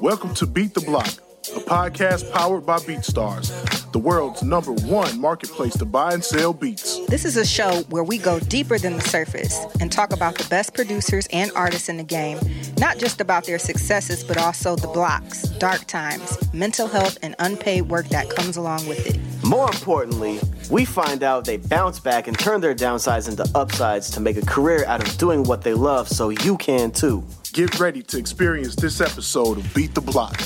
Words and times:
Welcome 0.00 0.34
to 0.34 0.46
Beat 0.46 0.74
the 0.74 0.82
Block, 0.86 1.08
a 1.08 1.60
podcast 1.60 2.30
powered 2.32 2.64
by 2.64 2.78
BeatStars, 2.78 3.50
the 3.98 4.04
world's 4.04 4.44
number 4.44 4.70
one 4.72 5.20
marketplace 5.20 5.76
to 5.76 5.84
buy 5.84 6.14
and 6.14 6.22
sell 6.22 6.52
beats. 6.52 7.04
This 7.06 7.24
is 7.24 7.36
a 7.36 7.44
show 7.44 7.82
where 7.90 8.04
we 8.04 8.16
go 8.16 8.38
deeper 8.38 8.78
than 8.78 8.94
the 8.94 9.00
surface 9.00 9.66
and 9.80 9.90
talk 9.90 10.12
about 10.12 10.38
the 10.38 10.46
best 10.48 10.72
producers 10.72 11.26
and 11.32 11.50
artists 11.56 11.88
in 11.88 11.96
the 11.96 12.04
game, 12.04 12.38
not 12.78 12.98
just 12.98 13.20
about 13.20 13.44
their 13.44 13.58
successes, 13.58 14.22
but 14.22 14.38
also 14.38 14.76
the 14.76 14.86
blocks, 14.86 15.48
dark 15.58 15.84
times, 15.86 16.38
mental 16.54 16.86
health, 16.86 17.18
and 17.22 17.34
unpaid 17.40 17.88
work 17.88 18.08
that 18.10 18.30
comes 18.30 18.56
along 18.56 18.86
with 18.86 19.04
it. 19.04 19.18
More 19.44 19.66
importantly, 19.66 20.38
we 20.70 20.84
find 20.84 21.24
out 21.24 21.44
they 21.44 21.56
bounce 21.56 21.98
back 21.98 22.28
and 22.28 22.38
turn 22.38 22.60
their 22.60 22.76
downsides 22.76 23.28
into 23.28 23.50
upsides 23.56 24.10
to 24.12 24.20
make 24.20 24.36
a 24.36 24.46
career 24.46 24.84
out 24.84 25.02
of 25.02 25.18
doing 25.18 25.42
what 25.42 25.62
they 25.62 25.74
love 25.74 26.06
so 26.08 26.28
you 26.28 26.56
can 26.58 26.92
too. 26.92 27.24
Get 27.52 27.80
ready 27.80 28.04
to 28.04 28.18
experience 28.18 28.76
this 28.76 29.00
episode 29.00 29.58
of 29.58 29.74
Beat 29.74 29.96
the 29.96 30.00
Block. 30.00 30.40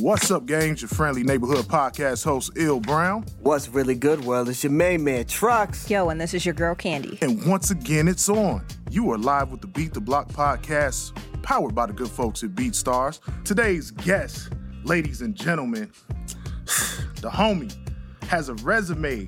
What's 0.00 0.30
up, 0.30 0.46
gangs? 0.46 0.82
Your 0.82 0.88
friendly 0.88 1.22
neighborhood 1.22 1.66
podcast 1.66 2.24
host, 2.24 2.50
Ill 2.56 2.80
Brown. 2.80 3.24
What's 3.40 3.68
really 3.68 3.94
good, 3.94 4.24
world, 4.24 4.48
it's 4.48 4.64
your 4.64 4.72
main 4.72 5.04
man, 5.04 5.24
Trox. 5.24 5.88
Yo, 5.88 6.08
and 6.08 6.20
this 6.20 6.34
is 6.34 6.44
your 6.44 6.54
girl 6.54 6.74
Candy. 6.74 7.18
And 7.22 7.44
once 7.46 7.70
again, 7.70 8.08
it's 8.08 8.28
on. 8.28 8.66
You 8.90 9.10
are 9.12 9.18
live 9.18 9.50
with 9.50 9.60
the 9.60 9.66
Beat 9.68 9.94
the 9.94 10.00
Block 10.00 10.28
podcast, 10.28 11.16
powered 11.42 11.74
by 11.74 11.86
the 11.86 11.92
good 11.92 12.08
folks 12.10 12.42
at 12.42 12.50
BeatStars. 12.50 13.20
Today's 13.44 13.90
guest, 13.92 14.50
ladies 14.82 15.20
and 15.22 15.34
gentlemen, 15.34 15.92
the 17.20 17.30
homie 17.32 17.72
has 18.24 18.48
a 18.48 18.54
resume 18.56 19.26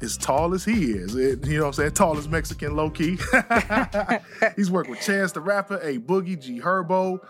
as 0.00 0.16
tall 0.16 0.54
as 0.54 0.64
he 0.64 0.92
is. 0.92 1.14
It- 1.14 1.46
you 1.46 1.58
know 1.58 1.64
what 1.64 1.66
I'm 1.68 1.72
saying? 1.74 1.92
Tallest 1.92 2.30
Mexican, 2.30 2.74
low 2.74 2.90
key. 2.90 3.16
He's 4.56 4.70
worked 4.70 4.90
with 4.90 5.00
Chance 5.00 5.32
the 5.32 5.40
Rapper, 5.40 5.78
A 5.82 5.98
Boogie, 5.98 6.40
G 6.40 6.60
Herbo, 6.60 7.20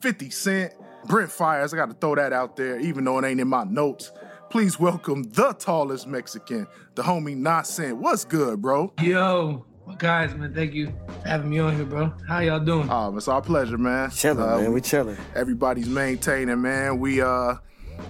50 0.00 0.30
Cent, 0.30 0.72
Brent 1.06 1.30
Faiyaz. 1.30 1.72
I 1.72 1.76
got 1.76 1.88
to 1.88 1.94
throw 1.94 2.14
that 2.14 2.32
out 2.32 2.56
there, 2.56 2.78
even 2.78 3.04
though 3.04 3.18
it 3.18 3.24
ain't 3.24 3.40
in 3.40 3.48
my 3.48 3.64
notes. 3.64 4.12
Please 4.50 4.78
welcome 4.80 5.22
the 5.24 5.52
tallest 5.54 6.06
Mexican, 6.06 6.66
the 6.96 7.02
homie 7.02 7.36
Nascent. 7.36 7.96
What's 7.98 8.24
good, 8.24 8.60
bro? 8.60 8.92
Yo, 9.00 9.64
guys, 9.98 10.34
man, 10.34 10.52
thank 10.52 10.74
you 10.74 10.92
for 11.22 11.28
having 11.28 11.50
me 11.50 11.60
on 11.60 11.76
here, 11.76 11.84
bro. 11.84 12.12
How 12.26 12.40
y'all 12.40 12.58
doing? 12.58 12.90
Um, 12.90 13.16
it's 13.16 13.28
our 13.28 13.40
pleasure, 13.42 13.78
man. 13.78 14.10
Chilling, 14.10 14.42
Uh, 14.42 14.58
man. 14.58 14.72
We 14.72 14.80
chilling. 14.80 15.16
everybody's 15.36 15.88
maintaining, 15.88 16.60
man. 16.60 16.98
We 16.98 17.20
uh, 17.22 17.54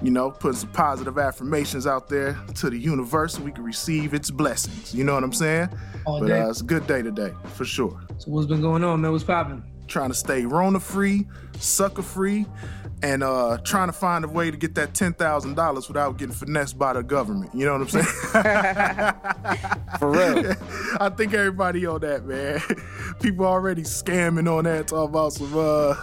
you 0.02 0.10
know, 0.10 0.30
putting 0.30 0.56
some 0.56 0.70
positive 0.70 1.18
affirmations 1.18 1.86
out 1.86 2.08
there 2.08 2.38
to 2.54 2.70
the 2.70 2.78
universe 2.78 3.34
so 3.34 3.42
we 3.42 3.50
can 3.52 3.64
receive 3.64 4.14
its 4.14 4.30
blessings. 4.30 4.94
You 4.94 5.04
know 5.04 5.14
what 5.14 5.24
I'm 5.24 5.32
saying? 5.32 5.68
All 6.06 6.20
but 6.20 6.28
day. 6.28 6.40
uh, 6.40 6.48
it's 6.48 6.60
a 6.62 6.64
good 6.64 6.86
day 6.86 7.02
today, 7.02 7.32
for 7.52 7.66
sure. 7.66 8.00
so 8.16 8.30
what's 8.30 8.46
been 8.46 8.62
going 8.62 8.82
on, 8.82 9.00
man? 9.02 9.12
What's 9.12 9.24
popping? 9.24 9.62
Trying 9.90 10.10
to 10.10 10.14
stay 10.14 10.46
Rona 10.46 10.78
free, 10.78 11.26
sucker 11.58 12.02
free, 12.02 12.46
and 13.02 13.24
uh 13.24 13.58
trying 13.64 13.88
to 13.88 13.92
find 13.92 14.24
a 14.24 14.28
way 14.28 14.48
to 14.48 14.56
get 14.56 14.76
that 14.76 14.94
ten 14.94 15.12
thousand 15.14 15.54
dollars 15.56 15.88
without 15.88 16.16
getting 16.16 16.32
finessed 16.32 16.78
by 16.78 16.92
the 16.92 17.02
government. 17.02 17.52
You 17.52 17.66
know 17.66 17.72
what 17.76 17.82
I'm 17.82 17.88
saying? 17.88 18.04
For 19.98 20.10
real. 20.12 20.54
I 21.00 21.08
think 21.08 21.34
everybody 21.34 21.86
on 21.86 22.00
that, 22.02 22.24
man. 22.24 22.60
People 23.20 23.46
already 23.46 23.82
scamming 23.82 24.48
on 24.48 24.62
that, 24.64 24.86
talking 24.86 25.10
about 25.10 25.32
some 25.32 25.52
uh 25.58 25.94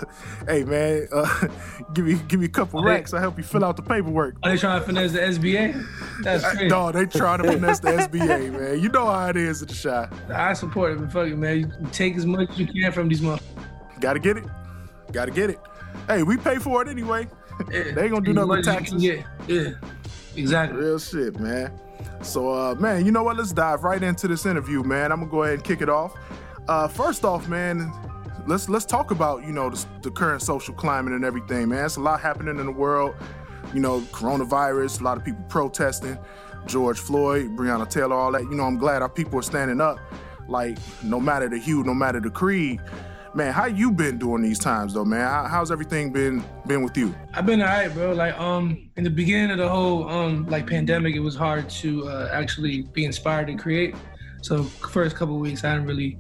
hey 0.47 0.65
man, 0.65 1.07
uh 1.13 1.47
give 1.93 2.03
me 2.05 2.15
give 2.27 2.41
me 2.41 2.47
a 2.47 2.49
couple 2.49 2.81
Okay. 2.81 2.89
racks, 2.89 3.13
I'll 3.13 3.21
help 3.21 3.37
you 3.37 3.43
fill 3.45 3.63
out 3.63 3.77
the 3.77 3.83
paperwork. 3.83 4.35
Are 4.43 4.51
they 4.51 4.57
trying 4.57 4.81
to 4.81 4.85
finesse 4.85 5.13
the 5.13 5.19
SBA? 5.19 6.23
That's 6.23 6.43
crazy. 6.43 6.67
Dog, 6.67 6.95
they 6.95 7.05
trying 7.05 7.41
to 7.41 7.51
finesse 7.53 7.79
the 7.79 7.91
SBA, 7.91 8.51
man. 8.51 8.81
You 8.81 8.89
know 8.89 9.05
how 9.05 9.29
it 9.29 9.37
is 9.37 9.61
at 9.61 9.69
the 9.69 9.73
shop. 9.75 10.13
I 10.29 10.51
support 10.51 10.91
it, 10.91 10.99
but 10.99 11.09
fuck 11.11 11.27
it, 11.27 11.37
man. 11.37 11.59
You 11.59 11.87
take 11.93 12.17
as 12.17 12.25
much 12.25 12.49
as 12.49 12.59
you 12.59 12.67
can 12.67 12.91
from 12.91 13.07
these 13.07 13.21
motherfuckers. 13.21 13.41
Gotta 13.99 14.19
get 14.19 14.37
it. 14.37 14.45
Gotta 15.11 15.31
get 15.31 15.49
it. 15.49 15.59
Hey, 16.07 16.23
we 16.23 16.37
pay 16.37 16.57
for 16.57 16.81
it 16.81 16.87
anyway. 16.87 17.27
Yeah. 17.71 17.91
They 17.91 18.03
ain't 18.03 18.11
gonna 18.11 18.21
do 18.21 18.33
nothing 18.33 18.49
with 18.49 18.67
much 18.67 18.67
as 18.67 19.01
you 19.03 19.13
can 19.13 19.23
taxes. 19.23 19.47
get. 19.47 19.47
Yeah, 19.47 19.89
exactly. 20.35 20.77
Real 20.79 20.99
shit, 20.99 21.39
man. 21.39 21.71
So, 22.21 22.53
uh, 22.53 22.75
man, 22.75 23.03
you 23.03 23.11
know 23.11 23.23
what? 23.23 23.35
Let's 23.35 23.51
dive 23.51 23.83
right 23.83 24.03
into 24.03 24.27
this 24.27 24.45
interview, 24.45 24.83
man. 24.83 25.11
I'm 25.11 25.21
gonna 25.21 25.31
go 25.31 25.41
ahead 25.41 25.55
and 25.55 25.63
kick 25.63 25.81
it 25.81 25.89
off. 25.89 26.13
Uh, 26.67 26.87
first 26.87 27.25
off, 27.25 27.47
man, 27.47 27.91
let's 28.45 28.69
let's 28.69 28.85
talk 28.85 29.09
about 29.09 29.43
you 29.43 29.51
know 29.53 29.71
the, 29.71 29.85
the 30.03 30.11
current 30.11 30.43
social 30.43 30.75
climate 30.75 31.13
and 31.13 31.25
everything, 31.25 31.69
man. 31.69 31.85
It's 31.85 31.95
a 31.95 31.99
lot 31.99 32.19
happening 32.21 32.59
in 32.59 32.67
the 32.67 32.71
world. 32.71 33.15
You 33.73 33.79
know, 33.79 34.01
coronavirus, 34.11 35.01
a 35.01 35.03
lot 35.03 35.17
of 35.17 35.25
people 35.25 35.43
protesting, 35.49 36.17
George 36.67 36.99
Floyd, 36.99 37.57
Breonna 37.57 37.89
Taylor, 37.89 38.15
all 38.15 38.31
that. 38.33 38.43
You 38.43 38.53
know, 38.55 38.65
I'm 38.65 38.77
glad 38.77 39.01
our 39.01 39.09
people 39.09 39.39
are 39.39 39.43
standing 39.43 39.81
up. 39.81 39.97
Like, 40.47 40.77
no 41.03 41.19
matter 41.19 41.49
the 41.49 41.57
hue, 41.57 41.83
no 41.83 41.95
matter 41.95 42.19
the 42.19 42.29
creed, 42.29 42.81
man. 43.37 43.53
How 43.53 43.67
you 43.67 43.91
been 43.91 44.17
during 44.17 44.43
these 44.43 44.59
times, 44.59 44.95
though, 44.95 45.05
man? 45.05 45.21
How, 45.21 45.47
how's 45.47 45.71
everything 45.71 46.11
been 46.11 46.43
been 46.65 46.83
with 46.83 46.97
you? 46.97 47.15
I've 47.33 47.45
been 47.45 47.61
alright, 47.61 47.93
bro. 47.93 48.11
Like, 48.11 48.37
um, 48.37 48.89
in 48.97 49.03
the 49.03 49.09
beginning 49.09 49.51
of 49.51 49.59
the 49.59 49.69
whole 49.69 50.09
um 50.09 50.45
like 50.47 50.67
pandemic, 50.67 51.15
it 51.15 51.19
was 51.19 51.35
hard 51.35 51.69
to 51.69 52.09
uh, 52.09 52.29
actually 52.33 52.81
be 52.91 53.05
inspired 53.05 53.49
and 53.49 53.59
create. 53.59 53.95
So 54.41 54.63
first 54.63 55.15
couple 55.15 55.37
weeks, 55.37 55.63
I 55.63 55.73
didn't 55.73 55.87
really, 55.87 56.17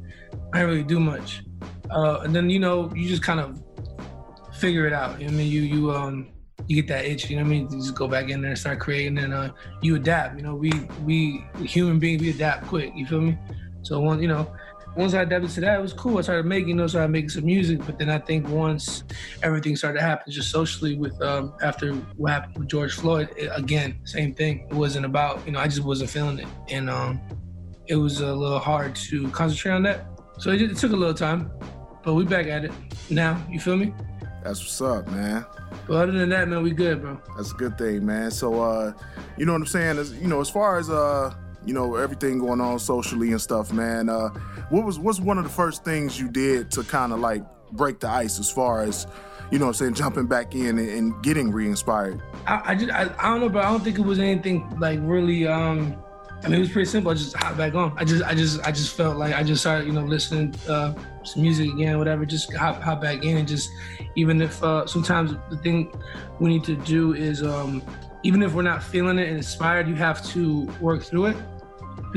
I 0.53 0.59
didn't 0.59 0.69
really 0.69 0.83
do 0.83 0.99
much. 0.99 1.43
Uh, 1.89 2.19
and 2.19 2.33
then 2.35 2.49
you 2.49 2.59
know, 2.59 2.93
you 2.95 3.09
just 3.09 3.23
kind 3.23 3.39
of 3.39 3.61
figure 4.55 4.87
it 4.87 4.93
out. 4.93 5.19
You 5.19 5.27
know 5.27 5.33
I 5.33 5.35
mean, 5.35 5.51
you 5.51 5.61
you 5.61 5.91
um 5.91 6.29
you 6.67 6.75
get 6.75 6.87
that 6.87 7.05
itch. 7.05 7.29
You 7.29 7.37
know 7.37 7.43
what 7.43 7.47
I 7.47 7.51
mean? 7.51 7.71
You 7.71 7.79
just 7.79 7.95
go 7.95 8.07
back 8.07 8.29
in 8.29 8.41
there 8.41 8.51
and 8.51 8.59
start 8.59 8.79
creating, 8.79 9.17
and 9.17 9.33
uh, 9.33 9.51
you 9.81 9.95
adapt. 9.95 10.37
You 10.37 10.43
know, 10.43 10.55
we 10.55 10.71
we 11.03 11.43
human 11.65 11.97
beings 11.97 12.21
we 12.21 12.29
adapt 12.29 12.67
quick. 12.67 12.91
You 12.95 13.07
feel 13.07 13.21
me? 13.21 13.37
So 13.81 13.99
one, 14.01 14.21
you 14.21 14.27
know, 14.27 14.53
once 14.97 15.13
I 15.13 15.21
adapted 15.21 15.51
to 15.51 15.61
that, 15.61 15.79
it 15.79 15.81
was 15.81 15.93
cool. 15.93 16.17
I 16.17 16.21
started 16.21 16.45
making, 16.45 16.69
you 16.69 16.75
know, 16.75 16.87
started 16.87 17.09
making 17.09 17.29
some 17.29 17.45
music. 17.45 17.85
But 17.85 17.99
then 17.99 18.09
I 18.09 18.17
think 18.17 18.47
once 18.49 19.03
everything 19.43 19.75
started 19.75 19.99
to 19.99 20.05
happen, 20.05 20.31
just 20.31 20.49
socially, 20.49 20.95
with 20.95 21.21
um, 21.21 21.53
after 21.61 21.93
what 21.93 22.31
happened 22.31 22.57
with 22.57 22.67
George 22.67 22.93
Floyd, 22.93 23.29
it, 23.37 23.51
again, 23.55 23.99
same 24.05 24.33
thing. 24.33 24.67
It 24.69 24.73
wasn't 24.73 25.05
about, 25.05 25.45
you 25.45 25.51
know, 25.51 25.59
I 25.59 25.67
just 25.67 25.83
wasn't 25.83 26.09
feeling 26.09 26.39
it, 26.39 26.47
and 26.69 26.89
um, 26.89 27.21
it 27.85 27.95
was 27.95 28.21
a 28.21 28.33
little 28.33 28.59
hard 28.59 28.95
to 28.95 29.29
concentrate 29.29 29.73
on 29.73 29.83
that. 29.83 30.07
So 30.39 30.51
it, 30.51 30.61
it 30.61 30.77
took 30.77 30.91
a 30.91 30.95
little 30.95 31.13
time, 31.13 31.51
but 32.03 32.15
we 32.15 32.25
back 32.25 32.47
at 32.47 32.65
it 32.65 32.71
now. 33.09 33.41
You 33.49 33.59
feel 33.59 33.77
me? 33.77 33.93
That's 34.43 34.59
what's 34.61 34.81
up, 34.81 35.07
man. 35.09 35.45
But 35.87 35.95
other 35.95 36.11
than 36.11 36.29
that, 36.29 36.47
man, 36.47 36.63
we 36.63 36.71
good, 36.71 37.01
bro. 37.01 37.19
That's 37.35 37.51
a 37.51 37.55
good 37.55 37.77
thing, 37.77 38.05
man. 38.05 38.31
So, 38.31 38.61
uh, 38.61 38.93
you 39.37 39.45
know 39.45 39.53
what 39.53 39.61
I'm 39.61 39.67
saying? 39.67 39.97
As 39.97 40.13
you 40.13 40.27
know, 40.27 40.41
as 40.41 40.49
far 40.49 40.79
as 40.79 40.89
uh, 40.89 41.33
you 41.67 41.73
know, 41.73 41.95
everything 41.95 42.39
going 42.39 42.61
on 42.61 42.79
socially 42.79 43.31
and 43.31 43.41
stuff, 43.41 43.73
man. 43.73 44.07
Uh, 44.07 44.29
what 44.69 44.85
was 44.85 44.97
what's 44.97 45.19
one 45.19 45.37
of 45.37 45.43
the 45.43 45.49
first 45.49 45.83
things 45.83 46.17
you 46.17 46.29
did 46.29 46.71
to 46.71 46.83
kind 46.83 47.11
of 47.11 47.19
like 47.19 47.43
break 47.73 47.99
the 47.99 48.07
ice 48.07 48.39
as 48.39 48.49
far 48.49 48.83
as, 48.83 49.05
you 49.51 49.59
know, 49.59 49.67
I'm 49.67 49.73
saying 49.73 49.95
jumping 49.95 50.27
back 50.27 50.55
in 50.55 50.79
and, 50.79 50.89
and 50.89 51.23
getting 51.23 51.51
re-inspired? 51.51 52.21
I, 52.47 52.61
I 52.71 52.75
just 52.75 52.89
I, 52.91 53.13
I 53.19 53.29
don't 53.29 53.41
know, 53.41 53.49
but 53.49 53.65
I 53.65 53.69
don't 53.69 53.83
think 53.83 53.99
it 53.99 54.05
was 54.05 54.17
anything 54.17 54.79
like 54.79 54.99
really. 55.03 55.45
um 55.45 56.01
I 56.43 56.49
mean, 56.49 56.57
it 56.57 56.59
was 56.59 56.69
pretty 56.69 56.87
simple. 56.87 57.11
I 57.11 57.15
just 57.15 57.35
hopped 57.35 57.57
back 57.57 57.73
on. 57.73 57.93
I 57.97 58.05
just 58.05 58.23
I 58.23 58.33
just 58.33 58.61
I 58.65 58.71
just 58.71 58.95
felt 58.95 59.17
like 59.17 59.33
I 59.33 59.43
just 59.43 59.61
started, 59.61 59.87
you 59.87 59.93
know, 59.93 60.03
listening 60.03 60.55
uh, 60.69 60.93
some 61.23 61.41
music 61.41 61.73
again, 61.73 61.97
whatever. 61.97 62.25
Just 62.25 62.53
hop 62.53 62.81
hop 62.81 63.01
back 63.01 63.25
in 63.25 63.37
and 63.37 63.47
just 63.47 63.71
even 64.15 64.39
if 64.41 64.63
uh, 64.63 64.85
sometimes 64.85 65.35
the 65.49 65.57
thing 65.57 65.91
we 66.39 66.49
need 66.49 66.63
to 66.65 66.75
do 66.75 67.13
is 67.13 67.43
um 67.43 67.81
even 68.23 68.41
if 68.43 68.53
we're 68.53 68.61
not 68.61 68.83
feeling 68.83 69.19
it 69.19 69.27
and 69.27 69.37
inspired, 69.37 69.87
you 69.87 69.95
have 69.95 70.23
to 70.27 70.61
work 70.79 71.01
through 71.01 71.25
it 71.25 71.37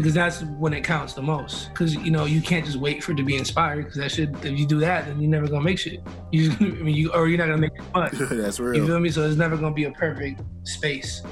because 0.00 0.14
that's 0.14 0.42
when 0.42 0.72
it 0.72 0.82
counts 0.82 1.14
the 1.14 1.22
most. 1.22 1.68
Because 1.70 1.94
you 1.94 2.10
know 2.10 2.24
you 2.24 2.40
can't 2.40 2.64
just 2.64 2.78
wait 2.78 3.02
for 3.02 3.12
it 3.12 3.16
to 3.16 3.22
be 3.22 3.36
inspired 3.36 3.84
because 3.84 3.98
that 3.98 4.10
shit. 4.10 4.30
If 4.44 4.58
you 4.58 4.66
do 4.66 4.80
that, 4.80 5.06
then 5.06 5.20
you're 5.20 5.30
never 5.30 5.46
gonna 5.46 5.64
make 5.64 5.78
shit. 5.78 6.00
You 6.32 6.52
I 6.60 6.64
mean, 6.64 6.96
you 6.96 7.12
or 7.12 7.28
you're 7.28 7.38
not 7.38 7.46
gonna 7.46 7.58
make 7.58 7.72
it 7.74 7.84
fun. 7.92 8.10
That's 8.38 8.58
You 8.58 8.86
feel 8.86 9.00
me? 9.00 9.10
So 9.10 9.26
it's 9.26 9.36
never 9.36 9.56
gonna 9.56 9.74
be 9.74 9.84
a 9.84 9.92
perfect 9.92 10.42
space 10.64 11.22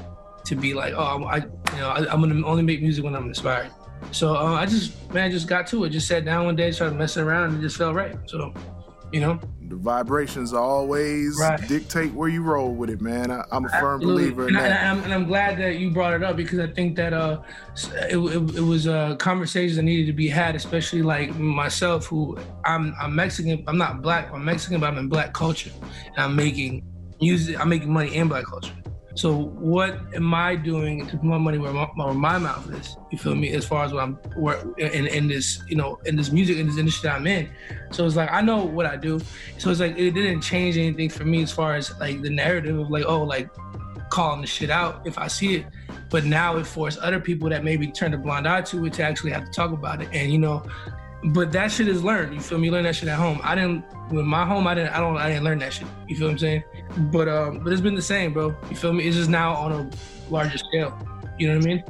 to 0.45 0.57
be 0.57 0.75
like, 0.75 0.95
oh, 0.95 1.25
I, 1.25 1.37
you 1.37 1.79
know, 1.79 1.89
I, 1.91 2.13
I'm 2.13 2.21
gonna 2.21 2.47
only 2.47 2.63
make 2.63 2.81
music 2.83 3.05
when 3.05 3.15
I'm 3.15 3.27
inspired. 3.27 3.71
So 4.13 4.35
uh, 4.35 4.55
I 4.55 4.67
just, 4.67 5.13
man, 5.13 5.25
I 5.25 5.31
just 5.31 5.47
got 5.47 5.67
to 5.69 5.85
it. 5.85 5.91
Just 5.91 6.09
sat 6.09 6.25
down 6.25 6.47
one 6.47 6.57
day, 6.57 6.71
started 6.71 6.97
messing 6.97 7.25
around, 7.25 7.51
and 7.51 7.59
it 7.59 7.63
just 7.63 7.77
felt 7.77 7.95
right. 7.95 8.17
So, 8.27 8.55
you 9.13 9.21
know, 9.21 9.41
The 9.69 9.77
vibrations 9.77 10.55
always 10.55 11.39
Right. 11.39 11.61
dictate 11.69 12.15
where 12.15 12.29
you 12.29 12.43
roll 12.43 12.75
with 12.75 12.89
it, 12.89 13.01
man. 13.03 13.31
I, 13.31 13.45
I'm 13.53 13.67
a 13.67 13.69
firm 13.69 14.01
Absolutely. 14.01 14.25
believer 14.31 14.49
in 14.49 14.57
and, 14.57 14.65
I, 14.65 14.69
that. 14.69 14.81
and, 14.81 14.89
I'm, 14.99 15.05
and 15.05 15.15
I'm 15.15 15.27
glad 15.27 15.59
that 15.59 15.77
you 15.77 15.91
brought 15.91 16.15
it 16.15 16.23
up 16.23 16.37
because 16.37 16.59
I 16.59 16.69
think 16.69 16.97
that 16.97 17.13
uh, 17.13 17.43
it, 18.09 18.17
it, 18.17 18.57
it 18.57 18.61
was 18.63 18.87
uh, 18.87 19.17
conversations 19.17 19.77
that 19.77 19.83
needed 19.83 20.07
to 20.07 20.15
be 20.15 20.29
had, 20.29 20.57
especially 20.57 21.03
like 21.03 21.37
myself, 21.37 22.07
who 22.07 22.39
I'm 22.65 22.95
I'm 23.01 23.15
Mexican. 23.15 23.63
I'm 23.67 23.77
not 23.77 24.01
black. 24.01 24.33
I'm 24.33 24.45
Mexican, 24.45 24.81
but 24.81 24.87
I'm 24.87 24.99
in 24.99 25.09
black 25.09 25.35
culture, 25.35 25.71
and 26.17 26.25
I'm 26.25 26.35
making 26.35 26.83
music. 27.21 27.61
I'm 27.61 27.69
making 27.69 27.93
money 27.93 28.15
in 28.15 28.29
black 28.29 28.47
culture. 28.47 28.73
So 29.19 29.37
what 29.37 29.99
am 30.15 30.33
I 30.33 30.55
doing 30.55 31.05
to 31.09 31.17
put 31.17 31.25
my 31.25 31.39
money 31.39 31.59
where 31.59 31.73
my, 31.73 31.89
where 31.97 32.15
my 32.15 32.39
mouth 32.39 32.73
is? 32.73 32.97
You 33.11 33.19
feel 33.19 33.35
me? 33.35 33.53
As 33.53 33.67
far 33.67 33.85
as 33.85 33.93
what 33.93 34.05
I'm 34.05 34.15
where, 34.37 34.61
in 34.79 35.09
in 35.09 35.27
this 35.27 35.61
you 35.67 35.75
know 35.75 35.99
in 36.07 36.15
this 36.15 36.31
music 36.31 36.57
in 36.57 36.69
this 36.69 36.79
industry 36.79 37.11
I'm 37.11 37.27
in. 37.27 37.51
So 37.91 38.07
it's 38.07 38.15
like 38.15 38.31
I 38.31 38.43
know 38.43 38.65
what 38.65 38.87
I 38.87 38.95
do. 38.95 39.19
So 39.59 39.71
it's 39.71 39.81
like 39.81 39.99
it 39.99 40.13
didn't 40.13 40.43
change 40.43 40.77
anything 40.77 41.09
for 41.11 41.25
me 41.25 41.43
as 41.43 41.51
far 41.51 41.75
as 41.75 41.99
like 41.99 42.23
the 42.23 42.31
narrative 42.31 42.79
of 42.79 42.91
like 42.91 43.07
oh 43.07 43.25
like 43.25 43.51
calling 44.09 44.41
the 44.41 44.47
shit 44.47 44.71
out 44.71 45.05
if 45.05 45.19
I 45.19 45.27
see 45.27 45.57
it. 45.57 45.67
But 46.11 46.25
now 46.25 46.57
it 46.57 46.65
forced 46.65 47.01
other 47.01 47.19
people 47.19 47.49
that 47.49 47.65
maybe 47.65 47.89
turned 47.89 48.15
a 48.15 48.19
blind 48.19 48.47
eye 48.47 48.63
to 48.71 48.87
it 48.87 48.93
to 48.95 49.03
actually 49.03 49.33
have 49.33 49.47
to 49.47 49.51
talk 49.51 49.73
about 49.73 50.01
it. 50.01 50.11
And 50.13 50.31
you 50.31 50.39
know, 50.39 50.63
but 51.25 51.53
that 51.53 51.73
shit 51.73 51.89
is 51.89 52.05
learned. 52.05 52.35
You 52.35 52.41
feel 52.41 52.59
me? 52.59 52.67
You 52.67 52.73
learn 52.73 52.85
that 52.85 52.97
shit 52.97 53.09
at 53.09 53.19
home. 53.19 53.41
I 53.43 53.55
didn't 53.55 53.85
with 54.11 54.25
my 54.25 54.45
home. 54.45 54.67
I 54.67 54.75
didn't. 54.75 54.93
I 54.95 55.01
don't. 55.01 55.17
I 55.17 55.29
didn't 55.29 55.45
learn 55.45 55.59
that 55.59 55.73
shit. 55.73 55.87
You 56.07 56.17
feel 56.17 56.29
what 56.29 56.33
I'm 56.33 56.39
saying? 56.39 56.65
But 57.11 57.29
um, 57.29 57.61
but 57.61 57.73
it's 57.73 57.83
been 57.83 57.95
the 57.95 58.03
same, 58.03 58.33
bro. 58.33 58.55
You 58.71 58.77
feel 58.77 58.93
me? 58.93 59.05
It's 59.05 59.17
just 59.17 59.31
now 59.31 59.55
on 59.55 59.73
a 59.73 59.91
larger 60.31 60.59
scale. 60.59 60.97
You 61.39 61.49
know 61.49 61.57
what 61.57 61.65
I 61.65 61.67
mean? 61.67 61.85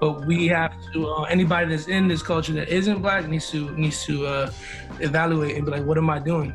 But 0.00 0.26
we 0.26 0.48
have 0.48 0.74
to. 0.92 1.08
Uh, 1.08 1.22
anybody 1.24 1.68
that's 1.68 1.86
in 1.86 2.08
this 2.08 2.22
culture 2.22 2.52
that 2.54 2.68
isn't 2.68 3.02
black 3.02 3.28
needs 3.28 3.50
to 3.50 3.70
needs 3.76 4.04
to 4.04 4.26
uh, 4.26 4.50
evaluate 4.98 5.56
and 5.56 5.64
be 5.64 5.70
like, 5.70 5.84
what 5.84 5.96
am 5.96 6.10
I 6.10 6.18
doing 6.18 6.54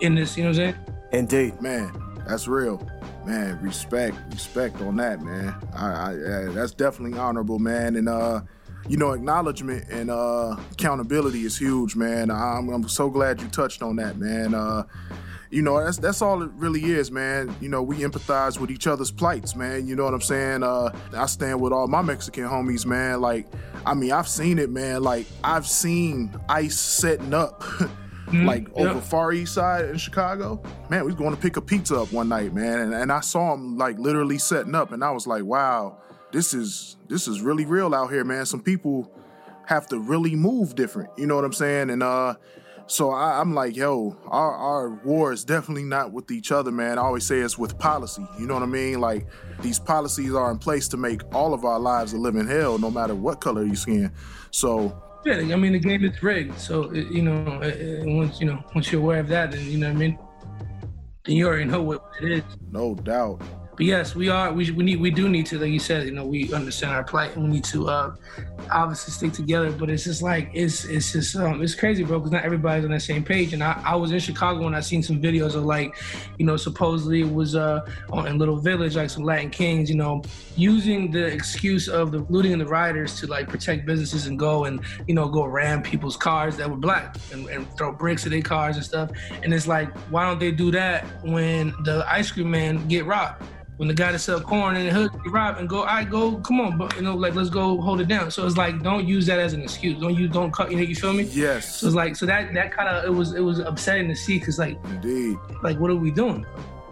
in 0.00 0.14
this? 0.14 0.36
You 0.36 0.44
know 0.44 0.50
what 0.50 0.58
I'm 0.60 0.74
saying? 0.74 0.76
Indeed. 1.12 1.60
Man, 1.60 1.92
that's 2.26 2.48
real. 2.48 2.86
Man, 3.26 3.60
respect, 3.60 4.16
respect 4.30 4.80
on 4.80 4.96
that, 4.96 5.20
man. 5.20 5.52
I, 5.74 5.86
I, 5.86 6.14
yeah, 6.14 6.48
that's 6.52 6.72
definitely 6.72 7.18
honorable, 7.18 7.58
man. 7.58 7.96
And 7.96 8.08
uh, 8.08 8.42
you 8.88 8.96
know, 8.96 9.12
acknowledgement 9.12 9.88
and 9.90 10.10
uh, 10.10 10.56
accountability 10.72 11.44
is 11.44 11.58
huge, 11.58 11.96
man. 11.96 12.30
I'm, 12.30 12.68
I'm 12.68 12.88
so 12.88 13.10
glad 13.10 13.40
you 13.40 13.48
touched 13.48 13.82
on 13.82 13.96
that, 13.96 14.16
man. 14.18 14.54
Uh, 14.54 14.84
you 15.50 15.62
know, 15.62 15.82
that's 15.82 15.98
that's 15.98 16.22
all 16.22 16.42
it 16.42 16.50
really 16.54 16.84
is, 16.84 17.10
man. 17.10 17.54
You 17.60 17.68
know, 17.68 17.82
we 17.82 17.98
empathize 17.98 18.58
with 18.58 18.70
each 18.70 18.86
other's 18.86 19.10
plights, 19.10 19.54
man. 19.54 19.86
You 19.86 19.96
know 19.96 20.04
what 20.04 20.14
I'm 20.14 20.20
saying? 20.20 20.62
Uh, 20.62 20.90
I 21.14 21.26
stand 21.26 21.60
with 21.60 21.72
all 21.72 21.86
my 21.86 22.02
Mexican 22.02 22.44
homies, 22.44 22.84
man. 22.84 23.20
Like, 23.20 23.46
I 23.84 23.94
mean, 23.94 24.12
I've 24.12 24.28
seen 24.28 24.58
it, 24.58 24.70
man. 24.70 25.02
Like, 25.02 25.26
I've 25.44 25.66
seen 25.66 26.34
ICE 26.48 26.78
setting 26.78 27.34
up. 27.34 27.62
Mm-hmm. 28.26 28.44
like 28.44 28.68
over 28.74 28.94
yeah. 28.94 29.00
Far 29.00 29.32
East 29.32 29.54
Side 29.54 29.84
in 29.84 29.98
Chicago. 29.98 30.60
Man, 30.90 31.02
we 31.02 31.06
was 31.06 31.14
going 31.14 31.32
to 31.32 31.40
pick 31.40 31.56
a 31.56 31.60
pizza 31.60 32.00
up 32.00 32.12
one 32.12 32.28
night, 32.28 32.52
man, 32.52 32.80
and, 32.80 32.92
and 32.92 33.12
I 33.12 33.20
saw 33.20 33.54
him 33.54 33.78
like 33.78 34.00
literally 34.00 34.38
setting 34.38 34.74
up, 34.74 34.90
and 34.90 35.04
I 35.04 35.12
was 35.12 35.28
like, 35.28 35.44
wow, 35.44 35.98
this 36.32 36.54
is 36.54 36.96
this 37.08 37.28
is 37.28 37.40
really 37.40 37.64
real 37.64 37.94
out 37.94 38.10
here, 38.10 38.24
man. 38.24 38.46
Some 38.46 38.62
people 38.62 39.10
have 39.66 39.86
to 39.88 39.98
really 39.98 40.34
move 40.34 40.74
different. 40.74 41.10
You 41.16 41.26
know 41.26 41.36
what 41.36 41.44
I'm 41.44 41.52
saying? 41.52 41.90
And 41.90 42.02
uh, 42.02 42.34
so 42.86 43.10
I, 43.10 43.40
am 43.40 43.54
like, 43.54 43.76
yo, 43.76 44.16
our, 44.26 44.54
our 44.54 44.90
war 45.04 45.32
is 45.32 45.44
definitely 45.44 45.82
not 45.82 46.12
with 46.12 46.30
each 46.30 46.52
other, 46.52 46.70
man. 46.70 46.98
I 46.98 47.02
always 47.02 47.24
say 47.24 47.38
it's 47.38 47.58
with 47.58 47.76
policy. 47.78 48.26
You 48.38 48.46
know 48.46 48.54
what 48.54 48.62
I 48.62 48.66
mean? 48.66 49.00
Like 49.00 49.26
these 49.60 49.78
policies 49.78 50.34
are 50.34 50.50
in 50.50 50.58
place 50.58 50.88
to 50.88 50.96
make 50.96 51.22
all 51.34 51.52
of 51.52 51.64
our 51.64 51.80
lives 51.80 52.12
a 52.12 52.16
living 52.16 52.46
hell, 52.46 52.78
no 52.78 52.90
matter 52.90 53.14
what 53.14 53.40
color 53.40 53.64
you 53.64 53.76
skin. 53.76 54.12
So 54.50 55.02
yeah, 55.24 55.38
I 55.38 55.56
mean 55.56 55.72
the 55.72 55.80
game 55.80 56.04
is 56.04 56.22
rigged. 56.22 56.58
So 56.58 56.92
you 56.92 57.22
know, 57.22 57.60
once 58.04 58.40
you 58.40 58.46
know, 58.46 58.64
once 58.74 58.92
you're 58.92 59.02
aware 59.02 59.20
of 59.20 59.28
that, 59.28 59.50
then 59.50 59.64
you 59.64 59.78
know 59.78 59.88
what 59.88 59.96
I 59.96 59.98
mean. 59.98 60.18
Then 61.24 61.34
you 61.34 61.48
already 61.48 61.64
know 61.64 61.82
what 61.82 62.04
it 62.22 62.30
is. 62.30 62.44
No 62.70 62.94
doubt 62.94 63.42
but 63.76 63.84
yes, 63.84 64.14
we 64.14 64.30
are. 64.30 64.52
We, 64.52 64.70
we 64.70 64.84
need. 64.84 65.00
We 65.00 65.10
do 65.10 65.28
need 65.28 65.44
to, 65.46 65.58
like 65.58 65.70
you 65.70 65.78
said. 65.78 66.06
You 66.06 66.12
know, 66.12 66.24
we 66.24 66.52
understand 66.54 66.94
our 66.94 67.04
plight, 67.04 67.36
and 67.36 67.44
we 67.44 67.50
need 67.50 67.64
to 67.64 67.88
uh, 67.88 68.14
obviously 68.72 69.12
stick 69.12 69.32
together. 69.34 69.70
But 69.70 69.90
it's 69.90 70.04
just 70.04 70.22
like 70.22 70.50
it's 70.54 70.86
it's 70.86 71.12
just 71.12 71.36
um, 71.36 71.62
it's 71.62 71.74
crazy, 71.74 72.02
bro. 72.02 72.18
Because 72.18 72.32
not 72.32 72.42
everybody's 72.42 72.86
on 72.86 72.90
that 72.92 73.02
same 73.02 73.22
page. 73.22 73.52
And 73.52 73.62
I, 73.62 73.80
I 73.84 73.94
was 73.94 74.12
in 74.12 74.18
Chicago 74.18 74.66
and 74.66 74.74
I 74.74 74.80
seen 74.80 75.02
some 75.02 75.20
videos 75.20 75.56
of 75.56 75.64
like, 75.64 75.94
you 76.38 76.46
know, 76.46 76.56
supposedly 76.56 77.20
it 77.20 77.30
was 77.30 77.54
uh 77.54 77.86
on 78.10 78.26
in 78.26 78.38
Little 78.38 78.56
Village, 78.56 78.96
like 78.96 79.10
some 79.10 79.24
Latin 79.24 79.50
Kings, 79.50 79.90
you 79.90 79.96
know, 79.96 80.22
using 80.56 81.10
the 81.10 81.26
excuse 81.26 81.86
of 81.86 82.12
the 82.12 82.20
looting 82.30 82.52
and 82.52 82.60
the 82.62 82.66
rioters 82.66 83.20
to 83.20 83.26
like 83.26 83.46
protect 83.46 83.84
businesses 83.84 84.26
and 84.26 84.38
go 84.38 84.64
and 84.64 84.80
you 85.06 85.14
know 85.14 85.28
go 85.28 85.44
ram 85.44 85.82
people's 85.82 86.16
cars 86.16 86.56
that 86.56 86.70
were 86.70 86.76
black 86.76 87.16
and, 87.30 87.46
and 87.48 87.70
throw 87.76 87.92
bricks 87.92 88.24
at 88.24 88.30
their 88.30 88.40
cars 88.40 88.76
and 88.76 88.84
stuff. 88.86 89.10
And 89.42 89.52
it's 89.52 89.66
like, 89.66 89.94
why 90.08 90.24
don't 90.26 90.40
they 90.40 90.50
do 90.50 90.70
that 90.70 91.04
when 91.22 91.74
the 91.84 92.06
ice 92.08 92.30
cream 92.30 92.50
man 92.50 92.88
get 92.88 93.04
robbed? 93.04 93.42
When 93.76 93.88
the 93.88 93.94
guy 93.94 94.10
that 94.12 94.18
sell 94.18 94.40
corn 94.40 94.76
in 94.76 94.86
the 94.86 94.92
hood 94.92 95.10
rob 95.30 95.58
and 95.58 95.68
go, 95.68 95.82
I 95.82 95.98
right, 95.98 96.10
go, 96.10 96.36
come 96.38 96.60
on, 96.60 96.78
but 96.78 96.96
you 96.96 97.02
know, 97.02 97.14
like 97.14 97.34
let's 97.34 97.50
go 97.50 97.80
hold 97.80 98.00
it 98.00 98.08
down. 98.08 98.30
So 98.30 98.46
it's 98.46 98.56
like 98.56 98.82
don't 98.82 99.06
use 99.06 99.26
that 99.26 99.38
as 99.38 99.52
an 99.52 99.62
excuse. 99.62 100.00
Don't 100.00 100.14
you 100.14 100.28
don't 100.28 100.50
cut 100.50 100.70
you 100.70 100.76
know 100.76 100.82
you 100.82 100.94
feel 100.94 101.12
me? 101.12 101.24
Yes. 101.24 101.76
So 101.76 101.88
it's 101.88 101.96
like 101.96 102.16
so 102.16 102.26
that 102.26 102.52
that 102.54 102.72
kind 102.72 102.88
of 102.88 103.04
it 103.04 103.10
was 103.10 103.34
it 103.34 103.40
was 103.40 103.58
upsetting 103.58 104.08
to 104.08 104.16
see 104.16 104.38
because 104.38 104.58
like 104.58 104.78
indeed 104.86 105.36
like 105.62 105.78
what 105.78 105.90
are 105.90 105.96
we 105.96 106.10
doing? 106.10 106.46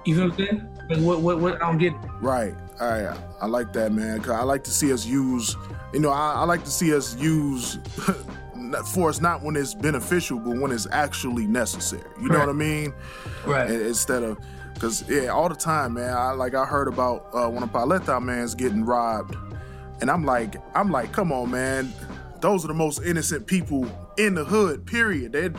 You 0.05 0.17
feel 0.17 0.29
what 0.29 0.39
I'm 0.41 0.47
saying? 0.47 0.79
Like 0.91 0.99
what 0.99 1.21
what 1.21 1.41
what 1.41 1.63
I 1.63 1.71
don't 1.71 1.79
get. 1.79 1.95
Right. 2.21 2.55
Right. 2.81 3.17
I 3.41 3.47
like 3.47 3.73
that 3.73 3.93
man. 3.93 4.21
Cause 4.21 4.31
I 4.31 4.43
like 4.43 4.65
to 4.65 4.71
see 4.71 4.93
us 4.93 5.07
use. 5.07 5.57
You 5.93 6.01
know, 6.01 6.11
I, 6.11 6.35
I 6.35 6.45
like 6.45 6.65
to 6.65 6.71
see 6.71 6.95
us 6.95 7.17
use. 7.17 7.79
for 8.73 8.83
force 8.83 9.21
not 9.21 9.43
when 9.43 9.57
it's 9.57 9.75
beneficial, 9.75 10.39
but 10.39 10.57
when 10.57 10.73
it's 10.73 10.87
actually 10.91 11.47
necessary. 11.47 12.03
You 12.21 12.29
know 12.29 12.39
what 12.39 12.49
I 12.49 12.53
mean? 12.53 12.95
Right. 13.45 13.71
Instead 13.71 14.23
of 14.23 14.39
Cause 14.79 15.09
yeah, 15.09 15.29
all 15.29 15.49
the 15.49 15.55
time, 15.55 15.94
man. 15.94 16.12
I 16.12 16.32
like 16.32 16.55
I 16.55 16.65
heard 16.65 16.88
about 16.88 17.29
uh, 17.32 17.49
one 17.49 17.62
of 17.62 17.71
Paleta 17.71 18.23
man's 18.23 18.55
getting 18.55 18.85
robbed, 18.85 19.37
and 20.00 20.11
I'm 20.11 20.25
like, 20.25 20.56
I'm 20.75 20.91
like, 20.91 21.12
come 21.12 21.32
on, 21.32 21.50
man. 21.50 21.93
Those 22.41 22.65
are 22.65 22.69
the 22.69 22.75
most 22.75 23.03
innocent 23.03 23.47
people 23.47 23.88
in 24.19 24.35
the 24.35 24.44
hood. 24.44 24.85
Period. 24.87 25.32
They 25.32 25.50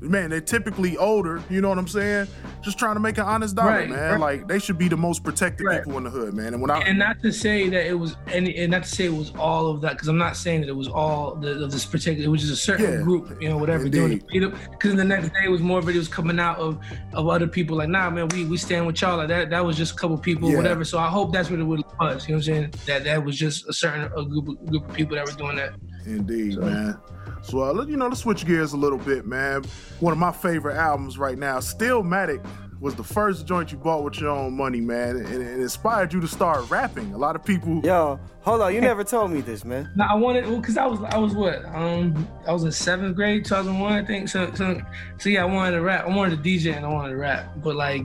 man, 0.00 0.30
they're 0.30 0.40
typically 0.40 0.96
older, 0.96 1.42
you 1.50 1.60
know 1.60 1.68
what 1.68 1.78
I'm 1.78 1.88
saying? 1.88 2.28
Just 2.62 2.78
trying 2.78 2.94
to 2.94 3.00
make 3.00 3.18
an 3.18 3.24
honest 3.24 3.56
dollar, 3.56 3.70
right, 3.70 3.88
man. 3.88 4.12
Right. 4.12 4.38
Like 4.38 4.48
they 4.48 4.58
should 4.58 4.78
be 4.78 4.88
the 4.88 4.96
most 4.96 5.24
protected 5.24 5.66
right. 5.66 5.82
people 5.82 5.98
in 5.98 6.04
the 6.04 6.10
hood, 6.10 6.34
man. 6.34 6.54
And 6.54 6.60
when 6.60 6.70
I 6.70 6.80
and 6.80 6.98
not 6.98 7.20
to 7.22 7.32
say 7.32 7.68
that 7.68 7.86
it 7.86 7.94
was 7.94 8.16
any, 8.28 8.56
and 8.56 8.70
not 8.70 8.84
to 8.84 8.88
say 8.88 9.06
it 9.06 9.12
was 9.12 9.32
all 9.36 9.68
of 9.68 9.80
that, 9.82 9.92
because 9.92 10.08
I'm 10.08 10.18
not 10.18 10.36
saying 10.36 10.62
that 10.62 10.68
it 10.68 10.76
was 10.76 10.88
all 10.88 11.34
the, 11.34 11.64
of 11.64 11.70
this 11.70 11.84
particular. 11.84 12.26
It 12.26 12.30
was 12.30 12.42
just 12.42 12.52
a 12.52 12.56
certain 12.56 12.98
yeah, 12.98 13.02
group, 13.02 13.40
you 13.40 13.48
know, 13.48 13.58
whatever 13.58 13.86
indeed. 13.86 14.26
doing 14.28 14.52
it. 14.52 14.70
Because 14.70 14.94
the 14.94 15.04
next 15.04 15.28
day, 15.28 15.44
it 15.44 15.50
was 15.50 15.60
more 15.60 15.80
videos 15.80 16.10
coming 16.10 16.38
out 16.38 16.58
of 16.58 16.78
of 17.12 17.28
other 17.28 17.46
people 17.46 17.76
like, 17.76 17.88
nah, 17.88 18.10
man, 18.10 18.28
we 18.28 18.44
we 18.44 18.56
stand 18.56 18.86
with 18.86 19.00
y'all. 19.00 19.16
Like 19.16 19.28
that 19.28 19.50
that 19.50 19.64
was 19.64 19.76
just 19.76 19.92
a 19.92 19.96
couple 19.96 20.18
people, 20.18 20.50
yeah. 20.50 20.56
whatever. 20.56 20.84
So 20.84 20.98
I 20.98 21.08
hope 21.08 21.32
that's 21.32 21.50
what 21.50 21.60
it 21.60 21.64
was. 21.64 21.80
You 21.80 21.84
know 22.00 22.06
what 22.06 22.30
I'm 22.30 22.42
saying? 22.42 22.74
That 22.86 23.04
that 23.04 23.24
was 23.24 23.38
just 23.38 23.68
a 23.68 23.72
certain 23.72 24.04
a 24.16 24.24
group 24.24 24.64
group 24.66 24.88
of 24.88 24.94
people 24.94 25.16
that 25.16 25.26
were 25.26 25.32
doing 25.32 25.56
that. 25.56 25.74
Indeed, 26.06 26.54
so. 26.54 26.60
man. 26.60 26.98
So 27.42 27.62
uh, 27.62 27.84
you 27.84 27.96
know, 27.96 28.08
let's 28.08 28.20
switch 28.20 28.46
gears 28.46 28.72
a 28.72 28.76
little 28.76 28.98
bit, 28.98 29.26
man. 29.26 29.64
One 30.00 30.12
of 30.12 30.18
my 30.18 30.32
favorite 30.32 30.76
albums 30.76 31.18
right 31.18 31.38
now, 31.38 31.58
Stillmatic, 31.58 32.44
was 32.80 32.94
the 32.94 33.02
first 33.02 33.46
joint 33.46 33.72
you 33.72 33.78
bought 33.78 34.04
with 34.04 34.20
your 34.20 34.30
own 34.30 34.56
money, 34.56 34.80
man, 34.80 35.16
and 35.16 35.42
it 35.42 35.60
inspired 35.60 36.12
you 36.12 36.20
to 36.20 36.28
start 36.28 36.68
rapping. 36.70 37.12
A 37.12 37.18
lot 37.18 37.34
of 37.34 37.44
people. 37.44 37.80
Yo, 37.84 38.20
hold 38.40 38.60
on, 38.60 38.74
you 38.74 38.80
never 38.80 39.02
told 39.16 39.30
me 39.30 39.40
this, 39.40 39.64
man. 39.64 39.90
No, 39.96 40.04
I 40.04 40.14
wanted 40.14 40.46
well 40.46 40.60
because 40.60 40.76
I 40.76 40.86
was 40.86 41.00
I 41.02 41.18
was 41.18 41.34
what 41.34 41.64
um 41.66 42.28
I 42.46 42.52
was 42.52 42.64
in 42.64 42.72
seventh 42.72 43.16
grade, 43.16 43.44
2001, 43.44 43.92
I 43.92 44.04
think. 44.04 44.28
So 44.28 44.52
so 44.54 44.80
so 45.18 45.28
yeah, 45.28 45.42
I 45.42 45.46
wanted 45.46 45.72
to 45.72 45.82
rap. 45.82 46.06
I 46.06 46.14
wanted 46.14 46.42
to 46.42 46.48
DJ 46.48 46.76
and 46.76 46.84
I 46.84 46.88
wanted 46.88 47.10
to 47.10 47.16
rap, 47.16 47.52
but 47.62 47.76
like 47.76 48.04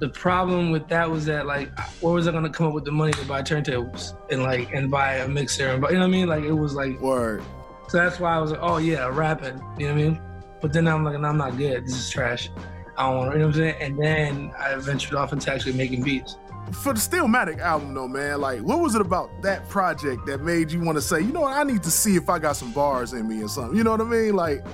the 0.00 0.08
problem 0.08 0.70
with 0.70 0.88
that 0.88 1.08
was 1.10 1.26
that 1.26 1.46
like 1.46 1.78
where 2.00 2.12
was 2.12 2.26
I 2.26 2.32
gonna 2.32 2.50
come 2.50 2.66
up 2.66 2.72
with 2.72 2.84
the 2.84 2.90
money 2.90 3.12
to 3.12 3.24
buy 3.26 3.42
turntables 3.42 4.16
and 4.30 4.42
like 4.42 4.72
and 4.72 4.90
buy 4.90 5.16
a 5.16 5.28
mixer 5.28 5.68
and 5.68 5.80
buy, 5.82 5.90
you 5.90 5.94
know 5.94 6.00
what 6.00 6.08
I 6.08 6.10
mean? 6.10 6.26
Like 6.26 6.44
it 6.44 6.52
was 6.52 6.74
like 6.74 6.98
word. 7.00 7.42
So 7.88 7.98
that's 7.98 8.18
why 8.18 8.34
I 8.34 8.38
was 8.38 8.52
like, 8.52 8.60
oh 8.62 8.78
yeah, 8.78 9.06
rapping. 9.08 9.58
You 9.78 9.88
know 9.88 9.94
what 9.94 10.00
I 10.00 10.04
mean? 10.04 10.20
But 10.60 10.72
then 10.72 10.88
I'm 10.88 11.04
like, 11.04 11.18
no, 11.20 11.28
I'm 11.28 11.36
not 11.36 11.56
good. 11.56 11.84
This 11.84 11.96
is 11.96 12.10
trash. 12.10 12.50
I 12.96 13.08
don't 13.08 13.16
want. 13.16 13.32
You 13.32 13.38
know 13.40 13.46
what 13.46 13.56
I'm 13.56 13.60
saying? 13.60 13.76
And 13.80 13.98
then 13.98 14.52
I 14.58 14.74
ventured 14.76 15.14
off 15.14 15.32
into 15.32 15.52
actually 15.52 15.72
making 15.74 16.02
beats. 16.02 16.36
For 16.72 16.92
the 16.92 17.00
Stillmatic 17.00 17.58
album, 17.58 17.94
though, 17.94 18.06
man, 18.06 18.40
like, 18.40 18.60
what 18.60 18.78
was 18.78 18.94
it 18.94 19.00
about 19.00 19.42
that 19.42 19.68
project 19.68 20.24
that 20.26 20.42
made 20.42 20.70
you 20.70 20.80
want 20.80 20.96
to 20.96 21.02
say, 21.02 21.20
you 21.20 21.32
know 21.32 21.40
what, 21.40 21.56
I 21.56 21.64
need 21.64 21.82
to 21.82 21.90
see 21.90 22.14
if 22.14 22.28
I 22.28 22.38
got 22.38 22.56
some 22.56 22.72
bars 22.72 23.12
in 23.12 23.26
me 23.26 23.42
or 23.42 23.48
something? 23.48 23.76
You 23.76 23.82
know 23.82 23.90
what 23.90 24.00
I 24.00 24.04
mean? 24.04 24.34
Like, 24.34 24.64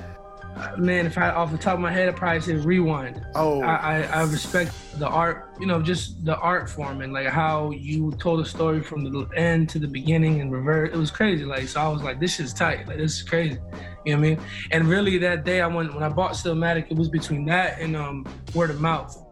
man, 0.78 1.06
if 1.06 1.18
I 1.18 1.30
off 1.30 1.52
the 1.52 1.58
top 1.58 1.74
of 1.74 1.80
my 1.80 1.92
head, 1.92 2.08
I 2.08 2.12
probably 2.12 2.40
say 2.40 2.54
rewind. 2.54 3.24
Oh, 3.34 3.62
I, 3.62 3.74
I, 3.74 4.02
I, 4.02 4.22
respect 4.24 4.72
the 4.98 5.06
art, 5.06 5.54
you 5.60 5.66
know, 5.66 5.82
just 5.82 6.24
the 6.24 6.36
art 6.38 6.68
form 6.68 7.02
and 7.02 7.12
like 7.12 7.26
how 7.26 7.70
you 7.70 8.12
told 8.12 8.40
a 8.40 8.44
story 8.44 8.82
from 8.82 9.04
the 9.04 9.28
end 9.36 9.68
to 9.70 9.78
the 9.78 9.88
beginning 9.88 10.40
and 10.40 10.50
reverse. 10.50 10.90
It 10.92 10.96
was 10.96 11.10
crazy. 11.10 11.44
Like, 11.44 11.68
so 11.68 11.80
I 11.80 11.88
was 11.88 12.02
like, 12.02 12.20
this 12.20 12.40
is 12.40 12.52
tight. 12.52 12.86
Like, 12.86 12.96
this 12.96 13.16
is 13.16 13.22
crazy. 13.22 13.58
You 14.04 14.14
know 14.14 14.20
what 14.20 14.26
I 14.26 14.30
mean? 14.30 14.40
And 14.70 14.88
really, 14.88 15.18
that 15.18 15.44
day 15.44 15.60
I 15.60 15.66
went 15.66 15.92
when 15.92 16.02
I 16.02 16.08
bought 16.08 16.32
Stillmatic, 16.32 16.90
it 16.90 16.96
was 16.96 17.08
between 17.08 17.44
that 17.46 17.80
and 17.80 17.96
um, 17.96 18.26
word 18.54 18.70
of 18.70 18.80
mouth. 18.80 19.25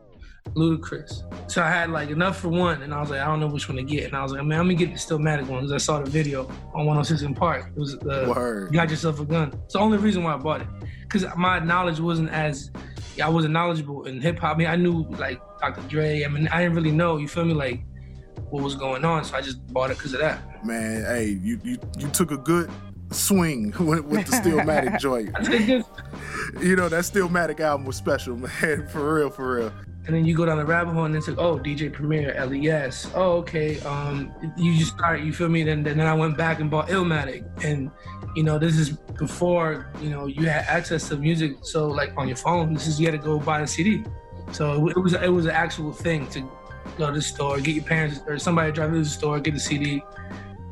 Ludacris. 0.50 1.22
So 1.50 1.62
I 1.62 1.68
had 1.70 1.90
like 1.90 2.10
enough 2.10 2.38
for 2.38 2.48
one, 2.48 2.82
and 2.82 2.94
I 2.94 3.00
was 3.00 3.10
like, 3.10 3.20
I 3.20 3.26
don't 3.26 3.40
know 3.40 3.48
which 3.48 3.68
one 3.68 3.76
to 3.76 3.82
get. 3.82 4.04
And 4.04 4.14
I 4.14 4.22
was 4.22 4.32
like, 4.32 4.44
man, 4.44 4.60
I'm 4.60 4.66
gonna 4.66 4.74
get 4.74 4.92
the 4.92 4.98
Stillmatic 4.98 5.46
one 5.46 5.60
because 5.60 5.72
I 5.72 5.78
saw 5.78 6.00
the 6.00 6.10
video 6.10 6.42
on 6.74 6.86
106 6.86 7.32
& 7.34 7.38
Park. 7.38 7.70
It 7.74 7.78
was 7.78 7.94
uh, 7.96 8.32
Word. 8.34 8.72
got 8.72 8.90
yourself 8.90 9.20
a 9.20 9.24
gun. 9.24 9.52
It's 9.64 9.72
the 9.72 9.80
only 9.80 9.98
reason 9.98 10.22
why 10.22 10.34
I 10.34 10.36
bought 10.36 10.60
it 10.60 10.68
because 11.02 11.24
my 11.36 11.58
knowledge 11.58 12.00
wasn't 12.00 12.30
as 12.30 12.70
I 13.22 13.28
wasn't 13.28 13.52
knowledgeable 13.52 14.04
in 14.04 14.20
hip 14.20 14.38
hop. 14.38 14.56
I 14.56 14.58
mean, 14.58 14.66
I 14.68 14.76
knew 14.76 15.04
like 15.18 15.40
Dr. 15.60 15.82
Dre. 15.88 16.24
I 16.24 16.28
mean, 16.28 16.48
I 16.48 16.62
didn't 16.62 16.76
really 16.76 16.92
know. 16.92 17.16
You 17.16 17.28
feel 17.28 17.44
me? 17.44 17.54
Like 17.54 17.84
what 18.50 18.62
was 18.62 18.74
going 18.74 19.04
on, 19.04 19.24
so 19.24 19.36
I 19.36 19.40
just 19.40 19.66
bought 19.72 19.90
it 19.90 19.96
because 19.96 20.14
of 20.14 20.20
that. 20.20 20.64
Man, 20.64 21.02
hey, 21.04 21.38
you 21.42 21.60
you 21.64 21.78
you 21.98 22.08
took 22.10 22.30
a 22.30 22.36
good 22.36 22.70
swing 23.10 23.72
with, 23.78 24.04
with 24.04 24.26
the 24.26 24.36
Stillmatic 24.36 24.98
joint. 25.00 25.30
you 26.62 26.76
know 26.76 26.88
that 26.88 27.04
Stillmatic 27.04 27.60
album 27.60 27.86
was 27.86 27.96
special, 27.96 28.36
man. 28.62 28.88
For 28.88 29.14
real, 29.14 29.30
for 29.30 29.56
real 29.56 29.72
and 30.06 30.14
then 30.14 30.25
you 30.25 30.37
go 30.37 30.44
down 30.44 30.58
the 30.58 30.64
rabbit 30.64 30.92
hole 30.92 31.04
and 31.04 31.16
it's 31.16 31.28
like, 31.28 31.38
oh, 31.38 31.58
DJ 31.58 31.90
Premier, 31.92 32.34
LES. 32.46 33.11
Oh, 33.14 33.32
okay. 33.38 33.80
Um, 33.80 34.32
you 34.56 34.76
just 34.76 34.92
start, 34.94 35.20
you 35.20 35.32
feel 35.32 35.49
me? 35.49 35.62
Then, 35.62 35.82
then 35.82 35.99
I 36.00 36.12
went 36.14 36.37
back 36.37 36.61
and 36.61 36.70
bought 36.70 36.88
Illmatic. 36.88 37.44
And, 37.64 37.90
you 38.37 38.42
know, 38.42 38.58
this 38.58 38.76
is 38.76 38.90
before, 38.90 39.87
you 40.02 40.11
know, 40.11 40.26
you 40.26 40.46
had 40.46 40.66
access 40.66 41.08
to 41.08 41.16
music. 41.16 41.56
So 41.62 41.88
like 41.88 42.12
on 42.18 42.28
your 42.28 42.37
phone, 42.37 42.75
this 42.75 42.87
is, 42.87 43.00
you 43.00 43.06
had 43.06 43.18
to 43.18 43.25
go 43.25 43.38
buy 43.38 43.61
a 43.62 43.66
CD. 43.66 44.04
So 44.52 44.88
it 44.88 44.96
was, 44.99 45.14
it 45.14 45.28
was 45.32 45.46
an 45.46 45.52
actual 45.52 45.92
thing 45.92 46.26
to 46.28 46.40
go 46.99 47.06
to 47.06 47.12
the 47.14 47.23
store, 47.23 47.58
get 47.61 47.75
your 47.75 47.84
parents 47.84 48.20
or 48.26 48.38
somebody 48.38 48.73
drive 48.73 48.92
to 48.92 48.99
the 48.99 49.04
store, 49.06 49.40
get 49.40 49.54
the 49.54 49.61
CD, 49.61 50.02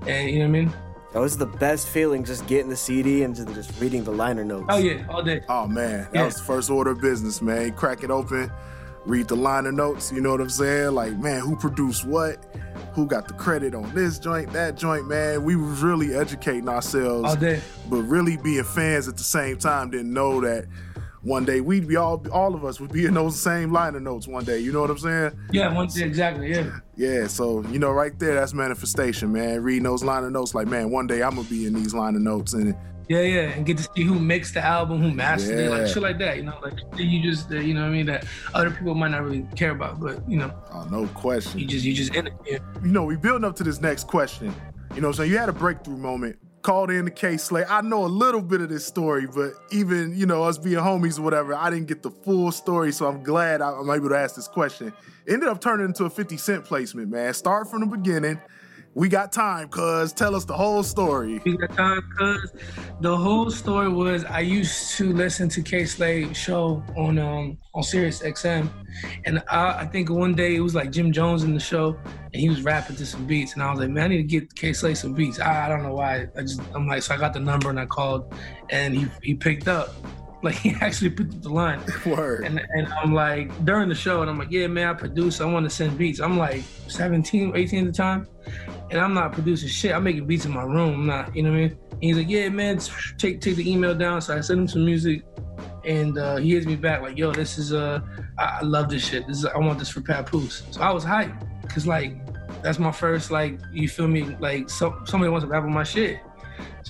and 0.07 0.29
you 0.31 0.41
know 0.41 0.45
what 0.45 0.49
I 0.49 0.65
mean. 0.65 0.73
That 1.15 1.21
was 1.21 1.37
the 1.37 1.47
best 1.47 1.89
feeling, 1.89 2.23
just 2.25 2.47
getting 2.47 2.69
the 2.69 2.77
CD 2.77 3.23
and 3.23 3.35
just, 3.35 3.49
just 3.55 3.81
reading 3.81 4.05
the 4.05 4.13
liner 4.13 4.45
notes. 4.45 4.67
Oh 4.69 4.79
yeah, 4.79 5.05
all 5.09 5.23
day. 5.23 5.41
Oh 5.49 5.67
man, 5.67 6.03
that 6.05 6.15
Yeah. 6.15 6.25
was 6.27 6.37
the 6.37 6.43
first 6.43 6.71
order 6.71 6.91
of 6.91 7.01
business, 7.01 7.41
man. 7.43 7.73
Crack 7.73 8.03
it 8.03 8.11
open, 8.11 8.51
read 9.05 9.29
the 9.29 9.37
liner 9.37 9.73
notes. 9.73 10.13
You 10.13 10.21
know 10.21 10.31
what 10.31 10.41
I'm 10.41 10.49
saying? 10.51 10.93
Like, 10.95 11.17
man, 11.19 11.41
who 11.41 11.57
produced 11.57 12.05
what? 12.07 12.39
Who 12.95 13.07
got 13.07 13.27
the 13.29 13.35
credit 13.35 13.75
on 13.75 13.93
this 13.95 14.19
joint, 14.19 14.53
that 14.53 14.77
joint, 14.77 15.09
man? 15.09 15.45
We 15.45 15.57
was 15.57 15.81
really 15.83 16.15
educating 16.15 16.69
ourselves, 16.69 17.31
All 17.31 17.37
day. 17.37 17.61
but 17.89 18.03
really 18.03 18.37
being 18.37 18.65
fans 18.65 19.09
at 19.09 19.17
the 19.17 19.25
same 19.25 19.57
time. 19.59 19.91
Didn't 19.91 20.13
know 20.13 20.41
that 20.43 20.67
one 21.23 21.45
day 21.45 21.61
we'd 21.61 21.87
be 21.89 21.97
all, 21.97 22.23
all 22.33 22.55
of 22.55 22.65
us 22.65 22.81
would 22.81 22.93
be 22.93 23.07
in 23.07 23.15
those 23.15 23.41
same 23.41 23.73
liner 23.73 24.01
notes 24.01 24.27
one 24.27 24.45
day. 24.45 24.59
You 24.59 24.73
know 24.73 24.81
what 24.83 24.91
I'm 24.91 24.99
saying? 24.99 25.33
Yeah, 25.53 25.73
one 25.73 25.87
day 25.87 26.05
exactly. 26.05 26.51
Yeah. 26.51 26.79
Yeah, 26.97 27.27
so 27.29 27.63
you 27.69 27.79
know, 27.79 27.91
right 27.91 28.17
there, 28.19 28.35
that's 28.35 28.53
manifestation, 28.53 29.33
man. 29.33 29.63
Reading 29.63 29.85
those 29.85 30.05
liner 30.05 30.31
notes, 30.31 30.55
like, 30.55 30.67
man, 30.67 30.91
one 30.91 31.07
day 31.07 31.23
I'm 31.23 31.37
gonna 31.37 31.49
be 31.49 31.65
in 31.67 31.73
these 31.75 31.95
liner 31.95 32.19
notes, 32.19 32.53
and 32.53 32.77
Yeah, 33.09 33.21
yeah, 33.21 33.41
and 33.51 33.67
get 33.67 33.79
to 33.79 33.89
see 33.95 34.03
who 34.05 34.19
mixed 34.19 34.55
the 34.55 34.61
album, 34.65 35.03
who 35.03 35.11
mastered 35.13 35.59
it, 35.59 35.71
like 35.71 35.87
shit 35.87 36.03
like 36.03 36.19
that. 36.19 36.37
You 36.37 36.45
know, 36.45 36.59
like 36.63 36.75
you 36.97 37.23
just, 37.23 37.51
uh, 37.51 37.57
you 37.57 37.75
know, 37.75 37.81
what 37.83 37.89
I 37.89 37.93
mean, 37.93 38.07
that 38.07 38.25
other 38.55 38.71
people 38.71 38.95
might 38.95 39.11
not 39.11 39.23
really 39.23 39.47
care 39.57 39.71
about, 39.73 40.01
but 40.01 40.29
you 40.29 40.39
know, 40.39 40.53
oh, 40.73 40.85
no 40.91 41.07
question. 41.09 41.59
you 41.59 41.67
just, 41.67 41.85
you 41.85 41.93
just 41.95 42.15
in 42.15 42.29
it. 42.29 42.33
Yeah. 42.47 42.59
you 42.83 42.93
know, 42.93 43.05
we 43.05 43.17
building 43.17 43.45
up 43.45 43.57
to 43.57 43.65
this 43.65 43.81
next 43.81 44.07
question. 44.07 44.55
You 44.95 45.01
know, 45.01 45.09
what 45.09 45.15
I'm 45.15 45.25
saying 45.25 45.31
you 45.33 45.39
had 45.39 45.49
a 45.49 45.53
breakthrough 45.53 45.97
moment. 45.97 46.39
Called 46.63 46.93
in 46.93 47.05
the 47.07 47.11
case 47.11 47.43
Slay. 47.43 47.65
I 47.65 47.81
know 47.81 48.05
a 48.05 48.07
little 48.07 48.41
bit 48.41 48.61
of 48.61 48.69
this 48.69 48.87
story, 48.87 49.27
but 49.27 49.55
even 49.73 50.17
you 50.17 50.27
know 50.27 50.45
us 50.45 50.59
being 50.59 50.77
homies 50.77 51.19
or 51.19 51.23
whatever, 51.23 51.57
I 51.57 51.71
didn't 51.71 51.89
get 51.89 52.05
the 52.05 52.11
full 52.13 52.53
story. 52.53 52.93
So 52.93 53.09
I'm 53.09 53.25
glad 53.25 53.61
I- 53.61 53.73
I'm 53.73 53.91
able 53.91 54.11
to 54.11 54.17
ask 54.17 54.37
this 54.37 54.47
question. 54.47 54.93
Ended 55.29 55.49
up 55.49 55.61
turning 55.61 55.87
into 55.87 56.05
a 56.05 56.11
50 56.11 56.37
cent 56.37 56.65
placement, 56.65 57.09
man. 57.11 57.35
Start 57.35 57.69
from 57.69 57.81
the 57.81 57.87
beginning. 57.87 58.41
We 58.95 59.09
got 59.09 59.33
time, 59.33 59.69
cuz 59.69 60.13
tell 60.13 60.35
us 60.35 60.45
the 60.45 60.57
whole 60.57 60.83
story. 60.83 61.41
We 61.47 61.57
got 61.57 61.75
time 61.75 62.03
because 62.11 62.53
the 63.01 63.17
whole 63.17 63.51
story 63.51 63.89
was 63.89 64.25
I 64.27 64.41
used 64.41 64.97
to 64.99 65.15
listen 65.15 65.49
to 65.51 65.63
Kay 65.63 65.87
Slay 65.87 66.31
show 66.35 66.83
on 66.95 67.19
um 67.19 67.57
on 67.75 67.83
Sirius 67.83 68.23
XM, 68.23 68.69
and 69.25 69.43
I, 69.49 69.81
I 69.81 69.87
think 69.87 70.11
one 70.11 70.35
day 70.35 70.57
it 70.57 70.61
was 70.61 70.75
like 70.75 70.93
Jim 70.93 71.11
Jones 71.11 71.43
in 71.43 71.55
the 71.55 71.61
show, 71.61 71.97
and 72.05 72.41
he 72.41 72.51
was 72.51 72.63
rapping 72.63 72.97
to 72.97 73.07
some 73.07 73.25
beats, 73.27 73.55
and 73.55 73.63
I 73.63 73.71
was 73.71 73.81
like, 73.81 73.89
man, 73.89 74.05
I 74.05 74.09
need 74.09 74.17
to 74.19 74.23
get 74.25 74.55
Kay 74.55 74.75
Slay 74.75 74.95
some 74.95 75.15
beats. 75.15 75.41
I, 75.41 75.67
I 75.67 75.69
don't 75.71 75.83
know 75.83 75.95
why. 75.95 76.27
I 76.37 76.43
just 76.43 76.61
I'm 76.75 76.87
like, 76.87 77.03
so 77.03 77.15
I 77.15 77.19
got 77.19 77.33
the 77.33 77.41
number 77.41 77.71
and 77.71 77.81
I 77.81 77.87
called, 77.87 78.35
and 78.69 78.95
he 78.95 79.07
he 79.23 79.35
picked 79.35 79.69
up. 79.69 79.95
Like 80.43 80.55
he 80.57 80.75
actually 80.81 81.11
picked 81.11 81.35
up 81.35 81.43
the 81.43 81.49
line. 81.49 81.81
Word. 82.05 82.45
And, 82.45 82.61
and 82.75 82.93
I'm 82.93 83.15
like, 83.15 83.65
during 83.65 83.89
the 83.89 83.95
show, 83.95 84.23
and 84.23 84.31
I'm 84.31 84.39
like, 84.39 84.51
yeah, 84.51 84.67
man, 84.67 84.89
I 84.89 84.95
produce. 84.95 85.41
I 85.41 85.45
want 85.47 85.65
to 85.65 85.71
send 85.71 85.97
beats. 85.97 86.21
I'm 86.21 86.37
like 86.37 86.63
17, 86.89 87.53
18 87.55 87.87
at 87.87 87.93
the 87.93 87.97
time. 87.97 88.27
And 88.91 89.01
I'm 89.01 89.15
not 89.15 89.33
producing 89.33 89.69
shit. 89.69 89.93
I'm 89.95 90.05
making 90.05 90.27
beats 90.27 90.45
in 90.45 90.53
my 90.53 90.65
room. 90.65 90.95
I'm 90.95 91.07
not, 91.07 91.35
you 91.35 91.43
know 91.43 91.51
what 91.51 91.57
I 91.57 91.61
mean? 91.61 91.79
And 91.93 92.03
he's 92.03 92.17
like, 92.17 92.29
yeah, 92.29 92.49
man, 92.49 92.79
take 93.17 93.41
take 93.41 93.57
the 93.57 93.71
email 93.71 93.95
down. 93.95 94.21
So 94.21 94.37
I 94.37 94.41
sent 94.41 94.61
him 94.61 94.69
some 94.69 94.85
music. 94.85 95.23
And 95.85 96.17
uh, 96.17 96.37
he 96.37 96.53
hits 96.53 96.67
me 96.67 96.77
back 96.77 97.03
like, 97.03 97.19
yo, 97.19 97.33
this 97.33 97.59
is, 97.59 97.73
uh, 97.73 98.01
I, 98.39 98.59
I 98.61 98.63
love 98.63 98.89
this 98.89 99.05
shit. 99.05 99.27
This 99.27 99.39
is, 99.39 99.47
I 99.47 99.59
want 99.59 99.79
this 99.79 99.89
for 99.89 100.01
Papoose. 100.01 100.63
So 100.71 100.81
I 100.81 100.91
was 100.91 101.05
hyped. 101.05 101.49
Cause 101.69 101.87
like, 101.87 102.15
that's 102.63 102.79
my 102.79 102.93
first, 102.93 103.31
like, 103.31 103.59
you 103.73 103.89
feel 103.89 104.07
me? 104.07 104.23
Like, 104.39 104.71
so, 104.71 105.03
somebody 105.05 105.31
wants 105.31 105.45
to 105.45 105.51
rap 105.51 105.65
on 105.65 105.73
my 105.73 105.83
shit. 105.83 106.21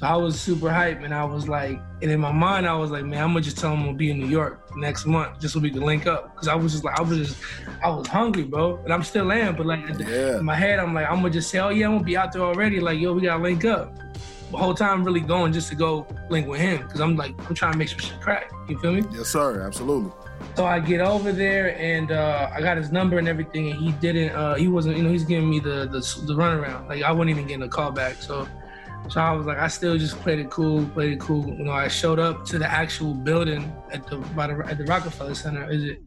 So 0.03 0.09
I 0.09 0.17
was 0.17 0.41
super 0.41 0.67
hyped, 0.67 1.05
and 1.05 1.15
I 1.15 1.23
was 1.25 1.49
like, 1.49 1.81
and 2.03 2.11
in 2.11 2.19
my 2.19 2.33
mind, 2.33 2.67
I 2.67 2.75
was 2.75 2.91
like, 2.91 3.05
man, 3.05 3.23
I'm 3.23 3.29
gonna 3.29 3.41
just 3.41 3.57
tell 3.57 3.73
him 3.73 3.85
we'll 3.85 3.95
be 3.95 4.11
in 4.11 4.19
New 4.19 4.27
York 4.27 4.77
next 4.77 5.07
month, 5.07 5.39
just 5.39 5.55
so 5.55 5.61
we 5.61 5.71
can 5.71 5.83
link 5.83 6.09
up. 6.09 6.35
Cause 6.35 6.49
I 6.49 6.57
was 6.57 6.73
just 6.73 6.83
like, 6.83 6.99
I 6.99 7.03
was 7.03 7.17
just, 7.19 7.37
I 7.85 7.89
was 7.89 8.09
hungry, 8.09 8.43
bro, 8.43 8.79
and 8.83 8.93
I'm 8.93 9.05
still 9.05 9.31
am. 9.31 9.55
But 9.55 9.67
like 9.67 9.79
Yeah. 10.01 10.39
in 10.41 10.45
my 10.45 10.57
head, 10.57 10.81
I'm 10.81 10.93
like, 10.93 11.07
I'm 11.09 11.19
gonna 11.19 11.31
just 11.31 11.51
say, 11.51 11.61
oh 11.61 11.69
yeah, 11.69 11.87
I'm 11.87 11.93
gonna 11.93 12.03
be 12.05 12.17
out 12.17 12.33
there 12.33 12.43
already. 12.43 12.81
Like, 12.81 12.99
yo, 12.99 13.13
we 13.13 13.21
gotta 13.23 13.41
link 13.41 13.65
up. 13.65 13.97
The 14.51 14.57
whole 14.57 14.75
time, 14.75 14.91
I'm 14.91 15.05
really 15.05 15.21
going 15.21 15.53
just 15.53 15.69
to 15.69 15.77
go 15.77 16.05
link 16.31 16.49
with 16.49 16.61
him, 16.61 16.83
cause 16.89 17.01
I'm 17.01 17.15
like, 17.15 17.35
I'm 17.49 17.55
trying 17.55 17.71
to 17.71 17.79
make 17.79 17.89
some 17.89 18.01
shit 18.01 18.21
crack. 18.21 18.51
You 18.69 18.81
feel 18.81 18.91
me? 18.95 19.05
Yes, 19.13 19.29
sir. 19.29 19.63
Absolutely. 19.63 20.11
So 20.57 20.67
I 20.67 20.81
get 20.81 21.01
over 21.01 21.31
there 21.31 21.79
and 21.79 22.11
uh, 22.11 22.51
I 22.53 22.61
got 22.61 22.77
his 22.77 22.91
number 22.91 23.19
and 23.19 23.29
everything, 23.29 23.71
and 23.71 23.79
he 23.79 23.93
didn't. 23.93 24.31
Uh, 24.35 24.55
he 24.57 24.67
wasn't. 24.67 24.97
You 24.97 25.05
know, 25.05 25.11
he's 25.11 25.23
giving 25.23 25.49
me 25.49 25.61
the 25.61 25.87
the, 25.87 26.01
the 26.27 26.35
runaround. 26.35 26.89
Like 26.89 27.05
I 27.05 27.13
wasn't 27.13 27.31
even 27.31 27.47
getting 27.47 27.63
a 27.63 27.69
call 27.69 27.93
back. 27.93 28.21
So, 28.21 28.49
so 29.09 29.21
I 29.21 29.33
was 29.33 29.47
like, 29.47 29.59
I 29.59 29.69
still 29.69 29.99
just 29.99 30.17
played 30.21 30.39
it 30.39 30.51
cool, 30.51 30.87
played 30.87 31.13
it 31.13 31.21
cool. 31.21 31.47
You 31.47 31.65
know, 31.65 31.73
I 31.73 31.89
showed 31.89 32.19
up 32.19 32.45
to 32.47 32.59
the 32.59 32.71
actual 32.71 33.15
building 33.15 33.73
at 33.91 34.07
the 34.07 34.17
by 34.17 34.47
the 34.47 34.65
at 34.67 34.79
the 34.79 34.85
Rockefeller 34.85 35.35
Center. 35.35 35.71
Is 35.71 35.85
it? 35.85 36.03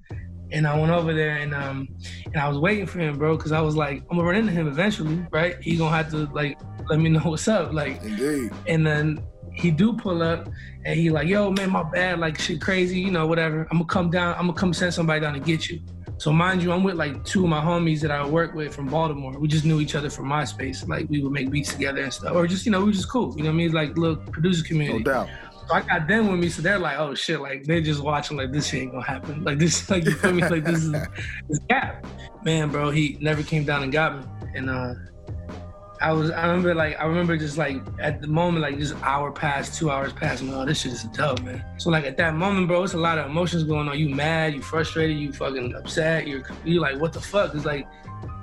And 0.51 0.67
I 0.67 0.77
went 0.79 0.91
over 0.91 1.13
there 1.13 1.37
and 1.37 1.53
um 1.53 1.87
and 2.25 2.37
I 2.37 2.47
was 2.47 2.57
waiting 2.57 2.85
for 2.85 2.99
him, 2.99 3.17
bro, 3.17 3.35
because 3.37 3.51
I 3.51 3.61
was 3.61 3.75
like, 3.75 4.01
I'm 4.09 4.17
gonna 4.17 4.23
run 4.23 4.35
into 4.35 4.51
him 4.51 4.67
eventually, 4.67 5.25
right? 5.31 5.61
He 5.61 5.77
gonna 5.77 5.95
have 5.95 6.09
to 6.11 6.25
like 6.33 6.57
let 6.89 6.99
me 6.99 7.09
know 7.15 7.21
what's 7.21 7.47
up, 7.47 7.73
like. 7.73 8.01
Indeed. 8.03 8.51
And 8.67 8.85
then 8.85 9.19
he 9.55 9.71
do 9.71 9.93
pull 9.93 10.21
up 10.21 10.49
and 10.83 10.99
he 10.99 11.09
like, 11.09 11.27
yo, 11.27 11.49
man, 11.51 11.71
my 11.71 11.83
bad, 11.83 12.19
like 12.19 12.39
shit 12.39 12.61
crazy, 12.61 12.99
you 12.99 13.11
know, 13.11 13.25
whatever. 13.25 13.67
I'm 13.71 13.77
gonna 13.77 13.85
come 13.85 14.09
down, 14.09 14.35
I'm 14.35 14.47
gonna 14.47 14.53
come 14.53 14.73
send 14.73 14.93
somebody 14.93 15.21
down 15.21 15.33
to 15.33 15.39
get 15.39 15.69
you. 15.69 15.81
So 16.17 16.31
mind 16.31 16.63
you, 16.63 16.71
I'm 16.71 16.83
with 16.83 16.95
like 16.95 17.23
two 17.25 17.43
of 17.43 17.49
my 17.49 17.61
homies 17.61 17.99
that 18.01 18.11
I 18.11 18.25
work 18.25 18.53
with 18.53 18.73
from 18.73 18.87
Baltimore. 18.87 19.37
We 19.37 19.47
just 19.47 19.65
knew 19.65 19.81
each 19.81 19.95
other 19.95 20.09
from 20.09 20.25
MySpace. 20.25 20.87
Like 20.87 21.09
we 21.09 21.21
would 21.21 21.31
make 21.31 21.49
beats 21.49 21.73
together 21.73 22.01
and 22.01 22.13
stuff. 22.13 22.33
Or 22.33 22.47
just, 22.47 22.65
you 22.65 22.71
know, 22.71 22.79
we 22.79 22.85
were 22.85 22.91
just 22.91 23.09
cool. 23.09 23.35
You 23.35 23.43
know 23.43 23.49
what 23.49 23.55
I 23.55 23.57
mean? 23.57 23.71
Like 23.73 23.97
little 23.97 24.17
producer 24.17 24.63
community. 24.63 24.99
No 24.99 25.11
doubt. 25.11 25.29
So 25.67 25.73
I 25.73 25.81
got 25.81 26.07
them 26.07 26.27
with 26.29 26.39
me, 26.39 26.49
so 26.49 26.61
they're 26.61 26.77
like, 26.77 26.99
oh 26.99 27.15
shit, 27.15 27.41
like 27.41 27.63
they're 27.63 27.81
just 27.81 28.03
watching 28.03 28.37
like 28.37 28.51
this 28.51 28.67
shit 28.67 28.83
ain't 28.83 28.91
gonna 28.91 29.03
happen. 29.03 29.43
Like 29.43 29.57
this, 29.57 29.89
like 29.89 30.05
you 30.05 30.11
feel 30.11 30.31
me? 30.31 30.47
Like 30.47 30.63
this 30.63 30.83
is 30.83 30.91
this 30.91 31.59
gap. 31.69 32.05
Man, 32.43 32.69
bro, 32.69 32.91
he 32.91 33.17
never 33.19 33.41
came 33.41 33.65
down 33.65 33.81
and 33.81 33.91
got 33.91 34.19
me. 34.19 34.25
And 34.53 34.69
uh 34.69 34.93
I 36.01 36.11
was 36.11 36.31
I 36.31 36.45
remember 36.47 36.73
like 36.75 36.99
I 36.99 37.05
remember 37.05 37.37
just 37.37 37.57
like 37.57 37.81
at 37.99 38.21
the 38.21 38.27
moment, 38.27 38.61
like 38.61 38.77
just 38.77 38.95
hour 39.03 39.31
passed, 39.31 39.77
two 39.77 39.89
hours 39.91 40.11
passed, 40.13 40.41
and 40.41 40.53
oh, 40.53 40.65
this 40.65 40.81
shit 40.81 40.91
is 40.93 41.03
dope, 41.05 41.41
man. 41.43 41.63
So 41.77 41.89
like 41.89 42.05
at 42.05 42.17
that 42.17 42.35
moment, 42.35 42.67
bro, 42.67 42.83
it's 42.83 42.93
a 42.93 42.97
lot 42.97 43.17
of 43.17 43.27
emotions 43.27 43.63
going 43.63 43.87
on. 43.87 43.97
You 43.97 44.09
mad, 44.09 44.53
you 44.53 44.61
frustrated, 44.61 45.17
you 45.17 45.31
fucking 45.33 45.73
upset, 45.75 46.27
you're 46.27 46.43
you 46.63 46.79
like, 46.79 46.99
what 46.99 47.13
the 47.13 47.21
fuck? 47.21 47.55
It's 47.55 47.65
like 47.65 47.87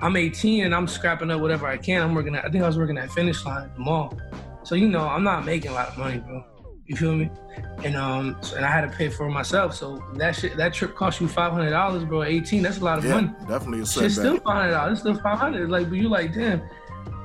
I'm 0.01 0.17
18 0.17 0.65
and 0.65 0.75
I'm 0.75 0.87
scrapping 0.89 1.31
up 1.31 1.41
whatever 1.41 1.67
I 1.67 1.77
can. 1.77 2.03
I'm 2.03 2.15
working 2.15 2.35
at 2.35 2.45
I 2.45 2.49
think 2.49 2.65
I 2.65 2.67
was 2.67 2.79
working 2.79 2.99
at 2.99 3.11
Finish 3.13 3.45
Line, 3.45 3.71
the 3.75 3.81
mall. 3.81 4.19
So 4.65 4.75
you 4.75 4.89
know, 4.89 5.07
I'm 5.07 5.25
not 5.25 5.45
making 5.45 5.71
a 5.71 5.75
lot 5.75 5.89
of 5.89 5.99
money, 5.99 6.19
bro. 6.19 6.45
You 6.87 6.97
feel 6.97 7.15
me? 7.15 7.31
And 7.85 7.97
um, 7.97 8.37
so, 8.41 8.57
and 8.57 8.65
I 8.65 8.71
had 8.71 8.81
to 8.83 8.97
pay 8.97 9.09
for 9.09 9.27
it 9.27 9.31
myself. 9.31 9.75
So 9.75 10.03
that 10.15 10.35
shit, 10.37 10.57
that 10.57 10.75
trip 10.75 10.95
cost 10.97 11.21
you 11.21 11.29
five 11.29 11.53
hundred 11.53 11.71
dollars, 11.71 12.05
bro. 12.05 12.23
Eighteen, 12.25 12.63
that's 12.63 12.79
a 12.79 12.85
lot 12.85 12.99
of 12.99 13.05
Yeah, 13.05 13.15
money. 13.21 13.31
definitely 13.49 13.81
a 13.81 13.87
setback. 13.87 14.11
still 14.11 14.37
five 14.41 14.57
hundred 14.57 14.71
dollars. 14.73 14.93
It's 14.93 15.01
still 15.01 15.15
five 15.23 15.39
hundred. 15.39 15.71
Like, 15.71 15.89
but 15.89 15.99
you 15.99 16.09
like, 16.09 16.35
damn. 16.35 16.61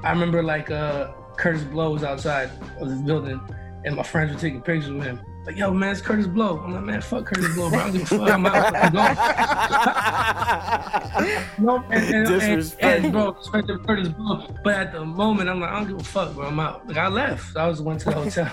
I 0.03 0.11
remember 0.11 0.43
like 0.43 0.71
uh 0.71 1.11
Kurtis 1.37 1.69
Blow 1.69 1.91
was 1.91 2.03
outside 2.03 2.49
of 2.79 2.89
this 2.89 2.99
building, 3.01 3.39
and 3.85 3.95
my 3.95 4.03
friends 4.03 4.33
were 4.33 4.39
taking 4.39 4.61
pictures 4.61 4.91
with 4.91 5.03
him. 5.03 5.19
Like, 5.45 5.55
yo, 5.55 5.73
man, 5.73 5.91
it's 5.93 6.01
Kurtis 6.01 6.27
Blow. 6.31 6.59
I'm 6.59 6.73
like, 6.73 6.83
man, 6.83 6.99
fuck 6.99 7.25
Kurtis 7.29 7.55
Blow, 7.55 7.69
bro. 7.69 7.79
I 7.79 7.83
don't 7.83 7.93
give 7.93 8.01
a 8.01 8.05
fuck. 8.05 8.29
I'm 8.29 8.45
out. 8.45 8.75
I'm 8.75 8.91
going. 8.91 9.15
No, 11.59 11.83
and, 11.89 12.13
and, 12.13 12.27
and, 12.27 12.75
and, 12.81 13.11
bro, 13.11 13.31
respect 13.31 13.67
to 13.67 13.77
Kurtis 13.79 14.15
Blow. 14.15 14.45
But 14.63 14.75
at 14.75 14.91
the 14.91 15.05
moment, 15.05 15.49
I'm 15.49 15.61
like, 15.61 15.71
I 15.71 15.79
don't 15.79 15.87
give 15.87 15.99
a 15.99 16.03
fuck, 16.03 16.35
bro. 16.35 16.47
I'm 16.47 16.59
out. 16.59 16.85
Like, 16.87 16.97
I 16.97 17.07
left. 17.07 17.55
I 17.55 17.65
was 17.67 17.81
went 17.81 18.01
to 18.01 18.09
the 18.09 18.15
hotel. 18.15 18.51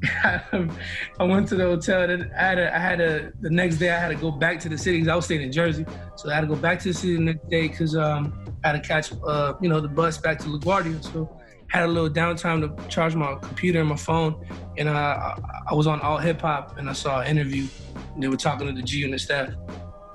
I 0.24 1.24
went 1.24 1.48
to 1.48 1.56
the 1.56 1.64
hotel. 1.64 2.06
Then 2.06 2.30
I 2.36 2.40
had 2.40 2.58
a, 2.58 2.74
I 2.74 2.78
had 2.78 3.00
a, 3.00 3.32
the 3.40 3.50
next 3.50 3.76
day 3.76 3.90
I 3.90 3.98
had 3.98 4.08
to 4.08 4.14
go 4.14 4.30
back 4.30 4.60
to 4.60 4.68
the 4.68 4.78
city 4.78 4.98
because 4.98 5.08
I 5.08 5.16
was 5.16 5.24
staying 5.24 5.42
in 5.42 5.52
Jersey. 5.52 5.84
So 6.16 6.30
I 6.30 6.34
had 6.34 6.42
to 6.42 6.46
go 6.46 6.56
back 6.56 6.78
to 6.80 6.88
the 6.88 6.94
city 6.94 7.16
the 7.16 7.22
next 7.22 7.48
day 7.48 7.68
because 7.68 7.96
um, 7.96 8.32
I 8.64 8.68
had 8.68 8.82
to 8.82 8.88
catch, 8.88 9.12
uh, 9.26 9.54
you 9.60 9.68
know, 9.68 9.80
the 9.80 9.88
bus 9.88 10.18
back 10.18 10.38
to 10.40 10.46
LaGuardia. 10.46 11.02
So 11.02 11.36
had 11.68 11.84
a 11.84 11.86
little 11.86 12.08
downtime 12.08 12.60
to 12.60 12.88
charge 12.88 13.14
my 13.14 13.34
computer 13.36 13.80
and 13.80 13.88
my 13.88 13.96
phone. 13.96 14.46
And 14.76 14.88
uh, 14.88 14.92
I, 14.92 15.38
I 15.70 15.74
was 15.74 15.86
on 15.86 16.00
AllHipHop 16.00 16.78
and 16.78 16.88
I 16.88 16.92
saw 16.92 17.20
an 17.20 17.26
interview. 17.28 17.66
They 18.16 18.28
were 18.28 18.36
talking 18.36 18.66
to 18.66 18.72
the 18.72 18.82
G 18.82 19.04
and 19.04 19.12
the 19.12 19.18
staff. 19.18 19.50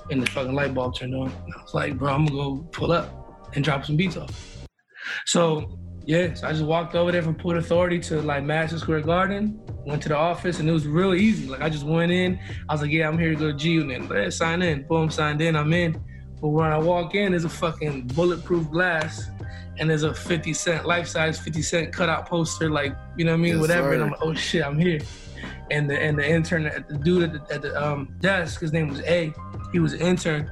And 0.09 0.21
the 0.21 0.29
fucking 0.31 0.53
light 0.53 0.73
bulb 0.73 0.95
turned 0.95 1.15
on. 1.15 1.27
And 1.27 1.53
I 1.57 1.61
was 1.61 1.73
like, 1.73 1.97
bro, 1.97 2.13
I'm 2.13 2.25
gonna 2.25 2.37
go 2.37 2.57
pull 2.71 2.91
up 2.91 3.49
and 3.55 3.63
drop 3.63 3.85
some 3.85 3.95
beats 3.95 4.17
off. 4.17 4.67
So 5.25 5.79
yeah, 6.05 6.33
so 6.33 6.47
I 6.47 6.51
just 6.51 6.65
walked 6.65 6.95
over 6.95 7.11
there 7.11 7.21
from 7.21 7.35
Port 7.35 7.57
Authority 7.57 7.99
to 7.99 8.21
like 8.21 8.43
Madison 8.43 8.79
Square 8.79 9.01
Garden, 9.01 9.59
went 9.85 10.01
to 10.03 10.09
the 10.09 10.17
office, 10.17 10.59
and 10.59 10.67
it 10.67 10.71
was 10.71 10.85
real 10.85 11.13
easy. 11.13 11.47
Like 11.47 11.61
I 11.61 11.69
just 11.69 11.85
went 11.85 12.11
in, 12.11 12.39
I 12.67 12.73
was 12.73 12.81
like, 12.81 12.91
yeah, 12.91 13.07
I'm 13.07 13.17
here 13.17 13.29
to 13.29 13.35
go 13.35 13.51
to 13.51 13.57
G 13.57 13.71
Unit. 13.71 14.03
Yeah, 14.11 14.29
sign 14.29 14.61
in. 14.61 14.83
Boom, 14.83 15.09
signed 15.09 15.41
in, 15.41 15.55
I'm 15.55 15.71
in. 15.73 16.01
But 16.41 16.49
when 16.49 16.71
I 16.71 16.77
walk 16.77 17.15
in, 17.15 17.31
there's 17.31 17.45
a 17.45 17.49
fucking 17.49 18.07
bulletproof 18.07 18.69
glass 18.69 19.29
and 19.79 19.89
there's 19.89 20.03
a 20.03 20.13
50 20.13 20.53
cent, 20.53 20.85
life 20.85 21.07
size 21.07 21.39
50 21.39 21.61
cent 21.61 21.93
cutout 21.93 22.27
poster, 22.27 22.69
like, 22.69 22.95
you 23.17 23.25
know 23.25 23.31
what 23.31 23.37
I 23.37 23.41
mean? 23.41 23.53
Yes, 23.53 23.61
Whatever. 23.61 23.89
sir. 23.89 23.93
And 23.93 24.03
I'm 24.03 24.09
like, 24.11 24.19
oh 24.21 24.33
shit, 24.33 24.63
I'm 24.63 24.77
here. 24.77 24.99
And 25.71 25.89
the 25.89 25.99
and 25.99 26.17
the 26.17 26.27
intern, 26.29 26.63
the 26.63 26.97
dude 26.97 27.23
at 27.23 27.47
the, 27.47 27.53
at 27.53 27.61
the 27.61 27.81
um, 27.81 28.13
desk, 28.19 28.61
his 28.61 28.71
name 28.71 28.89
was 28.89 28.99
A. 29.01 29.33
He 29.71 29.79
was 29.79 29.93
an 29.93 30.01
intern, 30.01 30.51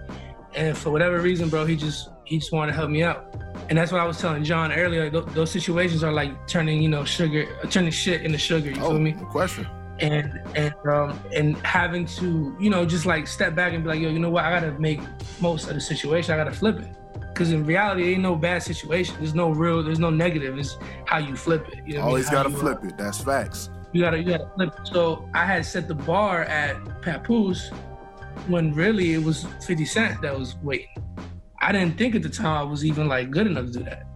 and 0.56 0.78
for 0.78 0.90
whatever 0.90 1.20
reason, 1.20 1.50
bro, 1.50 1.66
he 1.66 1.76
just 1.76 2.10
he 2.26 2.40
just 2.40 2.52
wanted 2.52 2.72
to 2.72 2.78
help 2.78 2.90
me 2.90 3.04
out. 3.04 3.41
And 3.72 3.78
that's 3.78 3.90
what 3.94 4.02
I 4.02 4.04
was 4.06 4.20
telling 4.20 4.44
John 4.44 4.74
earlier. 4.74 5.10
Th- 5.10 5.24
those 5.28 5.50
situations 5.50 6.04
are 6.04 6.12
like 6.12 6.46
turning, 6.46 6.82
you 6.82 6.90
know, 6.90 7.06
sugar, 7.06 7.48
uh, 7.64 7.68
turning 7.68 7.92
shit 7.92 8.22
into 8.24 8.38
sugar. 8.38 8.70
You 8.70 8.82
Oh, 8.82 8.90
feel 8.90 9.00
me? 9.00 9.14
no 9.14 9.24
question. 9.28 9.66
and 10.02 10.42
and 10.56 10.74
um 10.92 11.18
and 11.34 11.56
having 11.58 12.06
to 12.08 12.54
you 12.60 12.70
know 12.72 12.86
just 12.86 13.06
like 13.06 13.28
step 13.28 13.54
back 13.56 13.72
and 13.74 13.84
be 13.84 13.90
like 13.92 14.00
yo 14.00 14.10
you 14.10 14.18
know 14.18 14.32
what 14.32 14.44
i 14.44 14.50
gotta 14.50 14.72
make 14.80 15.00
most 15.40 15.68
of 15.70 15.76
the 15.76 15.80
situation 15.80 16.34
i 16.34 16.38
gotta 16.38 16.52
flip 16.62 16.80
it 16.80 16.90
because 17.30 17.52
in 17.52 17.64
reality, 17.66 18.12
ain't 18.14 18.22
no 18.22 18.36
bad 18.36 18.62
situation. 18.64 19.16
There's 19.20 19.36
no 19.36 19.52
real, 19.52 19.82
there's 19.84 20.00
no 20.00 20.10
negative. 20.10 20.58
It's 20.58 20.78
how 21.06 21.20
you 21.20 21.36
flip 21.36 21.64
it. 21.74 21.80
You 21.88 21.94
know 21.96 22.02
Always 22.02 22.28
I 22.28 22.32
mean? 22.32 22.38
gotta 22.44 22.50
you, 22.50 22.58
flip 22.58 22.80
it. 22.84 22.98
That's 22.98 23.22
facts. 23.22 23.70
You 23.94 24.02
gotta, 24.02 24.18
you 24.18 24.26
gotta 24.26 24.50
flip 24.56 24.74
it. 24.78 24.88
So 24.92 25.30
I 25.34 25.46
had 25.46 25.66
set 25.66 25.88
the 25.88 25.96
bar 25.96 26.44
at 26.46 26.76
Papoose 27.02 27.70
when 28.48 28.74
really 28.74 29.14
it 29.14 29.24
was 29.24 29.46
50 29.66 29.86
Cent 29.86 30.22
that 30.24 30.38
was 30.38 30.58
waiting. 30.62 30.90
I 31.62 31.72
didn't 31.72 31.98
think 31.98 32.16
at 32.16 32.24
the 32.24 32.30
time 32.30 32.58
I 32.58 32.64
was 32.64 32.84
even 32.84 33.08
like 33.08 33.30
good 33.30 33.48
enough 33.48 33.68
to 33.68 33.72
do 33.72 33.84
that. 33.84 34.08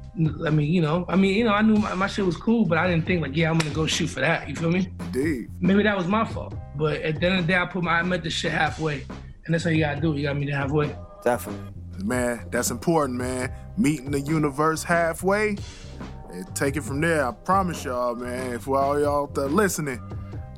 I 0.45 0.49
mean, 0.49 0.71
you 0.71 0.81
know, 0.81 1.05
I 1.09 1.15
mean, 1.15 1.35
you 1.35 1.43
know, 1.43 1.51
I 1.51 1.61
knew 1.61 1.75
my, 1.75 1.93
my 1.93 2.07
shit 2.07 2.25
was 2.25 2.37
cool, 2.37 2.65
but 2.65 2.77
I 2.77 2.87
didn't 2.87 3.05
think 3.05 3.21
like, 3.21 3.35
yeah, 3.35 3.49
I'm 3.49 3.57
gonna 3.57 3.73
go 3.73 3.85
shoot 3.85 4.07
for 4.07 4.21
that. 4.21 4.47
You 4.47 4.55
feel 4.55 4.71
me? 4.71 4.89
Indeed. 4.99 5.49
Maybe 5.59 5.83
that 5.83 5.97
was 5.97 6.07
my 6.07 6.25
fault. 6.25 6.55
But 6.75 7.01
at 7.01 7.19
the 7.19 7.27
end 7.27 7.39
of 7.39 7.47
the 7.47 7.53
day, 7.53 7.59
I 7.59 7.65
put 7.65 7.83
my, 7.83 7.99
I 7.99 8.03
met 8.03 8.23
the 8.23 8.29
shit 8.29 8.51
halfway, 8.51 9.03
and 9.45 9.53
that's 9.53 9.65
how 9.65 9.69
you 9.69 9.79
gotta 9.79 9.99
do 9.99 10.13
it. 10.13 10.17
You 10.17 10.23
gotta 10.23 10.39
meet 10.39 10.49
it 10.49 10.53
halfway. 10.53 10.95
Definitely. 11.23 11.73
Man, 12.03 12.47
that's 12.49 12.71
important, 12.71 13.17
man. 13.17 13.51
Meeting 13.77 14.11
the 14.11 14.21
universe 14.21 14.83
halfway. 14.83 15.57
And 16.31 16.55
take 16.55 16.75
it 16.75 16.81
from 16.81 17.01
there. 17.01 17.27
I 17.27 17.31
promise 17.31 17.83
y'all, 17.83 18.15
man. 18.15 18.59
For 18.59 18.77
all 18.77 18.99
y'all 18.99 19.27
that 19.27 19.49
listening, 19.49 20.01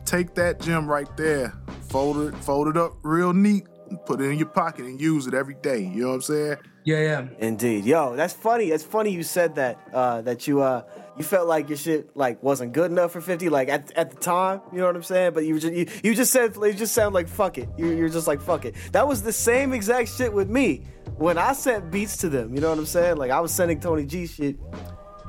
take 0.05 0.33
that 0.35 0.59
gem 0.59 0.87
right 0.87 1.15
there, 1.17 1.53
fold 1.89 2.17
it, 2.17 2.35
fold 2.37 2.67
it 2.67 2.77
up 2.77 2.93
real 3.03 3.33
neat, 3.33 3.67
and 3.89 4.03
put 4.05 4.21
it 4.21 4.25
in 4.25 4.37
your 4.37 4.47
pocket 4.47 4.85
and 4.85 4.99
use 4.99 5.27
it 5.27 5.33
every 5.33 5.55
day. 5.55 5.79
You 5.79 6.01
know 6.01 6.07
what 6.09 6.15
I'm 6.15 6.21
saying? 6.21 6.57
Yeah, 6.87 7.01
yeah. 7.01 7.27
Indeed. 7.39 7.83
Yo, 7.83 8.15
that's 8.15 8.33
funny. 8.33 8.69
That's 8.69 8.83
funny 8.83 9.09
you 9.11 9.21
said 9.21 9.55
that. 9.55 9.77
Uh, 9.93 10.21
that 10.21 10.47
you 10.47 10.61
uh 10.61 10.83
you 11.17 11.23
felt 11.25 11.45
like 11.45 11.67
your 11.67 11.77
shit 11.77 12.15
like 12.15 12.41
wasn't 12.41 12.71
good 12.71 12.91
enough 12.91 13.11
for 13.11 13.19
50 13.19 13.49
like 13.49 13.67
at, 13.69 13.91
at 13.97 14.11
the 14.11 14.17
time 14.17 14.61
you 14.71 14.77
know 14.77 14.85
what 14.85 14.95
i'm 14.95 15.01
saying 15.01 15.33
but 15.33 15.45
you 15.45 15.59
just 15.59 15.73
you, 15.73 15.87
you 16.03 16.13
just 16.13 16.31
said 16.31 16.55
you 16.55 16.73
just 16.73 16.93
sound 16.93 17.15
like 17.15 17.27
fuck 17.27 17.57
it 17.57 17.67
you, 17.75 17.87
you're 17.87 18.07
just 18.09 18.27
like 18.27 18.39
fuck 18.39 18.65
it 18.65 18.75
that 18.91 19.07
was 19.07 19.23
the 19.23 19.33
same 19.33 19.73
exact 19.73 20.09
shit 20.15 20.31
with 20.31 20.47
me 20.47 20.83
when 21.15 21.39
i 21.39 21.53
sent 21.53 21.89
beats 21.89 22.17
to 22.17 22.29
them 22.29 22.53
you 22.53 22.61
know 22.61 22.69
what 22.69 22.77
i'm 22.77 22.85
saying 22.85 23.17
like 23.17 23.31
i 23.31 23.39
was 23.39 23.51
sending 23.51 23.79
tony 23.79 24.05
g 24.05 24.27
shit 24.27 24.57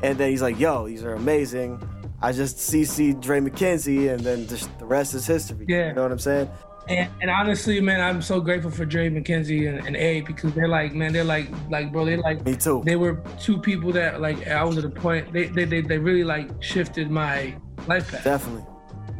and 0.02 0.18
then 0.18 0.30
he's 0.30 0.42
like 0.42 0.58
yo 0.60 0.86
these 0.86 1.02
are 1.02 1.14
amazing 1.14 1.80
i 2.20 2.32
just 2.32 2.58
cc 2.58 3.18
dre 3.18 3.40
mckenzie 3.40 4.12
and 4.12 4.20
then 4.20 4.46
just 4.46 4.68
the 4.78 4.84
rest 4.84 5.14
is 5.14 5.26
history 5.26 5.64
Yeah. 5.66 5.88
you 5.88 5.94
know 5.94 6.02
what 6.02 6.12
i'm 6.12 6.18
saying 6.18 6.50
And, 6.88 7.10
and 7.20 7.30
honestly, 7.30 7.80
man, 7.80 8.00
I'm 8.00 8.22
so 8.22 8.40
grateful 8.40 8.70
for 8.70 8.84
Dre 8.86 9.10
McKenzie 9.10 9.68
and, 9.68 9.86
and 9.86 9.94
A 9.96 10.22
because 10.22 10.52
they're 10.54 10.68
like, 10.68 10.94
man, 10.94 11.12
they're 11.12 11.22
like, 11.24 11.48
like, 11.68 11.92
bro, 11.92 12.04
they 12.06 12.16
like, 12.16 12.44
me 12.44 12.56
too 12.56 12.82
they 12.84 12.96
were 12.96 13.22
two 13.40 13.58
people 13.58 13.92
that 13.92 14.20
like 14.20 14.46
I 14.48 14.64
was 14.64 14.78
at 14.78 14.84
a 14.84 14.90
point 14.90 15.32
they 15.32 15.46
they 15.48 15.64
they, 15.64 15.80
they 15.82 15.98
really 15.98 16.24
like 16.24 16.48
shifted 16.62 17.10
my 17.10 17.54
life 17.86 18.10
path. 18.10 18.24
definitely 18.24 18.64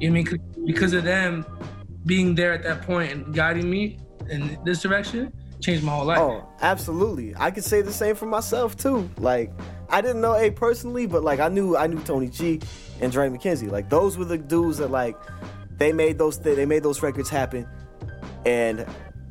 You 0.01 0.11
know 0.11 0.21
what 0.21 0.21
I 0.21 0.23
mean 0.23 0.27
'Cause- 0.27 0.39
because 0.67 0.93
of 0.95 1.05
them 1.05 1.45
being 2.07 2.35
there 2.35 2.53
at 2.53 2.63
that 2.63 2.83
point 2.83 3.13
and 3.13 3.35
guiding 3.35 3.69
me 3.71 3.99
in 4.31 4.59
this 4.65 4.81
direction 4.83 5.33
changed 5.61 5.83
my 5.85 5.93
whole 5.93 6.05
life. 6.07 6.19
Oh, 6.21 6.49
absolutely. 6.63 7.35
I 7.37 7.51
could 7.51 7.65
say 7.65 7.83
the 7.83 7.93
same 7.93 8.15
for 8.15 8.27
myself 8.27 8.77
too. 8.77 9.11
Like, 9.19 9.51
I 9.91 10.01
didn't 10.01 10.21
know 10.21 10.35
A 10.37 10.51
personally, 10.51 11.07
but 11.07 11.25
like 11.25 11.41
I 11.41 11.49
knew 11.49 11.77
I 11.77 11.87
knew 11.87 11.99
Tony 12.01 12.29
G 12.29 12.61
and 13.01 13.11
Dre 13.13 13.29
McKenzie. 13.29 13.71
Like 13.71 13.89
those 13.91 14.17
were 14.17 14.25
the 14.25 14.39
dudes 14.39 14.79
that 14.79 14.91
like 14.91 15.17
they 15.79 15.93
made 15.93 16.19
those 16.19 16.39
th- 16.39 16.57
they 16.57 16.67
made 16.67 16.83
those 16.83 17.03
records 17.03 17.29
happen, 17.29 17.67
and 18.45 18.87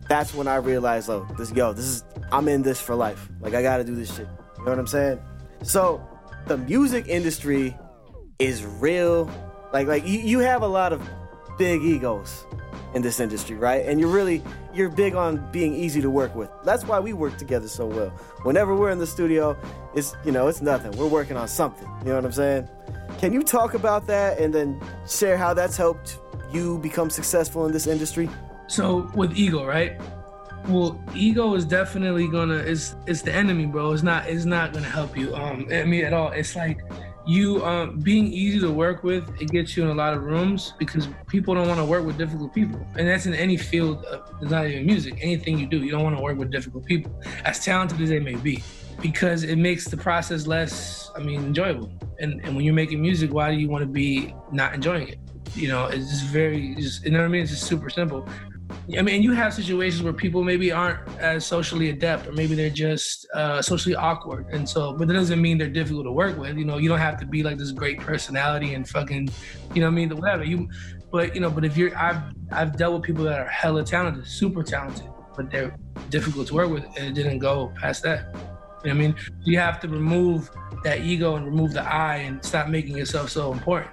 that's 0.07 0.33
when 0.33 0.47
I 0.47 0.55
realized, 0.55 1.09
oh, 1.09 1.27
this 1.37 1.51
yo, 1.51 1.73
this 1.73 1.85
is 1.85 2.03
I'm 2.31 2.47
in 2.47 2.61
this 2.61 2.81
for 2.81 2.95
life. 2.95 3.29
Like 3.39 3.53
I 3.53 3.61
got 3.61 3.77
to 3.77 3.83
do 3.83 3.95
this 3.95 4.15
shit. 4.15 4.27
You 4.57 4.65
know 4.65 4.71
what 4.71 4.79
I'm 4.79 4.87
saying? 4.87 5.19
So 5.63 6.05
the 6.47 6.57
music 6.57 7.07
industry 7.07 7.77
is 8.39 8.65
real. 8.65 9.29
Like 9.73 9.87
like 9.87 10.07
you, 10.07 10.19
you 10.19 10.39
have 10.39 10.61
a 10.61 10.67
lot 10.67 10.93
of 10.93 11.07
big 11.57 11.81
egos 11.83 12.45
in 12.93 13.01
this 13.01 13.19
industry, 13.19 13.55
right? 13.55 13.85
And 13.85 13.99
you're 13.99 14.09
really 14.09 14.41
you're 14.73 14.89
big 14.89 15.15
on 15.15 15.51
being 15.51 15.73
easy 15.73 16.01
to 16.01 16.09
work 16.09 16.35
with. 16.35 16.49
That's 16.63 16.85
why 16.85 16.99
we 16.99 17.13
work 17.13 17.37
together 17.37 17.67
so 17.67 17.85
well. 17.85 18.09
Whenever 18.43 18.75
we're 18.75 18.91
in 18.91 18.99
the 18.99 19.07
studio, 19.07 19.57
it's 19.95 20.15
you 20.23 20.31
know, 20.31 20.47
it's 20.47 20.61
nothing. 20.61 20.91
We're 20.97 21.07
working 21.07 21.37
on 21.37 21.47
something. 21.47 21.87
You 21.99 22.09
know 22.09 22.15
what 22.15 22.25
I'm 22.25 22.31
saying? 22.31 22.67
Can 23.19 23.33
you 23.33 23.41
talk 23.41 23.73
about 23.73 24.07
that 24.07 24.39
and 24.39 24.53
then 24.53 24.79
share 25.07 25.37
how 25.37 25.53
that's 25.53 25.75
helped 25.75 26.19
you 26.51 26.77
become 26.79 27.09
successful 27.09 27.65
in 27.65 27.71
this 27.71 27.87
industry? 27.87 28.29
So 28.67 29.09
with 29.15 29.37
ego, 29.37 29.65
right? 29.65 29.99
Well, 30.67 31.01
ego 31.15 31.53
is 31.55 31.63
definitely 31.65 32.27
gonna 32.27 32.55
it's 32.55 32.95
it's 33.05 33.21
the 33.21 33.33
enemy, 33.33 33.65
bro. 33.65 33.93
It's 33.93 34.03
not 34.03 34.27
it's 34.27 34.45
not 34.45 34.73
gonna 34.73 34.89
help 34.89 35.17
you. 35.17 35.33
Um, 35.35 35.67
I 35.71 35.83
mean 35.83 36.03
at 36.03 36.13
all. 36.13 36.31
It's 36.31 36.55
like 36.55 36.81
you 37.25 37.63
um 37.65 37.99
being 37.99 38.27
easy 38.27 38.59
to 38.59 38.71
work 38.71 39.03
with. 39.03 39.29
It 39.41 39.49
gets 39.49 39.77
you 39.77 39.83
in 39.83 39.89
a 39.89 39.93
lot 39.93 40.13
of 40.13 40.23
rooms 40.23 40.73
because 40.77 41.07
people 41.27 41.53
don't 41.53 41.67
want 41.67 41.79
to 41.79 41.85
work 41.85 42.05
with 42.05 42.17
difficult 42.17 42.53
people, 42.53 42.85
and 42.97 43.07
that's 43.07 43.25
in 43.25 43.33
any 43.33 43.57
field. 43.57 44.03
Of, 44.05 44.29
it's 44.41 44.51
not 44.51 44.67
even 44.67 44.85
music. 44.85 45.19
Anything 45.21 45.57
you 45.59 45.67
do, 45.67 45.83
you 45.83 45.91
don't 45.91 46.03
want 46.03 46.17
to 46.17 46.23
work 46.23 46.37
with 46.37 46.51
difficult 46.51 46.85
people, 46.85 47.11
as 47.45 47.63
talented 47.63 48.01
as 48.01 48.09
they 48.09 48.19
may 48.19 48.35
be, 48.35 48.63
because 49.01 49.43
it 49.43 49.57
makes 49.57 49.85
the 49.85 49.97
process 49.97 50.47
less. 50.47 51.11
I 51.15 51.19
mean, 51.19 51.43
enjoyable. 51.43 51.91
And 52.19 52.41
and 52.43 52.55
when 52.55 52.65
you're 52.65 52.73
making 52.73 53.01
music, 53.01 53.33
why 53.33 53.51
do 53.51 53.57
you 53.57 53.69
want 53.69 53.83
to 53.83 53.89
be 53.89 54.33
not 54.51 54.73
enjoying 54.73 55.09
it? 55.09 55.19
You 55.55 55.69
know, 55.69 55.85
it's 55.85 56.09
just 56.09 56.25
very 56.25 56.75
just 56.75 57.03
you 57.05 57.11
know 57.11 57.19
what 57.19 57.25
I 57.25 57.29
mean. 57.29 57.43
It's 57.43 57.51
just 57.51 57.63
super 57.63 57.89
simple. 57.89 58.27
I 58.97 59.01
mean, 59.01 59.21
you 59.21 59.33
have 59.33 59.53
situations 59.53 60.01
where 60.03 60.13
people 60.13 60.43
maybe 60.43 60.71
aren't 60.71 61.07
as 61.19 61.45
socially 61.45 61.89
adept, 61.89 62.27
or 62.27 62.31
maybe 62.31 62.55
they're 62.55 62.69
just 62.69 63.27
uh, 63.33 63.61
socially 63.61 63.95
awkward, 63.95 64.47
and 64.51 64.67
so. 64.67 64.93
But 64.93 65.07
that 65.07 65.13
doesn't 65.13 65.41
mean 65.41 65.57
they're 65.57 65.69
difficult 65.69 66.05
to 66.05 66.11
work 66.11 66.37
with. 66.37 66.57
You 66.57 66.65
know, 66.65 66.77
you 66.77 66.87
don't 66.87 66.99
have 66.99 67.19
to 67.19 67.25
be 67.25 67.43
like 67.43 67.57
this 67.57 67.71
great 67.71 67.99
personality 67.99 68.73
and 68.73 68.87
fucking, 68.87 69.29
you 69.73 69.81
know, 69.81 69.87
what 69.87 69.91
I 69.91 69.95
mean, 69.95 70.09
whatever. 70.17 70.43
You, 70.43 70.69
but 71.11 71.35
you 71.35 71.41
know, 71.41 71.49
but 71.49 71.65
if 71.65 71.75
you're, 71.77 71.97
I've 71.97 72.21
I've 72.51 72.77
dealt 72.77 72.93
with 72.93 73.03
people 73.03 73.23
that 73.25 73.39
are 73.39 73.47
hella 73.47 73.83
talented, 73.83 74.25
super 74.27 74.63
talented, 74.63 75.07
but 75.35 75.51
they're 75.51 75.75
difficult 76.09 76.47
to 76.47 76.53
work 76.53 76.69
with, 76.69 76.85
and 76.97 77.07
it 77.07 77.13
didn't 77.13 77.39
go 77.39 77.73
past 77.79 78.03
that. 78.03 78.33
You 78.33 78.39
know 78.39 78.41
what 78.83 78.89
I 78.89 78.93
mean? 78.93 79.15
You 79.43 79.59
have 79.59 79.79
to 79.81 79.87
remove 79.87 80.49
that 80.83 81.01
ego 81.01 81.35
and 81.35 81.45
remove 81.45 81.73
the 81.73 81.81
I 81.81 82.17
and 82.17 82.43
stop 82.43 82.67
making 82.67 82.95
yourself 82.97 83.29
so 83.29 83.51
important. 83.51 83.91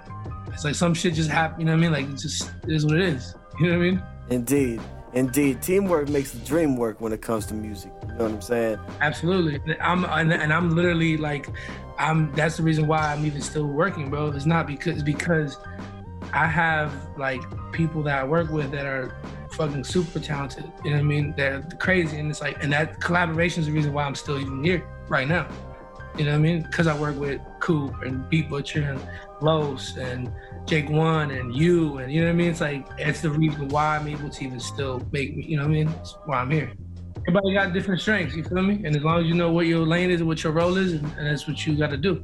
It's 0.55 0.63
like 0.63 0.73
some 0.73 0.93
shit 0.93 1.13
just 1.13 1.29
happen. 1.29 1.59
You 1.59 1.65
know 1.65 1.73
what 1.73 1.79
I 1.79 1.81
mean? 1.81 1.91
Like 1.91 2.05
it 2.05 2.17
just 2.17 2.49
it 2.63 2.71
is 2.71 2.85
what 2.85 2.95
it 2.95 3.01
is. 3.01 3.35
You 3.59 3.67
know 3.67 3.77
what 3.77 3.85
I 3.85 3.89
mean? 3.91 4.03
Indeed. 4.29 4.81
Indeed. 5.11 5.61
Teamwork 5.61 6.07
makes 6.07 6.31
the 6.31 6.39
dream 6.45 6.77
work 6.77 7.01
when 7.01 7.11
it 7.11 7.21
comes 7.21 7.45
to 7.47 7.53
music. 7.53 7.91
You 8.03 8.07
know 8.13 8.23
what 8.23 8.31
I'm 8.31 8.41
saying? 8.41 8.79
Absolutely. 9.01 9.59
I'm 9.81 10.05
and, 10.05 10.31
and 10.31 10.53
I'm 10.53 10.73
literally 10.73 11.17
like 11.17 11.49
I'm 11.99 12.33
that's 12.35 12.55
the 12.55 12.63
reason 12.63 12.87
why 12.87 12.99
I'm 12.99 13.25
even 13.25 13.41
still 13.41 13.65
working, 13.65 14.09
bro. 14.09 14.29
It's 14.29 14.45
not 14.45 14.65
because 14.65 15.03
because 15.03 15.57
I 16.31 16.47
have 16.47 16.93
like 17.17 17.41
people 17.73 18.01
that 18.03 18.17
I 18.17 18.23
work 18.23 18.49
with 18.49 18.71
that 18.71 18.85
are 18.85 19.13
fucking 19.51 19.83
super 19.83 20.21
talented. 20.21 20.71
You 20.85 20.91
know 20.91 20.97
what 20.97 21.03
I 21.03 21.03
mean? 21.03 21.33
They're 21.35 21.63
crazy 21.79 22.17
and 22.17 22.29
it's 22.29 22.39
like 22.39 22.63
and 22.63 22.71
that 22.71 23.01
collaboration 23.01 23.59
is 23.59 23.67
the 23.67 23.73
reason 23.73 23.91
why 23.91 24.05
I'm 24.05 24.15
still 24.15 24.39
even 24.39 24.63
here 24.63 24.87
right 25.09 25.27
now. 25.27 25.49
You 26.17 26.25
know 26.25 26.31
what 26.31 26.37
I 26.37 26.39
mean? 26.39 26.61
Because 26.61 26.87
I 26.87 26.97
work 26.97 27.17
with 27.19 27.41
Coop 27.59 28.01
and 28.03 28.27
Beat 28.29 28.49
Butcha 28.49 28.89
and 28.89 29.01
Los 29.41 29.97
and 29.97 30.31
Jake 30.65 30.89
One 30.89 31.31
and 31.31 31.53
you 31.53 31.97
and 31.97 32.11
you 32.11 32.21
know 32.21 32.27
what 32.27 32.33
I 32.33 32.35
mean? 32.35 32.51
It's 32.51 32.61
like 32.61 32.87
it's 32.97 33.21
the 33.21 33.29
reason 33.29 33.67
why 33.67 33.97
I'm 33.97 34.07
able 34.07 34.29
to 34.29 34.43
even 34.43 34.59
still 34.59 35.05
make 35.11 35.35
me, 35.35 35.43
you 35.43 35.57
know 35.57 35.63
what 35.63 35.71
I 35.71 35.73
mean? 35.73 35.89
It's 35.89 36.15
why 36.25 36.37
I'm 36.37 36.49
here. 36.51 36.71
Everybody 37.27 37.53
got 37.53 37.73
different 37.73 38.01
strengths, 38.01 38.35
you 38.35 38.43
feel 38.43 38.61
me? 38.61 38.81
And 38.85 38.95
as 38.95 39.03
long 39.03 39.19
as 39.19 39.25
you 39.25 39.33
know 39.33 39.51
what 39.51 39.65
your 39.65 39.85
lane 39.85 40.11
is 40.11 40.21
and 40.21 40.27
what 40.27 40.43
your 40.43 40.53
role 40.53 40.77
is, 40.77 40.93
and, 40.93 41.03
and 41.17 41.27
that's 41.27 41.47
what 41.47 41.65
you 41.65 41.75
got 41.75 41.89
to 41.89 41.97
do. 41.97 42.23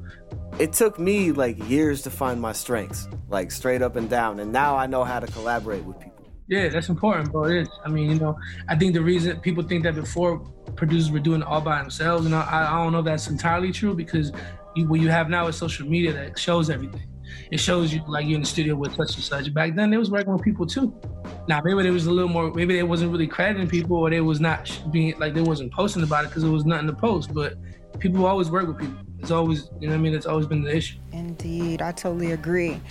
It 0.60 0.74
took 0.74 1.00
me 1.00 1.32
like 1.32 1.58
years 1.68 2.04
to 2.04 2.12
find 2.12 2.40
my 2.40 2.52
strengths, 2.52 3.08
like 3.28 3.52
straight 3.52 3.82
up 3.82 3.96
and 3.96 4.10
down. 4.10 4.40
And 4.40 4.52
now 4.52 4.78
I 4.78 4.86
know 4.86 5.04
how 5.04 5.20
to 5.20 5.26
collaborate 5.28 5.84
with 5.84 6.00
people. 6.00 6.11
Yeah, 6.52 6.68
that's 6.68 6.90
important, 6.90 7.32
bro. 7.32 7.46
It 7.46 7.62
is. 7.62 7.70
I 7.86 7.88
mean, 7.88 8.12
you 8.12 8.20
know, 8.20 8.38
I 8.68 8.76
think 8.76 8.94
the 8.94 9.02
reason 9.02 9.40
people 9.40 9.64
think 9.64 9.84
that 9.84 9.96
before 9.96 10.40
producers 10.76 11.10
were 11.10 11.22
doing 11.22 11.40
it 11.40 11.48
all 11.48 11.62
by 11.62 11.80
themselves, 11.80 12.26
you 12.26 12.30
know, 12.30 12.42
I, 12.42 12.68
I 12.70 12.84
don't 12.84 12.92
know 12.92 13.00
if 13.00 13.06
that's 13.06 13.30
entirely 13.30 13.72
true 13.72 13.96
because 13.96 14.34
you, 14.76 14.86
what 14.90 15.00
you 15.00 15.08
have 15.08 15.30
now 15.30 15.48
is 15.48 15.56
social 15.56 15.88
media 15.88 16.12
that 16.12 16.38
shows 16.38 16.70
everything. 16.70 17.08
It 17.52 17.62
shows 17.62 17.94
you 17.94 18.04
like 18.06 18.26
you're 18.26 18.36
in 18.36 18.42
the 18.42 18.48
studio 18.48 18.76
with 18.76 18.92
such 18.98 19.16
and 19.16 19.24
such. 19.24 19.54
Back 19.54 19.76
then, 19.76 19.92
they 19.92 19.96
was 19.96 20.12
working 20.12 20.34
with 20.34 20.42
people 20.42 20.66
too. 20.68 20.94
Now 21.48 21.62
maybe 21.64 21.84
there 21.84 21.94
was 21.94 22.08
a 22.08 22.12
little 22.12 22.28
more. 22.28 22.52
Maybe 22.54 22.76
they 22.76 22.84
wasn't 22.84 23.14
really 23.14 23.28
crediting 23.28 23.70
people, 23.70 23.96
or 23.96 24.10
they 24.10 24.20
was 24.20 24.42
not 24.42 24.70
being 24.92 25.18
like 25.20 25.34
they 25.34 25.42
wasn't 25.42 25.72
posting 25.72 26.04
about 26.04 26.26
it 26.26 26.32
because 26.32 26.44
there 26.44 26.52
was 26.52 26.66
nothing 26.66 26.88
to 26.88 26.94
post. 26.94 27.34
But 27.34 27.54
people 28.00 28.26
always 28.26 28.52
work 28.52 28.68
with 28.68 28.78
people. 28.78 28.98
It's 29.20 29.32
always, 29.32 29.70
you 29.80 29.88
know, 29.88 29.94
I 29.94 29.98
mean, 29.98 30.14
it's 30.14 30.26
always 30.26 30.48
been 30.48 30.64
the 30.64 30.76
issue. 30.76 30.98
Indeed, 31.14 31.82
I 31.82 31.92
totally 31.92 32.32
agree. 32.32 32.82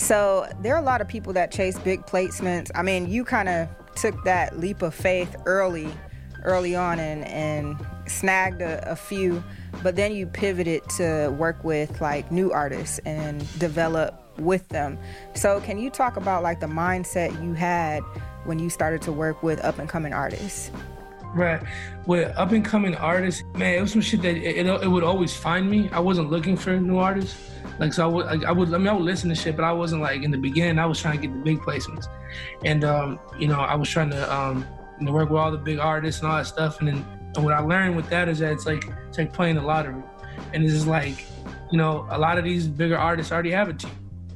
So 0.00 0.48
there 0.62 0.74
are 0.74 0.80
a 0.80 0.84
lot 0.84 1.02
of 1.02 1.08
people 1.08 1.34
that 1.34 1.52
chase 1.52 1.78
big 1.78 2.06
placements. 2.06 2.70
I 2.74 2.80
mean, 2.80 3.10
you 3.10 3.22
kind 3.22 3.50
of 3.50 3.68
took 3.94 4.24
that 4.24 4.58
leap 4.58 4.80
of 4.80 4.94
faith 4.94 5.36
early, 5.44 5.92
early 6.42 6.74
on, 6.74 6.98
and 6.98 7.22
and 7.26 7.76
snagged 8.06 8.62
a, 8.62 8.90
a 8.90 8.96
few, 8.96 9.44
but 9.82 9.96
then 9.96 10.12
you 10.12 10.26
pivoted 10.26 10.88
to 10.96 11.28
work 11.38 11.62
with 11.62 12.00
like 12.00 12.32
new 12.32 12.50
artists 12.50 12.98
and 13.00 13.46
develop 13.58 14.38
with 14.38 14.66
them. 14.70 14.98
So 15.34 15.60
can 15.60 15.78
you 15.78 15.90
talk 15.90 16.16
about 16.16 16.42
like 16.42 16.60
the 16.60 16.66
mindset 16.66 17.30
you 17.44 17.52
had 17.52 18.00
when 18.44 18.58
you 18.58 18.70
started 18.70 19.02
to 19.02 19.12
work 19.12 19.42
with 19.42 19.62
up 19.62 19.78
and 19.78 19.86
coming 19.86 20.14
artists? 20.14 20.70
Right. 21.34 21.62
With 22.06 22.34
up 22.38 22.52
and 22.52 22.64
coming 22.64 22.96
artists, 22.96 23.44
man, 23.54 23.74
it 23.74 23.80
was 23.82 23.92
some 23.92 24.00
shit 24.00 24.22
that 24.22 24.34
it, 24.34 24.66
it, 24.66 24.66
it 24.66 24.88
would 24.88 25.04
always 25.04 25.36
find 25.36 25.70
me. 25.70 25.90
I 25.92 26.00
wasn't 26.00 26.30
looking 26.30 26.56
for 26.56 26.74
new 26.80 26.96
artists. 26.96 27.36
Like 27.80 27.94
so, 27.94 28.04
I 28.04 28.06
would 28.06 28.44
I 28.44 28.52
would 28.52 28.74
I 28.74 28.78
mean 28.78 28.88
I 28.88 28.92
would 28.92 29.04
listen 29.04 29.30
to 29.30 29.34
shit, 29.34 29.56
but 29.56 29.64
I 29.64 29.72
wasn't 29.72 30.02
like 30.02 30.22
in 30.22 30.30
the 30.30 30.36
beginning. 30.36 30.78
I 30.78 30.84
was 30.84 31.00
trying 31.00 31.18
to 31.18 31.26
get 31.26 31.34
the 31.34 31.42
big 31.42 31.60
placements, 31.60 32.08
and 32.62 32.84
um, 32.84 33.18
you 33.38 33.48
know 33.48 33.58
I 33.58 33.74
was 33.74 33.88
trying 33.88 34.10
to 34.10 34.32
um, 34.32 34.66
you 34.98 35.06
know 35.06 35.12
work 35.12 35.30
with 35.30 35.40
all 35.40 35.50
the 35.50 35.56
big 35.56 35.78
artists 35.78 36.20
and 36.20 36.30
all 36.30 36.36
that 36.36 36.46
stuff, 36.46 36.80
and 36.80 36.88
then 36.88 37.04
And 37.34 37.42
what 37.42 37.54
I 37.54 37.60
learned 37.60 37.96
with 37.96 38.08
that 38.10 38.28
is 38.28 38.40
that 38.40 38.52
it's 38.52 38.66
like 38.66 38.84
it's 39.08 39.16
like 39.16 39.32
playing 39.32 39.54
the 39.54 39.62
lottery, 39.62 40.02
and 40.52 40.62
it's 40.62 40.86
like, 40.86 41.24
you 41.72 41.78
know, 41.78 42.06
a 42.10 42.18
lot 42.18 42.36
of 42.36 42.44
these 42.44 42.68
bigger 42.68 42.98
artists 42.98 43.32
already 43.32 43.52
have 43.52 43.70
a 43.70 43.72
team. 43.72 43.90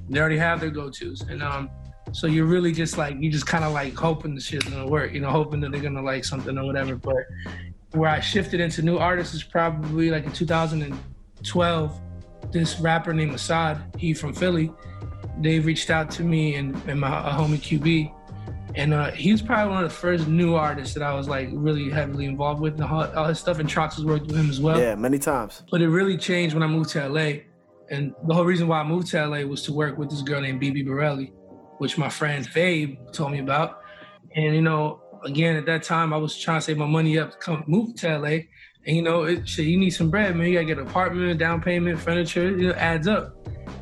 They 0.09 0.21
already 0.21 0.39
have 0.39 0.61
their 0.61 0.71
go-tos, 0.71 1.21
and 1.29 1.43
um, 1.43 1.69
so 2.13 2.27
you're 2.27 2.47
really 2.47 2.73
just 2.73 2.97
like 2.97 3.17
you 3.21 3.31
just 3.31 3.47
kind 3.47 3.65
of 3.65 3.75
like 3.75 3.95
hoping 3.95 4.35
the 4.35 4.41
shit's 4.41 4.65
gonna 4.65 4.87
work, 4.87 5.13
you 5.13 5.21
know, 5.21 5.31
hoping 5.31 5.61
that 5.61 5.71
they're 5.71 5.83
gonna 5.83 6.01
like 6.01 6.25
something 6.25 6.57
or 6.57 6.65
whatever. 6.65 6.97
But 6.97 7.27
where 7.93 8.09
I 8.09 8.21
shifted 8.21 8.61
into 8.61 8.81
new 8.81 8.97
artists 8.97 9.35
is 9.35 9.43
probably 9.43 10.11
like 10.11 10.25
in 10.25 10.33
2012. 10.33 12.01
This 12.53 12.79
rapper 12.81 13.13
named 13.13 13.33
Asaad, 13.33 13.99
he 13.99 14.15
from 14.15 14.33
Philly, 14.33 14.73
they 15.41 15.59
reached 15.59 15.91
out 15.91 16.11
to 16.13 16.23
me 16.23 16.55
and, 16.55 16.75
and 16.89 17.01
my 17.01 17.09
homie 17.09 17.59
QB, 17.59 18.15
and 18.77 18.93
uh, 18.93 19.11
he 19.13 19.31
was 19.31 19.41
probably 19.41 19.73
one 19.73 19.85
of 19.85 19.91
the 19.91 19.97
first 19.97 20.27
new 20.27 20.55
artists 20.55 20.95
that 20.95 21.03
I 21.03 21.15
was 21.15 21.29
like 21.29 21.49
really 21.53 21.91
heavily 21.91 22.25
involved 22.25 22.61
with. 22.61 22.75
And 22.75 22.85
all, 22.85 23.05
all 23.15 23.27
his 23.27 23.39
stuff 23.39 23.61
and 23.61 23.69
Trox 23.69 23.95
has 23.95 24.05
worked 24.05 24.27
with 24.27 24.37
him 24.37 24.51
as 24.51 24.61
well. 24.61 24.79
Yeah, 24.81 24.97
many 24.97 25.19
times. 25.19 25.63
But 25.71 25.81
it 25.81 25.89
really 25.89 26.17
changed 26.17 26.55
when 26.55 26.63
I 26.63 26.67
moved 26.67 26.91
to 26.91 27.09
LA, 27.09 27.41
and 27.91 28.15
the 28.27 28.35
whole 28.35 28.45
reason 28.45 28.67
why 28.67 28.81
I 28.81 28.85
moved 28.85 29.09
to 29.09 29.27
LA 29.27 29.41
was 29.41 29.63
to 29.65 29.73
work 29.73 29.97
with 29.97 30.11
this 30.11 30.23
girl 30.23 30.41
named 30.41 30.61
Bibi 30.61 30.85
Bourelly, 30.85 31.33
which 31.79 31.99
my 31.99 32.09
friend 32.09 32.47
Fabe 32.49 33.13
told 33.13 33.33
me 33.33 33.39
about. 33.39 33.81
And 34.35 34.55
you 34.55 34.63
know, 34.63 35.01
again 35.25 35.57
at 35.57 35.67
that 35.67 35.83
time 35.83 36.13
I 36.13 36.17
was 36.17 36.37
trying 36.37 36.59
to 36.59 36.65
save 36.65 36.77
my 36.77 36.87
money 36.87 37.19
up 37.19 37.33
to 37.33 37.37
come 37.39 37.65
move 37.67 37.95
to 37.97 38.19
LA. 38.19 38.39
And 38.87 38.97
you 38.97 39.03
know, 39.03 39.25
it, 39.25 39.49
shit, 39.49 39.67
you 39.67 39.79
need 39.79 39.91
some 39.91 40.11
bread, 40.11 40.37
man. 40.37 40.49
You 40.49 40.55
gotta 40.55 40.67
get 40.67 40.79
an 40.79 40.87
apartment, 40.87 41.39
down 41.39 41.63
payment, 41.63 41.99
furniture. 41.99 42.59
It 42.59 42.77
adds 42.77 43.09
up. 43.09 43.37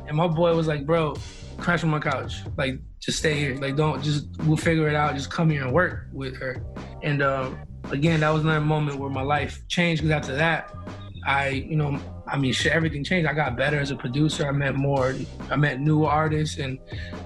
And 0.07 0.15
my 0.15 0.27
boy 0.27 0.55
was 0.55 0.67
like, 0.67 0.85
bro, 0.85 1.15
crash 1.57 1.83
on 1.83 1.89
my 1.89 1.99
couch. 1.99 2.41
Like, 2.57 2.79
just 2.99 3.19
stay 3.19 3.37
here. 3.37 3.55
Like, 3.57 3.75
don't 3.75 4.01
just 4.03 4.27
we'll 4.43 4.57
figure 4.57 4.87
it 4.87 4.95
out. 4.95 5.15
Just 5.15 5.29
come 5.29 5.49
here 5.49 5.63
and 5.63 5.73
work 5.73 6.07
with 6.13 6.37
her. 6.37 6.63
And 7.01 7.21
um, 7.21 7.59
again, 7.91 8.21
that 8.21 8.29
was 8.29 8.43
another 8.43 8.61
moment 8.61 8.99
where 8.99 9.09
my 9.09 9.21
life 9.21 9.67
changed 9.67 10.01
because 10.01 10.15
after 10.15 10.35
that, 10.35 10.73
I, 11.25 11.49
you 11.49 11.75
know, 11.75 11.99
I 12.27 12.37
mean, 12.37 12.53
shit, 12.53 12.73
everything 12.73 13.03
changed. 13.03 13.29
I 13.29 13.33
got 13.33 13.55
better 13.55 13.79
as 13.79 13.91
a 13.91 13.95
producer. 13.95 14.47
I 14.47 14.51
met 14.51 14.75
more, 14.75 15.15
I 15.49 15.55
met 15.55 15.79
new 15.79 16.03
artists, 16.05 16.57
and 16.57 16.79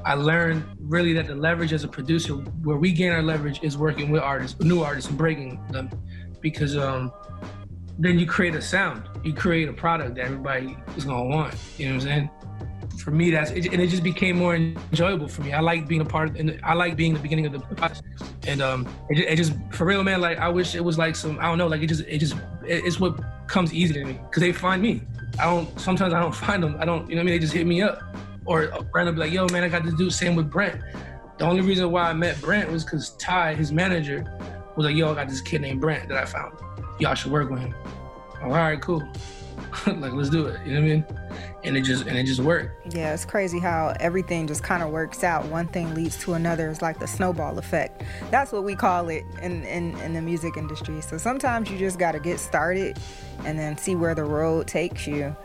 I 0.05 0.13
learned 0.13 0.63
really 0.79 1.13
that 1.13 1.27
the 1.27 1.35
leverage 1.35 1.73
as 1.73 1.83
a 1.83 1.87
producer, 1.87 2.33
where 2.33 2.77
we 2.77 2.91
gain 2.91 3.11
our 3.11 3.23
leverage, 3.23 3.59
is 3.63 3.77
working 3.77 4.11
with 4.11 4.21
artists, 4.21 4.59
new 4.59 4.81
artists, 4.81 5.09
and 5.09 5.17
breaking 5.17 5.59
them, 5.71 5.89
because 6.41 6.77
um, 6.77 7.11
then 7.99 8.19
you 8.19 8.25
create 8.25 8.55
a 8.55 8.61
sound, 8.61 9.03
you 9.23 9.33
create 9.33 9.67
a 9.67 9.73
product 9.73 10.15
that 10.15 10.25
everybody 10.25 10.77
is 10.95 11.05
gonna 11.05 11.25
want. 11.25 11.55
You 11.77 11.87
know 11.87 11.95
what 11.95 12.03
I'm 12.03 12.07
saying? 12.07 12.29
For 12.99 13.11
me, 13.11 13.31
that's 13.31 13.51
it, 13.51 13.71
and 13.71 13.81
it 13.81 13.87
just 13.87 14.03
became 14.03 14.37
more 14.37 14.55
enjoyable 14.55 15.27
for 15.27 15.41
me. 15.41 15.53
I 15.53 15.61
like 15.61 15.87
being 15.87 16.01
a 16.01 16.05
part, 16.05 16.29
of, 16.29 16.35
and 16.35 16.59
I 16.63 16.73
like 16.73 16.95
being 16.95 17.13
the 17.13 17.19
beginning 17.19 17.45
of 17.45 17.53
the 17.53 17.59
process. 17.59 18.01
And 18.47 18.61
um, 18.61 18.87
it, 19.09 19.19
it 19.19 19.35
just 19.37 19.53
for 19.71 19.85
real, 19.85 20.03
man. 20.03 20.21
Like 20.21 20.37
I 20.39 20.49
wish 20.49 20.75
it 20.75 20.83
was 20.83 20.97
like 20.97 21.15
some, 21.15 21.39
I 21.39 21.43
don't 21.43 21.57
know, 21.57 21.67
like 21.67 21.81
it 21.81 21.87
just, 21.87 22.01
it 22.01 22.17
just, 22.19 22.33
it, 22.65 22.85
it's 22.85 22.99
what 22.99 23.19
comes 23.47 23.73
easy 23.73 23.93
to 23.93 24.03
me 24.03 24.13
because 24.13 24.41
they 24.41 24.51
find 24.51 24.81
me. 24.81 25.01
I 25.39 25.45
don't. 25.45 25.79
Sometimes 25.79 26.13
I 26.13 26.19
don't 26.19 26.35
find 26.45 26.61
them. 26.61 26.77
I 26.79 26.85
don't. 26.85 27.09
You 27.09 27.15
know 27.15 27.21
what 27.21 27.23
I 27.23 27.31
mean? 27.31 27.35
They 27.35 27.39
just 27.39 27.53
hit 27.53 27.65
me 27.65 27.81
up, 27.81 28.01
or 28.45 28.67
friend 28.91 29.07
will 29.07 29.13
be 29.13 29.19
like, 29.19 29.31
"Yo, 29.31 29.47
man, 29.51 29.63
I 29.63 29.69
got 29.69 29.83
to 29.85 29.91
do 29.91 30.09
same 30.09 30.35
with 30.35 30.49
Brent." 30.49 30.81
The 31.37 31.45
only 31.45 31.61
reason 31.61 31.89
why 31.91 32.09
I 32.09 32.13
met 32.13 32.41
Brent 32.41 32.71
was 32.71 32.83
because 32.83 33.11
Ty, 33.17 33.53
his 33.55 33.71
manager, 33.71 34.25
was 34.75 34.85
like, 34.85 34.95
"Yo, 34.95 35.11
I 35.11 35.15
got 35.15 35.29
this 35.29 35.41
kid 35.41 35.61
named 35.61 35.81
Brent 35.81 36.09
that 36.09 36.17
I 36.17 36.25
found. 36.25 36.57
Y'all 36.99 37.15
should 37.15 37.31
work 37.31 37.49
with 37.49 37.59
him." 37.59 37.75
I'm, 38.41 38.51
All 38.51 38.57
right, 38.57 38.81
cool. 38.81 39.03
like, 39.87 40.13
let's 40.13 40.29
do 40.29 40.47
it. 40.47 40.59
You 40.65 40.73
know 40.73 40.81
what 40.81 40.85
I 40.85 40.89
mean? 40.89 41.05
And 41.63 41.77
it 41.77 41.81
just 41.81 42.05
and 42.05 42.17
it 42.17 42.23
just 42.23 42.39
worked. 42.39 42.95
Yeah, 42.95 43.13
it's 43.13 43.25
crazy 43.25 43.59
how 43.59 43.93
everything 43.99 44.47
just 44.47 44.63
kind 44.63 44.83
of 44.83 44.89
works 44.89 45.23
out. 45.23 45.45
One 45.45 45.67
thing 45.67 45.93
leads 45.93 46.17
to 46.19 46.33
another. 46.33 46.69
It's 46.69 46.81
like 46.81 46.99
the 46.99 47.07
snowball 47.07 47.57
effect. 47.57 48.03
That's 48.31 48.51
what 48.51 48.63
we 48.63 48.75
call 48.75 49.09
it 49.09 49.23
in, 49.41 49.63
in, 49.65 49.97
in 49.99 50.13
the 50.13 50.21
music 50.21 50.55
industry. 50.55 51.01
So 51.01 51.17
sometimes 51.17 51.69
you 51.69 51.77
just 51.77 51.99
got 51.99 52.13
to 52.13 52.19
get 52.19 52.39
started 52.39 52.97
and 53.43 53.57
then 53.57 53.77
see 53.77 53.95
where 53.95 54.15
the 54.15 54.23
road 54.23 54.67
takes 54.67 55.07
you. 55.07 55.35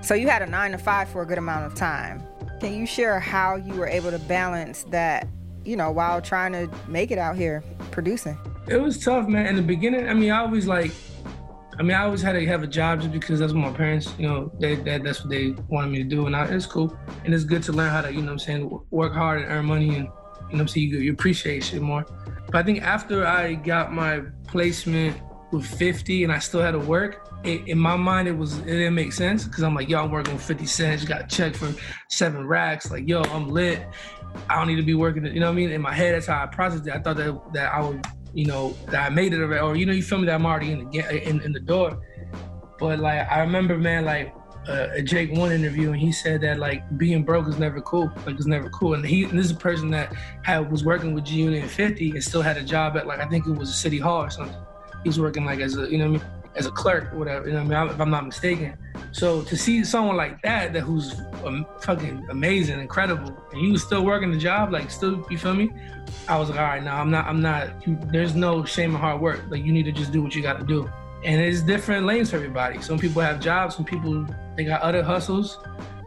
So 0.00 0.14
you 0.14 0.28
had 0.28 0.42
a 0.42 0.46
nine 0.46 0.72
to 0.72 0.78
five 0.78 1.08
for 1.08 1.22
a 1.22 1.26
good 1.26 1.38
amount 1.38 1.66
of 1.66 1.74
time. 1.74 2.22
Can 2.60 2.74
you 2.74 2.86
share 2.86 3.18
how 3.18 3.56
you 3.56 3.74
were 3.74 3.88
able 3.88 4.10
to 4.10 4.18
balance 4.20 4.84
that, 4.90 5.26
you 5.64 5.76
know, 5.76 5.90
while 5.90 6.20
trying 6.20 6.52
to 6.52 6.68
make 6.86 7.10
it 7.10 7.18
out 7.18 7.36
here 7.36 7.62
producing? 7.90 8.38
It 8.68 8.80
was 8.80 8.98
tough, 9.02 9.26
man. 9.28 9.46
In 9.46 9.56
the 9.56 9.62
beginning, 9.62 10.08
I 10.08 10.14
mean, 10.14 10.30
I 10.30 10.38
always 10.38 10.66
like, 10.66 10.92
I 11.78 11.82
mean, 11.82 11.96
I 11.96 12.04
always 12.04 12.22
had 12.22 12.32
to 12.32 12.46
have 12.46 12.62
a 12.62 12.66
job 12.66 13.00
just 13.00 13.12
because 13.12 13.40
that's 13.40 13.52
what 13.52 13.60
my 13.60 13.72
parents, 13.72 14.14
you 14.18 14.28
know, 14.28 14.52
they, 14.60 14.76
that 14.76 15.02
that's 15.02 15.20
what 15.20 15.30
they 15.30 15.54
wanted 15.68 15.90
me 15.90 15.98
to 15.98 16.04
do, 16.04 16.26
and 16.26 16.36
I, 16.36 16.46
it's 16.46 16.66
cool. 16.66 16.96
And 17.24 17.34
it's 17.34 17.44
good 17.44 17.62
to 17.64 17.72
learn 17.72 17.90
how 17.90 18.02
to, 18.02 18.12
you 18.12 18.20
know, 18.20 18.26
what 18.26 18.32
I'm 18.32 18.38
saying, 18.38 18.80
work 18.90 19.14
hard 19.14 19.42
and 19.42 19.50
earn 19.50 19.66
money, 19.66 19.96
and 19.96 20.08
you 20.50 20.56
know, 20.56 20.60
I'm 20.60 20.68
saying, 20.68 20.90
you, 20.90 20.98
you 20.98 21.12
appreciate 21.12 21.64
shit 21.64 21.82
more. 21.82 22.06
But 22.46 22.56
I 22.56 22.62
think 22.62 22.82
after 22.82 23.26
I 23.26 23.54
got 23.54 23.92
my 23.92 24.20
placement 24.46 25.16
with 25.50 25.66
50 25.66 26.24
and 26.24 26.32
I 26.32 26.38
still 26.38 26.60
had 26.60 26.72
to 26.72 26.78
work, 26.78 27.28
it, 27.44 27.66
in 27.66 27.78
my 27.78 27.96
mind 27.96 28.28
it 28.28 28.36
was 28.36 28.58
it 28.58 28.66
didn't 28.66 28.94
make 28.94 29.12
sense 29.12 29.44
because 29.44 29.64
I'm 29.64 29.74
like, 29.74 29.88
yo, 29.88 30.04
I'm 30.04 30.10
working 30.10 30.34
with 30.34 30.44
50 30.44 30.66
cents, 30.66 31.04
got 31.04 31.22
a 31.22 31.26
check 31.26 31.54
for 31.54 31.72
seven 32.08 32.46
racks, 32.46 32.90
like, 32.90 33.08
yo, 33.08 33.22
I'm 33.22 33.48
lit. 33.48 33.86
I 34.48 34.56
don't 34.56 34.68
need 34.68 34.76
to 34.76 34.82
be 34.82 34.94
working. 34.94 35.26
You 35.26 35.40
know 35.40 35.46
what 35.46 35.52
I 35.52 35.56
mean? 35.56 35.70
In 35.70 35.80
my 35.82 35.92
head, 35.92 36.14
that's 36.14 36.26
how 36.26 36.42
I 36.42 36.46
processed 36.46 36.86
it. 36.86 36.94
I 36.94 37.00
thought 37.00 37.16
that 37.16 37.52
that 37.52 37.72
I 37.72 37.82
would, 37.82 38.06
you 38.34 38.46
know, 38.46 38.76
that 38.86 39.10
I 39.10 39.14
made 39.14 39.32
it 39.32 39.40
already, 39.40 39.60
or 39.60 39.76
you 39.76 39.86
know, 39.86 39.92
you 39.92 40.02
feel 40.02 40.18
me 40.18 40.26
that 40.26 40.34
I'm 40.34 40.46
already 40.46 40.72
in 40.72 40.90
the 40.90 41.28
in, 41.28 41.40
in 41.42 41.52
the 41.52 41.60
door. 41.60 42.00
But 42.78 42.98
like 42.98 43.30
I 43.30 43.40
remember, 43.40 43.78
man, 43.78 44.04
like 44.04 44.34
uh, 44.68 44.88
a 44.94 45.02
Jake 45.02 45.32
One 45.32 45.52
interview, 45.52 45.92
and 45.92 46.00
he 46.00 46.12
said 46.12 46.40
that 46.42 46.58
like 46.58 46.82
being 46.98 47.24
broke 47.24 47.48
is 47.48 47.58
never 47.58 47.80
cool. 47.80 48.12
Like 48.26 48.36
it's 48.36 48.46
never 48.46 48.68
cool. 48.70 48.94
And 48.94 49.04
he 49.04 49.24
and 49.24 49.38
this 49.38 49.46
is 49.46 49.52
a 49.52 49.56
person 49.56 49.90
that 49.90 50.14
had 50.42 50.70
was 50.70 50.84
working 50.84 51.14
with 51.14 51.24
G 51.24 51.36
Unit 51.36 51.62
and 51.62 51.70
50 51.70 52.10
and 52.10 52.22
still 52.22 52.42
had 52.42 52.56
a 52.56 52.62
job 52.62 52.96
at 52.96 53.06
like 53.06 53.20
I 53.20 53.26
think 53.26 53.46
it 53.46 53.52
was 53.52 53.70
a 53.70 53.74
city 53.74 53.98
hall 53.98 54.22
or 54.22 54.30
something. 54.30 54.56
He 55.02 55.08
was 55.08 55.18
working 55.18 55.44
like 55.44 55.60
as 55.60 55.76
a 55.76 55.90
you 55.90 55.98
know 55.98 56.04
I 56.04 56.08
mean 56.08 56.22
as 56.54 56.66
a 56.66 56.70
clerk 56.70 57.12
whatever. 57.12 57.46
You 57.46 57.54
know 57.54 57.64
what 57.64 57.76
I 57.76 57.84
mean 57.84 57.94
if 57.94 58.00
I'm 58.00 58.10
not 58.10 58.26
mistaken. 58.26 58.76
So 59.12 59.42
to 59.42 59.56
see 59.56 59.84
someone 59.84 60.16
like 60.16 60.40
that 60.42 60.72
that 60.72 60.80
who's 60.80 61.20
um, 61.44 61.66
fucking 61.80 62.26
amazing, 62.30 62.80
incredible, 62.80 63.36
and 63.52 63.60
he 63.60 63.70
was 63.70 63.82
still 63.82 64.04
working 64.04 64.30
the 64.30 64.38
job, 64.38 64.72
like 64.72 64.90
still 64.90 65.26
you 65.30 65.38
feel 65.38 65.54
me? 65.54 65.70
I 66.28 66.38
was 66.38 66.50
like, 66.50 66.58
all 66.58 66.64
right, 66.64 66.82
now 66.82 67.00
I'm 67.00 67.10
not 67.10 67.26
I'm 67.26 67.40
not. 67.40 67.70
There's 68.12 68.34
no 68.34 68.64
shame 68.64 68.94
in 68.94 69.00
hard 69.00 69.20
work. 69.20 69.42
Like 69.48 69.64
you 69.64 69.72
need 69.72 69.84
to 69.84 69.92
just 69.92 70.12
do 70.12 70.22
what 70.22 70.34
you 70.34 70.42
got 70.42 70.58
to 70.58 70.66
do. 70.66 70.90
And 71.24 71.40
it's 71.40 71.60
different 71.60 72.04
lanes 72.04 72.30
for 72.30 72.36
everybody. 72.36 72.82
Some 72.82 72.98
people 72.98 73.22
have 73.22 73.40
jobs. 73.40 73.76
Some 73.76 73.84
people 73.84 74.26
they 74.56 74.64
got 74.64 74.82
other 74.82 75.02
hustles. 75.02 75.58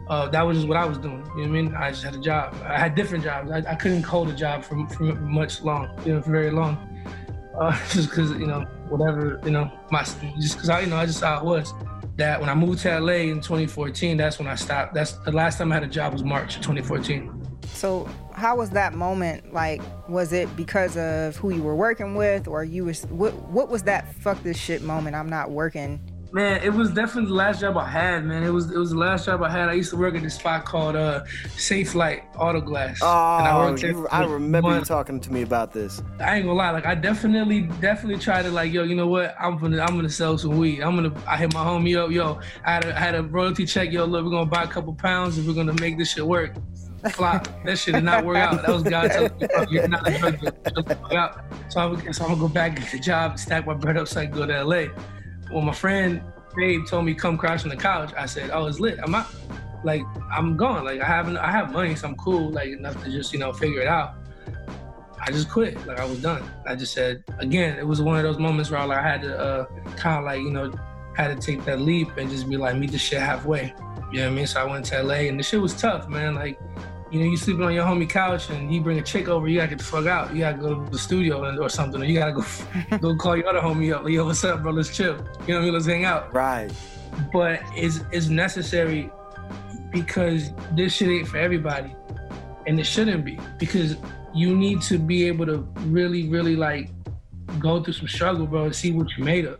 Uh, 0.07 0.29
that 0.29 0.43
was 0.43 0.57
just 0.57 0.67
what 0.67 0.77
I 0.77 0.85
was 0.85 0.97
doing. 0.99 1.25
You 1.35 1.45
know 1.45 1.49
what 1.49 1.59
I 1.59 1.61
mean? 1.61 1.75
I 1.75 1.89
just 1.89 2.03
had 2.03 2.13
a 2.13 2.19
job. 2.19 2.55
I 2.63 2.77
had 2.77 2.93
different 2.93 3.23
jobs. 3.23 3.49
I, 3.49 3.57
I 3.71 3.75
couldn't 3.75 4.03
hold 4.03 4.29
a 4.29 4.33
job 4.33 4.63
for, 4.63 4.87
for 4.89 5.03
much 5.03 5.61
long, 5.61 5.89
you 6.05 6.13
know, 6.13 6.21
for 6.21 6.31
very 6.31 6.51
long. 6.51 6.77
Uh, 7.59 7.71
just 7.89 8.09
because, 8.09 8.31
you 8.31 8.45
know, 8.45 8.67
whatever, 8.89 9.39
you 9.43 9.51
know, 9.51 9.71
my 9.91 10.03
just 10.03 10.55
because 10.55 10.69
I, 10.69 10.81
you 10.81 10.87
know, 10.87 10.97
I 10.97 11.05
just 11.05 11.21
how 11.21 11.39
it 11.39 11.45
was. 11.45 11.73
That 12.17 12.39
when 12.39 12.47
I 12.47 12.55
moved 12.55 12.81
to 12.83 12.97
LA 12.97 13.13
in 13.13 13.41
2014, 13.41 14.15
that's 14.15 14.39
when 14.39 14.47
I 14.47 14.55
stopped. 14.55 14.93
That's 14.93 15.13
the 15.13 15.33
last 15.33 15.57
time 15.57 15.71
I 15.71 15.75
had 15.75 15.83
a 15.83 15.87
job 15.87 16.13
was 16.13 16.23
March 16.23 16.55
of 16.55 16.61
2014. 16.61 17.45
So 17.73 18.09
how 18.31 18.55
was 18.55 18.69
that 18.69 18.93
moment 18.93 19.53
like? 19.53 19.81
Was 20.07 20.31
it 20.31 20.55
because 20.55 20.95
of 20.95 21.35
who 21.35 21.49
you 21.53 21.61
were 21.61 21.75
working 21.75 22.15
with, 22.15 22.47
or 22.47 22.63
you 22.63 22.85
was 22.85 23.05
what? 23.07 23.33
What 23.49 23.69
was 23.69 23.83
that 23.83 24.13
fuck 24.15 24.41
this 24.43 24.57
shit 24.57 24.81
moment? 24.81 25.15
I'm 25.15 25.29
not 25.29 25.51
working. 25.51 25.99
Man, 26.31 26.61
it 26.63 26.73
was 26.73 26.91
definitely 26.91 27.29
the 27.29 27.35
last 27.35 27.61
job 27.61 27.77
I 27.77 27.87
had, 27.87 28.25
man. 28.25 28.43
It 28.43 28.49
was 28.49 28.69
it 28.69 28.77
was 28.77 28.89
the 28.89 28.97
last 28.97 29.25
job 29.25 29.41
I 29.41 29.49
had. 29.49 29.69
I 29.69 29.73
used 29.73 29.91
to 29.91 29.97
work 29.97 30.15
at 30.15 30.23
this 30.23 30.35
spot 30.35 30.65
called 30.65 30.95
uh 30.95 31.23
Safelite 31.55 32.23
Auto 32.37 32.59
Glass. 32.59 32.99
Oh, 33.01 33.07
I, 33.07 33.75
you, 33.75 34.07
I 34.09 34.25
remember 34.25 34.77
you 34.77 34.83
talking 34.83 35.19
to 35.21 35.31
me 35.31 35.43
about 35.43 35.71
this. 35.71 36.01
I 36.19 36.35
ain't 36.35 36.45
gonna 36.45 36.57
lie, 36.57 36.71
like 36.71 36.85
I 36.85 36.95
definitely 36.95 37.61
definitely 37.79 38.19
tried 38.19 38.43
to 38.43 38.51
like, 38.51 38.73
yo, 38.73 38.83
you 38.83 38.95
know 38.95 39.07
what? 39.07 39.35
I'm 39.39 39.57
gonna 39.57 39.81
I'm 39.81 39.95
gonna 39.95 40.09
sell 40.09 40.37
some 40.37 40.57
weed. 40.57 40.81
I'm 40.81 40.95
gonna 40.95 41.13
I 41.25 41.37
hit 41.37 41.53
my 41.53 41.63
homie 41.63 41.97
up, 41.97 42.11
yo. 42.11 42.39
I 42.65 42.73
had 42.73 42.85
a, 42.85 42.95
I 42.95 42.99
had 42.99 43.15
a 43.15 43.23
royalty 43.23 43.65
check, 43.65 43.91
yo. 43.91 44.05
Look, 44.05 44.25
we're 44.25 44.31
gonna 44.31 44.45
buy 44.45 44.63
a 44.63 44.67
couple 44.67 44.93
pounds 44.93 45.37
and 45.37 45.47
we're 45.47 45.53
gonna 45.53 45.79
make 45.79 45.97
this 45.97 46.11
shit 46.11 46.25
work. 46.25 46.53
Flop. 47.11 47.47
that 47.65 47.77
shit 47.77 47.93
did 47.93 48.03
not 48.03 48.25
work 48.25 48.37
out. 48.37 48.61
That 48.61 48.73
was 48.73 48.83
God 48.83 49.11
telling 49.11 49.31
me, 49.39 49.47
you're 49.69 49.87
not 49.87 50.07
a 50.07 50.17
drug 50.17 50.39
dealer. 50.39 51.43
So 51.69 51.79
I'm, 51.79 52.13
so 52.13 52.23
I'm 52.25 52.31
gonna 52.31 52.41
go 52.41 52.47
back 52.47 52.77
get 52.77 52.91
the 52.91 52.99
job, 52.99 53.37
stack 53.39 53.67
my 53.67 53.73
bread 53.73 53.97
up 53.97 54.07
so 54.07 54.21
I 54.21 54.25
can 54.25 54.35
go 54.35 54.45
to 54.45 54.63
LA. 54.63 54.87
Well, 55.51 55.61
my 55.61 55.73
friend 55.73 56.21
Dave 56.57 56.87
told 56.87 57.05
me 57.05 57.13
come 57.13 57.37
crash 57.37 57.63
on 57.63 57.69
the 57.69 57.75
couch. 57.75 58.13
I 58.17 58.25
said, 58.25 58.49
"Oh, 58.51 58.65
it's 58.65 58.79
lit. 58.79 58.99
I'm 59.01 59.13
out. 59.13 59.27
Like 59.83 60.03
I'm 60.31 60.57
gone. 60.57 60.85
Like 60.85 61.01
I 61.01 61.05
haven't. 61.05 61.37
I 61.37 61.51
have 61.51 61.71
money, 61.71 61.95
so 61.95 62.07
I'm 62.07 62.15
cool. 62.15 62.51
Like 62.51 62.69
enough 62.69 63.01
to 63.03 63.11
just 63.11 63.33
you 63.33 63.39
know 63.39 63.53
figure 63.53 63.81
it 63.81 63.87
out." 63.87 64.15
I 65.21 65.31
just 65.31 65.49
quit. 65.49 65.85
Like 65.87 65.99
I 65.99 66.05
was 66.05 66.21
done. 66.21 66.43
I 66.67 66.75
just 66.75 66.93
said 66.93 67.23
again. 67.39 67.77
It 67.77 67.85
was 67.85 68.01
one 68.01 68.17
of 68.17 68.23
those 68.23 68.37
moments 68.37 68.69
where 68.69 68.85
like, 68.85 68.99
I 68.99 69.01
had 69.01 69.21
to 69.23 69.37
uh, 69.37 69.65
kind 69.95 70.19
of 70.19 70.25
like 70.25 70.39
you 70.39 70.51
know 70.51 70.71
had 71.15 71.39
to 71.39 71.45
take 71.45 71.65
that 71.65 71.79
leap 71.79 72.17
and 72.17 72.29
just 72.29 72.49
be 72.49 72.57
like 72.57 72.75
meet 72.75 72.91
the 72.91 72.97
shit 72.97 73.19
halfway. 73.19 73.73
You 74.11 74.19
know 74.19 74.25
what 74.25 74.31
I 74.31 74.35
mean? 74.35 74.47
So 74.47 74.61
I 74.61 74.65
went 74.65 74.85
to 74.87 75.01
LA 75.01 75.27
and 75.29 75.39
the 75.39 75.43
shit 75.43 75.61
was 75.61 75.73
tough, 75.73 76.07
man. 76.07 76.35
Like 76.35 76.59
you 77.15 77.23
know, 77.23 77.29
you 77.31 77.37
sleeping 77.37 77.63
on 77.63 77.73
your 77.73 77.85
homie 77.85 78.09
couch 78.09 78.49
and 78.49 78.69
he 78.69 78.77
bring 78.79 78.99
a 78.99 79.01
chick 79.01 79.29
over, 79.29 79.47
you 79.47 79.57
gotta 79.59 79.69
get 79.69 79.77
the 79.77 79.85
fuck 79.85 80.05
out. 80.05 80.33
You 80.33 80.39
gotta 80.41 80.57
go 80.57 80.83
to 80.83 80.91
the 80.91 80.99
studio 80.99 81.41
or 81.61 81.69
something, 81.69 82.01
or 82.01 82.05
you 82.05 82.19
gotta 82.19 82.33
go 82.33 82.43
go 82.97 83.15
call 83.15 83.37
your 83.37 83.47
other 83.47 83.61
homie 83.61 83.93
up. 83.95 84.03
Like, 84.03 84.13
yo, 84.13 84.25
what's 84.25 84.43
up, 84.43 84.61
bro? 84.63 84.73
Let's 84.73 84.95
chill. 84.95 85.13
You 85.13 85.13
know 85.13 85.21
what 85.21 85.55
I 85.55 85.59
mean? 85.61 85.73
Let's 85.73 85.85
hang 85.85 86.03
out. 86.03 86.33
Right. 86.33 86.69
But 87.31 87.61
it's 87.73 88.01
it's 88.11 88.27
necessary 88.27 89.09
because 89.91 90.51
this 90.73 90.93
shit 90.93 91.07
ain't 91.07 91.27
for 91.29 91.37
everybody, 91.37 91.95
and 92.67 92.77
it 92.77 92.85
shouldn't 92.85 93.23
be 93.23 93.39
because 93.57 93.95
you 94.33 94.53
need 94.53 94.81
to 94.81 94.99
be 94.99 95.25
able 95.25 95.45
to 95.45 95.59
really, 95.85 96.27
really 96.27 96.57
like 96.57 96.89
go 97.59 97.81
through 97.81 97.93
some 97.93 98.09
struggle, 98.09 98.45
bro, 98.45 98.65
and 98.65 98.75
see 98.75 98.91
what 98.91 99.07
you're 99.15 99.25
made 99.25 99.45
of. 99.45 99.59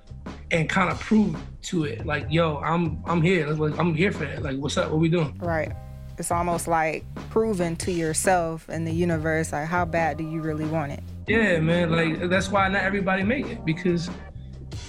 and 0.52 0.68
kind 0.70 0.90
of 0.92 1.00
prove 1.00 1.36
to 1.62 1.86
it, 1.86 2.06
like, 2.06 2.28
yo, 2.30 2.58
I'm 2.58 3.02
I'm 3.06 3.22
here. 3.22 3.48
Like, 3.48 3.80
I'm 3.80 3.94
here 3.94 4.12
for 4.12 4.26
it. 4.26 4.42
Like, 4.44 4.58
what's 4.58 4.78
up? 4.78 4.92
What 4.92 5.00
we 5.00 5.10
doing? 5.10 5.38
Right. 5.40 5.72
It's 6.18 6.32
almost 6.32 6.68
like 6.68 7.04
proving 7.30 7.76
to 7.78 7.92
yourself 7.92 8.68
and 8.70 8.88
the 8.88 8.94
universe, 8.94 9.52
like, 9.52 9.68
how 9.68 9.86
bad 9.86 10.18
do 10.18 10.24
you 10.24 10.42
really 10.42 10.66
want 10.66 10.92
it? 10.94 11.04
Yeah, 11.28 11.60
man. 11.60 11.92
Like 11.92 12.30
that's 12.30 12.50
why 12.50 12.68
not 12.70 12.84
everybody 12.84 13.24
make 13.24 13.48
it 13.48 13.66
because 13.66 14.10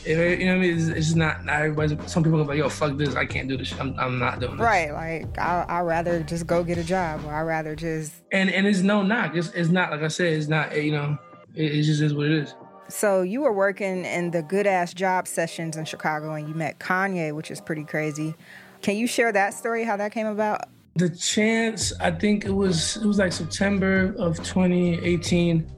you 0.05 0.17
know 0.17 0.27
what 0.27 0.33
I 0.33 0.59
mean. 0.59 0.79
It's, 0.79 0.89
it's 0.89 1.15
not 1.15 1.45
not 1.45 1.57
everybody. 1.57 1.97
Some 2.07 2.23
people 2.23 2.41
are 2.41 2.45
like, 2.45 2.59
"Yo, 2.59 2.69
fuck 2.69 2.97
this. 2.97 3.15
I 3.17 3.25
can't 3.25 3.49
do 3.49 3.57
this. 3.57 3.73
I'm, 3.79 3.99
I'm 3.99 4.19
not 4.19 4.41
doing 4.41 4.57
this." 4.57 4.65
Right. 4.65 4.93
Like 4.93 5.39
I 5.39 5.65
I 5.69 5.81
rather 5.81 6.23
just 6.23 6.47
go 6.47 6.63
get 6.63 6.79
a 6.79 6.85
job, 6.85 7.25
or 7.25 7.33
I 7.33 7.43
rather 7.43 7.75
just. 7.75 8.13
And 8.33 8.51
and 8.51 8.67
it's 8.67 8.81
no 8.81 9.03
knock. 9.03 9.35
It's 9.35 9.49
it's 9.51 9.71
not 9.71 9.91
like 9.91 10.03
I 10.03 10.09
said. 10.09 10.35
It's 10.35 10.49
not 10.49 10.77
you 10.81 10.93
know. 10.93 11.19
It, 11.55 11.73
it 11.73 11.83
just 11.83 12.03
is 12.03 12.15
what 12.15 12.27
it 12.27 12.33
is. 12.33 12.55
So 12.89 13.23
you 13.23 13.41
were 13.41 13.53
working 13.53 14.05
in 14.05 14.31
the 14.31 14.43
good 14.43 14.67
ass 14.67 14.95
job 14.95 15.27
sessions 15.27 15.77
in 15.77 15.85
Chicago, 15.87 16.35
and 16.35 16.49
you 16.49 16.55
met 16.55 16.79
Kanye, 16.79 17.35
which 17.35 17.51
is 17.51 17.61
pretty 17.61 17.85
crazy. 17.85 18.35
Can 18.83 18.97
you 18.97 19.07
share 19.07 19.33
that 19.33 19.55
story? 19.55 19.85
How 19.85 19.97
that 19.97 20.13
came 20.13 20.27
about? 20.27 20.69
The 20.97 21.11
chance. 21.11 21.93
I 22.01 22.11
think 22.11 22.45
it 22.45 22.51
was 22.53 22.97
it 22.97 23.07
was 23.07 23.19
like 23.19 23.33
September 23.33 24.15
of 24.19 24.37
2018 24.39 25.71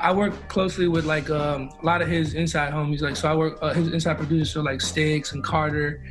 I 0.00 0.12
work 0.14 0.48
closely 0.48 0.88
with 0.88 1.04
like 1.04 1.28
um, 1.28 1.70
a 1.82 1.84
lot 1.84 2.00
of 2.00 2.08
his 2.08 2.32
inside 2.32 2.72
homies. 2.72 3.02
Like, 3.02 3.16
so 3.16 3.30
I 3.30 3.34
work 3.34 3.58
uh, 3.60 3.74
his 3.74 3.92
inside 3.92 4.16
producers, 4.16 4.50
so 4.50 4.62
like 4.62 4.80
Sticks 4.80 5.32
and 5.32 5.44
Carter 5.44 6.02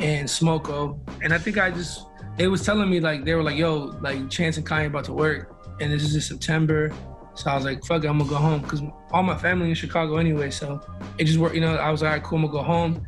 and 0.00 0.26
Smoko. 0.26 0.98
And 1.22 1.32
I 1.32 1.38
think 1.38 1.58
I 1.58 1.70
just 1.70 2.06
they 2.38 2.48
was 2.48 2.64
telling 2.64 2.88
me 2.88 3.00
like 3.00 3.24
they 3.24 3.34
were 3.34 3.42
like, 3.42 3.58
"Yo, 3.58 3.96
like 4.00 4.30
Chance 4.30 4.56
and 4.56 4.66
Kanye 4.66 4.86
about 4.86 5.04
to 5.04 5.12
work, 5.12 5.54
and 5.80 5.92
this 5.92 6.02
is 6.02 6.14
in 6.14 6.22
September." 6.22 6.90
So 7.34 7.50
I 7.50 7.56
was 7.56 7.64
like, 7.64 7.84
"Fuck 7.84 8.04
it, 8.04 8.08
I'm 8.08 8.18
gonna 8.18 8.30
go 8.30 8.36
home," 8.36 8.62
because 8.62 8.80
all 9.10 9.22
my 9.22 9.36
family 9.36 9.68
in 9.68 9.74
Chicago 9.74 10.16
anyway. 10.16 10.50
So 10.50 10.80
it 11.18 11.24
just 11.24 11.38
worked. 11.38 11.54
You 11.54 11.60
know, 11.60 11.76
I 11.76 11.90
was 11.90 12.00
like, 12.00 12.08
"All 12.08 12.16
right, 12.16 12.24
cool, 12.24 12.38
I'm 12.38 12.46
gonna 12.46 12.52
go 12.52 12.62
home." 12.62 13.06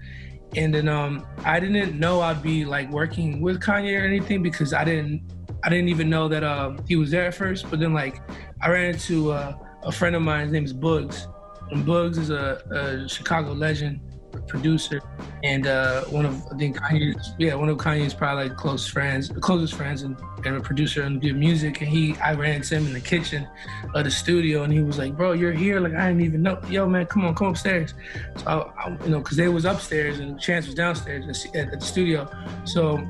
And 0.57 0.75
then 0.75 0.89
um, 0.89 1.27
I 1.45 1.61
didn't 1.61 1.99
know 1.99 2.21
I'd 2.21 2.43
be 2.43 2.65
like 2.65 2.91
working 2.91 3.41
with 3.41 3.61
Kanye 3.61 4.01
or 4.01 4.05
anything 4.05 4.43
because 4.43 4.73
I 4.73 4.85
didn't 4.85 5.23
I 5.63 5.69
didn't 5.69 5.89
even 5.89 6.09
know 6.09 6.29
that 6.29 6.45
uh, 6.45 6.77
he 6.87 6.97
was 6.97 7.11
there 7.11 7.27
at 7.27 7.35
first. 7.35 7.69
But 7.71 7.81
then 7.81 7.93
like 7.93 8.21
I 8.63 8.71
ran 8.71 8.95
into 8.95 9.33
uh, 9.33 9.57
a 9.83 9.93
friend 9.93 10.17
of 10.17 10.23
mine. 10.23 10.45
His 10.45 10.53
name 10.53 10.65
is 10.65 10.73
Bugs, 10.73 11.29
and 11.71 11.85
Bugs 11.85 12.19
is 12.19 12.31
a, 12.31 12.63
a 12.71 13.09
Chicago 13.09 13.53
legend, 13.53 14.01
producer, 14.43 15.01
and 15.43 15.67
uh, 15.67 16.05
one 16.05 16.27
of 16.27 16.47
I 16.53 16.57
think 16.57 16.79
Kanye's 16.79 17.35
yeah 17.39 17.55
one 17.55 17.69
of 17.69 17.79
Kanye's 17.79 18.15
probably 18.15 18.49
like 18.49 18.57
close 18.57 18.87
friends, 18.87 19.31
closest 19.41 19.75
friends, 19.75 20.03
and, 20.03 20.17
and 20.45 20.57
a 20.57 20.61
producer 20.61 21.03
and 21.03 21.21
G.O.O.D. 21.21 21.39
Music. 21.39 21.81
And 21.81 21.89
he 21.89 22.17
I 22.17 22.35
ran 22.35 22.57
into 22.57 22.77
him 22.77 22.87
in 22.87 22.93
the 22.93 23.01
kitchen 23.01 23.47
of 23.95 24.05
the 24.05 24.11
studio, 24.11 24.63
and 24.63 24.73
he 24.73 24.81
was 24.81 24.99
like, 24.99 25.17
"Bro, 25.17 25.33
you're 25.33 25.53
here? 25.53 25.81
Like 25.81 25.95
I 25.95 26.09
didn't 26.09 26.23
even 26.23 26.43
know. 26.43 26.61
Yo, 26.69 26.87
man, 26.87 27.07
come 27.07 27.25
on, 27.25 27.35
come 27.35 27.49
upstairs." 27.49 27.95
So 28.37 28.47
I, 28.47 28.89
I, 28.89 28.91
you 29.05 29.11
know, 29.11 29.19
because 29.19 29.37
they 29.37 29.49
was 29.49 29.65
upstairs 29.65 30.19
and 30.19 30.41
Chance 30.41 30.67
was 30.67 30.75
downstairs 30.75 31.47
at, 31.55 31.57
at 31.57 31.81
the 31.81 31.87
studio, 31.87 32.29
so. 32.65 33.07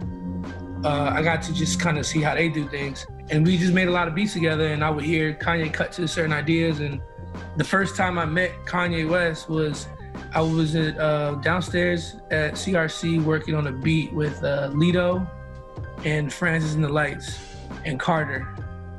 Uh, 0.85 1.11
I 1.13 1.23
got 1.23 1.43
to 1.43 1.55
just 1.55 1.81
kind 1.81 1.99
of 1.99 2.07
see 2.07 2.21
how 2.21 2.35
they 2.35 2.49
do 2.49 2.69
things 2.69 3.07
and 3.31 3.45
we 3.45 3.57
just 3.57 3.73
made 3.73 3.89
a 3.89 3.91
lot 3.91 4.09
of 4.09 4.15
beats 4.15 4.33
together 4.33 4.69
and 4.69 4.85
i 4.85 4.91
would 4.91 5.05
hear 5.05 5.35
kanye 5.35 5.73
cut 5.73 5.93
to 5.93 6.07
certain 6.07 6.33
ideas 6.33 6.81
and 6.81 7.01
the 7.57 7.65
first 7.65 7.97
time 7.97 8.19
i 8.19 8.25
met 8.25 8.53
kanye 8.67 9.09
west 9.09 9.49
was 9.49 9.89
i 10.37 10.41
was 10.41 10.77
at, 10.77 10.97
uh, 10.99 11.35
downstairs 11.37 12.17
at 12.31 12.53
crc 12.55 13.25
working 13.25 13.55
on 13.55 13.67
a 13.67 13.73
beat 13.73 14.13
with 14.13 14.43
uh, 14.45 14.71
Lito 14.73 15.29
and 16.05 16.33
francis 16.33 16.75
and 16.75 16.85
the 16.85 16.89
lights 16.89 17.39
and 17.85 17.99
carter. 17.99 18.49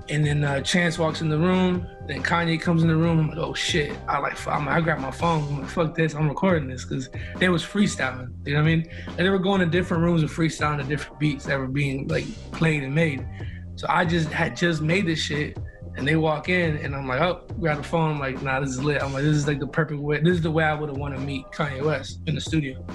And 0.09 0.25
then 0.25 0.43
uh, 0.43 0.61
chance 0.61 0.97
walks 0.97 1.19
in 1.19 1.27
the 1.27 1.37
room 1.37 1.85
then 2.07 2.23
kanye 2.23 2.59
comes 2.59 2.83
in 2.83 2.87
the 2.87 2.95
room. 2.95 3.19
I'm 3.19 3.27
like 3.29 3.37
oh 3.37 3.53
shit. 3.53 3.95
I 4.07 4.17
like 4.19 4.47
I'm, 4.47 4.67
i 4.67 4.79
grab 4.79 4.99
my 4.99 5.11
phone. 5.11 5.43
I'm 5.43 5.61
like 5.61 5.69
fuck 5.69 5.93
this. 5.93 6.15
I'm 6.15 6.29
recording 6.29 6.69
this 6.69 6.85
because 6.85 7.09
they 7.37 7.49
was 7.49 7.63
freestyling. 7.63 8.31
You 8.45 8.53
know 8.53 8.61
what 8.61 8.69
i 8.69 8.75
mean? 8.75 8.89
And 9.07 9.17
they 9.17 9.29
were 9.29 9.39
going 9.39 9.59
to 9.59 9.65
different 9.65 10.03
rooms 10.03 10.21
and 10.21 10.31
freestyling 10.31 10.77
to 10.77 10.83
different 10.83 11.19
beats 11.19 11.45
that 11.45 11.59
were 11.59 11.67
being 11.67 12.07
like 12.07 12.25
played 12.53 12.83
and 12.83 12.95
made. 12.95 13.27
So 13.75 13.87
I 13.89 14.05
just 14.05 14.29
had 14.29 14.55
just 14.55 14.81
made 14.81 15.05
this 15.05 15.19
shit, 15.19 15.59
and 15.97 16.07
they 16.07 16.15
walk 16.15 16.47
in, 16.47 16.77
and 16.77 16.95
I'm 16.95 17.07
like, 17.07 17.21
oh, 17.21 17.41
grab 17.59 17.77
the 17.77 17.83
phone. 17.83 18.11
I'm 18.11 18.19
like, 18.19 18.41
nah, 18.41 18.59
this 18.59 18.69
is 18.69 18.83
lit. 18.83 19.01
I'm 19.01 19.13
like, 19.13 19.23
this 19.23 19.35
is 19.35 19.47
like 19.47 19.59
the 19.59 19.67
perfect 19.67 19.99
way. 19.99 20.21
This 20.21 20.35
is 20.35 20.41
the 20.41 20.51
way 20.51 20.63
I 20.63 20.73
would 20.73 20.89
have 20.89 20.97
wanted 20.97 21.17
to 21.17 21.21
meet 21.23 21.45
Kanye 21.47 21.83
West 21.83 22.19
in 22.27 22.35
the 22.35 22.41
studio, 22.41 22.85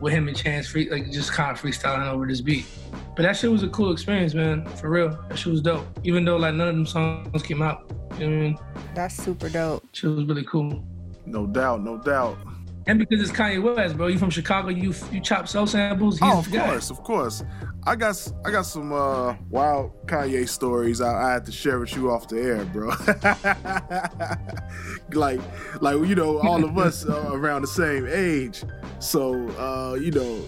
with 0.00 0.12
him 0.12 0.26
and 0.26 0.36
Chance, 0.36 0.68
free, 0.68 0.90
like 0.90 1.10
just 1.12 1.32
kind 1.32 1.50
of 1.50 1.60
freestyling 1.60 2.06
over 2.06 2.26
this 2.26 2.40
beat. 2.40 2.66
But 3.14 3.22
that 3.22 3.36
shit 3.36 3.50
was 3.50 3.62
a 3.62 3.68
cool 3.68 3.92
experience, 3.92 4.34
man. 4.34 4.66
For 4.76 4.90
real, 4.90 5.10
that 5.28 5.38
shit 5.38 5.52
was 5.52 5.60
dope. 5.60 5.86
Even 6.04 6.24
though 6.24 6.36
like 6.36 6.54
none 6.54 6.68
of 6.68 6.74
them 6.74 6.86
songs 6.86 7.42
came 7.42 7.62
out. 7.62 7.90
You 8.18 8.26
know 8.26 8.36
what 8.36 8.42
I 8.42 8.48
mean? 8.48 8.58
That's 8.94 9.14
super 9.14 9.48
dope. 9.48 9.84
Shit 9.92 10.10
was 10.10 10.24
really 10.24 10.44
cool. 10.44 10.82
No 11.26 11.46
doubt, 11.46 11.82
no 11.82 11.98
doubt. 11.98 12.38
And 12.86 12.98
because 12.98 13.20
it's 13.20 13.36
Kanye 13.36 13.60
West, 13.60 13.96
bro. 13.96 14.06
You 14.06 14.18
from 14.18 14.30
Chicago? 14.30 14.68
You 14.68 14.94
you 15.10 15.20
chop 15.20 15.48
soul 15.48 15.66
samples? 15.66 16.18
He's 16.20 16.32
oh, 16.32 16.38
of 16.38 16.50
course, 16.50 16.90
of 16.90 17.02
course. 17.02 17.42
I 17.86 17.94
got 17.94 18.32
I 18.44 18.50
got 18.50 18.66
some 18.66 18.92
uh, 18.92 19.36
wild 19.48 19.92
Kanye 20.06 20.48
stories 20.48 21.00
I, 21.00 21.28
I 21.28 21.32
had 21.34 21.46
to 21.46 21.52
share 21.52 21.78
with 21.78 21.94
you 21.94 22.10
off 22.10 22.26
the 22.26 22.40
air, 22.40 22.64
bro. 22.64 22.88
like 25.12 25.40
like 25.80 26.08
you 26.08 26.16
know, 26.16 26.40
all 26.40 26.64
of 26.64 26.76
us 26.78 27.06
uh, 27.08 27.30
around 27.32 27.62
the 27.62 27.68
same 27.68 28.08
age. 28.08 28.64
So 28.98 29.34
uh, 29.50 29.94
you 29.94 30.10
know, 30.10 30.44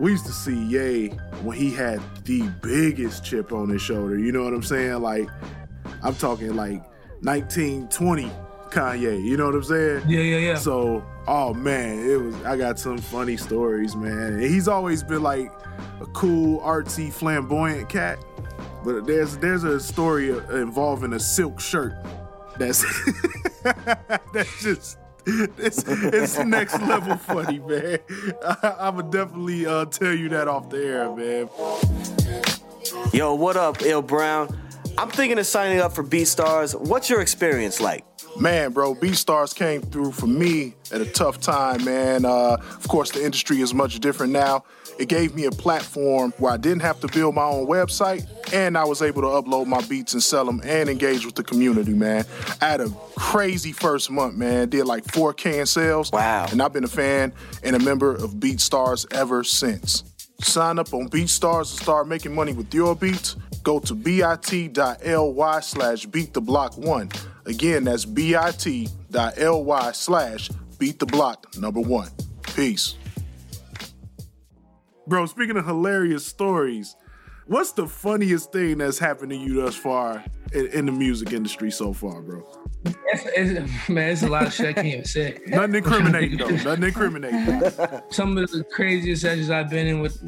we 0.00 0.10
used 0.10 0.26
to 0.26 0.32
see 0.32 0.64
Ye 0.64 1.08
when 1.44 1.56
he 1.56 1.70
had 1.70 2.00
the 2.24 2.48
biggest 2.60 3.24
chip 3.24 3.52
on 3.52 3.68
his 3.68 3.82
shoulder. 3.82 4.18
You 4.18 4.32
know 4.32 4.42
what 4.42 4.52
I'm 4.52 4.64
saying? 4.64 5.00
Like 5.00 5.28
I'm 6.02 6.16
talking 6.16 6.56
like 6.56 6.82
1920 7.22 8.28
Kanye. 8.70 9.22
You 9.22 9.36
know 9.36 9.46
what 9.46 9.54
I'm 9.54 9.62
saying? 9.62 10.08
Yeah, 10.08 10.20
yeah, 10.20 10.38
yeah. 10.38 10.54
So, 10.56 11.04
oh 11.26 11.54
man, 11.54 11.98
it 12.08 12.16
was. 12.16 12.34
I 12.44 12.56
got 12.56 12.78
some 12.78 12.98
funny 12.98 13.36
stories, 13.36 13.96
man. 13.96 14.34
And 14.34 14.42
he's 14.42 14.68
always 14.68 15.02
been 15.02 15.22
like 15.22 15.52
a 16.00 16.06
cool, 16.06 16.60
artsy, 16.60 17.12
flamboyant 17.12 17.88
cat. 17.88 18.18
But 18.84 19.06
there's 19.06 19.36
there's 19.38 19.64
a 19.64 19.78
story 19.80 20.30
involving 20.30 21.12
a 21.12 21.20
silk 21.20 21.60
shirt. 21.60 21.94
That's 22.58 22.84
that's 24.32 24.62
just 24.62 24.98
it's 25.26 25.84
it's 25.86 26.38
next 26.38 26.80
level 26.80 27.16
funny, 27.16 27.58
man. 27.58 27.98
I, 28.44 28.76
I 28.80 28.90
would 28.90 29.10
definitely 29.10 29.66
uh, 29.66 29.84
tell 29.86 30.14
you 30.14 30.28
that 30.30 30.48
off 30.48 30.70
the 30.70 30.84
air, 30.84 31.14
man. 31.14 31.48
Yo, 33.12 33.34
what 33.34 33.56
up, 33.56 33.82
Il 33.82 34.02
Brown? 34.02 34.56
I'm 34.96 35.10
thinking 35.10 35.38
of 35.38 35.46
signing 35.46 35.80
up 35.80 35.92
for 35.92 36.04
BeatStars. 36.04 36.78
What's 36.78 37.08
your 37.08 37.20
experience 37.20 37.80
like? 37.80 38.04
Man, 38.38 38.72
bro, 38.72 38.94
BeatStars 38.94 39.54
came 39.54 39.82
through 39.82 40.12
for 40.12 40.26
me 40.26 40.74
at 40.92 41.00
a 41.00 41.06
tough 41.06 41.40
time, 41.40 41.84
man. 41.84 42.24
Uh, 42.24 42.56
of 42.60 42.88
course, 42.88 43.10
the 43.10 43.24
industry 43.24 43.60
is 43.60 43.74
much 43.74 43.98
different 44.00 44.32
now. 44.32 44.64
It 44.98 45.08
gave 45.08 45.34
me 45.34 45.46
a 45.46 45.50
platform 45.50 46.32
where 46.38 46.52
I 46.52 46.56
didn't 46.58 46.82
have 46.82 47.00
to 47.00 47.08
build 47.08 47.34
my 47.34 47.44
own 47.44 47.66
website, 47.66 48.26
and 48.52 48.76
I 48.76 48.84
was 48.84 49.00
able 49.00 49.22
to 49.22 49.28
upload 49.28 49.66
my 49.66 49.80
beats 49.82 50.12
and 50.12 50.22
sell 50.22 50.44
them 50.44 50.60
and 50.62 50.90
engage 50.90 51.24
with 51.24 51.34
the 51.34 51.42
community, 51.42 51.94
man. 51.94 52.26
I 52.60 52.66
had 52.66 52.80
a 52.80 52.90
crazy 53.16 53.72
first 53.72 54.10
month, 54.10 54.34
man. 54.34 54.68
Did 54.68 54.84
like 54.84 55.04
4K 55.04 55.60
in 55.60 55.66
sales. 55.66 56.12
Wow. 56.12 56.48
And 56.50 56.60
I've 56.60 56.72
been 56.72 56.84
a 56.84 56.88
fan 56.88 57.32
and 57.62 57.76
a 57.76 57.78
member 57.78 58.14
of 58.14 58.34
BeatStars 58.34 59.12
ever 59.14 59.42
since. 59.42 60.04
Sign 60.42 60.78
up 60.78 60.92
on 60.92 61.08
BeatStars 61.08 61.70
and 61.70 61.80
start 61.80 62.06
making 62.06 62.34
money 62.34 62.52
with 62.52 62.72
your 62.74 62.94
beats. 62.94 63.36
Go 63.62 63.78
to 63.80 63.94
bit.ly 63.94 65.60
slash 65.60 66.06
beat 66.06 66.32
the 66.32 66.40
block 66.40 66.76
one. 66.76 67.10
Again, 67.46 67.84
that's 67.84 68.04
bit.ly 68.04 69.92
slash 69.92 70.50
beat 70.78 70.98
the 70.98 71.06
block 71.06 71.46
number 71.56 71.80
one. 71.80 72.10
Peace. 72.54 72.96
Bro, 75.06 75.26
speaking 75.26 75.56
of 75.56 75.66
hilarious 75.66 76.24
stories, 76.24 76.94
what's 77.46 77.72
the 77.72 77.86
funniest 77.86 78.52
thing 78.52 78.78
that's 78.78 78.98
happened 78.98 79.30
to 79.30 79.36
you 79.36 79.54
thus 79.54 79.74
far 79.74 80.24
in, 80.52 80.66
in 80.68 80.86
the 80.86 80.92
music 80.92 81.32
industry 81.32 81.70
so 81.70 81.92
far, 81.92 82.22
bro? 82.22 82.59
It's, 82.84 83.26
it's, 83.36 83.88
man, 83.88 84.10
it's 84.10 84.22
a 84.22 84.28
lot 84.28 84.46
of 84.46 84.54
shit 84.54 84.68
I 84.68 84.72
can't 84.72 84.86
even 84.86 85.04
say. 85.04 85.38
Nothing 85.46 85.76
incriminating 85.76 86.38
though. 86.38 86.48
Nothing 86.48 86.84
incriminating. 86.84 87.60
Some 88.10 88.38
of 88.38 88.50
the 88.50 88.64
craziest 88.64 89.22
sessions 89.22 89.50
I've 89.50 89.68
been 89.68 89.86
in 89.86 90.00
with 90.00 90.22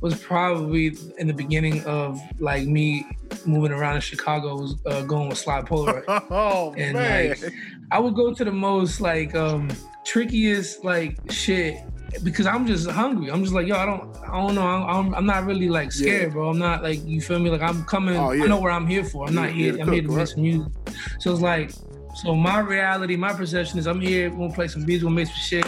was 0.00 0.20
probably 0.22 0.96
in 1.18 1.26
the 1.26 1.34
beginning 1.34 1.84
of 1.84 2.20
like 2.38 2.66
me 2.66 3.06
moving 3.44 3.72
around 3.72 3.96
in 3.96 4.00
Chicago. 4.00 4.56
Was 4.56 4.76
uh, 4.86 5.02
going 5.02 5.28
with 5.28 5.38
Sly 5.38 5.60
Polaroid. 5.62 6.04
oh 6.30 6.74
and 6.78 6.94
man. 6.94 7.28
like 7.30 7.52
I 7.90 7.98
would 7.98 8.14
go 8.14 8.32
to 8.32 8.44
the 8.44 8.52
most 8.52 9.00
like 9.00 9.34
um 9.34 9.68
trickiest 10.04 10.84
like 10.84 11.18
shit 11.30 11.76
because 12.22 12.46
I'm 12.46 12.66
just 12.66 12.88
hungry. 12.88 13.30
I'm 13.30 13.42
just 13.42 13.54
like, 13.54 13.66
yo, 13.66 13.76
I 13.76 13.84
don't, 13.84 14.16
I 14.16 14.40
don't 14.40 14.54
know. 14.54 14.66
I'm, 14.66 15.14
I'm 15.14 15.26
not 15.26 15.44
really 15.44 15.68
like 15.68 15.92
scared, 15.92 16.22
yeah. 16.22 16.28
bro. 16.28 16.48
I'm 16.50 16.58
not 16.58 16.82
like, 16.82 17.04
you 17.04 17.20
feel 17.20 17.38
me? 17.38 17.50
Like 17.50 17.60
I'm 17.60 17.84
coming. 17.84 18.16
Oh, 18.16 18.30
yeah. 18.30 18.44
I 18.44 18.46
know 18.46 18.60
where 18.60 18.72
I'm 18.72 18.86
here 18.86 19.04
for. 19.04 19.26
I'm 19.26 19.34
not 19.34 19.50
here. 19.50 19.74
I'm 19.74 19.84
cook, 19.84 19.94
here 19.94 20.02
to 20.04 20.08
make 20.08 20.26
some 20.26 20.42
music. 20.42 20.72
So 21.18 21.32
it's 21.32 21.42
like, 21.42 21.72
so 22.14 22.34
my 22.34 22.60
reality, 22.60 23.16
my 23.16 23.32
perception 23.32 23.78
is 23.78 23.86
I'm 23.86 24.00
here, 24.00 24.30
we'll 24.30 24.50
play 24.50 24.68
some 24.68 24.84
beats, 24.84 25.04
we'll 25.04 25.12
make 25.12 25.28
some 25.28 25.36
shit, 25.36 25.66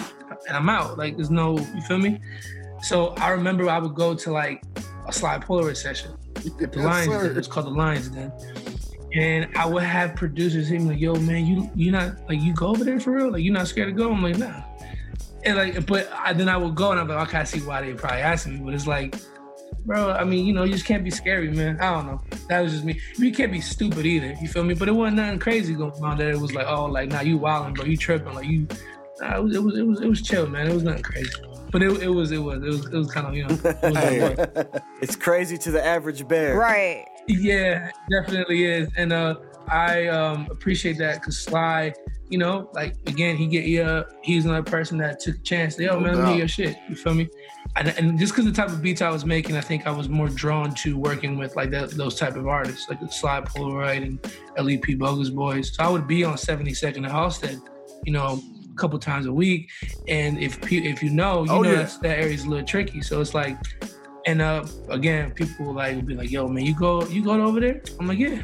and 0.49 0.57
I'm 0.57 0.69
out. 0.69 0.99
Like 0.99 1.17
there's 1.17 1.31
no, 1.31 1.59
you 1.59 1.81
feel 1.83 1.99
me? 1.99 2.21
So 2.83 3.09
I 3.17 3.31
remember 3.31 3.69
I 3.69 3.79
would 3.79 3.95
go 3.95 4.15
to 4.15 4.33
like 4.33 4.63
a 5.07 5.13
slide 5.13 5.43
Polaroid 5.43 5.77
session 5.77 6.17
the 6.43 6.71
Lions. 6.77 7.37
It's 7.37 7.49
called 7.49 7.67
the 7.67 7.71
Lions 7.71 8.11
then. 8.11 8.33
And 9.13 9.49
I 9.57 9.67
would 9.67 9.83
have 9.83 10.15
producers 10.15 10.69
hit 10.69 10.81
me 10.81 10.91
like, 10.91 11.01
yo, 11.01 11.15
man, 11.17 11.45
you 11.45 11.71
you 11.75 11.91
not 11.91 12.17
like 12.29 12.41
you 12.41 12.55
go 12.55 12.69
over 12.69 12.85
there 12.85 13.01
for 13.01 13.11
real? 13.11 13.33
Like 13.33 13.43
you're 13.43 13.53
not 13.53 13.67
scared 13.67 13.89
to 13.89 13.93
go? 13.93 14.13
I'm 14.13 14.23
like, 14.23 14.39
nah. 14.39 14.63
and 15.45 15.57
like, 15.57 15.87
but 15.87 16.11
I, 16.13 16.33
then 16.33 16.49
I 16.49 16.57
would 16.57 16.77
go 16.77 16.93
and 16.93 17.01
I'm 17.01 17.09
like, 17.09 17.29
okay, 17.29 17.39
I 17.39 17.45
see 17.45 17.61
why 17.61 17.81
they 17.81 17.93
probably 17.95 18.21
asking 18.21 18.55
me, 18.55 18.65
but 18.65 18.75
it's 18.75 18.87
like, 18.87 19.17
bro, 19.85 20.13
I 20.13 20.25
mean, 20.25 20.47
you 20.47 20.53
know, 20.53 20.65
you 20.65 20.73
just 20.73 20.85
can't 20.87 21.05
be 21.05 21.11
scary, 21.11 21.51
man. 21.51 21.79
I 21.81 21.91
don't 21.93 22.07
know. 22.07 22.21
That 22.49 22.61
was 22.61 22.73
just 22.73 22.85
me. 22.85 23.01
You 23.19 23.33
can't 23.33 23.53
be 23.53 23.61
stupid 23.61 24.07
either. 24.07 24.37
You 24.41 24.49
feel 24.49 24.65
me? 24.65 24.75
But 24.75 24.89
it 24.89 24.93
wasn't 24.93 25.17
nothing 25.17 25.39
crazy 25.39 25.75
going 25.75 25.93
on. 26.03 26.19
That 26.19 26.29
it 26.29 26.39
was 26.39 26.53
like, 26.55 26.67
oh, 26.69 26.87
like, 26.87 27.09
nah, 27.11 27.21
you 27.21 27.39
wilding, 27.39 27.75
bro. 27.75 27.85
You 27.85 27.97
tripping, 27.97 28.35
like 28.35 28.47
you. 28.47 28.67
Nah, 29.21 29.37
it 29.37 29.43
was, 29.43 29.55
it 29.57 29.63
was, 29.63 29.79
it 29.79 29.87
was, 29.87 30.01
it 30.01 30.09
was 30.09 30.23
chill, 30.23 30.47
man. 30.49 30.69
It 30.69 30.75
was 30.75 30.83
nothing 30.83 31.03
crazy. 31.03 31.31
But 31.71 31.83
it, 31.83 32.03
it 32.03 32.09
was, 32.09 32.33
it 32.33 32.39
was, 32.39 32.63
it 32.63 32.67
was, 32.69 32.87
it 32.87 32.93
was 32.95 33.11
kind 33.13 33.27
of, 33.27 33.35
you 33.35 33.45
know. 33.47 33.55
It 33.65 33.83
was 33.83 34.39
like, 34.73 34.83
it's 35.03 35.15
crazy 35.17 35.57
to 35.59 35.71
the 35.71 35.85
average 35.85 36.27
bear. 36.27 36.57
Right. 36.57 37.07
Yeah, 37.29 37.91
definitely 38.11 38.65
is. 38.65 38.89
And 38.97 39.13
uh 39.13 39.37
I 39.69 40.09
um 40.09 40.49
appreciate 40.51 40.99
that 40.99 41.21
because 41.21 41.39
Sly, 41.39 41.93
you 42.29 42.39
know, 42.39 42.69
like 42.73 42.97
again, 43.07 43.37
he 43.37 43.47
get 43.47 43.67
yeah, 43.67 44.03
he's 44.23 44.47
another 44.47 44.69
person 44.69 44.99
that 44.99 45.21
took 45.21 45.37
a 45.37 45.43
chance. 45.43 45.79
Yo, 45.79 45.95
No 45.95 46.01
man, 46.01 46.03
let 46.03 46.13
me 46.13 46.23
doubt. 46.23 46.29
hear 46.31 46.39
your 46.39 46.49
shit. 46.49 46.77
You 46.89 46.97
feel 46.97 47.15
me? 47.15 47.29
And, 47.77 47.89
and 47.89 48.19
just 48.19 48.33
because 48.33 48.45
the 48.47 48.53
type 48.53 48.69
of 48.69 48.83
beats 48.83 49.01
I 49.01 49.11
was 49.11 49.25
making, 49.25 49.57
I 49.57 49.61
think 49.61 49.87
I 49.87 49.91
was 49.91 50.09
more 50.09 50.29
drawn 50.29 50.75
to 50.77 50.99
working 50.99 51.39
with 51.39 51.55
like 51.57 51.71
that, 51.71 51.91
those 51.93 52.17
type 52.19 52.37
of 52.37 52.47
artists, 52.49 52.89
like 52.89 52.99
Sly 53.13 53.41
Polaroid 53.43 54.03
and 54.05 54.19
LEP 54.59 54.99
Bogus 54.99 55.31
Boys. 55.31 55.75
So 55.75 55.85
I 55.85 55.89
would 55.89 56.07
be 56.09 56.25
on 56.25 56.35
72nd 56.37 56.97
and 56.97 57.07
Halsted, 57.07 57.61
you 58.05 58.13
know, 58.13 58.43
a 58.71 58.75
couple 58.77 58.99
times 58.99 59.27
a 59.27 59.33
week. 59.33 59.71
And 60.09 60.39
if 60.39 60.59
if 60.73 61.03
you 61.03 61.11
know, 61.11 61.45
you 61.45 61.51
Oh, 61.53 61.63
know 61.63 61.71
yeah. 61.73 61.91
that 62.03 62.19
area's 62.19 62.45
a 62.45 62.49
little 62.49 62.67
tricky. 62.67 63.03
So 63.03 63.21
it's 63.21 63.35
like, 63.35 63.57
and 64.27 64.43
uh, 64.43 64.65
again, 64.89 65.31
people 65.31 65.73
like 65.73 65.97
would 65.97 66.07
be 66.07 66.15
like, 66.15 66.31
"Yo, 66.31 66.49
man, 66.49 66.67
you 66.67 66.75
go, 66.75 67.07
you 67.07 67.23
go 67.25 67.33
over 67.43 67.61
there?" 67.61 67.83
I'm 67.99 68.07
like, 68.09 68.19
"Yeah." 68.19 68.43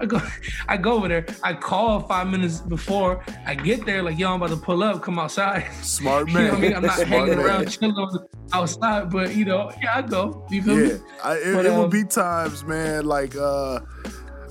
I 0.00 0.06
go, 0.06 0.20
I 0.68 0.76
go 0.76 0.92
over 0.94 1.08
there. 1.08 1.26
I 1.42 1.54
call 1.54 2.00
five 2.00 2.28
minutes 2.28 2.60
before 2.60 3.24
I 3.46 3.54
get 3.54 3.84
there. 3.84 4.02
Like, 4.02 4.18
yo, 4.18 4.28
I'm 4.32 4.42
about 4.42 4.50
to 4.50 4.56
pull 4.56 4.82
up. 4.82 5.02
Come 5.02 5.18
outside. 5.18 5.66
Smart 5.82 6.28
You 6.28 6.34
man. 6.34 6.44
know 6.44 6.50
what 6.50 6.58
I 6.58 6.60
mean? 6.62 6.74
I'm 6.76 6.82
not 6.82 6.94
Smart 6.94 7.08
hanging 7.08 7.36
man. 7.36 7.46
around 7.46 7.70
chilling 7.70 8.08
outside, 8.52 9.10
but 9.10 9.34
you 9.34 9.44
know, 9.44 9.72
yeah, 9.82 9.96
I 9.98 10.02
go. 10.02 10.46
You 10.50 10.62
feel 10.62 10.78
Yeah, 10.80 10.94
me? 10.94 11.00
I, 11.22 11.34
it, 11.36 11.54
But, 11.54 11.66
it 11.66 11.72
um, 11.72 11.78
would 11.80 11.90
be 11.90 12.04
times, 12.04 12.64
man. 12.64 13.04
Like 13.06 13.36
uh, 13.36 13.80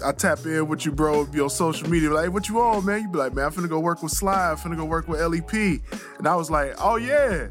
I 0.06 0.12
tap 0.12 0.46
in 0.46 0.68
with 0.68 0.86
you, 0.86 0.92
bro, 0.92 1.26
be 1.26 1.40
on 1.40 1.50
social 1.50 1.90
media. 1.90 2.10
Like, 2.12 2.32
what 2.32 2.48
you 2.50 2.60
on, 2.62 2.86
man? 2.86 3.02
You 3.04 3.10
be 3.10 3.18
like, 3.18 3.34
man, 3.34 3.46
I'm 3.46 3.52
finna 3.52 3.70
go 3.70 3.80
work 3.80 4.04
with 4.04 4.12
Sly. 4.12 4.52
I'm 4.52 4.58
finna 4.58 4.78
go 4.78 4.86
work 4.86 5.08
with 5.08 5.20
LEP. 5.22 5.82
And 6.20 6.28
I 6.28 6.36
was 6.36 6.52
like, 6.52 6.76
oh 6.80 6.98
yeah. 6.98 7.48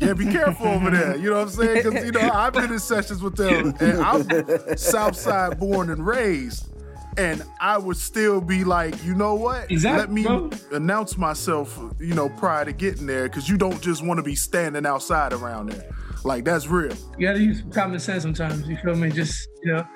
Yeah, 0.00 0.14
be 0.14 0.24
careful 0.24 0.66
over 0.66 0.90
there. 0.90 1.14
You 1.16 1.28
know 1.28 1.36
what 1.36 1.42
I'm 1.42 1.48
saying? 1.50 1.82
Because 1.82 2.04
you 2.06 2.10
know 2.12 2.30
I've 2.30 2.54
been 2.54 2.72
in 2.72 2.78
sessions 2.78 3.22
with 3.22 3.36
them, 3.36 3.74
and 3.80 4.00
I'm 4.00 4.76
Southside 4.78 5.58
born 5.60 5.90
and 5.90 6.06
raised, 6.06 6.68
and 7.16 7.42
I 7.60 7.78
would 7.78 7.96
still 7.96 8.40
be 8.40 8.64
like, 8.64 9.02
you 9.04 9.14
know 9.14 9.34
what? 9.34 9.70
Exactly, 9.70 10.00
Let 10.00 10.10
me 10.10 10.22
bro. 10.22 10.50
announce 10.72 11.16
myself, 11.16 11.78
you 11.98 12.14
know, 12.14 12.28
prior 12.28 12.64
to 12.64 12.72
getting 12.72 13.06
there, 13.06 13.24
because 13.24 13.48
you 13.48 13.56
don't 13.56 13.80
just 13.80 14.04
want 14.04 14.18
to 14.18 14.22
be 14.22 14.34
standing 14.34 14.86
outside 14.86 15.32
around 15.32 15.70
there. 15.70 15.90
Like 16.24 16.44
that's 16.44 16.66
real. 16.66 16.94
You 17.18 17.26
gotta 17.26 17.40
use 17.40 17.62
common 17.72 17.98
sense 17.98 18.22
sometimes. 18.22 18.68
You 18.68 18.76
feel 18.76 18.94
me? 18.94 19.10
Just 19.10 19.48
you 19.62 19.72
know, 19.72 19.86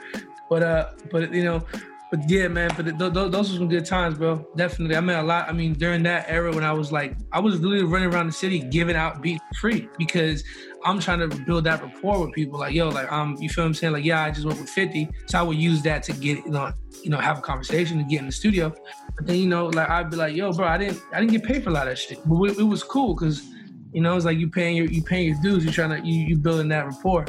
but 0.49 0.63
uh, 0.63 0.91
but 1.11 1.33
you 1.33 1.45
know, 1.45 1.63
but 2.15 2.31
yeah, 2.31 2.47
man. 2.47 2.71
But 2.77 2.85
th- 2.87 2.99
th- 2.99 3.33
those 3.33 3.51
were 3.51 3.59
some 3.59 3.69
good 3.69 3.85
times, 3.85 4.17
bro. 4.17 4.47
Definitely. 4.55 4.95
I 4.95 5.01
met 5.01 5.19
a 5.19 5.27
lot. 5.27 5.49
I 5.49 5.53
mean, 5.53 5.73
during 5.73 6.05
that 6.05 6.27
era 6.29 6.55
when 6.55 6.63
I 6.63 6.73
was 6.73 6.93
like, 6.93 7.17
I 7.33 7.41
was 7.41 7.61
literally 7.61 7.85
running 7.85 8.15
around 8.15 8.27
the 8.27 8.33
city 8.33 8.61
giving 8.61 8.95
out 8.95 9.21
beats 9.21 9.43
free 9.61 9.89
because 9.99 10.45
I'm 10.85 11.01
trying 11.01 11.29
to 11.29 11.37
build 11.45 11.65
that 11.65 11.83
rapport 11.83 12.25
with 12.25 12.33
people. 12.33 12.61
Like, 12.61 12.73
yo, 12.73 12.89
like, 12.89 13.11
um, 13.11 13.37
you 13.41 13.49
feel 13.49 13.65
I'm 13.65 13.75
saying? 13.75 13.93
Like, 13.93 14.05
yeah, 14.05 14.23
I 14.23 14.31
just 14.31 14.47
went 14.47 14.61
with 14.61 14.71
50, 14.71 15.09
so 15.27 15.41
I 15.41 15.43
would 15.43 15.57
use 15.57 15.83
that 15.83 16.05
to 16.05 16.13
get, 16.13 16.39
you 16.45 16.51
know, 16.53 16.73
you 17.03 17.11
know, 17.11 17.19
have 17.19 17.39
a 17.39 17.43
conversation 17.43 17.99
and 17.99 18.09
get 18.09 18.21
in 18.21 18.27
the 18.27 18.33
studio. 18.33 18.73
But 19.17 19.27
then, 19.27 19.37
you 19.37 19.49
know, 19.49 19.67
like 19.67 19.89
I'd 19.89 20.09
be 20.09 20.17
like, 20.17 20.37
yo, 20.37 20.53
bro, 20.53 20.69
I 20.69 20.79
didn't, 20.79 21.03
I 21.13 21.19
didn't 21.19 21.33
get 21.33 21.43
paid 21.43 21.65
for 21.65 21.71
a 21.71 21.73
lot 21.73 21.89
of 21.89 21.99
shit, 21.99 22.21
but 22.27 22.41
it, 22.45 22.59
it 22.59 22.63
was 22.63 22.85
cool 22.85 23.15
because, 23.15 23.43
you 23.93 24.03
know, 24.03 24.15
it's 24.15 24.25
like 24.25 24.39
you 24.39 24.49
paying 24.49 24.77
your, 24.77 24.87
you 24.87 25.03
paying 25.03 25.31
your 25.31 25.43
dues. 25.43 25.65
You're 25.65 25.73
trying 25.73 26.01
to, 26.01 26.09
you, 26.09 26.27
you 26.27 26.37
building 26.37 26.69
that 26.69 26.87
rapport. 26.87 27.25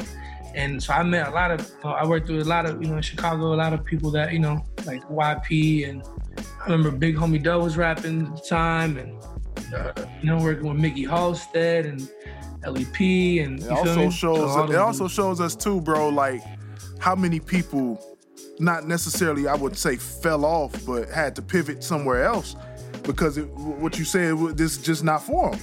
And 0.54 0.82
so 0.82 0.94
I 0.94 1.02
met 1.02 1.28
a 1.28 1.30
lot 1.30 1.50
of, 1.50 1.70
uh, 1.84 1.90
I 1.90 2.06
worked 2.06 2.28
with 2.28 2.40
a 2.40 2.48
lot 2.48 2.64
of, 2.64 2.80
you 2.82 2.88
know, 2.88 2.96
in 2.96 3.02
Chicago, 3.02 3.52
a 3.52 3.56
lot 3.56 3.74
of 3.74 3.84
people 3.84 4.10
that, 4.12 4.32
you 4.32 4.38
know, 4.38 4.64
like 4.86 5.02
YP 5.08 5.88
and 5.88 6.02
I 6.38 6.70
remember 6.70 6.90
Big 6.90 7.16
Homie 7.16 7.42
Doe 7.42 7.60
was 7.60 7.76
rapping 7.76 8.26
at 8.26 8.36
the 8.36 8.42
time 8.42 8.98
and, 8.98 9.22
uh, 9.74 9.92
you 10.20 10.26
know, 10.28 10.38
working 10.38 10.68
with 10.68 10.78
Mikkey 10.78 11.04
Halsted 11.04 11.86
and 11.86 12.08
LEP 12.66 13.44
and 13.44 13.60
It 13.60 13.70
also 13.70 14.10
shows 14.10 14.52
So 14.54 14.70
it 14.70 14.76
also 14.76 15.08
shows 15.08 15.40
us 15.40 15.54
too, 15.54 15.80
bro, 15.80 16.08
like 16.08 16.42
how 16.98 17.14
many 17.14 17.40
people 17.40 18.02
not 18.58 18.86
necessarily 18.88 19.46
I 19.46 19.54
would 19.54 19.76
say 19.76 19.96
fell 19.96 20.44
off, 20.44 20.84
but 20.86 21.08
had 21.10 21.36
to 21.36 21.42
pivot 21.42 21.84
somewhere 21.84 22.24
else 22.24 22.56
because 23.02 23.38
it, 23.38 23.48
what 23.48 23.98
you 23.98 24.04
said 24.04 24.36
this 24.56 24.76
is 24.78 24.82
just 24.82 25.04
not 25.04 25.22
for 25.22 25.50
them. 25.50 25.60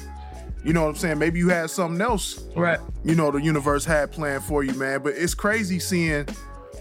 You 0.64 0.72
know 0.72 0.84
what 0.84 0.90
I'm 0.90 0.96
saying? 0.96 1.20
Maybe 1.20 1.40
you 1.40 1.50
had 1.50 1.70
something 1.70 2.00
else, 2.00 2.42
right. 2.56 2.80
you 3.04 3.16
know, 3.16 3.32
the 3.32 3.42
universe 3.42 3.84
had 3.84 4.14
planned 4.14 4.44
for 4.44 4.64
you, 4.64 4.74
man. 4.76 5.02
But 5.04 5.16
it's 5.18 5.34
crazy 5.34 5.78
seeing 5.78 6.26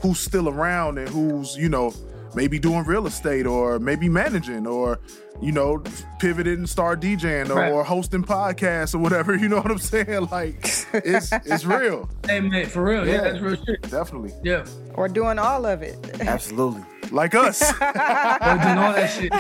who's 0.01 0.21
still 0.21 0.49
around 0.49 0.99
and 0.99 1.09
who's, 1.09 1.57
you 1.57 1.69
know, 1.69 1.93
maybe 2.35 2.59
doing 2.59 2.85
real 2.85 3.07
estate 3.07 3.47
or 3.47 3.79
maybe 3.79 4.09
managing 4.09 4.67
or, 4.67 4.99
you 5.41 5.53
know, 5.53 5.83
pivoting 6.19 6.55
and 6.59 6.69
start 6.69 7.01
DJing 7.01 7.51
or, 7.51 7.55
Right. 7.55 7.73
or 7.73 7.85
hosting 7.85 8.23
podcasts 8.25 8.95
or 8.95 8.99
whatever. 8.99 9.35
You 9.43 9.49
know 9.49 9.57
what 9.57 9.71
I'm 9.71 9.79
saying? 9.79 10.29
Like 10.31 10.61
it's 10.95 11.33
it's 11.33 11.65
real. 11.65 12.09
Hey 12.27 12.41
man, 12.41 12.67
for 12.67 12.85
real, 12.85 13.07
yeah, 13.07 13.13
Yeah. 13.15 13.21
that's 13.23 13.41
real 13.41 13.57
shit. 13.57 13.83
Definitely. 13.91 14.33
Yeah, 14.45 14.65
Or 14.95 15.09
doing 15.09 15.39
all 15.39 15.67
of 15.67 15.83
it. 15.83 15.99
Absolutely. 16.21 16.83
Like 17.11 17.35
us. 17.35 17.61
I 17.81 18.55
was 18.55 18.65
doing 18.65 18.79
all 18.79 18.93
that 18.93 19.11
shit. 19.11 19.33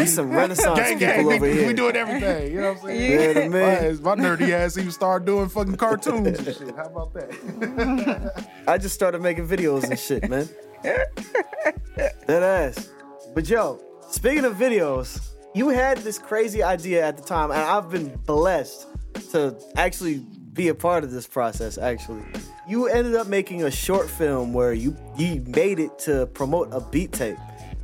We 0.00 0.06
some 0.06 0.30
Renaissance 0.30 0.78
gang, 0.78 0.98
gang. 0.98 1.16
people 1.18 1.28
We, 1.30 1.36
over 1.36 1.46
here. 1.46 1.66
we 1.66 1.72
doing 1.74 1.96
everything. 1.96 2.52
You 2.52 2.60
know 2.62 2.72
what 2.72 2.80
I'm 2.82 2.86
saying? 2.88 3.20
Yeah, 3.20 3.32
the 3.44 3.48
man. 3.50 4.02
My, 4.02 4.14
my 4.16 4.22
nerdy 4.24 4.50
ass 4.50 4.78
even 4.78 4.90
started 4.90 5.26
doing 5.26 5.48
fucking 5.48 5.76
cartoons 5.76 6.26
and 6.38 6.44
shit. 6.56 6.74
How 6.76 6.86
about 6.86 7.12
that? 7.14 8.44
I 8.66 8.78
just 8.78 8.94
started 8.94 9.20
making 9.22 9.46
videos 9.46 9.84
and 9.88 9.98
shit, 9.98 10.28
man. 10.28 10.48
that 10.82 12.42
ass. 12.42 12.88
But 13.34 13.48
yo, 13.48 13.80
speaking 14.10 14.44
of 14.44 14.56
videos, 14.56 15.30
you 15.54 15.68
had 15.68 15.98
this 15.98 16.18
crazy 16.18 16.62
idea 16.62 17.04
at 17.06 17.16
the 17.16 17.22
time, 17.22 17.50
and 17.50 17.60
I've 17.60 17.90
been 17.90 18.16
blessed 18.26 18.86
to 19.32 19.56
actually 19.76 20.18
be 20.52 20.68
a 20.68 20.74
part 20.74 21.04
of 21.04 21.10
this 21.10 21.26
process. 21.26 21.78
Actually, 21.78 22.22
you 22.68 22.86
ended 22.86 23.14
up 23.14 23.26
making 23.26 23.64
a 23.64 23.70
short 23.70 24.08
film 24.08 24.52
where 24.52 24.72
you 24.72 24.96
you 25.16 25.42
made 25.46 25.78
it 25.78 25.98
to 26.00 26.26
promote 26.26 26.68
a 26.72 26.80
beat 26.80 27.12
tape. 27.12 27.36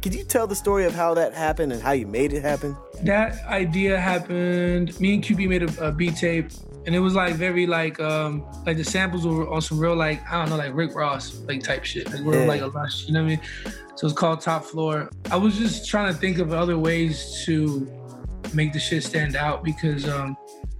Could 0.02 0.14
you 0.14 0.24
tell 0.24 0.46
the 0.46 0.54
story 0.54 0.84
of 0.84 0.94
how 0.94 1.14
that 1.14 1.34
happened 1.34 1.72
and 1.72 1.82
how 1.82 1.92
you 1.92 2.06
made 2.06 2.32
it 2.32 2.42
happen? 2.42 2.76
that 3.02 3.44
idea 3.46 3.98
happened. 3.98 4.98
Me 5.00 5.14
and 5.14 5.22
QB 5.22 5.48
made 5.48 5.62
a, 5.62 5.88
a 5.88 5.92
beat 5.92 6.16
tape, 6.16 6.50
and 6.86 6.94
it 6.94 7.00
was 7.00 7.14
like 7.14 7.34
very 7.34 7.66
like 7.66 7.98
um 8.00 8.44
like 8.64 8.76
the 8.76 8.84
samples 8.84 9.26
were 9.26 9.48
on 9.52 9.60
some 9.60 9.78
real 9.78 9.96
like 9.96 10.22
I 10.30 10.38
don't 10.38 10.50
know 10.50 10.56
like 10.56 10.74
Rick 10.74 10.94
Ross 10.94 11.40
like 11.48 11.62
type 11.62 11.84
shit, 11.84 12.06
like 12.12 12.20
real 12.24 12.40
Yeah. 12.42 12.46
like 12.46 12.60
a 12.62 12.66
lush. 12.68 13.06
You 13.06 13.14
know 13.14 13.22
what 13.22 13.32
I 13.32 13.36
mean? 13.36 13.40
So 13.96 14.06
it's 14.06 14.16
called 14.16 14.40
Top 14.40 14.64
Floor. 14.64 15.08
I 15.30 15.36
was 15.36 15.56
just 15.58 15.88
trying 15.88 16.12
to 16.12 16.18
think 16.18 16.38
of 16.38 16.52
other 16.52 16.78
ways 16.78 17.42
to 17.46 17.90
make 18.54 18.72
the 18.72 18.78
shit 18.78 19.02
stand 19.02 19.34
out 19.36 19.64
because 19.64 20.08
um 20.08 20.36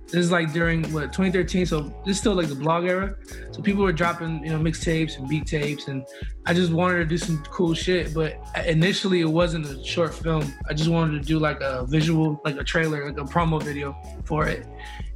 this 0.07 0.14
is 0.25 0.31
like 0.31 0.53
during 0.53 0.85
what 0.92 1.12
2013 1.12 1.66
so 1.66 1.81
this 2.07 2.12
is 2.14 2.19
still 2.19 2.33
like 2.35 2.47
the 2.47 2.55
blog 2.55 2.85
era 2.85 3.16
so 3.51 3.61
people 3.61 3.83
were 3.83 3.92
dropping 3.92 4.40
you 4.45 4.51
know 4.53 4.59
mixtapes 4.61 5.19
and 5.19 5.29
beat 5.29 5.45
tapes 5.47 5.88
and 5.88 6.07
i 6.47 6.55
just 6.55 6.71
wanted 6.71 6.99
to 6.99 7.05
do 7.05 7.19
some 7.19 7.42
cool 7.51 7.75
shit 7.75 8.14
but 8.14 8.38
initially 8.66 9.21
it 9.21 9.29
wasn't 9.29 9.66
a 9.66 9.83
short 9.85 10.14
film 10.14 10.45
i 10.71 10.73
just 10.73 10.88
wanted 10.88 11.21
to 11.21 11.27
do 11.27 11.40
like 11.40 11.61
a 11.61 11.85
visual 11.88 12.40
like 12.45 12.57
a 12.57 12.62
trailer 12.62 13.05
like 13.11 13.19
a 13.19 13.25
promo 13.29 13.61
video 13.61 13.97
for 14.25 14.47
it 14.47 14.64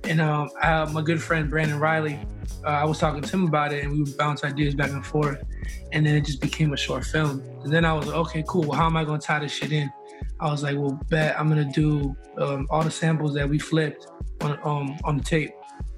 and 0.04 0.20
um 0.20 0.50
I, 0.60 0.84
my 0.86 1.02
good 1.02 1.22
friend 1.22 1.48
brandon 1.50 1.78
riley 1.78 2.18
uh, 2.64 2.68
i 2.68 2.84
was 2.84 2.98
talking 2.98 3.22
to 3.22 3.30
him 3.30 3.46
about 3.46 3.72
it 3.72 3.84
and 3.84 3.92
we 3.92 4.02
would 4.02 4.16
bounce 4.16 4.44
ideas 4.44 4.74
back 4.74 4.90
and 4.90 5.04
forth 5.04 5.42
and 5.92 6.06
then 6.06 6.14
it 6.14 6.24
just 6.24 6.40
became 6.40 6.72
a 6.72 6.76
short 6.76 7.04
film 7.04 7.42
and 7.64 7.72
then 7.72 7.84
i 7.84 7.92
was 7.92 8.06
like 8.06 8.16
okay 8.16 8.44
cool 8.48 8.62
well 8.62 8.78
how 8.78 8.86
am 8.86 8.96
i 8.96 9.04
going 9.04 9.20
to 9.20 9.26
tie 9.26 9.38
this 9.38 9.52
shit 9.52 9.72
in 9.72 9.90
I 10.40 10.50
was 10.50 10.62
like, 10.62 10.76
well, 10.76 10.98
bet 11.08 11.38
I'm 11.38 11.48
gonna 11.48 11.70
do 11.70 12.16
um, 12.38 12.66
all 12.70 12.82
the 12.82 12.90
samples 12.90 13.34
that 13.34 13.48
we 13.48 13.58
flipped 13.58 14.06
on 14.40 14.58
um, 14.64 14.96
on 15.04 15.18
the 15.18 15.24
tape. 15.24 15.50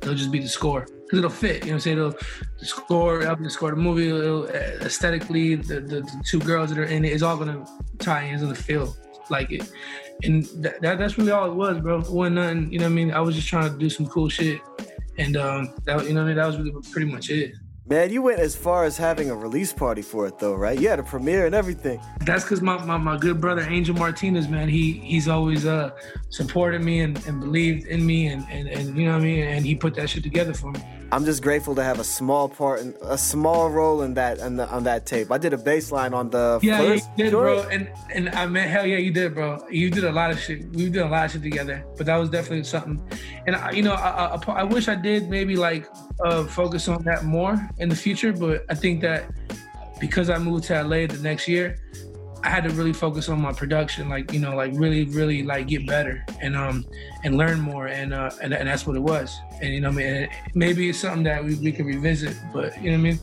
It'll 0.02 0.14
just 0.14 0.32
be 0.32 0.40
the 0.40 0.48
score 0.48 0.80
because 0.84 1.18
it'll 1.18 1.30
fit. 1.30 1.64
You 1.64 1.66
know, 1.66 1.66
what 1.66 1.74
I'm 1.74 1.80
saying 1.80 1.98
it'll 1.98 2.14
the 2.58 2.66
score, 2.66 3.22
it'll 3.22 3.36
be 3.36 3.44
the 3.44 3.50
score 3.50 3.70
of 3.70 3.76
the 3.76 3.82
movie. 3.82 4.08
It'll, 4.08 4.44
uh, 4.44 4.84
aesthetically, 4.84 5.54
the, 5.54 5.80
the 5.80 6.00
the 6.00 6.22
two 6.24 6.40
girls 6.40 6.70
that 6.70 6.78
are 6.78 6.84
in 6.84 7.04
it 7.04 7.12
is 7.12 7.22
all 7.22 7.36
gonna 7.36 7.64
tie 7.98 8.24
in. 8.24 8.34
It's 8.34 8.42
gonna 8.42 8.54
feel 8.54 8.96
like 9.30 9.52
it, 9.52 9.70
and 10.22 10.44
that, 10.62 10.80
that 10.82 10.98
that's 10.98 11.18
really 11.18 11.32
all 11.32 11.50
it 11.50 11.54
was, 11.54 11.80
bro. 11.80 12.00
It 12.00 12.10
wasn't 12.10 12.36
nothing. 12.36 12.72
You 12.72 12.78
know 12.78 12.86
what 12.86 12.92
I 12.92 12.94
mean? 12.94 13.10
I 13.12 13.20
was 13.20 13.34
just 13.34 13.48
trying 13.48 13.72
to 13.72 13.78
do 13.78 13.90
some 13.90 14.06
cool 14.06 14.28
shit, 14.28 14.60
and 15.18 15.36
um, 15.36 15.74
that 15.84 16.06
you 16.06 16.14
know 16.14 16.20
what 16.20 16.24
I 16.24 16.28
mean. 16.28 16.36
That 16.36 16.46
was 16.46 16.58
really 16.58 16.72
pretty 16.92 17.10
much 17.10 17.30
it. 17.30 17.54
Man, 17.84 18.10
you 18.10 18.22
went 18.22 18.38
as 18.38 18.54
far 18.54 18.84
as 18.84 18.96
having 18.96 19.28
a 19.28 19.34
release 19.34 19.72
party 19.72 20.02
for 20.02 20.26
it, 20.26 20.38
though, 20.38 20.54
right? 20.54 20.80
You 20.80 20.88
had 20.88 21.00
a 21.00 21.02
premiere 21.02 21.46
and 21.46 21.54
everything. 21.54 22.00
That's 22.20 22.44
because 22.44 22.62
my, 22.62 22.82
my, 22.84 22.96
my 22.96 23.16
good 23.16 23.40
brother 23.40 23.62
Angel 23.62 23.94
Martinez, 23.96 24.48
man, 24.48 24.68
he 24.68 24.92
he's 24.92 25.26
always 25.26 25.66
uh 25.66 25.90
supported 26.30 26.82
me 26.82 27.00
and, 27.00 27.22
and 27.26 27.40
believed 27.40 27.88
in 27.88 28.06
me 28.06 28.28
and, 28.28 28.46
and 28.50 28.68
and 28.68 28.96
you 28.96 29.06
know 29.06 29.12
what 29.12 29.22
I 29.22 29.24
mean, 29.24 29.42
and 29.42 29.66
he 29.66 29.74
put 29.74 29.94
that 29.96 30.08
shit 30.10 30.22
together 30.22 30.54
for 30.54 30.70
me. 30.70 30.80
I'm 31.12 31.26
just 31.26 31.42
grateful 31.42 31.74
to 31.74 31.84
have 31.84 32.00
a 32.00 32.04
small 32.04 32.48
part, 32.48 32.80
in, 32.80 32.94
a 33.02 33.18
small 33.18 33.68
role 33.68 34.00
in 34.00 34.14
that 34.14 34.40
on, 34.40 34.56
the, 34.56 34.66
on 34.70 34.84
that 34.84 35.04
tape. 35.04 35.30
I 35.30 35.36
did 35.36 35.52
a 35.52 35.58
bass 35.58 35.92
line 35.92 36.14
on 36.14 36.30
the 36.30 36.58
yeah, 36.62 36.78
first 36.78 37.10
yeah, 37.18 37.24
you 37.24 37.24
did, 37.24 37.30
bro. 37.32 37.62
And 37.68 37.92
and 38.14 38.30
I 38.30 38.46
mean, 38.46 38.66
hell 38.66 38.86
yeah, 38.86 38.96
you 38.96 39.12
did, 39.12 39.34
bro. 39.34 39.62
You 39.68 39.90
did 39.90 40.04
a 40.04 40.10
lot 40.10 40.30
of 40.30 40.40
shit. 40.40 40.64
We 40.70 40.88
did 40.88 41.02
a 41.02 41.08
lot 41.08 41.26
of 41.26 41.32
shit 41.32 41.42
together. 41.42 41.84
But 41.98 42.06
that 42.06 42.16
was 42.16 42.30
definitely 42.30 42.64
something. 42.64 42.98
And 43.46 43.56
I, 43.56 43.72
you 43.72 43.82
know, 43.82 43.92
I, 43.92 44.36
I, 44.36 44.52
I 44.52 44.62
wish 44.62 44.88
I 44.88 44.94
did 44.94 45.28
maybe 45.28 45.54
like 45.54 45.86
uh, 46.24 46.44
focus 46.44 46.88
on 46.88 47.02
that 47.04 47.24
more 47.24 47.60
in 47.76 47.90
the 47.90 47.96
future. 47.96 48.32
But 48.32 48.64
I 48.70 48.74
think 48.74 49.02
that 49.02 49.30
because 50.00 50.30
I 50.30 50.38
moved 50.38 50.64
to 50.64 50.82
LA 50.82 51.06
the 51.08 51.20
next 51.20 51.46
year, 51.46 51.76
I 52.44 52.48
had 52.48 52.64
to 52.64 52.70
really 52.70 52.92
focus 52.92 53.28
on 53.28 53.40
my 53.40 53.52
production, 53.52 54.08
like 54.08 54.32
you 54.32 54.40
know, 54.40 54.54
like 54.56 54.72
really, 54.74 55.04
really 55.04 55.42
like 55.42 55.68
get 55.68 55.86
better 55.86 56.24
and 56.40 56.56
um 56.56 56.84
and 57.24 57.36
learn 57.36 57.60
more, 57.60 57.86
and 57.86 58.12
uh 58.12 58.30
and, 58.42 58.52
and 58.52 58.68
that's 58.68 58.86
what 58.86 58.96
it 58.96 59.00
was. 59.02 59.36
And 59.60 59.72
you 59.72 59.80
know, 59.80 59.90
what 59.90 60.02
I 60.04 60.12
mean, 60.20 60.28
maybe 60.54 60.88
it's 60.88 60.98
something 60.98 61.22
that 61.24 61.44
we, 61.44 61.54
we 61.56 61.72
can 61.72 61.86
revisit, 61.86 62.36
but 62.52 62.76
you 62.82 62.90
know 62.90 62.98
what 62.98 63.08
I 63.08 63.10
mean. 63.10 63.18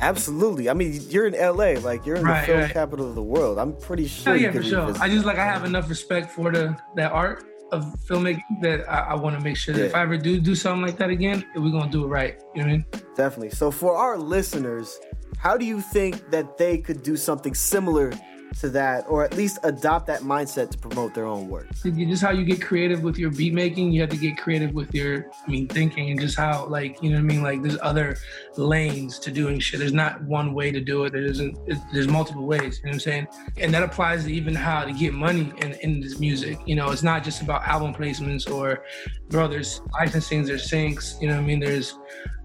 Absolutely. 0.00 0.68
I 0.68 0.74
mean, 0.74 1.00
you're 1.10 1.26
in 1.26 1.34
LA, 1.34 1.74
like 1.80 2.04
you're 2.04 2.16
in 2.16 2.24
Right, 2.24 2.40
the 2.40 2.46
film 2.46 2.60
right. 2.60 2.72
capital 2.72 3.08
of 3.08 3.14
the 3.14 3.22
world. 3.22 3.58
I'm 3.58 3.76
pretty 3.76 4.08
sure. 4.08 4.32
Oh 4.32 4.36
you 4.36 4.46
yeah, 4.46 4.52
for 4.52 4.62
sure. 4.62 4.94
I 5.00 5.08
just 5.08 5.24
like 5.24 5.38
I 5.38 5.44
have 5.44 5.64
enough 5.64 5.88
respect 5.88 6.32
for 6.32 6.50
the 6.50 6.76
that 6.96 7.12
art 7.12 7.44
of 7.70 7.84
filmmaking 8.06 8.60
that 8.62 8.90
I, 8.90 9.12
I 9.12 9.14
want 9.14 9.38
to 9.38 9.42
make 9.44 9.56
sure 9.56 9.74
that 9.74 9.84
if 9.86 9.94
I 9.94 10.02
ever 10.02 10.16
do 10.18 10.40
do 10.40 10.54
something 10.54 10.82
like 10.84 10.98
that 10.98 11.10
again, 11.10 11.44
we're 11.54 11.70
gonna 11.70 11.90
do 11.90 12.04
it 12.04 12.08
right. 12.08 12.40
You 12.54 12.62
know 12.62 12.68
what 12.68 12.74
I 12.74 12.76
mean? 12.78 12.84
Definitely. 13.16 13.50
So 13.50 13.70
for 13.70 13.94
our 13.96 14.18
listeners, 14.18 14.98
how 15.38 15.56
do 15.56 15.64
you 15.64 15.80
think 15.80 16.30
that 16.30 16.58
they 16.58 16.78
could 16.78 17.02
do 17.02 17.16
something 17.16 17.54
similar 17.54 18.12
to 18.60 18.68
that, 18.70 19.04
or 19.08 19.24
at 19.24 19.36
least 19.36 19.58
adopt 19.62 20.06
that 20.06 20.20
mindset 20.20 20.70
to 20.70 20.78
promote 20.78 21.14
their 21.14 21.26
own 21.26 21.48
work? 21.48 21.66
Just 21.82 22.22
how 22.22 22.30
you 22.30 22.44
get 22.44 22.62
creative 22.62 23.02
with 23.02 23.18
your 23.18 23.30
beat 23.30 23.54
making, 23.54 23.92
you 23.92 24.00
have 24.00 24.10
to 24.10 24.16
get 24.16 24.36
creative 24.38 24.72
with 24.72 24.94
your, 24.94 25.30
I 25.46 25.50
mean, 25.50 25.68
thinking 25.68 26.10
and 26.10 26.20
just 26.20 26.36
how, 26.36 26.66
like, 26.66 27.02
you 27.02 27.10
know 27.10 27.16
what 27.16 27.22
I 27.22 27.34
mean? 27.34 27.42
Like, 27.42 27.62
there's 27.62 27.78
other 27.82 28.16
lanes 28.56 29.18
to 29.20 29.30
doing 29.30 29.58
shit. 29.58 29.80
There's 29.80 29.92
not 29.92 30.22
one 30.24 30.54
way 30.54 30.70
to 30.70 30.80
do 30.80 31.04
it. 31.04 31.12
There 31.12 31.24
isn't, 31.24 31.58
there's 31.92 32.08
multiple 32.08 32.46
ways, 32.46 32.62
you 32.78 32.84
know 32.84 32.90
what 32.90 32.94
I'm 32.94 33.00
saying? 33.00 33.26
And 33.58 33.72
that 33.74 33.82
applies 33.82 34.24
to 34.24 34.32
even 34.32 34.54
how 34.54 34.84
to 34.84 34.92
get 34.92 35.14
money 35.14 35.52
in, 35.58 35.72
in 35.74 36.00
this 36.00 36.18
music. 36.18 36.58
You 36.66 36.76
know, 36.76 36.90
it's 36.90 37.02
not 37.02 37.24
just 37.24 37.42
about 37.42 37.66
album 37.66 37.94
placements 37.94 38.50
or, 38.50 38.84
bro, 39.32 39.48
there's 39.48 39.80
licensings, 39.98 40.46
there's 40.46 40.70
syncs, 40.70 41.20
you 41.20 41.26
know 41.26 41.34
what 41.34 41.42
I 41.42 41.46
mean? 41.46 41.58
There's, 41.58 41.96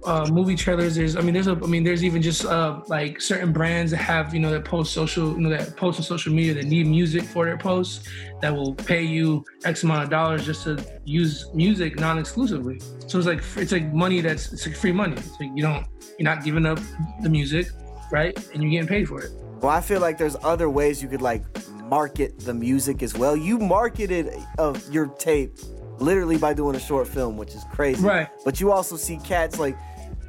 uh, 0.06 0.26
movie 0.32 0.56
trailers. 0.56 0.96
There's, 0.96 1.18
I 1.18 1.22
mean, 1.22 1.34
there's 1.34 1.48
a, 1.48 1.52
I 1.52 1.68
mean, 1.68 1.84
there's 1.84 2.04
even 2.04 2.22
just 2.22 2.46
uh, 2.46 2.82
like 2.88 3.20
certain 3.20 3.52
brands 3.52 3.92
that 3.92 3.98
have, 3.98 4.34
you 4.34 4.40
know, 4.40 4.50
that 4.52 4.64
post 4.64 4.94
social, 4.94 5.34
you 5.34 5.40
know, 5.40 5.50
that 5.50 5.76
post 5.76 6.00
on 6.00 6.06
social 6.06 6.34
media 6.34 6.54
that 6.54 6.66
need 6.66 6.88
music 6.88 7.24
for 7.24 7.46
their 7.46 7.58
posts 7.58 8.08
that 8.42 8.56
will 8.56 8.74
pay 8.74 9.02
you 9.02 9.44
X 9.66 9.84
amount 9.84 10.04
of 10.04 10.10
dollars 10.10 10.46
just 10.46 10.64
to 10.64 10.84
use 11.04 11.48
music 11.54 12.00
non-exclusively. 12.00 12.80
So 13.08 13.18
it's 13.18 13.28
like 13.28 13.44
it's 13.58 13.72
like 13.72 13.94
money 13.94 14.22
that's 14.22 14.54
it's 14.54 14.66
like 14.66 14.76
free 14.76 14.94
money. 14.94 15.18
It's 15.18 15.40
like 15.40 15.50
you 15.54 15.64
don't, 15.64 15.86
you're 16.18 16.30
not 16.30 16.44
giving 16.44 16.66
up 16.66 16.80
the 17.22 17.30
music, 17.30 17.68
right? 18.12 18.38
And 18.54 18.64
you're 18.64 18.72
getting 18.72 18.88
paid 18.88 19.08
for 19.10 19.22
it. 19.22 19.32
Well, 19.60 19.72
I 19.72 19.82
feel 19.82 20.00
like 20.00 20.18
there's 20.18 20.38
other 20.44 20.70
ways 20.70 21.02
you 21.02 21.10
could 21.10 21.22
like 21.22 21.44
market 21.84 22.40
the 22.40 22.54
music 22.54 23.02
as 23.02 23.14
well. 23.18 23.36
You 23.36 23.58
marketed 23.58 24.30
uh, 24.58 24.80
your 24.92 25.08
tape 25.08 25.58
literally 26.00 26.38
by 26.38 26.54
doing 26.54 26.76
a 26.76 26.80
short 26.80 27.08
film, 27.08 27.38
which 27.38 27.56
is 27.56 27.64
crazy. 27.72 28.04
Right. 28.04 28.28
But 28.45 28.60
you 28.60 28.72
also 28.72 28.95
see 28.98 29.18
cats 29.18 29.60
like, 29.60 29.78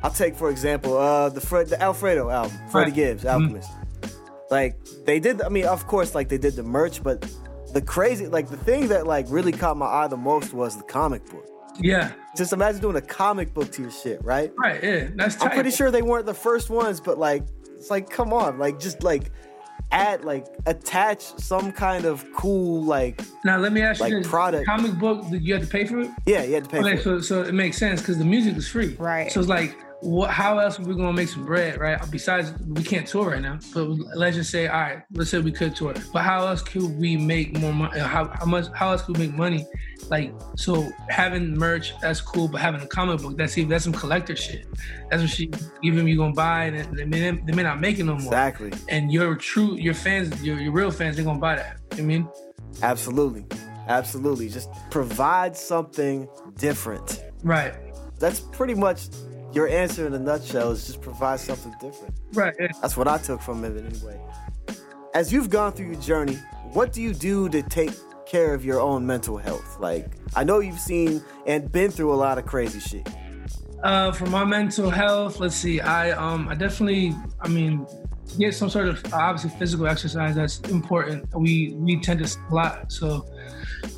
I'll 0.03 0.11
take 0.11 0.35
for 0.37 0.51
example, 0.51 0.97
uh, 0.97 1.29
the 1.29 1.41
Fred, 1.41 1.69
the 1.69 1.81
Alfredo 1.83 2.31
album, 2.31 2.57
Freddie 2.71 2.91
Right. 2.91 2.95
Gibbs, 2.95 3.25
Alchemist. 3.25 3.71
Like 4.51 4.77
they 5.05 5.21
did. 5.21 5.43
I 5.43 5.49
mean, 5.49 5.67
of 5.67 5.87
course, 5.87 6.15
like 6.15 6.29
they 6.29 6.39
did 6.39 6.55
the 6.55 6.63
merch, 6.63 7.03
but 7.03 7.21
the 7.75 7.83
crazy, 7.83 8.27
like 8.29 8.49
the 8.49 8.57
thing 8.57 8.89
that 8.89 9.07
like 9.07 9.27
really 9.29 9.53
caught 9.53 9.77
my 9.77 9.87
eye 9.87 10.07
the 10.09 10.17
most 10.17 10.55
was 10.55 10.77
the 10.77 10.85
comic 10.85 11.25
book. 11.31 11.45
Yeah, 11.81 12.11
Just 12.37 12.53
imagine 12.53 12.81
doing 12.81 12.97
a 12.97 13.01
comic 13.01 13.55
book 13.55 13.71
to 13.73 13.83
your 13.83 13.91
shit, 13.93 14.25
right? 14.25 14.51
right. 14.59 14.83
Yeah, 14.83 15.09
that's 15.15 15.37
tight. 15.37 15.45
I'm 15.45 15.51
pretty 15.53 15.71
sure 15.71 15.93
they 15.93 16.03
weren't 16.03 16.27
the 16.27 16.35
first 16.35 16.71
ones, 16.71 16.99
but 17.01 17.19
like, 17.19 17.45
it's 17.77 17.89
like, 17.89 18.11
come 18.11 18.33
on, 18.33 18.59
like, 18.59 18.81
just 18.81 19.05
like 19.05 19.31
add, 19.91 20.25
like, 20.25 20.47
attach 20.67 21.23
some 21.39 21.73
kind 21.73 22.05
of 22.05 22.25
cool, 22.35 22.83
like, 22.85 23.21
Now 23.45 23.57
let 23.59 23.73
me 23.73 23.81
ask 23.83 24.01
like 24.01 24.11
you 24.13 24.19
this: 24.19 24.29
product. 24.29 24.67
comic 24.67 24.99
book, 24.99 25.29
did 25.31 25.43
you 25.43 25.55
have 25.55 25.63
to 25.65 25.69
pay 25.69 25.85
for 25.87 26.01
it? 26.01 26.11
yeah, 26.27 26.43
you 26.43 26.55
had 26.55 26.65
to 26.65 26.71
pay 26.71 26.79
Okay, 26.81 26.97
for 26.97 27.17
it. 27.17 27.23
so 27.25 27.43
so 27.43 27.43
it 27.43 27.55
makes 27.55 27.79
sense 27.79 28.01
because 28.01 28.19
the 28.19 28.25
music 28.25 28.57
is 28.57 28.69
free. 28.69 28.95
Right. 28.99 29.31
So 29.33 29.41
it's 29.41 29.49
like, 29.49 29.77
what? 30.01 30.31
How 30.31 30.59
else 30.59 30.79
are 30.79 30.85
we 30.85 30.95
gonna 30.95 31.13
make 31.13 31.29
some 31.29 31.45
bread, 31.45 31.79
right? 31.81 31.99
Besides, 32.11 32.53
we 32.67 32.83
can't 32.83 33.07
tour 33.07 33.31
right 33.31 33.43
now. 33.43 33.59
But 33.75 33.89
let's 34.17 34.37
just 34.37 34.51
say, 34.51 34.69
all 34.69 34.81
right, 34.81 35.03
let's 35.13 35.31
say 35.31 35.41
we 35.41 35.53
could 35.53 35.75
tour. 35.75 35.95
But 36.13 36.23
how 36.23 36.47
else 36.47 36.63
could 36.63 36.99
we 36.99 37.17
make 37.17 37.59
more 37.59 37.73
money? 37.73 38.01
Uh, 38.01 38.07
how, 38.07 38.29
how 38.29 38.47
much? 38.47 38.67
How 38.75 38.93
else 38.93 39.03
could 39.03 39.19
we 39.19 39.27
make 39.27 39.37
money? 39.37 39.67
Like, 40.09 40.33
so 40.57 40.89
having 41.09 41.55
merch, 41.57 41.95
that's 42.01 42.21
cool. 42.21 42.49
But 42.49 42.61
having 42.61 42.81
a 42.81 42.87
comic 42.87 43.21
book, 43.21 43.37
that's 43.37 43.59
even 43.59 43.71
that's 43.71 43.85
some 43.85 43.93
collector 43.93 44.37
shit. 44.37 44.67
That's 45.11 45.23
what 45.23 45.31
shit 45.31 45.57
even 45.83 46.07
you 46.07 46.17
gonna 46.17 46.33
buy, 46.33 46.65
and 46.65 46.97
they 46.97 47.05
may, 47.05 47.31
they 47.31 47.53
may 47.53 47.63
not 47.63 47.81
make 47.81 47.99
it 47.99 48.05
no 48.05 48.15
more. 48.15 48.33
Exactly. 48.33 48.73
And 48.89 49.13
your 49.13 49.35
true, 49.35 49.75
your 49.77 49.95
fans, 49.95 50.43
your, 50.45 50.61
your 50.61 50.73
real 50.73 50.91
fans, 50.91 51.17
they're 51.17 51.25
gonna 51.25 51.39
buy 51.39 51.57
that. 51.57 51.79
You 51.97 52.03
know 52.03 52.05
I 52.05 52.07
mean. 52.07 52.29
Absolutely. 52.83 53.45
Absolutely. 53.89 54.49
Just 54.49 54.69
provide 54.91 55.57
something 55.57 56.29
different. 56.57 57.25
Right. 57.43 57.75
That's 58.19 58.41
pretty 58.41 58.75
much 58.75 59.09
your 59.53 59.69
answer 59.69 60.07
in 60.07 60.15
a 60.15 60.19
nutshell 60.19 60.71
is 60.71 60.87
just 60.87 61.01
provide 61.01 61.41
something 61.41 61.75
different. 61.81 62.15
Right. 62.35 62.55
That's 62.81 62.97
what 62.97 63.09
I 63.09 63.19
took 63.19 63.41
from 63.41 63.65
it 63.65 63.77
anyway. 63.77 64.21
As 65.15 65.33
you've 65.33 65.51
gone 65.51 65.73
through 65.73 65.87
your 65.87 66.01
journey, 66.01 66.39
what 66.73 66.93
do 66.93 67.01
you 67.01 67.15
do 67.15 67.49
to 67.49 67.63
take 67.63 67.93
care 68.27 68.53
of 68.55 68.65
your 68.65 68.81
own 68.81 69.07
mental 69.07 69.39
health? 69.39 69.79
Like, 69.81 70.13
I 70.37 70.45
know 70.45 70.59
you've 70.59 70.79
seen 70.79 71.23
and 71.47 71.71
been 71.73 71.91
through 71.91 72.13
a 72.13 72.17
lot 72.17 72.39
of 72.39 72.47
crazy 72.47 72.81
shit. 72.81 73.09
Uh, 73.83 74.13
for 74.13 74.27
my 74.27 74.45
mental 74.45 74.91
health, 74.91 75.41
let's 75.41 75.55
see. 75.55 75.81
I 75.81 76.11
um, 76.11 76.49
I 76.49 76.55
definitely, 76.55 77.15
I 77.41 77.49
mean, 77.49 77.87
get 78.37 78.55
some 78.55 78.69
sort 78.69 78.89
of 78.89 79.03
obviously 79.15 79.51
physical 79.59 79.87
exercise. 79.87 80.35
That's 80.35 80.59
important. 80.69 81.29
We 81.35 81.75
we 81.77 82.01
tend 82.01 82.25
to 82.25 82.39
a 82.51 82.55
lot, 82.55 82.93
so 82.93 83.27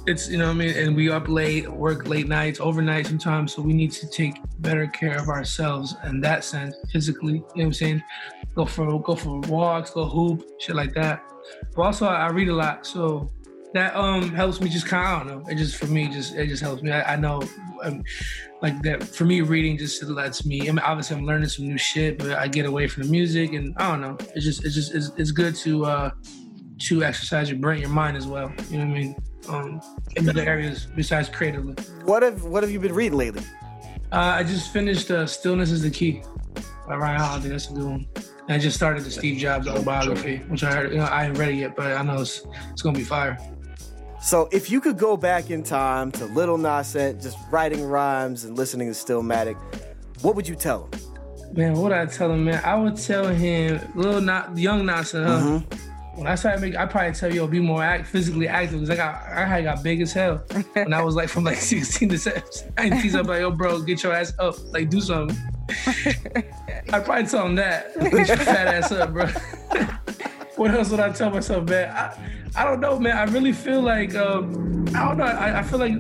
it's 0.07 0.29
you 0.29 0.39
know 0.39 0.47
what 0.47 0.53
I 0.53 0.59
mean. 0.59 0.77
And 0.77 0.97
we 0.97 1.11
up 1.11 1.29
late, 1.29 1.71
work 1.71 2.07
late 2.07 2.29
nights, 2.29 2.61
overnight 2.61 3.07
sometimes. 3.07 3.55
So 3.55 3.63
we 3.63 3.73
need 3.73 3.93
to 3.93 4.09
take 4.09 4.37
better 4.61 4.87
care 4.87 5.19
of 5.19 5.29
ourselves 5.29 5.95
in 6.05 6.21
that 6.21 6.45
sense, 6.45 6.75
physically. 6.93 7.35
You 7.35 7.41
know 7.41 7.47
what 7.55 7.65
I'm 7.65 7.73
saying? 7.73 8.03
Go 8.55 8.65
for 8.65 9.01
go 9.01 9.15
for 9.15 9.41
walks, 9.41 9.91
go 9.91 10.05
hoop, 10.07 10.49
shit 10.59 10.77
like 10.77 10.95
that. 10.95 11.23
But 11.75 11.83
also, 11.83 12.07
I, 12.07 12.27
I 12.27 12.31
read 12.31 12.49
a 12.49 12.55
lot, 12.55 12.87
so 12.87 13.31
that 13.73 13.95
um 13.95 14.31
helps 14.35 14.61
me 14.61 14.69
just 14.69 14.87
kind 14.87 15.05
of, 15.07 15.27
I 15.27 15.33
don't 15.33 15.45
know. 15.45 15.51
It 15.51 15.57
just 15.57 15.77
for 15.77 15.87
me, 15.87 16.09
just 16.09 16.35
it 16.35 16.49
just 16.49 16.63
helps 16.63 16.83
me. 16.83 16.91
I, 16.91 17.15
I 17.15 17.17
know, 17.17 17.43
um, 17.83 18.03
like 18.63 18.81
that 18.83 19.03
for 19.03 19.25
me, 19.25 19.41
reading 19.43 19.79
just 19.79 20.03
lets 20.03 20.45
me. 20.45 20.63
I 20.63 20.73
mean, 20.73 20.79
obviously, 20.81 21.17
I'm 21.17 21.25
learning 21.25 21.49
some 21.49 21.67
new 21.67 21.79
shit, 21.79 22.19
but 22.19 22.33
I 22.33 22.49
get 22.49 22.67
away 22.67 22.89
from 22.89 23.05
the 23.05 23.09
music, 23.09 23.53
and 23.53 23.75
I 23.79 23.91
don't 23.91 24.01
know. 24.01 24.17
It's 24.35 24.45
just 24.45 24.65
it's 24.65 24.75
just 24.75 24.95
it's, 24.95 25.11
it's 25.17 25.31
good 25.31 25.55
to 25.57 25.85
uh 25.85 26.11
to 26.81 27.05
exercise 27.05 27.51
your 27.51 27.59
brain, 27.59 27.81
your 27.81 27.91
mind 27.91 28.17
as 28.17 28.27
well. 28.27 28.53
You 28.71 28.79
know 28.79 28.87
what 28.87 28.97
I 28.97 29.01
mean? 29.01 29.17
Um, 29.49 29.81
in 30.17 30.29
other 30.29 30.43
areas 30.43 30.87
besides 30.95 31.29
creatively. 31.29 31.75
What 32.05 32.23
have 32.23 32.45
what 32.45 32.63
have 32.63 32.71
you 32.71 32.79
been 32.79 32.95
reading 32.95 33.19
lately? 33.19 33.43
Uh, 34.13 34.35
I 34.39 34.43
just 34.43 34.73
finished 34.73 35.11
uh, 35.11 35.27
"Stillness 35.27 35.71
Is 35.71 35.83
the 35.83 35.91
Key" 35.91 36.23
by 36.87 36.97
Ryan 36.97 37.21
Holiday. 37.21 37.49
That's 37.49 37.71
a 37.71 37.73
good 37.73 37.85
one. 37.85 38.07
And 38.17 38.57
I 38.57 38.59
just 38.59 38.77
started 38.77 39.05
the 39.05 39.11
Steve 39.11 39.39
Jobs 39.39 39.69
autobiography, 39.69 40.39
which 40.49 40.65
I 40.65 40.73
heard. 40.73 40.93
You 40.93 40.99
know, 40.99 41.05
I 41.05 41.27
ain't 41.27 41.39
read 41.39 41.51
it 41.51 41.57
yet, 41.57 41.77
but 41.77 41.93
I 41.93 42.03
know 42.03 42.21
it's 42.21 42.47
it's 42.73 42.83
gonna 42.83 42.99
be 42.99 43.05
fire. 43.05 43.39
So, 44.21 44.49
if 44.53 44.71
you 44.71 44.83
could 44.83 44.99
go 44.99 45.17
back 45.17 45.51
in 45.51 45.63
time 45.63 46.13
to 46.13 46.27
Little 46.27 46.59
Nas 46.59 46.95
X, 46.95 47.23
just 47.23 47.39
writing 47.51 47.85
rhymes 47.85 48.45
and 48.45 48.57
listening 48.57 48.93
to 48.93 48.95
Stillmatic, 48.95 49.57
what 50.21 50.37
would 50.37 50.47
you 50.47 50.55
tell 50.55 50.85
him? 50.85 51.01
Man, 51.55 51.75
what 51.75 51.93
I 51.93 52.05
tell 52.07 52.31
him, 52.31 52.45
man? 52.45 52.63
I 52.65 52.75
would 52.77 52.97
tell 52.97 53.27
him, 53.27 53.81
little 53.95 54.21
not 54.21 54.57
young 54.59 54.83
Nasa, 54.83 55.25
huh? 55.27 55.77
When 56.21 56.27
I 56.27 56.35
started 56.35 56.61
making, 56.61 56.77
I 56.77 56.85
probably 56.85 57.15
tell 57.15 57.35
you, 57.35 57.49
be 57.49 57.61
more 57.61 57.83
act, 57.83 58.07
physically 58.07 58.47
active 58.47 58.81
because 58.81 58.91
I 58.91 58.97
got, 58.97 59.23
I 59.27 59.47
had 59.47 59.65
got 59.65 59.83
big 59.83 60.03
as 60.03 60.13
hell 60.13 60.45
when 60.75 60.93
I 60.93 61.03
was 61.03 61.15
like 61.15 61.31
from 61.31 61.45
like 61.45 61.57
16 61.63 62.11
to 62.11 62.19
17. 62.19 63.17
I'm 63.17 63.27
like, 63.27 63.41
yo, 63.41 63.51
bro, 63.51 63.81
get 63.81 64.03
your 64.03 64.13
ass 64.13 64.35
up, 64.39 64.55
like 64.71 64.91
do 64.91 65.01
something. 65.01 65.35
I 66.93 67.01
probably 67.01 67.25
tell 67.25 67.47
him 67.47 67.55
that, 67.55 67.99
get 67.99 68.29
your 68.29 68.37
fat 68.37 68.69
ass 68.69 68.93
up, 68.93 69.15
bro. 69.15 69.29
what 70.57 70.73
else 70.73 70.91
would 70.91 71.01
I 71.01 71.11
tell 71.11 71.31
myself, 71.31 71.67
man? 71.67 71.89
I, 71.91 72.15
I 72.55 72.65
don't 72.65 72.81
know, 72.81 72.99
man. 72.99 73.17
I 73.17 73.25
really 73.25 73.55
feel 73.55 73.81
like, 73.81 74.15
um, 74.15 74.85
I 74.89 75.09
don't 75.09 75.17
know. 75.17 75.25
I, 75.25 75.61
I 75.61 75.63
feel 75.63 75.79
like 75.79 75.95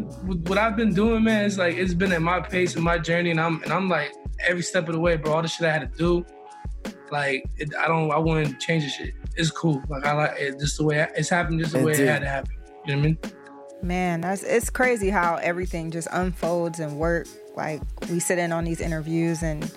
what 0.48 0.58
I've 0.58 0.76
been 0.76 0.92
doing, 0.92 1.24
man, 1.24 1.46
it's 1.46 1.56
like 1.56 1.76
it's 1.76 1.94
been 1.94 2.12
at 2.12 2.20
my 2.20 2.40
pace 2.40 2.74
and 2.74 2.84
my 2.84 2.98
journey, 2.98 3.30
and 3.30 3.40
I'm 3.40 3.62
and 3.62 3.72
I'm 3.72 3.88
like 3.88 4.12
every 4.46 4.62
step 4.62 4.86
of 4.86 4.94
the 4.94 5.00
way, 5.00 5.16
bro. 5.16 5.32
All 5.32 5.40
the 5.40 5.48
shit 5.48 5.66
I 5.66 5.72
had 5.72 5.90
to 5.90 5.98
do, 5.98 6.26
like 7.12 7.44
it, 7.56 7.74
I 7.76 7.88
don't, 7.88 8.10
I 8.10 8.18
wouldn't 8.18 8.60
change 8.60 8.84
the 8.84 8.90
shit. 8.90 9.14
It's 9.36 9.50
cool. 9.50 9.82
Like 9.88 10.04
I 10.04 10.12
like 10.12 10.38
it, 10.38 10.58
just 10.58 10.78
the 10.78 10.84
way 10.84 11.06
it's 11.16 11.28
happened, 11.28 11.60
just 11.60 11.72
the 11.72 11.78
way 11.78 11.92
Indeed. 11.92 12.04
it 12.04 12.08
had 12.08 12.22
to 12.22 12.28
happen. 12.28 12.52
You 12.86 12.96
know 12.96 13.00
what 13.00 13.04
I 13.04 13.08
mean? 13.08 13.18
Man, 13.82 14.20
that's 14.20 14.42
it's 14.42 14.70
crazy 14.70 15.10
how 15.10 15.36
everything 15.36 15.90
just 15.90 16.08
unfolds 16.12 16.80
and 16.80 16.98
work. 16.98 17.26
Like 17.56 17.80
we 18.10 18.20
sit 18.20 18.38
in 18.38 18.52
on 18.52 18.64
these 18.64 18.80
interviews 18.80 19.42
and 19.42 19.70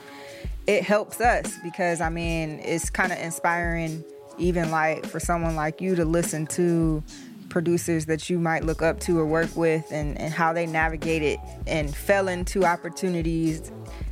it 0.68 0.84
helps 0.84 1.22
us 1.22 1.58
because 1.64 2.02
I 2.02 2.10
mean 2.10 2.60
it's 2.64 2.90
kind 2.90 3.12
of 3.12 3.20
inspiring 3.20 4.04
even 4.38 4.72
like 4.72 5.06
for 5.06 5.20
someone 5.20 5.56
like 5.56 5.82
you 5.82 5.96
to 5.96 6.06
listen 6.06 6.48
to 6.48 7.04
producers 7.50 8.08
that 8.08 8.30
you 8.30 8.40
might 8.40 8.64
look 8.64 8.82
up 8.82 9.00
to 9.00 9.20
or 9.20 9.26
work 9.26 9.56
with 9.56 9.92
and, 9.92 10.18
and 10.20 10.34
how 10.34 10.52
they 10.52 10.66
navigated 10.66 11.40
and 11.68 11.96
fell 11.96 12.28
into 12.28 12.66
opportunities 12.66 13.72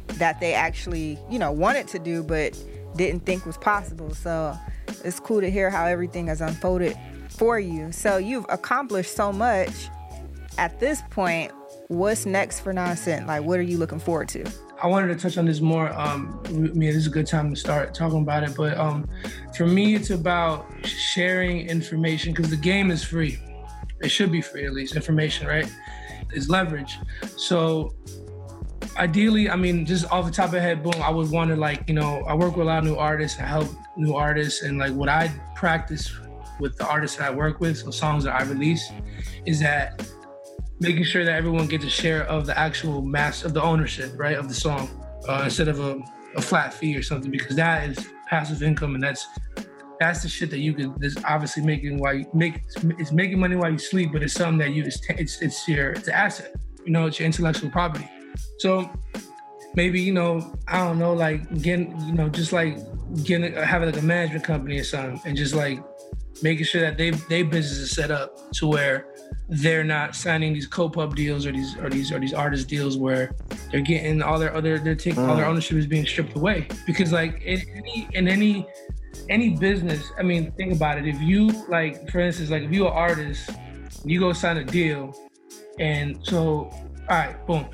that 0.09 0.39
they 0.39 0.53
actually, 0.53 1.17
you 1.29 1.39
know, 1.39 1.51
wanted 1.51 1.87
to 1.87 1.97
do 1.97 2.21
but 2.21 2.55
didn't 2.95 3.25
think 3.25 3.45
was 3.45 3.57
possible. 3.57 4.13
So 4.13 4.57
it's 5.03 5.19
cool 5.19 5.41
to 5.41 5.49
hear 5.49 5.69
how 5.69 5.85
everything 5.85 6.27
has 6.27 6.41
unfolded 6.41 6.97
for 7.29 7.59
you. 7.59 7.91
So 7.91 8.17
you've 8.17 8.45
accomplished 8.49 9.15
so 9.15 9.31
much 9.31 9.89
at 10.57 10.79
this 10.79 11.01
point. 11.09 11.51
What's 11.87 12.25
next 12.25 12.61
for 12.61 12.71
Nascent? 12.71 13.27
Like, 13.27 13.43
what 13.43 13.59
are 13.59 13.63
you 13.63 13.77
looking 13.77 13.99
forward 13.99 14.29
to? 14.29 14.45
I 14.81 14.87
wanted 14.87 15.07
to 15.07 15.15
touch 15.15 15.37
on 15.37 15.45
this 15.45 15.61
more. 15.61 15.91
Um, 15.93 16.41
I 16.45 16.51
mean, 16.51 16.79
this 16.79 16.95
is 16.95 17.07
a 17.07 17.11
good 17.11 17.27
time 17.27 17.53
to 17.53 17.59
start 17.59 17.93
talking 17.93 18.21
about 18.21 18.43
it. 18.43 18.55
But 18.55 18.77
um, 18.77 19.07
for 19.55 19.67
me, 19.67 19.93
it's 19.93 20.09
about 20.09 20.65
sharing 20.85 21.67
information 21.67 22.33
because 22.33 22.49
the 22.49 22.57
game 22.57 22.89
is 22.89 23.03
free. 23.03 23.39
It 24.01 24.09
should 24.09 24.31
be 24.31 24.41
free, 24.41 24.65
at 24.65 24.73
least 24.73 24.95
information, 24.95 25.47
right? 25.47 25.71
Is 26.33 26.49
leverage. 26.49 26.97
So 27.37 27.93
ideally, 28.97 29.49
I 29.49 29.55
mean, 29.55 29.85
just 29.85 30.09
off 30.11 30.25
the 30.25 30.31
top 30.31 30.53
of 30.53 30.61
head, 30.61 30.83
boom, 30.83 31.01
I 31.01 31.09
would 31.09 31.31
want 31.31 31.49
to 31.49 31.55
like, 31.55 31.87
you 31.87 31.93
know, 31.93 32.23
I 32.27 32.33
work 32.33 32.55
with 32.55 32.67
a 32.67 32.69
lot 32.69 32.79
of 32.79 32.85
new 32.85 32.95
artists. 32.95 33.39
I 33.39 33.43
help 33.43 33.67
new 33.97 34.13
artists, 34.13 34.63
and 34.63 34.77
like 34.77 34.93
what 34.93 35.09
I 35.09 35.31
practice 35.55 36.11
with 36.59 36.77
the 36.77 36.87
artists 36.87 37.17
that 37.17 37.31
I 37.31 37.33
work 37.33 37.59
with, 37.59 37.77
so 37.77 37.91
songs 37.91 38.23
that 38.25 38.35
I 38.39 38.43
release, 38.43 38.91
is 39.45 39.59
that 39.61 40.05
making 40.79 41.03
sure 41.03 41.23
that 41.23 41.35
everyone 41.35 41.67
gets 41.67 41.85
a 41.85 41.89
share 41.89 42.23
of 42.25 42.45
the 42.45 42.57
actual 42.57 43.01
mass 43.01 43.43
of 43.43 43.53
the 43.53 43.61
ownership, 43.61 44.13
right, 44.17 44.37
of 44.37 44.47
the 44.47 44.53
song, 44.53 44.89
uh, 45.27 45.41
instead 45.45 45.67
of 45.67 45.79
a, 45.79 45.99
a 46.35 46.41
flat 46.41 46.73
fee 46.73 46.95
or 46.95 47.03
something, 47.03 47.31
because 47.31 47.55
that 47.55 47.89
is 47.89 48.07
passive 48.27 48.63
income, 48.63 48.95
and 48.95 49.03
that's 49.03 49.27
that's 49.99 50.23
the 50.23 50.29
shit 50.29 50.49
that 50.49 50.59
you 50.59 50.73
can. 50.73 50.95
That's 50.97 51.15
obviously 51.25 51.63
making 51.63 51.99
while 51.99 52.15
you 52.15 52.25
make 52.33 52.61
it's 52.97 53.11
making 53.11 53.39
money 53.39 53.55
while 53.55 53.71
you 53.71 53.77
sleep, 53.77 54.11
but 54.11 54.23
it's 54.23 54.33
something 54.33 54.57
that 54.57 54.71
you 54.71 54.83
it's 54.83 54.99
it's, 55.09 55.41
it's 55.41 55.67
your 55.67 55.91
it's 55.91 56.07
asset. 56.07 56.55
You 56.85 56.91
know, 56.91 57.05
it's 57.05 57.19
your 57.19 57.27
intellectual 57.27 57.69
property. 57.69 58.09
So 58.59 58.89
maybe 59.75 60.01
you 60.01 60.13
know 60.13 60.53
I 60.67 60.79
don't 60.85 60.99
know, 60.99 61.13
like 61.13 61.61
getting 61.61 61.99
you 62.01 62.13
know 62.13 62.29
just 62.29 62.53
like 62.53 62.77
getting 63.23 63.53
having 63.53 63.91
like 63.91 64.01
a 64.01 64.05
management 64.05 64.43
company 64.43 64.79
or 64.79 64.83
something, 64.83 65.21
and 65.25 65.37
just 65.37 65.53
like 65.55 65.83
making 66.43 66.65
sure 66.65 66.81
that 66.81 66.97
they 66.97 67.11
they 67.11 67.43
business 67.43 67.77
is 67.77 67.91
set 67.91 68.11
up 68.11 68.51
to 68.53 68.67
where 68.67 69.07
they're 69.49 69.83
not 69.83 70.15
signing 70.15 70.53
these 70.53 70.65
co-pub 70.67 71.15
deals 71.15 71.45
or 71.45 71.51
these 71.51 71.77
or 71.77 71.89
these 71.89 72.11
or 72.11 72.19
these 72.19 72.33
artist 72.33 72.67
deals 72.67 72.97
where 72.97 73.35
they're 73.71 73.81
getting 73.81 74.21
all 74.21 74.39
their 74.39 74.55
other 74.55 74.79
they're 74.79 74.95
taking 74.95 75.21
mm. 75.21 75.27
all 75.27 75.35
their 75.35 75.45
mm. 75.45 75.49
ownership 75.49 75.77
is 75.77 75.85
being 75.85 76.05
stripped 76.05 76.35
away 76.35 76.67
because 76.87 77.11
like 77.11 77.41
in 77.41 77.59
any 77.75 78.07
in 78.13 78.27
any 78.27 78.65
any 79.29 79.49
business 79.57 80.11
i 80.17 80.23
mean 80.23 80.51
think 80.53 80.73
about 80.73 80.97
it 80.97 81.05
if 81.05 81.19
you 81.21 81.47
like 81.67 82.09
for 82.09 82.21
instance 82.21 82.49
like 82.49 82.63
if 82.63 82.71
you're 82.71 82.87
an 82.87 82.93
artist 82.93 83.49
you 84.05 84.19
go 84.19 84.31
sign 84.31 84.57
a 84.57 84.63
deal 84.63 85.13
and 85.79 86.17
so 86.23 86.69
all 87.09 87.17
right 87.17 87.45
boom 87.45 87.67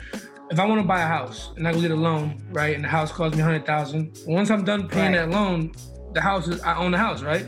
if 0.50 0.60
i 0.60 0.66
want 0.66 0.82
to 0.82 0.88
buy 0.88 1.02
a 1.02 1.08
house 1.08 1.52
and 1.58 1.68
i 1.68 1.72
go 1.72 1.82
get 1.82 1.92
a 1.92 1.96
loan 1.96 2.42
right 2.52 2.76
and 2.76 2.84
the 2.84 2.88
house 2.88 3.12
costs 3.12 3.36
me 3.36 3.44
100000 3.44 4.20
once 4.28 4.50
i'm 4.50 4.64
done 4.64 4.88
paying 4.88 5.14
right. 5.14 5.30
that 5.30 5.30
loan 5.30 5.72
the 6.14 6.22
house 6.22 6.48
is 6.48 6.62
i 6.62 6.76
own 6.76 6.92
the 6.92 6.98
house 6.98 7.22
right 7.22 7.46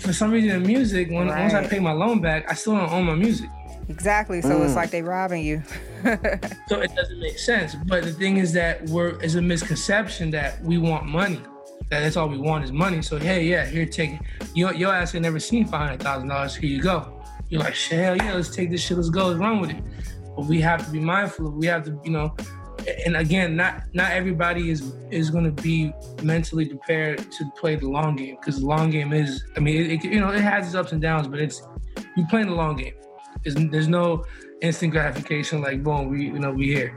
for 0.00 0.12
some 0.12 0.30
reason 0.30 0.50
in 0.50 0.62
music, 0.62 1.10
when 1.10 1.28
right. 1.28 1.40
once 1.40 1.54
I 1.54 1.66
pay 1.66 1.78
my 1.78 1.92
loan 1.92 2.20
back, 2.20 2.50
I 2.50 2.54
still 2.54 2.74
don't 2.74 2.90
own 2.90 3.04
my 3.04 3.14
music. 3.14 3.50
Exactly. 3.88 4.40
So 4.40 4.48
mm. 4.48 4.64
it's 4.64 4.74
like 4.74 4.90
they're 4.90 5.04
robbing 5.04 5.44
you. 5.44 5.62
so 6.68 6.80
it 6.80 6.94
doesn't 6.94 7.20
make 7.20 7.38
sense. 7.38 7.74
But 7.86 8.04
the 8.04 8.12
thing 8.12 8.38
is 8.38 8.52
that 8.54 8.88
we're 8.88 9.20
is 9.22 9.34
a 9.34 9.42
misconception 9.42 10.30
that 10.30 10.62
we 10.62 10.78
want 10.78 11.06
money. 11.06 11.40
That 11.90 12.00
that's 12.00 12.16
all 12.16 12.28
we 12.28 12.38
want 12.38 12.64
is 12.64 12.72
money. 12.72 13.02
So 13.02 13.18
hey, 13.18 13.44
yeah, 13.44 13.66
here 13.66 13.84
take 13.84 14.12
it. 14.12 14.20
Your 14.54 14.72
your 14.74 14.94
ass 14.94 15.14
ain't 15.14 15.22
never 15.22 15.40
seen 15.40 15.66
five 15.66 15.88
hundred 15.88 16.02
thousand 16.02 16.28
dollars. 16.28 16.54
Here 16.54 16.70
you 16.70 16.80
go. 16.80 17.20
You're 17.48 17.62
like, 17.62 17.74
hell 17.74 18.16
yeah, 18.16 18.34
let's 18.34 18.48
take 18.48 18.70
this 18.70 18.80
shit. 18.80 18.96
Let's 18.96 19.10
go. 19.10 19.26
Let's 19.26 19.40
run 19.40 19.60
with 19.60 19.70
it. 19.70 19.82
But 20.40 20.48
we 20.48 20.58
have 20.62 20.86
to 20.86 20.90
be 20.90 21.00
mindful 21.00 21.48
of. 21.48 21.54
We 21.54 21.66
have 21.66 21.84
to, 21.84 22.00
you 22.02 22.12
know, 22.12 22.34
and 23.04 23.14
again, 23.14 23.56
not 23.56 23.82
not 23.92 24.12
everybody 24.12 24.70
is 24.70 24.94
is 25.10 25.28
going 25.28 25.44
to 25.44 25.62
be 25.62 25.92
mentally 26.22 26.64
prepared 26.64 27.30
to 27.32 27.50
play 27.58 27.76
the 27.76 27.86
long 27.86 28.16
game 28.16 28.38
because 28.40 28.60
the 28.60 28.66
long 28.66 28.88
game 28.88 29.12
is. 29.12 29.44
I 29.54 29.60
mean, 29.60 29.76
it, 29.76 29.92
it, 29.92 30.04
you 30.04 30.18
know, 30.18 30.30
it 30.30 30.40
has 30.40 30.66
its 30.66 30.74
ups 30.74 30.92
and 30.92 31.02
downs, 31.02 31.28
but 31.28 31.40
it's 31.40 31.62
you 32.16 32.26
playing 32.30 32.46
the 32.46 32.54
long 32.54 32.76
game. 32.76 32.94
There's, 33.44 33.54
there's 33.70 33.88
no 33.88 34.24
instant 34.62 34.92
gratification 34.92 35.60
like 35.60 35.82
boom, 35.82 36.08
we 36.08 36.24
you 36.24 36.38
know 36.38 36.52
we 36.52 36.68
here, 36.68 36.96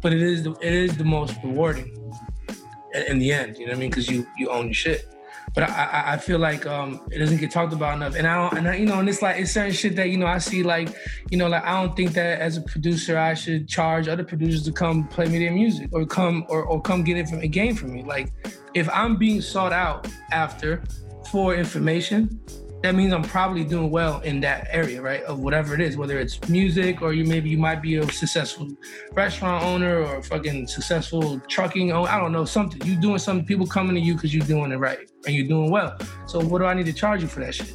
but 0.00 0.12
it 0.12 0.22
is 0.22 0.44
the, 0.44 0.52
it 0.62 0.72
is 0.72 0.96
the 0.96 1.04
most 1.04 1.34
rewarding 1.42 1.90
in 3.08 3.18
the 3.18 3.32
end. 3.32 3.58
You 3.58 3.66
know 3.66 3.72
what 3.72 3.78
I 3.78 3.80
mean? 3.80 3.90
Because 3.90 4.08
you 4.08 4.24
you 4.38 4.50
own 4.50 4.66
your 4.66 4.74
shit 4.74 5.13
but 5.54 5.70
I, 5.70 6.14
I 6.14 6.16
feel 6.16 6.40
like 6.40 6.66
um, 6.66 7.00
it 7.12 7.18
doesn't 7.18 7.36
get 7.36 7.52
talked 7.52 7.72
about 7.72 7.94
enough. 7.94 8.16
And 8.16 8.26
I 8.26 8.34
don't, 8.34 8.58
and 8.58 8.68
I, 8.68 8.76
you 8.76 8.86
know, 8.86 8.98
and 8.98 9.08
it's 9.08 9.22
like 9.22 9.38
it's 9.38 9.52
certain 9.52 9.72
shit 9.72 9.94
that 9.96 10.10
you 10.10 10.18
know 10.18 10.26
I 10.26 10.38
see 10.38 10.64
like, 10.64 10.88
you 11.30 11.38
know, 11.38 11.48
like 11.48 11.64
I 11.64 11.80
don't 11.80 11.94
think 11.94 12.12
that 12.14 12.40
as 12.40 12.56
a 12.56 12.62
producer 12.62 13.16
I 13.16 13.34
should 13.34 13.68
charge 13.68 14.08
other 14.08 14.24
producers 14.24 14.64
to 14.64 14.72
come 14.72 15.06
play 15.06 15.26
me 15.26 15.38
their 15.38 15.52
music 15.52 15.90
or 15.92 16.04
come 16.04 16.44
or, 16.48 16.64
or 16.64 16.82
come 16.82 17.04
get 17.04 17.16
it 17.16 17.28
from 17.28 17.38
a 17.40 17.46
game 17.46 17.76
from 17.76 17.92
me. 17.92 18.02
Like, 18.02 18.32
if 18.74 18.88
I'm 18.90 19.16
being 19.16 19.40
sought 19.40 19.72
out 19.72 20.08
after 20.32 20.82
for 21.30 21.54
information, 21.54 22.40
that 22.84 22.94
means 22.94 23.14
I'm 23.14 23.22
probably 23.22 23.64
doing 23.64 23.90
well 23.90 24.20
in 24.20 24.40
that 24.40 24.68
area, 24.70 25.00
right? 25.00 25.22
Of 25.22 25.38
whatever 25.38 25.72
it 25.72 25.80
is, 25.80 25.96
whether 25.96 26.18
it's 26.18 26.46
music 26.50 27.00
or 27.00 27.14
you 27.14 27.24
maybe 27.24 27.48
you 27.48 27.56
might 27.56 27.80
be 27.80 27.96
a 27.96 28.06
successful 28.12 28.68
restaurant 29.12 29.64
owner 29.64 30.00
or 30.00 30.22
fucking 30.22 30.66
successful 30.66 31.40
trucking 31.48 31.92
owner. 31.92 32.10
I 32.10 32.20
don't 32.20 32.30
know, 32.30 32.44
something. 32.44 32.86
You 32.86 32.96
doing 32.96 33.16
something, 33.16 33.46
people 33.46 33.66
coming 33.66 33.94
to 33.94 34.02
you 34.02 34.12
because 34.12 34.34
you're 34.34 34.44
doing 34.44 34.70
it 34.70 34.76
right 34.76 35.10
and 35.24 35.34
you're 35.34 35.46
doing 35.46 35.70
well. 35.70 35.96
So 36.26 36.40
what 36.40 36.58
do 36.58 36.66
I 36.66 36.74
need 36.74 36.84
to 36.84 36.92
charge 36.92 37.22
you 37.22 37.26
for 37.26 37.40
that 37.40 37.54
shit? 37.54 37.72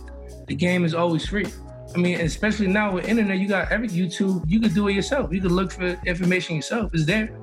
The 0.47 0.53
game 0.53 0.85
is 0.85 0.93
always 0.93 1.27
free. 1.27 1.47
I 1.95 1.97
mean, 1.97 2.21
especially 2.21 2.67
now 2.67 2.91
with 2.91 3.07
internet, 3.07 3.39
you 3.39 3.47
got 3.47 3.71
every 3.71 3.87
YouTube, 3.87 4.43
you 4.45 4.59
could 4.59 4.75
do 4.75 4.89
it 4.89 4.93
yourself. 4.93 5.33
You 5.33 5.41
could 5.41 5.51
look 5.51 5.71
for 5.71 5.99
information 6.05 6.57
yourself. 6.57 6.91
It's 6.93 7.05
there. 7.05 7.35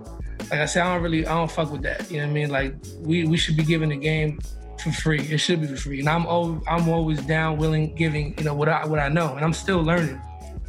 Like 0.52 0.60
I 0.60 0.66
said, 0.66 0.82
I 0.82 0.94
don't 0.94 1.02
really, 1.02 1.26
I 1.26 1.34
don't 1.34 1.50
fuck 1.50 1.72
with 1.72 1.82
that. 1.82 2.08
You 2.12 2.18
know 2.18 2.26
what 2.26 2.30
I 2.30 2.34
mean? 2.34 2.50
Like 2.50 2.76
we, 3.00 3.26
we 3.26 3.36
should 3.36 3.56
be 3.56 3.64
giving 3.64 3.88
the 3.88 3.96
game 3.96 4.38
for 4.80 4.92
free. 4.92 5.20
It 5.20 5.38
should 5.38 5.60
be 5.60 5.66
for 5.66 5.76
free. 5.76 6.00
And 6.00 6.08
I'm 6.08 6.26
always, 6.26 6.62
I'm 6.68 6.88
always 6.88 7.20
down, 7.22 7.58
willing, 7.58 7.94
giving, 7.94 8.34
you 8.38 8.44
know, 8.44 8.54
what 8.54 8.68
I 8.68 8.86
what 8.86 8.98
I 8.98 9.08
know. 9.08 9.34
And 9.34 9.44
I'm 9.44 9.52
still 9.52 9.82
learning. 9.82 10.20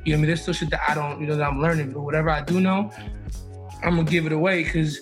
You 0.05 0.13
know 0.13 0.19
I 0.19 0.21
mean? 0.21 0.27
There's 0.27 0.41
still 0.41 0.53
shit 0.53 0.69
that 0.69 0.81
I 0.89 0.95
don't, 0.95 1.19
you 1.19 1.27
know, 1.27 1.35
that 1.35 1.47
I'm 1.47 1.61
learning. 1.61 1.91
But 1.91 2.01
whatever 2.01 2.29
I 2.29 2.41
do 2.41 2.59
know, 2.59 2.91
I'm 3.83 3.95
gonna 3.95 4.03
give 4.03 4.25
it 4.25 4.31
away 4.31 4.63
because 4.63 4.99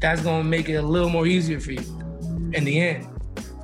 that's 0.00 0.22
gonna 0.22 0.44
make 0.44 0.68
it 0.68 0.74
a 0.74 0.82
little 0.82 1.10
more 1.10 1.26
easier 1.26 1.60
for 1.60 1.72
you 1.72 1.82
in 2.52 2.64
the 2.64 2.80
end. 2.80 3.06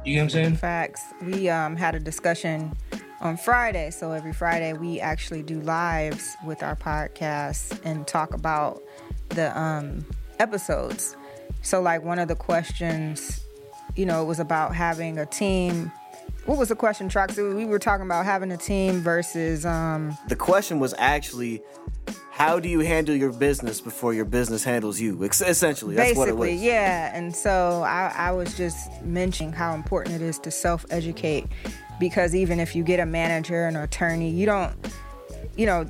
You 0.04 0.16
know 0.16 0.20
what 0.20 0.24
I'm 0.24 0.30
saying? 0.30 0.56
Facts. 0.56 1.02
We 1.22 1.48
um, 1.48 1.76
had 1.76 1.94
a 1.94 2.00
discussion 2.00 2.76
on 3.20 3.36
Friday. 3.36 3.90
So 3.90 4.12
every 4.12 4.32
Friday 4.32 4.74
we 4.74 5.00
actually 5.00 5.42
do 5.42 5.60
lives 5.60 6.36
with 6.44 6.62
our 6.62 6.76
podcast 6.76 7.80
and 7.84 8.06
talk 8.06 8.34
about 8.34 8.82
the 9.30 9.58
um, 9.58 10.04
episodes. 10.38 11.16
So 11.62 11.80
like 11.80 12.04
one 12.04 12.18
of 12.18 12.28
the 12.28 12.36
questions 12.36 13.43
you 13.96 14.06
know, 14.06 14.22
it 14.22 14.26
was 14.26 14.40
about 14.40 14.74
having 14.74 15.18
a 15.18 15.26
team. 15.26 15.92
What 16.46 16.58
was 16.58 16.68
the 16.68 16.76
question, 16.76 17.08
Troxy? 17.08 17.54
We 17.56 17.64
were 17.64 17.78
talking 17.78 18.04
about 18.04 18.24
having 18.24 18.50
a 18.52 18.56
team 18.56 19.00
versus. 19.00 19.64
Um, 19.64 20.16
the 20.28 20.36
question 20.36 20.78
was 20.78 20.94
actually, 20.98 21.62
how 22.30 22.60
do 22.60 22.68
you 22.68 22.80
handle 22.80 23.14
your 23.14 23.32
business 23.32 23.80
before 23.80 24.12
your 24.12 24.24
business 24.24 24.64
handles 24.64 25.00
you? 25.00 25.22
Essentially, 25.22 25.94
that's 25.94 26.16
what 26.16 26.28
it 26.28 26.36
was. 26.36 26.50
yeah. 26.52 27.16
And 27.16 27.34
so 27.34 27.82
I, 27.86 28.12
I 28.14 28.32
was 28.32 28.56
just 28.56 29.02
mentioning 29.02 29.52
how 29.52 29.74
important 29.74 30.16
it 30.16 30.22
is 30.22 30.38
to 30.40 30.50
self 30.50 30.84
educate 30.90 31.46
because 31.98 32.34
even 32.34 32.60
if 32.60 32.74
you 32.74 32.82
get 32.82 33.00
a 33.00 33.06
manager, 33.06 33.66
an 33.66 33.76
attorney, 33.76 34.30
you 34.30 34.46
don't, 34.46 34.74
you 35.56 35.64
know, 35.64 35.88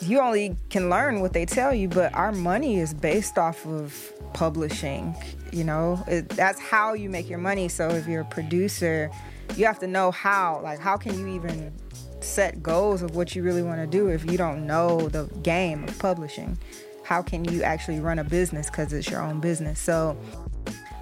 you 0.00 0.20
only 0.20 0.56
can 0.70 0.88
learn 0.88 1.20
what 1.20 1.32
they 1.32 1.44
tell 1.44 1.74
you, 1.74 1.88
but 1.88 2.14
our 2.14 2.32
money 2.32 2.78
is 2.78 2.94
based 2.94 3.36
off 3.36 3.66
of 3.66 4.12
publishing. 4.32 5.14
You 5.52 5.64
know, 5.64 6.02
it, 6.06 6.28
that's 6.30 6.58
how 6.58 6.94
you 6.94 7.10
make 7.10 7.28
your 7.28 7.38
money. 7.38 7.68
So 7.68 7.90
if 7.90 8.06
you're 8.06 8.22
a 8.22 8.26
producer, 8.26 9.10
you 9.56 9.66
have 9.66 9.78
to 9.80 9.86
know 9.86 10.10
how. 10.10 10.60
Like, 10.62 10.78
how 10.78 10.96
can 10.96 11.18
you 11.18 11.28
even 11.28 11.72
set 12.20 12.62
goals 12.62 13.02
of 13.02 13.14
what 13.16 13.34
you 13.34 13.42
really 13.42 13.62
want 13.62 13.80
to 13.80 13.86
do 13.86 14.08
if 14.08 14.24
you 14.30 14.38
don't 14.38 14.66
know 14.66 15.08
the 15.08 15.24
game 15.42 15.84
of 15.84 15.98
publishing? 15.98 16.58
How 17.04 17.20
can 17.20 17.44
you 17.44 17.62
actually 17.62 18.00
run 18.00 18.18
a 18.18 18.24
business 18.24 18.70
because 18.70 18.92
it's 18.92 19.10
your 19.10 19.20
own 19.20 19.40
business? 19.40 19.78
So, 19.78 20.16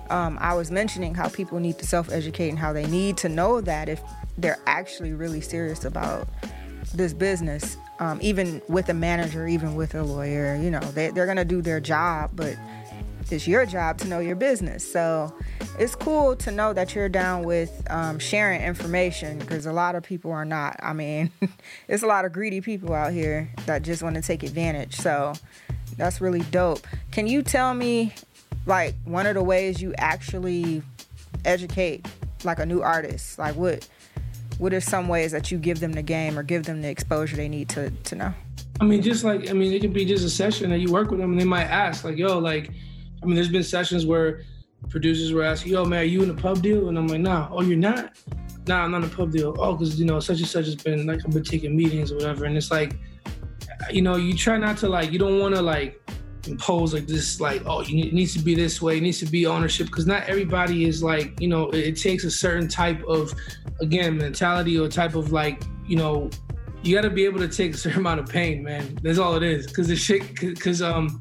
um, 0.09 0.39
I 0.41 0.55
was 0.55 0.71
mentioning 0.73 1.15
how 1.15 1.29
people 1.29 1.61
need 1.61 1.79
to 1.79 1.87
self 1.87 2.11
educate 2.11 2.49
and 2.49 2.59
how 2.59 2.73
they 2.73 2.87
need 2.87 3.17
to 3.19 3.29
know 3.29 3.61
that 3.61 3.89
if 3.89 4.03
they're 4.37 4.59
actually 4.67 5.13
really 5.13 5.41
serious 5.41 5.85
about 5.85 6.29
this 6.95 7.13
business, 7.13 7.77
um, 8.01 8.19
even 8.21 8.61
with 8.69 8.89
a 8.89 8.95
manager, 8.95 9.47
even 9.47 9.77
with 9.77 9.95
a 9.95 10.03
lawyer, 10.03 10.57
you 10.57 10.71
know, 10.71 10.81
they, 10.81 11.11
they're 11.11 11.27
going 11.27 11.37
to 11.37 11.45
do 11.45 11.63
their 11.63 11.79
job, 11.81 12.31
but 12.35 12.57
it's 13.33 13.47
your 13.47 13.67
job 13.67 13.99
to 13.99 14.09
know 14.09 14.19
your 14.19 14.37
business. 14.37 14.91
So 14.91 15.33
it's 15.79 15.95
cool 15.95 16.37
to 16.37 16.51
know 16.51 16.73
that 16.73 16.95
you're 16.95 17.09
down 17.09 17.45
with 17.45 17.83
um, 17.91 18.19
sharing 18.19 18.61
information 18.63 19.39
because 19.39 19.67
a 19.67 19.73
lot 19.73 19.95
of 19.95 20.03
people 20.03 20.33
are 20.33 20.45
not. 20.45 20.77
I 20.83 20.93
mean, 20.93 21.31
it's 21.89 22.03
a 22.03 22.07
lot 22.07 22.25
of 22.25 22.33
greedy 22.33 22.61
people 22.61 22.93
out 22.95 23.13
here 23.13 23.51
that 23.67 23.83
just 23.83 24.03
want 24.03 24.17
to 24.17 24.23
take 24.23 24.43
advantage. 24.43 24.97
So 24.97 25.35
that's 25.97 26.21
really 26.21 26.43
dope. 26.51 26.87
Can 27.11 27.27
you 27.27 27.43
tell 27.43 27.75
me, 27.75 28.15
like, 28.67 28.95
one 29.05 29.27
of 29.27 29.35
the 29.35 29.43
ways 29.43 29.81
you 29.81 29.95
actually 29.99 30.83
educate, 31.45 32.07
like, 32.45 32.59
a 32.59 32.67
new 32.67 32.83
artist? 32.83 33.39
Like, 33.39 33.57
what? 33.57 33.89
What 34.59 34.75
are 34.75 34.81
some 34.81 35.09
ways 35.09 35.33
that 35.33 35.51
you 35.51 35.57
give 35.57 35.81
them 35.81 35.93
the 35.93 36.03
game 36.03 36.39
or 36.39 36.43
give 36.43 36.65
them 36.65 36.83
the 36.83 36.89
exposure 36.89 37.35
they 37.37 37.49
need 37.49 37.71
to 37.71 37.89
to 37.91 38.15
know? 38.15 38.35
I 38.79 38.85
mean, 38.85 39.01
just 39.01 39.25
like 39.25 39.49
I 39.49 39.53
mean, 39.55 39.73
it 39.73 39.81
could 39.81 39.93
be 39.93 40.05
just 40.05 40.25
a 40.25 40.31
session 40.31 40.69
that 40.71 40.81
you 40.81 40.93
work 40.93 41.11
with 41.11 41.21
them, 41.21 41.33
and 41.33 41.41
they 41.41 41.45
might 41.45 41.65
ask, 41.65 42.05
like, 42.05 42.19
"Yo, 42.19 42.39
like, 42.39 42.71
I 43.23 43.27
mean, 43.27 43.35
there's 43.35 43.49
been 43.49 43.63
sessions 43.63 44.07
where 44.07 44.43
producers 44.89 45.33
were 45.33 45.43
asking, 45.43 45.73
"Yo, 45.73 45.85
man, 45.85 46.01
are 46.01 46.05
you 46.05 46.23
in 46.23 46.31
a 46.31 46.35
pub 46.35 46.63
deal?" 46.63 46.89
And 46.89 46.99
I'm 46.99 47.07
like, 47.07 47.21
"Nah." 47.21 47.49
Oh, 47.51 47.63
you're 47.63 47.77
not? 47.77 48.17
Nah, 48.67 48.85
I'm 48.85 48.91
not 48.91 49.05
in 49.05 49.11
a 49.11 49.15
pub 49.15 49.31
deal. 49.33 49.55
Oh, 49.59 49.75
because 49.75 49.99
you 49.99 50.07
know, 50.07 50.21
such 50.21 50.39
and 50.39 50.49
such 50.49 50.67
has 50.67 50.77
been 50.77 51.07
like 51.07 51.21
I've 51.25 51.33
been 51.33 51.45
taking 51.45 51.77
meetings 51.77 52.13
or 52.13 52.17
whatever, 52.17 52.45
and 52.45 52.57
it's 52.57 52.71
like, 52.71 52.97
you 53.91 54.03
know, 54.03 54.17
you 54.17 54.35
try 54.35 54.57
not 54.59 54.77
to 54.79 54.89
like, 54.89 55.13
you 55.13 55.19
don't 55.19 55.39
want 55.39 55.55
to 55.55 55.63
like 55.63 56.01
impose 56.49 56.95
like 56.95 57.07
this 57.07 57.41
like 57.41 57.63
oh 57.67 57.83
you 57.83 57.97
need, 57.97 58.07
it 58.07 58.15
needs 58.15 58.33
to 58.33 58.39
be 58.39 58.55
this 58.55 58.81
way 58.81 58.97
it 58.97 59.03
needs 59.03 59.19
to 59.19 59.27
be 59.27 59.47
ownership 59.47 59.87
because 59.87 60.07
not 60.07 60.23
everybody 60.25 60.85
is 60.85 61.03
like 61.03 61.39
you 61.41 61.49
know 61.49 61.69
it, 61.71 61.79
it, 61.79 61.97
takes 61.97 62.25
a 62.25 62.31
certain 62.31 62.69
type 62.69 63.03
of 63.05 63.33
again 63.81 64.17
mentality 64.17 64.79
or 64.79 64.89
type 64.89 65.15
of 65.15 65.33
like 65.33 65.63
you 65.87 65.97
know 65.97 66.31
you 66.83 66.95
got 66.95 67.03
to 67.03 67.11
be 67.11 67.25
able 67.25 67.39
to 67.39 67.49
take 67.49 67.75
a 67.75 67.77
certain 67.77 68.01
amount 68.01 68.19
of 68.19 68.27
pain 68.27 68.63
man 68.63 68.99
that's 69.03 69.19
all 69.19 69.37
it 69.37 69.43
is 69.43 69.67
because 69.67 69.89
the 69.89 69.97
shit 69.97 70.35
because 70.41 70.81
um 70.81 71.21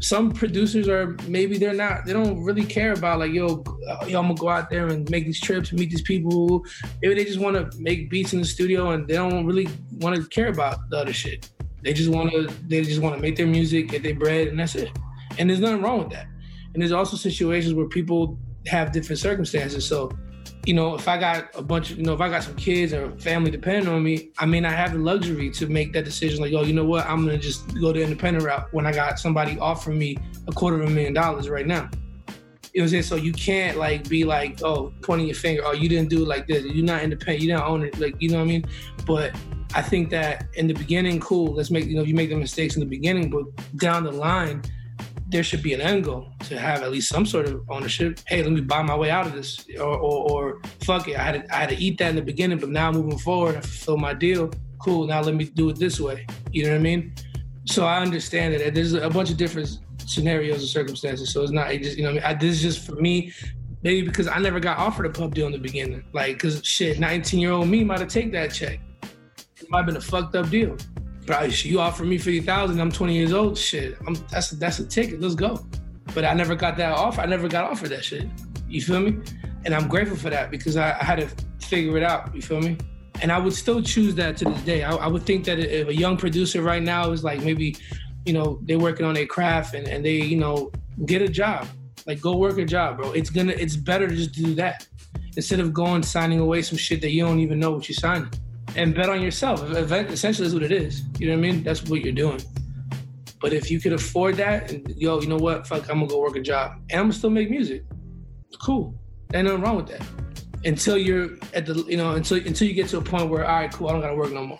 some 0.00 0.30
producers 0.30 0.88
are 0.88 1.16
maybe 1.26 1.58
they're 1.58 1.74
not 1.74 2.04
they 2.04 2.12
don't 2.12 2.42
really 2.44 2.64
care 2.64 2.92
about 2.92 3.18
like 3.18 3.32
yo, 3.32 3.64
uh, 3.88 4.04
yo 4.06 4.18
I'm 4.18 4.26
gonna 4.26 4.34
go 4.34 4.48
out 4.48 4.68
there 4.70 4.88
and 4.88 5.08
make 5.10 5.24
these 5.24 5.40
trips 5.40 5.72
meet 5.72 5.90
these 5.90 6.02
people 6.02 6.64
maybe 7.02 7.14
they 7.14 7.24
just 7.24 7.40
want 7.40 7.56
to 7.56 7.78
make 7.80 8.10
beats 8.10 8.32
in 8.32 8.40
the 8.40 8.44
studio 8.44 8.90
and 8.90 9.06
they 9.08 9.14
don't 9.14 9.46
really 9.46 9.68
want 9.98 10.16
to 10.16 10.26
care 10.28 10.48
about 10.48 10.90
the 10.90 10.98
other 10.98 11.12
shit. 11.12 11.50
They 11.82 11.92
just 11.92 12.10
want 12.10 12.30
to 12.32 12.48
they 12.66 12.82
just 12.82 13.00
want 13.00 13.14
to 13.14 13.20
make 13.20 13.36
their 13.36 13.46
music 13.46 13.88
get 13.88 14.02
their 14.02 14.14
bread 14.14 14.48
and 14.48 14.58
that's 14.58 14.74
it. 14.74 14.90
And 15.38 15.48
there's 15.48 15.60
nothing 15.60 15.82
wrong 15.82 16.00
with 16.00 16.10
that. 16.10 16.26
And 16.72 16.82
there's 16.82 16.92
also 16.92 17.16
situations 17.16 17.74
where 17.74 17.86
people 17.86 18.38
have 18.66 18.92
different 18.92 19.18
circumstances. 19.18 19.86
So 19.86 20.10
you 20.66 20.74
know, 20.74 20.96
if 20.96 21.06
I 21.06 21.16
got 21.16 21.48
a 21.54 21.62
bunch 21.62 21.92
of, 21.92 21.98
you 21.98 22.02
know, 22.02 22.12
if 22.12 22.20
I 22.20 22.28
got 22.28 22.42
some 22.42 22.56
kids 22.56 22.92
or 22.92 23.16
family 23.18 23.52
depending 23.52 23.88
on 23.88 24.02
me, 24.02 24.30
I 24.38 24.46
may 24.46 24.58
not 24.60 24.72
have 24.72 24.92
the 24.92 24.98
luxury 24.98 25.48
to 25.50 25.68
make 25.68 25.92
that 25.92 26.04
decision. 26.04 26.40
Like, 26.40 26.52
oh, 26.54 26.62
you 26.62 26.74
know 26.74 26.84
what? 26.84 27.06
I'm 27.06 27.24
gonna 27.24 27.38
just 27.38 27.72
go 27.80 27.92
the 27.92 28.02
independent 28.02 28.44
route 28.44 28.66
when 28.72 28.84
I 28.84 28.92
got 28.92 29.20
somebody 29.20 29.56
offering 29.60 29.96
me 29.96 30.18
a 30.48 30.52
quarter 30.52 30.82
of 30.82 30.88
a 30.88 30.92
million 30.92 31.14
dollars 31.14 31.48
right 31.48 31.66
now. 31.66 31.88
You 32.74 32.82
know 32.82 32.82
what 32.82 32.82
I'm 32.82 32.88
saying? 32.88 33.02
So 33.04 33.14
you 33.14 33.32
can't 33.32 33.78
like 33.78 34.08
be 34.08 34.24
like, 34.24 34.60
oh, 34.64 34.92
pointing 35.02 35.28
your 35.28 35.36
finger, 35.36 35.62
oh, 35.64 35.72
you 35.72 35.88
didn't 35.88 36.10
do 36.10 36.24
it 36.24 36.28
like 36.28 36.48
this. 36.48 36.64
You're 36.64 36.84
not 36.84 37.02
independent. 37.02 37.42
You 37.42 37.56
don't 37.56 37.62
own 37.62 37.84
it. 37.84 37.98
Like, 38.00 38.16
you 38.18 38.28
know 38.28 38.38
what 38.38 38.44
I 38.44 38.46
mean? 38.46 38.64
But 39.06 39.36
I 39.72 39.82
think 39.82 40.10
that 40.10 40.46
in 40.54 40.66
the 40.66 40.74
beginning, 40.74 41.20
cool. 41.20 41.54
Let's 41.54 41.70
make 41.70 41.86
you 41.86 41.94
know 41.94 42.02
you 42.02 42.14
make 42.14 42.30
the 42.30 42.36
mistakes 42.36 42.74
in 42.74 42.80
the 42.80 42.86
beginning, 42.86 43.30
but 43.30 43.44
down 43.76 44.02
the 44.02 44.10
line, 44.10 44.62
there 45.28 45.42
should 45.42 45.62
be 45.62 45.74
an 45.74 45.80
end 45.80 46.04
goal 46.04 46.32
to 46.44 46.58
have 46.58 46.82
at 46.82 46.90
least 46.90 47.08
some 47.08 47.26
sort 47.26 47.46
of 47.46 47.62
ownership. 47.68 48.20
Hey, 48.26 48.42
let 48.42 48.52
me 48.52 48.60
buy 48.60 48.82
my 48.82 48.96
way 48.96 49.10
out 49.10 49.26
of 49.26 49.32
this, 49.32 49.66
or, 49.78 49.96
or, 49.96 50.30
or 50.30 50.60
fuck 50.82 51.08
it, 51.08 51.16
I 51.16 51.22
had 51.22 51.32
to, 51.32 51.54
I 51.54 51.58
had 51.60 51.68
to 51.70 51.76
eat 51.76 51.98
that 51.98 52.10
in 52.10 52.16
the 52.16 52.22
beginning, 52.22 52.58
but 52.58 52.68
now 52.68 52.92
moving 52.92 53.18
forward, 53.18 53.56
I 53.56 53.60
fulfill 53.60 53.96
my 53.96 54.14
deal. 54.14 54.50
Cool, 54.78 55.06
now 55.06 55.20
let 55.20 55.34
me 55.34 55.44
do 55.44 55.68
it 55.70 55.78
this 55.78 55.98
way. 55.98 56.26
You 56.52 56.64
know 56.64 56.70
what 56.70 56.76
I 56.76 56.82
mean? 56.82 57.14
So 57.64 57.84
I 57.84 58.00
understand 58.00 58.54
that 58.54 58.74
there's 58.74 58.92
a 58.92 59.10
bunch 59.10 59.30
of 59.30 59.36
different 59.36 59.78
scenarios 60.06 60.60
and 60.60 60.68
circumstances. 60.68 61.32
So 61.32 61.42
it's 61.42 61.50
not 61.50 61.72
it 61.72 61.82
just 61.82 61.98
you 61.98 62.04
know? 62.04 62.20
I, 62.24 62.34
this 62.34 62.56
is 62.56 62.62
just 62.62 62.86
for 62.86 62.94
me. 62.96 63.32
Maybe 63.82 64.06
because 64.06 64.26
I 64.26 64.38
never 64.38 64.58
got 64.58 64.78
offered 64.78 65.06
a 65.06 65.10
pub 65.10 65.34
deal 65.34 65.46
in 65.46 65.52
the 65.52 65.58
beginning. 65.58 66.04
Like, 66.12 66.38
cause 66.38 66.60
shit, 66.64 66.98
19 66.98 67.38
year 67.38 67.52
old 67.52 67.68
me 67.68 67.84
might 67.84 68.00
have 68.00 68.08
taken 68.08 68.30
that 68.32 68.52
check. 68.52 68.80
It 69.02 69.70
might 69.70 69.78
have 69.78 69.86
been 69.86 69.96
a 69.96 70.00
fucked 70.00 70.34
up 70.34 70.48
deal 70.50 70.76
bro, 71.26 71.42
you 71.42 71.80
offer 71.80 72.04
me 72.04 72.18
fifty 72.18 72.40
thousand. 72.40 72.80
I'm 72.80 72.92
20 72.92 73.14
years 73.14 73.32
old. 73.32 73.58
Shit, 73.58 73.98
I'm, 74.06 74.14
that's 74.30 74.52
a, 74.52 74.56
that's 74.56 74.78
a 74.78 74.86
ticket. 74.86 75.20
Let's 75.20 75.34
go. 75.34 75.66
But 76.14 76.24
I 76.24 76.32
never 76.34 76.54
got 76.54 76.76
that 76.76 76.92
offer. 76.92 77.20
I 77.20 77.26
never 77.26 77.48
got 77.48 77.64
offered 77.64 77.90
that 77.90 78.04
shit. 78.04 78.28
You 78.68 78.80
feel 78.80 79.00
me? 79.00 79.18
And 79.64 79.74
I'm 79.74 79.88
grateful 79.88 80.16
for 80.16 80.30
that 80.30 80.50
because 80.50 80.76
I, 80.76 80.92
I 80.92 81.04
had 81.04 81.16
to 81.16 81.28
figure 81.66 81.96
it 81.96 82.04
out. 82.04 82.34
You 82.34 82.40
feel 82.40 82.60
me? 82.60 82.78
And 83.20 83.32
I 83.32 83.38
would 83.38 83.54
still 83.54 83.82
choose 83.82 84.14
that 84.14 84.36
to 84.38 84.44
this 84.44 84.62
day. 84.62 84.84
I, 84.84 84.94
I 84.94 85.06
would 85.08 85.24
think 85.24 85.44
that 85.46 85.58
if 85.58 85.88
a 85.88 85.94
young 85.94 86.16
producer 86.16 86.62
right 86.62 86.82
now 86.82 87.10
is 87.10 87.24
like 87.24 87.42
maybe, 87.42 87.76
you 88.24 88.32
know, 88.32 88.60
they're 88.62 88.78
working 88.78 89.04
on 89.04 89.14
their 89.14 89.26
craft 89.26 89.74
and, 89.74 89.88
and 89.88 90.04
they, 90.04 90.16
you 90.16 90.36
know, 90.36 90.70
get 91.06 91.22
a 91.22 91.28
job. 91.28 91.66
Like 92.06 92.20
go 92.20 92.36
work 92.36 92.58
a 92.58 92.64
job, 92.64 92.98
bro. 92.98 93.10
It's 93.12 93.30
gonna 93.30 93.52
it's 93.52 93.74
better 93.74 94.06
to 94.06 94.14
just 94.14 94.32
do 94.32 94.54
that 94.54 94.86
instead 95.36 95.58
of 95.58 95.72
going 95.72 96.04
signing 96.04 96.38
away 96.38 96.62
some 96.62 96.78
shit 96.78 97.00
that 97.00 97.10
you 97.10 97.24
don't 97.24 97.40
even 97.40 97.58
know 97.58 97.72
what 97.72 97.88
you're 97.88 97.96
signing 97.96 98.30
and 98.76 98.94
bet 98.94 99.08
on 99.08 99.20
yourself. 99.20 99.62
Essentially, 99.70 100.46
is 100.46 100.54
what 100.54 100.62
it 100.62 100.72
is. 100.72 101.02
You 101.18 101.28
know 101.28 101.32
what 101.34 101.46
I 101.46 101.52
mean? 101.52 101.62
That's 101.62 101.82
what 101.84 102.02
you're 102.02 102.12
doing. 102.12 102.40
But 103.40 103.52
if 103.52 103.70
you 103.70 103.80
could 103.80 103.92
afford 103.92 104.36
that, 104.36 104.72
yo, 104.96 105.20
you 105.20 105.28
know 105.28 105.36
what? 105.36 105.66
Fuck, 105.66 105.88
I'm 105.90 105.98
gonna 106.00 106.06
go 106.06 106.20
work 106.20 106.36
a 106.36 106.40
job, 106.40 106.72
and 106.90 107.00
I'm 107.00 107.06
gonna 107.06 107.12
still 107.12 107.30
make 107.30 107.50
music. 107.50 107.84
Cool. 108.62 108.94
Ain't 109.34 109.46
nothing 109.46 109.62
wrong 109.62 109.76
with 109.76 109.88
that. 109.88 110.02
Until 110.64 110.96
you're 110.96 111.30
at 111.52 111.66
the, 111.66 111.74
you 111.88 111.96
know, 111.96 112.12
until 112.12 112.38
until 112.38 112.66
you 112.66 112.74
get 112.74 112.88
to 112.88 112.98
a 112.98 113.02
point 113.02 113.28
where, 113.28 113.44
all 113.44 113.60
right, 113.60 113.72
cool, 113.72 113.88
I 113.88 113.92
don't 113.92 114.00
gotta 114.00 114.16
work 114.16 114.32
no 114.32 114.46
more. 114.46 114.58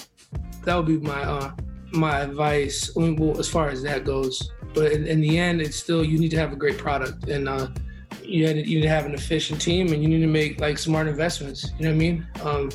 That 0.64 0.76
would 0.76 0.86
be 0.86 0.98
my 0.98 1.22
uh 1.22 1.52
my 1.92 2.20
advice. 2.20 2.90
I 2.96 3.00
mean, 3.00 3.16
well, 3.16 3.38
as 3.38 3.48
far 3.48 3.68
as 3.68 3.82
that 3.82 4.04
goes. 4.04 4.52
But 4.74 4.92
in, 4.92 5.06
in 5.06 5.20
the 5.22 5.38
end, 5.38 5.62
it's 5.62 5.76
still 5.76 6.04
you 6.04 6.18
need 6.18 6.30
to 6.32 6.38
have 6.38 6.52
a 6.52 6.56
great 6.56 6.76
product, 6.76 7.28
and 7.28 7.48
uh, 7.48 7.68
you, 8.22 8.46
had, 8.46 8.56
you 8.58 8.76
need 8.76 8.82
to 8.82 8.88
have 8.88 9.06
an 9.06 9.14
efficient 9.14 9.60
team, 9.60 9.92
and 9.92 10.02
you 10.02 10.08
need 10.08 10.20
to 10.20 10.26
make 10.26 10.60
like 10.60 10.76
smart 10.76 11.06
investments. 11.08 11.72
You 11.78 11.86
know 11.86 11.90
what 11.90 11.94
I 11.94 11.98
mean? 11.98 12.26
Um, 12.42 12.70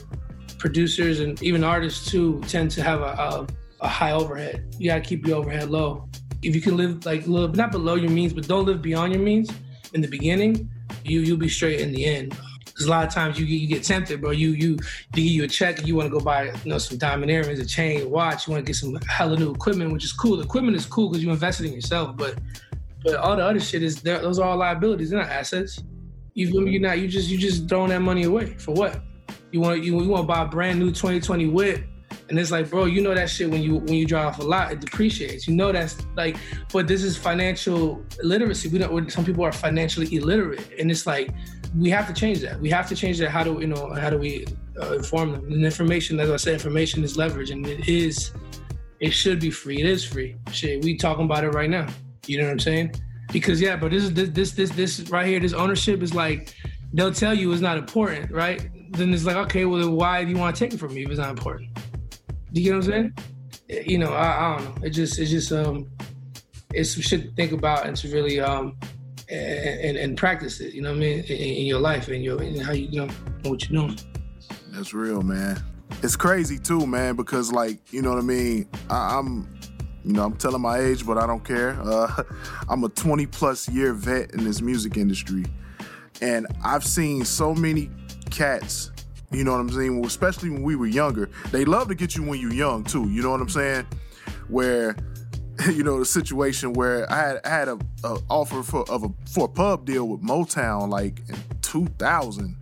producers 0.62 1.20
and 1.20 1.42
even 1.42 1.64
artists 1.64 2.10
too 2.10 2.40
tend 2.48 2.70
to 2.72 2.84
have 2.84 3.02
a, 3.02 3.04
a, 3.04 3.48
a 3.82 3.88
high 3.88 4.12
overhead. 4.12 4.64
You 4.78 4.92
gotta 4.92 5.02
keep 5.02 5.26
your 5.26 5.38
overhead 5.38 5.70
low. 5.70 6.08
If 6.44 6.56
you 6.56 6.62
can 6.62 6.78
live 6.78 7.04
like 7.06 7.28
little, 7.28 7.50
not 7.50 7.72
below 7.72 7.96
your 7.96 8.12
means, 8.12 8.32
but 8.32 8.48
don't 8.48 8.66
live 8.66 8.82
beyond 8.82 9.14
your 9.14 9.24
means 9.24 9.50
in 9.94 10.02
the 10.02 10.08
beginning, 10.08 10.70
you 11.04 11.22
you'll 11.22 11.38
be 11.38 11.50
straight 11.50 11.82
in 11.82 11.92
the 11.92 12.06
end. 12.06 12.38
Because 12.66 12.86
a 12.86 12.90
lot 12.90 13.06
of 13.06 13.14
times 13.14 13.40
you 13.40 13.46
get, 13.46 13.56
you 13.56 13.68
get 13.68 13.84
tempted, 13.84 14.22
bro. 14.22 14.32
You 14.32 14.52
you 14.52 14.78
they 15.14 15.24
give 15.24 15.34
you 15.40 15.44
a 15.44 15.48
check 15.48 15.86
you 15.86 15.96
want 15.96 16.12
to 16.12 16.18
go 16.18 16.24
buy 16.24 16.44
you 16.46 16.70
know 16.72 16.78
some 16.78 16.98
diamond 16.98 17.32
earrings, 17.32 17.60
a 17.60 17.66
chain, 17.66 18.04
a 18.04 18.08
watch. 18.08 18.48
You 18.48 18.54
want 18.54 18.64
to 18.64 18.70
get 18.70 18.76
some 18.76 18.96
hella 19.08 19.38
new 19.38 19.52
equipment, 19.52 19.92
which 19.92 20.06
is 20.06 20.14
cool. 20.14 20.38
The 20.38 20.44
equipment 20.44 20.78
is 20.78 20.86
cool 20.86 21.10
because 21.10 21.24
you 21.24 21.32
invested 21.32 21.66
in 21.66 21.74
yourself, 21.74 22.16
but 22.16 22.38
but 23.04 23.16
all 23.16 23.36
the 23.36 23.44
other 23.44 23.60
shit 23.60 23.82
is 23.82 24.02
those 24.02 24.38
are 24.38 24.48
all 24.48 24.58
liabilities. 24.58 25.10
They're 25.10 25.20
not 25.20 25.30
assets. 25.30 25.84
You 26.34 26.52
feel 26.52 26.62
me? 26.62 26.72
You're 26.72 26.82
not. 26.82 27.00
You 27.00 27.08
just 27.08 27.30
you 27.30 27.40
just 27.40 27.68
throwing 27.68 27.90
that 27.90 28.02
money 28.02 28.24
away 28.24 28.54
for 28.58 28.74
what? 28.74 29.02
You 29.52 29.60
want 29.60 29.84
you, 29.84 30.02
you 30.02 30.10
want 30.10 30.24
to 30.24 30.28
buy 30.28 30.44
a 30.44 30.48
brand 30.48 30.80
new 30.80 30.90
2020 30.90 31.48
whip, 31.48 31.84
and 32.30 32.40
it's 32.40 32.52
like, 32.52 32.70
bro, 32.70 32.86
you 32.86 33.02
know 33.02 33.14
that 33.14 33.30
shit 33.30 33.50
when 33.50 33.62
you 33.62 33.76
when 33.76 33.94
you 33.94 34.06
drive 34.06 34.28
off 34.28 34.40
a 34.40 34.44
lot, 34.44 34.72
it 34.72 34.80
depreciates. 34.80 35.48
You 35.48 35.56
know 35.56 35.72
that's 35.72 35.98
like, 36.16 36.38
but 36.72 36.88
this 36.88 37.04
is 37.04 37.18
financial 37.18 38.04
literacy. 38.24 38.70
We 38.70 38.80
don't. 38.80 39.12
Some 39.12 39.26
people 39.26 39.44
are 39.44 39.52
financially 39.52 40.14
illiterate, 40.16 40.66
and 40.80 40.90
it's 40.90 41.06
like 41.06 41.32
we 41.78 41.90
have 41.90 42.08
to 42.08 42.14
change 42.14 42.40
that. 42.42 42.60
We 42.60 42.70
have 42.70 42.88
to 42.90 42.96
change 42.96 43.20
that. 43.20 43.30
How 43.30 43.44
do 43.44 43.60
you 43.60 43.68
know? 43.68 43.94
How 43.94 44.10
do 44.10 44.18
we 44.18 44.46
uh, 44.82 44.94
inform 44.94 45.34
them? 45.34 45.46
And 45.52 45.66
information, 45.66 46.20
as 46.20 46.30
I 46.30 46.38
said, 46.38 46.54
information 46.54 47.04
is 47.04 47.18
leverage, 47.18 47.52
and 47.52 47.66
it 47.68 47.88
is. 47.88 48.32
It 49.00 49.12
should 49.12 49.40
be 49.40 49.50
free. 49.50 49.80
It 49.80 49.88
is 49.88 50.06
free. 50.06 50.36
Shit, 50.52 50.84
we 50.84 50.96
talking 50.96 51.26
about 51.26 51.44
it 51.44 51.50
right 51.50 51.70
now. 51.70 51.88
You 52.28 52.38
know 52.38 52.46
what 52.46 52.52
I'm 52.52 52.60
saying? 52.60 52.94
Because 53.34 53.60
yeah, 53.60 53.76
but 53.76 53.92
this 53.92 54.04
is 54.04 54.14
this 54.14 54.30
this 54.30 54.52
this 54.52 54.70
this 54.70 55.10
right 55.10 55.28
here. 55.28 55.40
This 55.40 55.54
ownership 55.54 56.02
is 56.02 56.14
like 56.14 56.56
they'll 56.94 57.14
tell 57.14 57.34
you 57.34 57.52
it's 57.52 57.62
not 57.62 57.78
important, 57.78 58.32
right? 58.32 58.70
Then 58.92 59.14
it's 59.14 59.26
like, 59.26 59.38
okay, 59.38 59.66
well, 59.66 59.80
then 59.80 59.94
why 59.94 60.24
do 60.24 60.30
you 60.30 60.38
want 60.38 60.56
to 60.56 60.60
take 60.60 60.74
it 60.74 60.78
from 60.78 60.94
me 60.94 61.04
if 61.04 61.10
it's 61.10 61.20
not 61.20 61.30
important? 61.30 61.70
Do 62.52 62.62
you 62.62 62.64
get 62.64 62.76
what 62.76 62.86
I'm 62.86 62.92
saying? 62.92 63.88
You 63.88 63.98
know, 64.00 64.12
I, 64.12 64.28
I 64.28 64.58
don't 64.58 64.66
know. 64.66 64.86
It 64.86 64.90
just, 64.90 65.18
it's 65.18 65.32
just, 65.32 65.52
um, 65.52 65.90
it's 66.74 66.94
some 66.94 67.02
shit 67.02 67.24
to 67.24 67.32
think 67.32 67.54
about 67.54 67.86
and 67.86 67.96
to 67.98 68.12
really, 68.12 68.40
um, 68.40 68.78
and, 69.30 69.98
and 69.98 70.18
practice 70.18 70.60
it. 70.60 70.74
You 70.74 70.82
know 70.82 70.90
what 70.90 70.98
I 70.98 71.00
mean? 71.00 71.20
In, 71.20 71.38
in 71.38 71.66
your 71.66 71.80
life 71.80 72.10
and 72.10 72.22
your, 72.22 72.42
and 72.42 72.62
how 72.62 72.74
you, 72.74 72.88
you 72.88 73.06
know, 73.06 73.14
what 73.44 73.70
you're 73.70 73.82
doing. 73.82 73.98
That's 74.72 74.94
real, 74.94 75.22
man. 75.22 75.64
It's 76.04 76.16
crazy 76.18 76.60
too, 76.60 76.86
man, 76.86 77.16
because 77.16 77.52
like, 77.52 77.94
you 77.94 78.02
know 78.02 78.10
what 78.10 78.20
I 78.20 78.24
mean? 78.24 78.68
I, 78.90 79.18
am 79.18 79.48
you 80.04 80.14
know, 80.14 80.24
I'm 80.24 80.36
telling 80.36 80.62
my 80.62 80.80
age, 80.80 81.06
but 81.06 81.18
I 81.18 81.28
don't 81.28 81.44
care. 81.44 81.80
Uh, 81.82 82.24
I'm 82.70 82.84
a 82.84 82.90
20 82.90 83.26
plus 83.28 83.70
year 83.70 83.94
vet 83.94 84.32
in 84.32 84.44
this 84.44 84.62
music 84.62 84.98
industry. 84.98 85.46
And 86.22 86.48
I've 86.64 86.84
seen 86.84 87.26
so 87.26 87.54
many 87.56 87.90
cats. 88.32 88.92
You 89.32 89.44
know 89.44 89.52
what 89.52 89.62
I'm 89.62 89.70
saying? 89.70 89.98
Well, 89.98 90.08
especially 90.08 90.50
when 90.50 90.64
we 90.64 90.76
were 90.76 90.88
younger. 90.88 91.30
They 91.52 91.64
love 91.64 91.88
to 91.90 91.96
get 91.96 92.16
you 92.16 92.24
when 92.24 92.40
you're 92.40 92.54
young 92.54 92.84
too. 92.84 93.10
You 93.10 93.22
know 93.22 93.32
what 93.32 93.42
I'm 93.42 93.50
saying? 93.50 93.86
Where 94.50 94.96
you 95.72 95.84
know 95.84 96.00
the 96.00 96.06
situation 96.06 96.74
where 96.74 97.10
I 97.12 97.16
had 97.16 97.40
I 97.46 97.50
had 97.50 97.68
a, 97.68 97.80
a 98.04 98.18
offer 98.30 98.64
for 98.64 98.90
of 98.90 99.04
a 99.04 99.10
for 99.30 99.46
a 99.46 99.50
pub 99.50 99.86
deal 99.86 100.08
with 100.08 100.22
Motown 100.22 100.90
like 100.90 101.20
in 101.30 101.38
2000. 101.62 102.58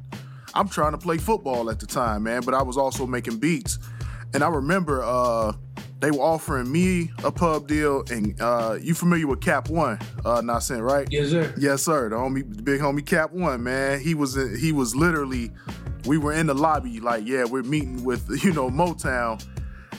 I'm 0.53 0.67
trying 0.67 0.91
to 0.91 0.97
play 0.97 1.17
football 1.17 1.69
at 1.69 1.79
the 1.79 1.85
time, 1.85 2.23
man, 2.23 2.41
but 2.41 2.53
I 2.53 2.63
was 2.63 2.75
also 2.75 3.05
making 3.05 3.37
beats. 3.37 3.77
And 4.33 4.43
I 4.43 4.49
remember 4.49 5.03
uh, 5.03 5.53
they 5.99 6.11
were 6.11 6.21
offering 6.21 6.71
me 6.71 7.11
a 7.23 7.31
pub 7.31 7.67
deal, 7.67 8.03
and 8.09 8.39
uh, 8.39 8.77
you 8.81 8.93
familiar 8.93 9.27
with 9.27 9.41
Cap 9.41 9.69
One, 9.69 9.99
uh, 10.23 10.41
not 10.41 10.59
saying 10.59 10.81
right? 10.81 11.07
Yes, 11.11 11.29
sir. 11.29 11.53
Yes, 11.57 11.83
sir. 11.83 12.09
The 12.09 12.15
homie, 12.15 12.55
the 12.55 12.63
big 12.63 12.79
homie 12.79 13.05
Cap 13.05 13.31
One, 13.31 13.63
man. 13.63 13.99
He 13.99 14.13
was 14.13 14.35
he 14.59 14.71
was 14.71 14.95
literally, 14.95 15.51
we 16.05 16.17
were 16.17 16.31
in 16.31 16.47
the 16.47 16.53
lobby, 16.53 16.99
like, 17.01 17.27
yeah, 17.27 17.43
we're 17.43 17.63
meeting 17.63 18.03
with 18.03 18.29
you 18.43 18.53
know 18.53 18.69
Motown, 18.69 19.45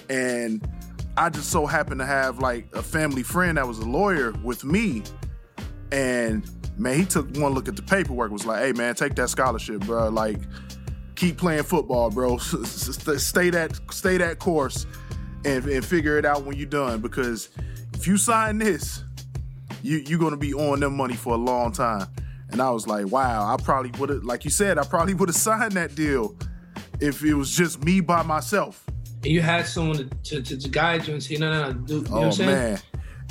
and 0.08 0.66
I 1.16 1.28
just 1.28 1.50
so 1.50 1.66
happened 1.66 2.00
to 2.00 2.06
have 2.06 2.38
like 2.38 2.74
a 2.74 2.82
family 2.82 3.22
friend 3.22 3.58
that 3.58 3.68
was 3.68 3.78
a 3.78 3.86
lawyer 3.86 4.32
with 4.42 4.64
me, 4.64 5.02
and 5.92 6.48
man, 6.78 6.98
he 6.98 7.04
took 7.04 7.36
one 7.36 7.52
look 7.52 7.68
at 7.68 7.76
the 7.76 7.82
paperwork, 7.82 8.30
was 8.30 8.46
like, 8.46 8.62
hey 8.62 8.72
man, 8.72 8.94
take 8.94 9.16
that 9.16 9.28
scholarship, 9.28 9.80
bro. 9.82 10.08
Like, 10.08 10.38
keep 11.14 11.36
playing 11.36 11.64
football, 11.64 12.10
bro. 12.10 12.38
stay 12.64 13.50
that 13.50 13.78
stay 13.90 14.16
that 14.16 14.38
course 14.38 14.86
and, 15.44 15.64
and 15.66 15.84
figure 15.84 16.18
it 16.18 16.24
out 16.24 16.44
when 16.44 16.56
you're 16.56 16.66
done. 16.66 17.00
Because 17.00 17.48
if 17.94 18.06
you 18.06 18.16
sign 18.16 18.58
this 18.58 19.04
you 19.82 19.98
you're 20.06 20.18
gonna 20.18 20.36
be 20.36 20.52
on 20.54 20.80
them 20.80 20.96
money 20.96 21.14
for 21.14 21.34
a 21.34 21.38
long 21.38 21.72
time. 21.72 22.06
And 22.50 22.60
I 22.60 22.70
was 22.70 22.86
like, 22.86 23.06
wow, 23.06 23.52
I 23.52 23.62
probably 23.62 23.92
would 24.00 24.08
have, 24.10 24.24
like 24.24 24.44
you 24.44 24.50
said, 24.50 24.76
I 24.76 24.82
probably 24.84 25.14
would 25.14 25.28
have 25.28 25.36
signed 25.36 25.72
that 25.72 25.94
deal 25.94 26.36
if 27.00 27.22
it 27.24 27.34
was 27.34 27.54
just 27.54 27.84
me 27.84 28.00
by 28.00 28.22
myself. 28.22 28.84
And 29.22 29.26
you 29.32 29.40
had 29.40 29.66
someone 29.66 30.10
to, 30.24 30.42
to, 30.42 30.56
to 30.56 30.68
guide 30.68 31.06
you 31.06 31.14
and 31.14 31.22
say, 31.22 31.36
no, 31.36 31.50
no, 31.50 31.70
no, 31.70 31.72
do, 31.74 31.94
you 31.94 32.00
know 32.02 32.10
what 32.10 32.22
I'm 32.22 32.28
Oh 32.28 32.30
saying? 32.32 32.50
man, 32.50 32.78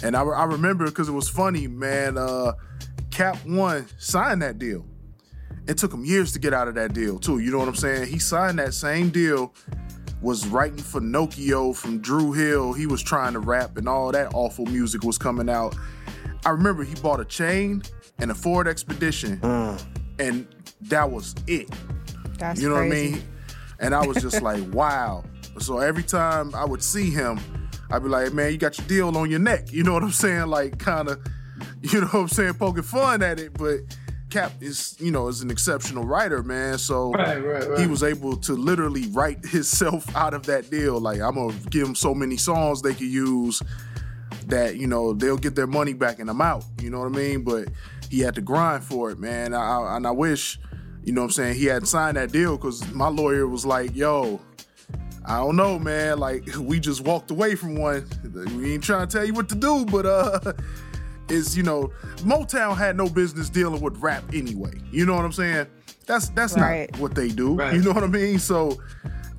and 0.04 0.16
I, 0.16 0.22
I 0.24 0.46
remember 0.46 0.86
because 0.86 1.10
it 1.10 1.14
was 1.14 1.28
funny, 1.28 1.68
man. 1.68 2.18
Uh, 2.18 2.54
Cap 3.12 3.38
One 3.46 3.88
signed 3.98 4.42
that 4.42 4.58
deal. 4.58 4.86
It 5.68 5.78
took 5.78 5.94
him 5.94 6.06
years 6.06 6.32
to 6.32 6.40
get 6.40 6.54
out 6.54 6.68
of 6.68 6.76
that 6.76 6.94
deal 6.94 7.20
too. 7.20 7.40
You 7.40 7.52
know 7.52 7.60
what 7.60 7.68
I'm 7.68 7.76
saying? 7.76 8.08
He 8.08 8.20
signed 8.20 8.58
that 8.60 8.74
same 8.74 9.10
deal, 9.10 9.54
was 10.22 10.48
writing 10.48 10.78
for 10.78 11.00
Nokio 11.00 11.76
from 11.76 12.00
Dru 12.00 12.32
Hill. 12.34 12.74
He 12.74 12.86
was 12.86 13.02
trying 13.02 13.34
to 13.34 13.40
rap, 13.40 13.78
and 13.78 13.88
all 13.88 14.12
that 14.12 14.34
awful 14.34 14.66
music 14.66 15.04
was 15.04 15.18
coming 15.18 15.50
out. 15.50 15.76
I 16.46 16.50
remember 16.50 16.84
he 16.84 16.96
bought 16.96 17.20
a 17.20 17.26
chain 17.26 17.84
and 18.18 18.32
a 18.32 18.36
Ford 18.36 18.68
Expedition, 18.68 19.38
mm. 19.38 19.82
and 20.20 20.48
that 20.82 21.10
was 21.10 21.36
it. 21.48 21.70
That's 22.38 22.62
You 22.62 22.70
know 22.70 22.76
crazy. 22.76 23.12
what 23.12 23.18
I 23.18 23.18
mean? 23.18 23.24
And 23.80 23.96
I 23.96 24.06
was 24.06 24.22
just 24.22 24.42
like, 24.44 24.64
wow. 24.74 25.24
So 25.60 25.80
every 25.80 26.04
time 26.04 26.54
I 26.56 26.66
would 26.66 26.84
see 26.84 27.10
him, 27.10 27.40
I'd 27.92 28.04
be 28.04 28.10
like, 28.10 28.34
man, 28.34 28.52
you 28.52 28.58
got 28.58 28.78
your 28.78 28.88
deal 28.88 29.18
on 29.18 29.30
your 29.30 29.40
neck. 29.40 29.72
You 29.72 29.84
know 29.84 29.94
what 29.94 30.04
I'm 30.04 30.12
saying? 30.12 30.48
Like, 30.48 30.80
kind 30.80 31.10
of, 31.10 31.20
you 31.82 32.02
know 32.02 32.08
what 32.08 32.22
I'm 32.22 32.28
saying, 32.28 32.54
poking 32.56 32.84
fun 32.84 33.24
at 33.24 33.40
it. 33.40 33.54
But 33.54 33.80
Cap 34.30 34.52
is, 34.62 34.96
you 35.00 35.12
know, 35.12 35.28
is 35.28 35.42
an 35.42 35.50
exceptional 35.50 36.04
writer, 36.04 36.44
man. 36.44 36.78
So 36.78 37.12
Right, 37.14 37.44
right, 37.44 37.68
right. 37.68 37.80
he 37.80 37.88
was 37.88 38.04
able 38.04 38.38
to 38.38 38.54
literally 38.54 39.08
write 39.08 39.44
himself 39.46 40.16
out 40.16 40.34
of 40.34 40.46
that 40.48 40.70
deal. 40.70 41.00
Like, 41.00 41.20
I'm 41.20 41.36
gonna 41.36 41.54
give 41.70 41.88
him 41.88 41.96
so 41.96 42.14
many 42.14 42.38
songs 42.38 42.82
they 42.82 42.94
could 42.94 43.02
use 43.08 43.62
that 44.48 44.78
you 44.78 44.88
know 44.88 45.14
they'll 45.14 45.38
get 45.38 45.56
their 45.56 45.68
money 45.68 45.94
back 45.94 46.20
and 46.20 46.30
I'm 46.30 46.42
out. 46.42 46.64
You 46.82 46.90
know 46.90 47.00
what 47.00 47.08
I 47.14 47.16
mean? 47.18 47.44
But 47.44 47.70
he 48.10 48.20
had 48.20 48.36
to 48.36 48.42
grind 48.42 48.84
for 48.84 49.12
it, 49.12 49.20
man. 49.20 49.54
I, 49.54 49.60
I- 49.80 49.98
and 49.98 50.06
I 50.08 50.12
wish, 50.12 50.60
you 51.04 51.14
know 51.14 51.22
what 51.22 51.26
I'm 51.28 51.32
saying, 51.32 51.56
he 51.56 51.66
hadn't 51.66 51.88
signed 51.88 52.18
that 52.18 52.32
deal 52.32 52.56
because 52.58 52.92
my 52.94 53.08
lawyer 53.10 53.48
was 53.48 53.66
like, 53.66 53.96
"Yo, 53.96 54.40
I 55.26 55.38
don't 55.38 55.56
know, 55.56 55.78
man. 55.80 56.20
Like 56.20 56.48
we 56.60 56.80
just 56.80 57.02
walked 57.02 57.32
away 57.32 57.56
from 57.56 57.76
one. 57.76 58.08
We 58.58 58.74
ain't 58.74 58.84
trying 58.84 59.08
to 59.08 59.18
tell 59.18 59.26
you 59.26 59.34
what 59.34 59.50
to 59.50 59.56
do, 59.56 59.86
but 59.86 60.06
uh." 60.06 60.54
Is 61.30 61.56
you 61.56 61.64
know, 61.64 61.92
Motown 62.18 62.76
had 62.78 62.98
no 62.98 63.08
business 63.08 63.50
dealing 63.50 63.82
with 63.82 63.98
rap 63.98 64.24
anyway. 64.34 64.74
You 64.92 65.06
know 65.06 65.16
what 65.16 65.26
I'm 65.26 65.32
saying? 65.32 65.68
That's 66.06 66.30
that's 66.30 66.56
Right. 66.58 66.90
not 66.92 67.00
what 67.00 67.16
they 67.16 67.30
do. 67.30 67.56
Right. 67.56 67.74
You 67.74 67.82
know 67.82 67.92
what 67.92 68.04
I 68.04 68.08
mean? 68.08 68.40
So 68.40 68.82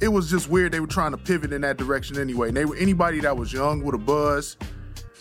it 0.00 0.08
was 0.08 0.30
just 0.30 0.48
weird. 0.48 0.72
They 0.72 0.80
were 0.80 0.86
trying 0.86 1.10
to 1.10 1.18
pivot 1.18 1.52
in 1.52 1.60
that 1.62 1.76
direction 1.76 2.18
anyway. 2.18 2.48
And 2.48 2.56
they 2.56 2.64
were 2.64 2.76
anybody 2.76 3.20
that 3.20 3.36
was 3.36 3.52
young 3.52 3.82
with 3.82 3.94
a 3.94 3.98
buzz, 3.98 4.56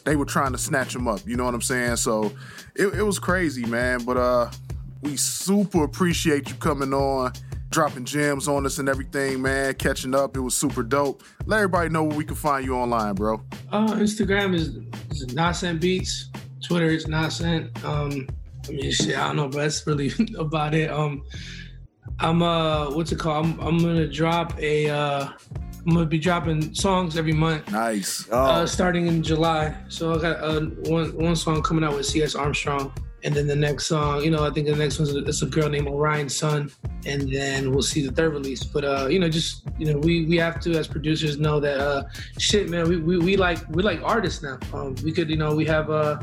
they 0.06 0.16
were 0.16 0.26
trying 0.26 0.52
to 0.52 0.58
snatch 0.58 0.94
them 0.94 1.08
up. 1.08 1.22
You 1.26 1.36
know 1.38 1.46
what 1.46 1.54
I'm 1.56 1.62
saying? 1.62 1.96
So 1.98 2.32
it, 2.76 2.88
it 2.94 3.04
was 3.04 3.18
crazy, 3.20 3.66
man. 3.66 4.04
But 4.06 4.18
uh, 4.18 4.52
we 5.02 5.18
super 5.18 5.84
appreciate 5.84 6.50
you 6.50 6.56
coming 6.56 6.94
on, 6.94 7.34
dropping 7.72 8.06
gems 8.06 8.48
on 8.48 8.66
us 8.66 8.78
and 8.78 8.88
everything, 8.88 9.42
man. 9.42 9.74
Catching 9.74 10.14
up, 10.14 10.38
it 10.38 10.42
was 10.42 10.56
super 10.56 10.84
dope. 10.84 11.24
Let 11.46 11.58
everybody 11.58 11.90
know 11.90 12.04
where 12.04 12.16
we 12.18 12.26
can 12.26 12.36
find 12.36 12.64
you 12.66 12.76
online, 12.76 13.16
bro. 13.16 13.42
Uh, 13.72 13.88
Instagram 13.96 14.54
is, 14.54 14.78
is 15.12 15.34
Nascent 15.34 15.82
beats. 15.82 16.30
Twitter 16.70 16.86
is 16.86 17.08
Nascent. 17.08 17.84
Um, 17.84 18.28
I 18.68 18.72
mean, 18.72 18.92
shit, 18.92 19.18
I 19.18 19.28
don't 19.28 19.38
know, 19.38 19.48
but 19.50 19.58
that's 19.58 19.88
really 19.88 20.12
about 20.38 20.76
it. 20.76 20.92
Um, 20.92 21.24
I'm 22.20 22.44
uh, 22.44 22.92
what's 22.92 23.12
it 23.12 23.18
called? 23.18 23.46
I'm, 23.46 23.60
I'm 23.60 23.80
gonna 23.80 24.08
drop 24.08 24.58
a. 24.60 24.88
Uh, 24.88 25.30
I'm 25.88 25.94
gonna 25.94 26.06
be 26.06 26.20
dropping 26.20 26.76
songs 26.76 27.18
every 27.18 27.34
month, 27.34 27.72
Nice. 27.72 28.28
Oh, 28.32 28.38
uh, 28.38 28.68
starting 28.68 29.08
in 29.08 29.24
July. 29.24 29.76
So 29.88 30.14
I 30.14 30.22
got 30.22 30.44
uh, 30.44 30.62
one 30.86 31.16
one 31.18 31.36
song 31.36 31.64
coming 31.64 31.84
out 31.84 31.96
with 31.96 32.06
C.S. 32.06 32.36
Armstrong, 32.36 32.94
and 33.24 33.34
then 33.34 33.48
the 33.48 33.56
next 33.56 33.88
song, 33.88 34.22
you 34.24 34.30
know, 34.30 34.46
I 34.46 34.52
think 34.52 34.68
the 34.68 34.76
next 34.76 35.00
one's 35.00 35.16
a, 35.16 35.20
it's 35.20 35.42
a 35.42 35.48
girl 35.48 35.70
named 35.70 35.88
Orion 35.88 36.30
Sun, 36.30 36.72
and 37.06 37.34
then 37.34 37.72
we'll 37.72 37.82
see 37.82 38.06
the 38.06 38.12
third 38.12 38.34
release. 38.34 38.64
But 38.64 38.84
uh, 38.84 39.08
you 39.10 39.18
know, 39.18 39.30
just 39.30 39.64
you 39.80 39.92
know, 39.92 39.98
we 39.98 40.26
we 40.26 40.38
have 40.38 40.60
to 40.60 40.78
as 40.78 40.88
producers 40.88 41.40
know 41.40 41.60
that 41.62 41.80
uh, 41.80 42.04
shit, 42.38 42.70
man, 42.70 42.88
we, 42.88 42.98
we, 42.98 43.18
we 43.18 43.38
like 43.38 43.58
we 43.70 43.82
like 43.82 44.02
artists 44.04 44.44
now. 44.44 44.60
Um, 44.74 44.94
we 45.04 45.12
could, 45.12 45.30
you 45.30 45.38
know, 45.38 45.56
we 45.56 45.66
have 45.66 45.90
uh 45.90 46.20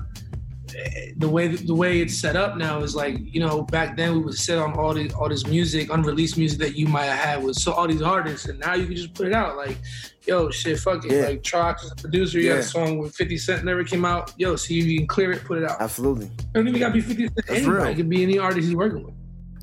the 1.16 1.28
way 1.28 1.48
the 1.48 1.74
way 1.74 2.00
it's 2.00 2.16
set 2.16 2.34
up 2.36 2.56
now 2.56 2.80
is 2.80 2.94
like 2.94 3.16
you 3.20 3.40
know 3.40 3.62
back 3.62 3.96
then 3.96 4.12
we 4.14 4.18
would 4.20 4.34
sit 4.34 4.58
on 4.58 4.72
all 4.74 4.92
these 4.92 5.12
all 5.14 5.28
this 5.28 5.46
music 5.46 5.92
unreleased 5.92 6.36
music 6.36 6.58
that 6.58 6.76
you 6.76 6.86
might 6.88 7.04
have 7.04 7.18
had 7.18 7.42
with 7.44 7.56
so 7.56 7.72
all 7.72 7.86
these 7.86 8.02
artists 8.02 8.46
and 8.48 8.58
now 8.58 8.74
you 8.74 8.86
can 8.86 8.96
just 8.96 9.14
put 9.14 9.26
it 9.26 9.32
out 9.32 9.56
like 9.56 9.78
yo 10.26 10.50
shit 10.50 10.78
fuck 10.78 11.04
it 11.04 11.12
Yeah. 11.12 11.26
like 11.28 11.42
Trox 11.42 11.84
is 11.84 11.92
a 11.92 11.96
producer 11.96 12.40
you 12.40 12.48
got 12.48 12.54
Yeah. 12.56 12.60
a 12.60 12.64
song 12.64 12.98
with 12.98 13.14
50 13.14 13.38
Cent 13.38 13.64
never 13.64 13.84
came 13.84 14.04
out 14.04 14.32
yo 14.36 14.56
see 14.56 14.78
if 14.80 14.86
you 14.86 14.98
can 14.98 15.06
clear 15.06 15.32
it 15.32 15.44
put 15.44 15.58
it 15.58 15.64
out 15.70 15.80
absolutely. 15.80 16.26
it 16.26 16.52
don't 16.52 16.66
even 16.66 16.80
gotta 16.80 16.94
be 16.94 17.00
50 17.00 17.24
Cent 17.24 17.36
That's 17.36 17.50
anybody 17.50 17.76
real. 17.76 17.86
it 17.86 17.94
could 17.96 18.08
be 18.08 18.22
any 18.22 18.38
artist 18.38 18.66
he's 18.66 18.76
working 18.76 19.04
with 19.04 19.14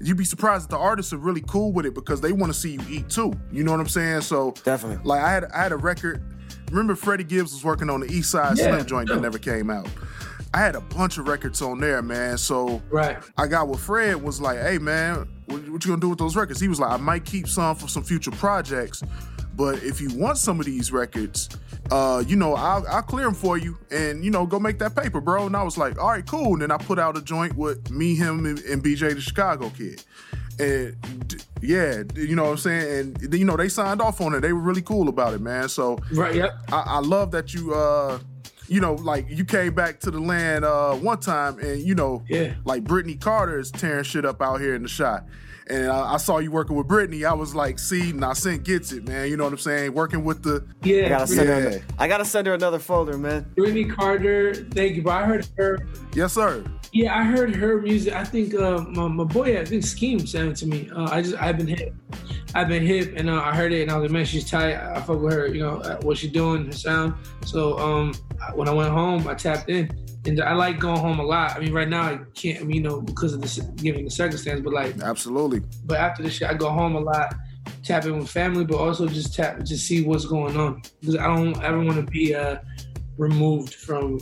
You'd 0.02 0.18
be 0.18 0.26
surprised 0.26 0.66
that 0.70 0.72
the 0.76 0.82
artists 0.82 1.14
are 1.14 1.18
really 1.18 1.44
cool 1.48 1.72
with 1.72 1.86
it 1.86 1.94
because 1.94 2.20
they 2.20 2.34
want 2.34 2.52
to 2.54 2.60
see 2.60 2.74
you 2.74 2.80
eat 2.90 3.10
too. 3.10 3.32
You 3.54 3.64
know 3.64 3.72
what 3.72 3.80
I'm 3.80 3.88
saying? 3.88 4.22
So 4.22 4.54
Definitely. 4.66 5.02
Like 5.06 5.22
I 5.22 5.32
had 5.32 5.46
I 5.46 5.64
had 5.64 5.72
a 5.72 5.78
record. 5.78 6.22
Remember 6.72 6.96
Freddie 6.96 7.24
Gibbs 7.24 7.54
was 7.54 7.64
working 7.64 7.90
on 7.90 8.02
the 8.02 8.12
East 8.12 8.32
Side 8.32 8.58
Yeah, 8.58 8.66
Slim 8.76 8.86
joint 8.86 9.08
that 9.08 9.22
never 9.22 9.38
came 9.38 9.70
out. 9.70 9.88
I 10.54 10.60
had 10.60 10.76
a 10.76 10.82
bunch 10.82 11.18
of 11.18 11.28
records 11.28 11.62
on 11.62 11.80
there, 11.80 12.02
man. 12.02 12.38
So 12.38 12.82
right 12.90 13.18
I 13.38 13.48
got 13.48 13.68
with 13.68 13.80
Fred 13.80 14.22
was 14.22 14.40
like, 14.40 14.60
"Hey, 14.60 14.78
man, 14.78 15.28
what, 15.48 15.62
what 15.70 15.84
you 15.84 15.90
gonna 15.90 16.00
do 16.02 16.10
with 16.10 16.20
those 16.20 16.36
records?" 16.36 16.60
He 16.60 16.68
was 16.68 16.80
like, 16.80 16.92
"I 16.92 16.98
might 16.98 17.26
keep 17.26 17.48
some 17.48 17.76
for 17.76 17.88
some 17.88 18.04
future 18.04 18.32
projects, 18.32 19.02
but 19.56 19.82
if 19.84 20.00
you 20.00 20.10
want 20.16 20.38
some 20.38 20.60
of 20.60 20.66
these 20.66 20.92
records, 20.92 21.50
uh, 21.92 22.24
you 22.28 22.36
know, 22.36 22.54
I'll, 22.54 22.86
I'll 22.88 23.02
clear 23.02 23.26
them 23.26 23.34
for 23.34 23.58
you, 23.58 23.78
and 23.90 24.24
you 24.24 24.30
know, 24.30 24.46
go 24.46 24.60
make 24.60 24.78
that 24.80 24.96
paper, 24.96 25.20
bro." 25.22 25.48
And 25.48 25.56
I 25.56 25.64
was 25.64 25.78
like, 25.78 26.00
"All 26.00 26.10
right, 26.10 26.26
cool." 26.26 26.54
And 26.54 26.62
then 26.62 26.72
I 26.72 26.78
put 26.78 27.00
out 27.00 27.18
a 27.18 27.22
joint 27.22 27.56
with 27.56 27.90
me, 27.90 28.16
him, 28.16 28.46
and, 28.46 28.60
and 28.60 28.84
BJ, 28.84 29.16
the 29.16 29.22
Chicago 29.22 29.72
kid. 29.76 30.04
And 30.60 31.46
yeah, 31.62 32.04
you 32.16 32.36
know 32.36 32.44
what 32.44 32.52
I'm 32.52 32.58
saying? 32.58 33.16
And 33.24 33.34
you 33.34 33.46
know, 33.46 33.58
they 33.58 33.70
signed 33.70 34.02
off 34.02 34.22
on 34.22 34.36
it. 34.36 34.42
They 34.42 34.54
were 34.54 34.62
really 34.62 34.84
cool 34.84 35.10
about 35.10 35.34
it, 35.34 35.42
man. 35.42 35.68
So 35.68 35.98
right 36.12 36.36
yep 36.36 36.52
I, 36.72 36.84
I 36.86 37.00
love 37.00 37.32
that 37.32 37.56
you 37.56 37.74
uh 37.74 38.20
you 38.68 38.80
know 38.80 38.94
like 38.96 39.26
you 39.30 39.44
came 39.46 39.74
back 39.74 40.00
to 40.02 40.12
the 40.12 40.20
land 40.20 40.64
uh 40.66 40.94
one 40.94 41.20
time 41.20 41.60
and 41.60 41.82
you 41.82 41.96
know 41.96 42.24
Yeah. 42.30 42.54
like 42.66 42.84
Brittney 42.84 43.20
Carter 43.20 43.60
is 43.60 43.72
tearing 43.72 44.04
shit 44.04 44.26
up 44.26 44.42
out 44.42 44.60
here 44.62 44.76
in 44.76 44.84
the 44.84 44.90
shot. 44.90 45.26
And 45.68 45.88
I, 45.90 46.16
I 46.16 46.18
saw 46.18 46.40
you 46.40 46.52
working 46.52 46.76
with 46.76 46.88
Brittney. 46.88 47.26
I 47.26 47.32
was 47.32 47.56
like, 47.56 47.80
see, 47.80 48.12
Nascent 48.12 48.64
gets 48.66 48.92
it, 48.92 49.08
man. 49.08 49.30
You 49.30 49.38
know 49.38 49.46
what 49.46 49.54
I'm 49.54 49.60
saying? 49.60 49.94
Working 49.94 50.26
with 50.26 50.44
the 50.44 50.68
yeah 50.84 51.06
I 51.06 51.10
gotta 51.10 51.28
send 51.28 51.48
her. 51.48 51.56
Another, 51.56 51.82
I 51.98 52.08
gotta 52.10 52.26
send 52.26 52.48
her 52.48 52.54
another 52.54 52.80
folder, 52.80 53.18
man. 53.18 53.46
Brittney 53.56 53.90
Carter 53.90 54.54
thank 54.54 54.96
you 54.98 55.04
but 55.04 55.12
I 55.12 55.26
heard 55.26 55.48
her 55.58 55.88
yes, 56.14 56.34
sir. 56.34 56.66
Yeah, 56.94 57.18
I 57.18 57.24
heard 57.24 57.56
her 57.56 57.82
music. 57.82 58.14
I 58.14 58.24
think 58.24 58.54
uh, 58.54 58.86
my, 58.90 59.08
my 59.08 59.24
boy, 59.24 59.60
I 59.60 59.66
think 59.66 59.84
Scheme 59.84 60.28
sent 60.28 60.50
it 60.50 60.56
to 60.58 60.68
me. 60.68 60.92
Uh, 60.96 61.10
I 61.10 61.24
just 61.24 61.36
I've 61.42 61.58
been 61.58 61.68
hip, 61.68 61.96
I've 62.54 62.68
been 62.68 62.86
hip, 62.86 63.16
and 63.18 63.32
uh, 63.32 63.42
I 63.42 63.56
heard 63.56 63.74
it, 63.74 63.82
and 63.82 63.90
I 63.90 63.98
was 63.98 64.04
like, 64.04 64.12
man, 64.12 64.26
she's 64.26 64.48
tight. 64.48 64.76
I, 64.76 65.02
fuck 65.02 65.20
with 65.20 65.34
her, 65.34 65.48
you 65.48 65.60
know, 65.60 65.80
what 66.04 66.20
she 66.20 66.30
doing, 66.30 66.68
her 66.68 66.72
sound. 66.72 67.16
So 67.46 67.80
um, 67.80 68.14
when 68.54 68.70
I 68.70 68.74
went 68.74 68.92
home, 68.92 69.28
I 69.28 69.34
tapped 69.34 69.70
in, 69.70 69.90
and 70.26 70.40
I 70.40 70.54
like 70.54 70.80
going 70.80 71.00
home 71.00 71.20
a 71.20 71.24
lot. 71.24 71.56
I 71.56 71.62
mean, 71.62 71.74
right 71.74 71.90
now 71.90 72.04
I 72.04 72.20
can't, 72.36 72.62
I 72.62 72.64
mean, 72.64 72.76
you 72.76 72.84
know, 72.84 73.02
because 73.02 73.34
of 73.34 73.42
the 73.42 73.72
given 73.82 74.06
the 74.06 74.12
circumstance, 74.12 74.62
but 74.62 74.72
like, 74.72 75.02
Absolutely. 75.02 75.64
but 75.86 75.98
after 75.98 76.22
this 76.22 76.34
shit, 76.34 76.48
I 76.48 76.54
go 76.54 76.70
home 76.70 76.96
a 76.96 77.00
lot, 77.00 77.34
tap 77.84 78.06
in 78.06 78.20
with 78.20 78.30
family, 78.30 78.66
but 78.66 78.78
also 78.78 79.08
just 79.08 79.34
tap, 79.34 79.64
just 79.64 79.88
see 79.88 80.04
what's 80.04 80.26
going 80.26 80.56
on 80.58 80.84
because 81.00 81.18
I 81.18 81.26
don't 81.26 81.60
ever 81.64 81.84
want 81.84 82.06
to 82.06 82.12
be 82.12 82.36
uh 82.36 82.58
removed 83.18 83.74
from 83.74 84.20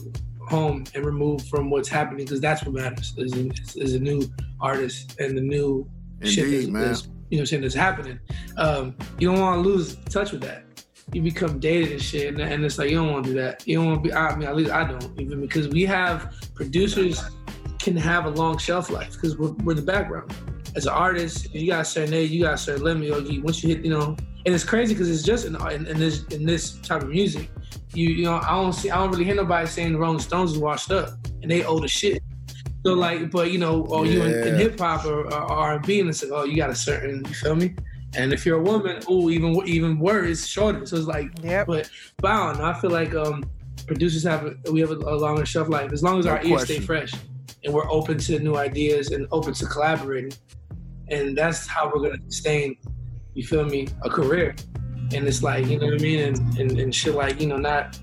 home 0.51 0.83
and 0.93 1.05
removed 1.05 1.47
from 1.47 1.69
what's 1.69 1.89
happening 1.89 2.25
because 2.25 2.41
that's 2.41 2.63
what 2.63 2.73
matters 2.73 3.13
is 3.17 3.33
a, 3.33 3.49
is 3.81 3.93
a 3.95 3.99
new 3.99 4.21
artist 4.59 5.19
and 5.19 5.35
the 5.37 5.41
new 5.41 5.89
shit 6.23 6.51
that's, 6.51 6.67
man. 6.67 6.83
that's, 6.83 7.03
you 7.03 7.09
know 7.09 7.15
what 7.29 7.39
I'm 7.39 7.45
saying 7.47 7.61
that's 7.63 7.73
happening. 7.73 8.19
Um, 8.57 8.95
you 9.17 9.31
don't 9.31 9.39
want 9.39 9.63
to 9.63 9.69
lose 9.69 9.95
touch 10.09 10.31
with 10.31 10.41
that. 10.41 10.65
You 11.13 11.21
become 11.21 11.59
dated 11.59 11.93
and 11.93 12.01
shit, 12.01 12.27
and, 12.33 12.41
and 12.41 12.63
it's 12.63 12.77
like 12.77 12.89
you 12.89 12.97
don't 12.97 13.11
want 13.11 13.25
to 13.25 13.31
do 13.31 13.35
that. 13.41 13.67
You 13.67 13.77
don't 13.77 13.87
want 13.87 14.03
to 14.03 14.09
be. 14.09 14.13
I 14.13 14.35
mean, 14.35 14.47
at 14.47 14.55
least 14.55 14.71
I 14.71 14.83
don't, 14.85 15.19
even 15.19 15.41
because 15.41 15.67
we 15.67 15.83
have 15.85 16.35
producers 16.53 17.23
can 17.79 17.97
have 17.97 18.25
a 18.25 18.29
long 18.29 18.57
shelf 18.57 18.89
life 18.89 19.13
because 19.13 19.37
we're, 19.37 19.51
we're 19.63 19.73
the 19.73 19.81
background. 19.81 20.33
As 20.75 20.85
an 20.85 20.93
artist, 20.93 21.53
you 21.53 21.67
got 21.67 21.81
a 21.81 21.85
certain 21.85 22.13
age, 22.13 22.29
you 22.29 22.43
got 22.43 22.53
a 22.53 22.57
certain 22.57 22.83
limit. 22.83 23.09
Or 23.09 23.41
once 23.41 23.63
you 23.63 23.75
hit, 23.75 23.83
you 23.83 23.91
know, 23.91 24.15
and 24.45 24.55
it's 24.55 24.63
crazy 24.63 24.93
because 24.93 25.09
it's 25.09 25.23
just 25.23 25.45
in, 25.45 25.55
in, 25.71 25.87
in 25.87 25.97
this 25.97 26.23
in 26.25 26.45
this 26.45 26.79
type 26.79 27.01
of 27.01 27.09
music. 27.09 27.49
You 27.93 28.09
you 28.09 28.25
know, 28.25 28.35
I 28.35 28.51
don't 28.51 28.73
see, 28.73 28.89
I 28.89 28.97
don't 28.97 29.11
really 29.11 29.25
hear 29.25 29.35
nobody 29.35 29.67
saying 29.67 29.93
the 29.93 29.99
Rolling 29.99 30.19
Stones 30.19 30.53
is 30.53 30.57
washed 30.57 30.91
up 30.91 31.09
and 31.41 31.49
they 31.49 31.63
old 31.63 31.83
as 31.83 31.91
shit. 31.91 32.23
So 32.85 32.93
like, 32.93 33.29
but 33.29 33.51
you 33.51 33.59
know, 33.59 33.85
oh, 33.89 34.03
you 34.03 34.23
in, 34.23 34.47
in 34.47 34.55
hip 34.55 34.79
hop 34.79 35.05
or, 35.05 35.25
or 35.25 35.33
R 35.33 35.75
and 35.75 35.85
B, 35.85 35.99
and 35.99 36.09
it's 36.09 36.23
like, 36.23 36.31
oh, 36.31 36.45
you 36.45 36.55
got 36.55 36.69
a 36.69 36.75
certain, 36.75 37.23
you 37.25 37.33
feel 37.33 37.55
me? 37.55 37.75
And 38.15 38.33
if 38.33 38.45
you're 38.45 38.59
a 38.59 38.63
woman, 38.63 39.01
oh, 39.07 39.29
even 39.29 39.55
even 39.67 39.99
worse, 39.99 40.45
shorter. 40.45 40.85
So 40.85 40.97
it's 40.97 41.07
like, 41.07 41.29
Yep. 41.43 41.67
but 41.67 41.89
but 42.17 42.31
I 42.31 42.47
don't 42.47 42.57
know. 42.59 42.65
I 42.65 42.73
feel 42.79 42.89
like 42.89 43.13
um, 43.13 43.43
producers 43.87 44.23
have 44.23 44.45
a, 44.45 44.71
we 44.71 44.79
have 44.81 44.91
a, 44.91 44.95
a 44.95 45.15
longer 45.15 45.45
shelf 45.45 45.69
life 45.69 45.91
as 45.93 46.03
long 46.03 46.19
as 46.19 46.25
No 46.25 46.31
our 46.31 46.43
ears 46.43 46.63
stay 46.63 46.79
fresh 46.79 47.13
and 47.63 47.73
we're 47.73 47.89
open 47.91 48.17
to 48.17 48.39
new 48.39 48.55
ideas 48.55 49.11
and 49.11 49.27
open 49.31 49.53
to 49.53 49.65
collaborating, 49.65 50.33
and 51.09 51.37
that's 51.37 51.67
how 51.67 51.91
we're 51.93 52.01
gonna 52.01 52.21
sustain. 52.27 52.77
You 53.33 53.45
feel 53.45 53.63
me? 53.63 53.87
A 54.01 54.09
career, 54.09 54.55
and 55.13 55.27
it's 55.27 55.43
like 55.43 55.65
you 55.67 55.79
know 55.79 55.87
what 55.87 55.95
I 55.95 56.03
mean, 56.03 56.19
and 56.19 56.59
and, 56.59 56.79
and 56.79 56.95
shit 56.95 57.15
like 57.15 57.39
you 57.41 57.47
know 57.47 57.57
not 57.57 57.97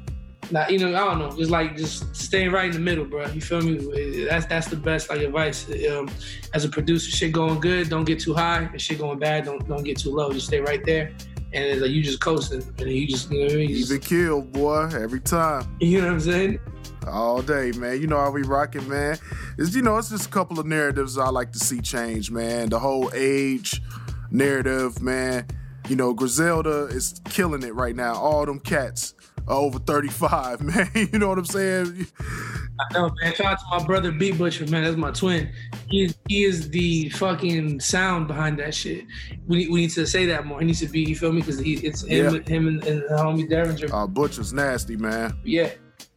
Not, 0.51 0.73
you 0.73 0.79
know, 0.79 0.89
I 0.89 1.05
don't 1.05 1.19
know, 1.19 1.37
just 1.37 1.51
like 1.51 1.77
just 1.77 2.17
staying 2.17 2.53
right 2.53 2.67
in 2.67 2.73
the 2.73 2.79
middle, 2.79 3.05
bro. 3.05 3.27
You 3.27 3.41
feel 3.41 3.61
me? 3.61 4.25
That's 4.25 4.47
that's 4.47 4.69
the 4.69 4.77
best 4.77 5.11
like 5.11 5.21
advice. 5.21 5.69
Um, 5.91 6.09
as 6.55 6.65
a 6.65 6.69
producer, 6.71 7.11
shit 7.11 7.33
going 7.33 7.61
good, 7.61 7.91
don't 7.91 8.05
get 8.05 8.21
too 8.21 8.35
high. 8.35 8.63
And 8.63 8.81
shit 8.81 8.99
going 8.99 9.19
bad, 9.19 9.45
don't 9.45 9.67
don't 9.69 9.85
get 9.85 9.99
too 9.99 10.11
low. 10.11 10.33
Just 10.33 10.47
stay 10.47 10.61
right 10.61 10.83
there, 10.85 11.13
and 11.53 11.65
it's 11.65 11.83
like 11.83 11.91
you 11.91 12.03
just 12.03 12.21
coasting, 12.21 12.63
and 12.79 12.89
you 12.89 13.07
just 13.07 13.31
you 13.31 13.41
know 13.41 13.45
what 13.47 13.53
I 13.53 13.67
mean. 13.67 14.01
Kill, 14.01 14.43
boy, 14.43 14.89
every 14.95 15.21
time. 15.21 15.77
you 15.81 16.01
know 16.01 16.07
what 16.07 16.13
I'm 16.15 16.21
saying? 16.21 16.61
All 17.07 17.43
day, 17.43 17.73
man. 17.73 18.01
You 18.01 18.07
know 18.07 18.19
how 18.19 18.31
we 18.31 18.43
rocking, 18.43 18.89
man. 18.89 19.19
It's 19.59 19.75
you 19.75 19.83
know, 19.83 19.99
it's 19.99 20.09
just 20.09 20.27
a 20.27 20.31
couple 20.31 20.59
of 20.59 20.67
narratives 20.67 21.19
I 21.19 21.29
like 21.29 21.53
to 21.53 21.59
see 21.59 21.81
change, 21.81 22.31
man. 22.31 22.71
The 22.71 22.79
whole 22.79 23.11
age 23.15 23.83
narrative, 24.31 25.03
man. 25.03 25.47
You 25.89 25.97
know, 25.97 26.12
Griselda 26.12 26.84
is 26.86 27.20
killing 27.24 27.62
it 27.62 27.74
right 27.74 27.97
now. 27.97 28.14
All 28.14 28.45
them 28.45 28.61
cats 28.61 29.14
are 29.47 29.57
over 29.57 29.78
35, 29.78 30.61
man. 30.62 30.91
You 30.95 31.18
know 31.18 31.28
what 31.28 31.39
I'm 31.39 31.45
saying? 31.47 32.07
I 32.20 32.93
know, 32.95 33.11
man. 33.22 33.34
Shout 33.34 33.47
out 33.47 33.59
to 33.59 33.64
my 33.78 33.84
brother 33.86 34.12
Beat 34.12 34.34
Butcha, 34.34 34.68
man. 34.70 34.84
That's 34.84 34.97
my 34.97 35.11
twin. 35.12 35.51
He 35.89 36.05
is, 36.05 36.14
he 36.28 36.45
is 36.45 36.68
the 36.68 37.09
fucking 37.11 37.80
sound 37.80 38.28
behind 38.28 38.59
that 38.59 38.74
shit. 38.74 39.05
We, 39.47 39.57
need- 39.59 39.70
we 39.70 39.80
need 39.80 39.91
to 39.93 40.07
say 40.07 40.26
that 40.26 40.45
more. 40.47 40.61
He 40.61 40.66
needs 40.66 40.80
to 40.80 40.86
be, 40.89 41.01
you 41.01 41.16
feel 41.16 41.32
me? 41.32 41.41
Because 41.41 41.61
it's 41.61 42.03
him, 42.05 42.34
Yeah. 42.34 42.41
him 42.43 42.68
and, 42.68 42.84
and 42.84 43.03
the 43.03 43.14
homie 43.16 43.49
Daringer. 43.51 43.89
Uh, 43.91 44.07
Butcha's 44.07 44.53
nasty, 44.53 44.97
man. 44.97 45.36
Yeah, 45.45 45.70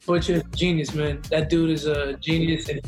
Butcha, 0.05 0.43
genius, 0.55 0.93
man. 0.93 1.21
That 1.29 1.49
dude 1.49 1.69
is 1.69 1.85
a 1.85 2.13
genius, 2.17 2.67
and, 2.69 2.81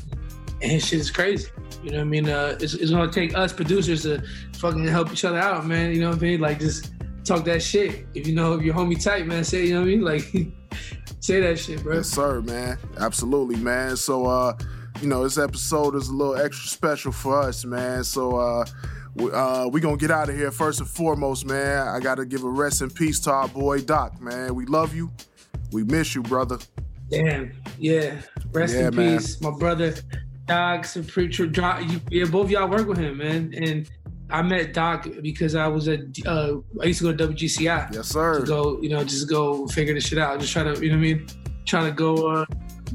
and 0.61 0.71
his 0.71 0.85
shit 0.85 0.99
is 0.99 1.09
crazy. 1.09 1.47
You 1.83 1.91
know 1.91 1.97
what 1.97 2.01
I 2.03 2.05
mean? 2.05 2.29
Uh, 2.29 2.57
it's, 2.61 2.73
it's 2.75 2.91
gonna 2.91 3.11
take 3.11 3.35
us 3.35 3.51
producers 3.53 4.03
to 4.03 4.23
fucking 4.63 4.87
help 4.87 5.11
each 5.11 5.25
other 5.25 5.37
out, 5.37 5.65
man. 5.65 5.93
You 5.93 5.99
know 5.99 6.09
what 6.11 6.19
I 6.19 6.21
mean? 6.21 6.39
Like 6.39 6.57
just 6.57 6.93
talk 7.25 7.43
that 7.43 7.61
shit. 7.61 8.07
If 8.13 8.25
you 8.25 8.33
know 8.33 8.53
if 8.53 8.61
your 8.63 8.73
homie 8.73 9.01
tight, 9.01 9.27
man, 9.27 9.43
say 9.43 9.65
you 9.67 9.73
know 9.73 9.81
what 9.81 9.87
I 9.87 9.91
mean? 9.91 10.01
Like 10.01 10.21
say 11.19 11.41
that 11.41 11.59
shit, 11.59 11.83
bro. 11.83 11.97
Yes, 11.97 12.07
sir, 12.07 12.41
man. 12.41 12.77
Absolutely, 12.97 13.57
man. 13.57 13.97
So, 13.97 14.25
uh, 14.25 14.57
you 15.01 15.09
know, 15.09 15.23
this 15.23 15.37
episode 15.37 15.95
is 15.95 16.07
a 16.07 16.13
little 16.13 16.37
extra 16.37 16.69
special 16.69 17.11
for 17.11 17.41
us, 17.41 17.65
man. 17.65 18.05
So, 18.05 18.37
uh, 18.37 18.65
we, 19.15 19.31
uh, 19.31 19.67
we 19.67 19.81
gonna 19.81 19.97
get 19.97 20.11
out 20.11 20.29
of 20.29 20.35
here 20.37 20.49
first 20.49 20.79
and 20.79 20.87
foremost, 20.87 21.45
man. 21.45 21.85
I 21.85 21.99
gotta 21.99 22.25
give 22.25 22.45
a 22.45 22.49
rest 22.49 22.81
in 22.81 22.89
peace 22.89 23.19
to 23.21 23.31
our 23.31 23.49
boy 23.49 23.81
Doc, 23.81 24.21
man. 24.21 24.55
We 24.55 24.65
love 24.65 24.95
you. 24.95 25.11
We 25.73 25.83
miss 25.83 26.15
you, 26.15 26.23
brother. 26.23 26.57
Damn. 27.09 27.51
Yeah. 27.77 28.21
Rest 28.53 28.75
Yeah, 28.75 28.87
in 28.87 28.95
man. 28.95 29.17
peace, 29.17 29.41
my 29.41 29.51
brother. 29.51 29.93
Doc, 30.45 30.85
some 30.85 31.03
preacher. 31.03 31.47
Both 31.47 32.49
y'all 32.49 32.69
work 32.69 32.87
with 32.87 32.97
him, 32.97 33.17
man. 33.17 33.53
And 33.55 33.89
I 34.33 34.41
met 34.41 34.73
Doc 34.73 35.07
because 35.21 35.53
I 35.53 35.67
was 35.67 35.87
at. 35.87 35.99
Uh, 36.25 36.55
I 36.81 36.85
used 36.85 36.99
to 37.01 37.13
go 37.13 37.15
to 37.15 37.33
WGCI. 37.33 37.93
Yes, 37.93 38.07
sir. 38.07 38.39
to 38.39 38.45
go, 38.45 38.81
you 38.81 38.89
know, 38.89 39.03
just 39.03 39.29
go 39.29 39.67
figure 39.67 39.93
this 39.93 40.07
shit 40.07 40.17
out. 40.17 40.39
Just 40.39 40.51
try 40.51 40.63
to, 40.63 40.73
you 40.83 40.89
know 40.89 40.97
what 40.97 41.05
I 41.07 41.13
mean? 41.13 41.27
Trying 41.65 41.85
to 41.85 41.91
go, 41.91 42.27
uh, 42.27 42.45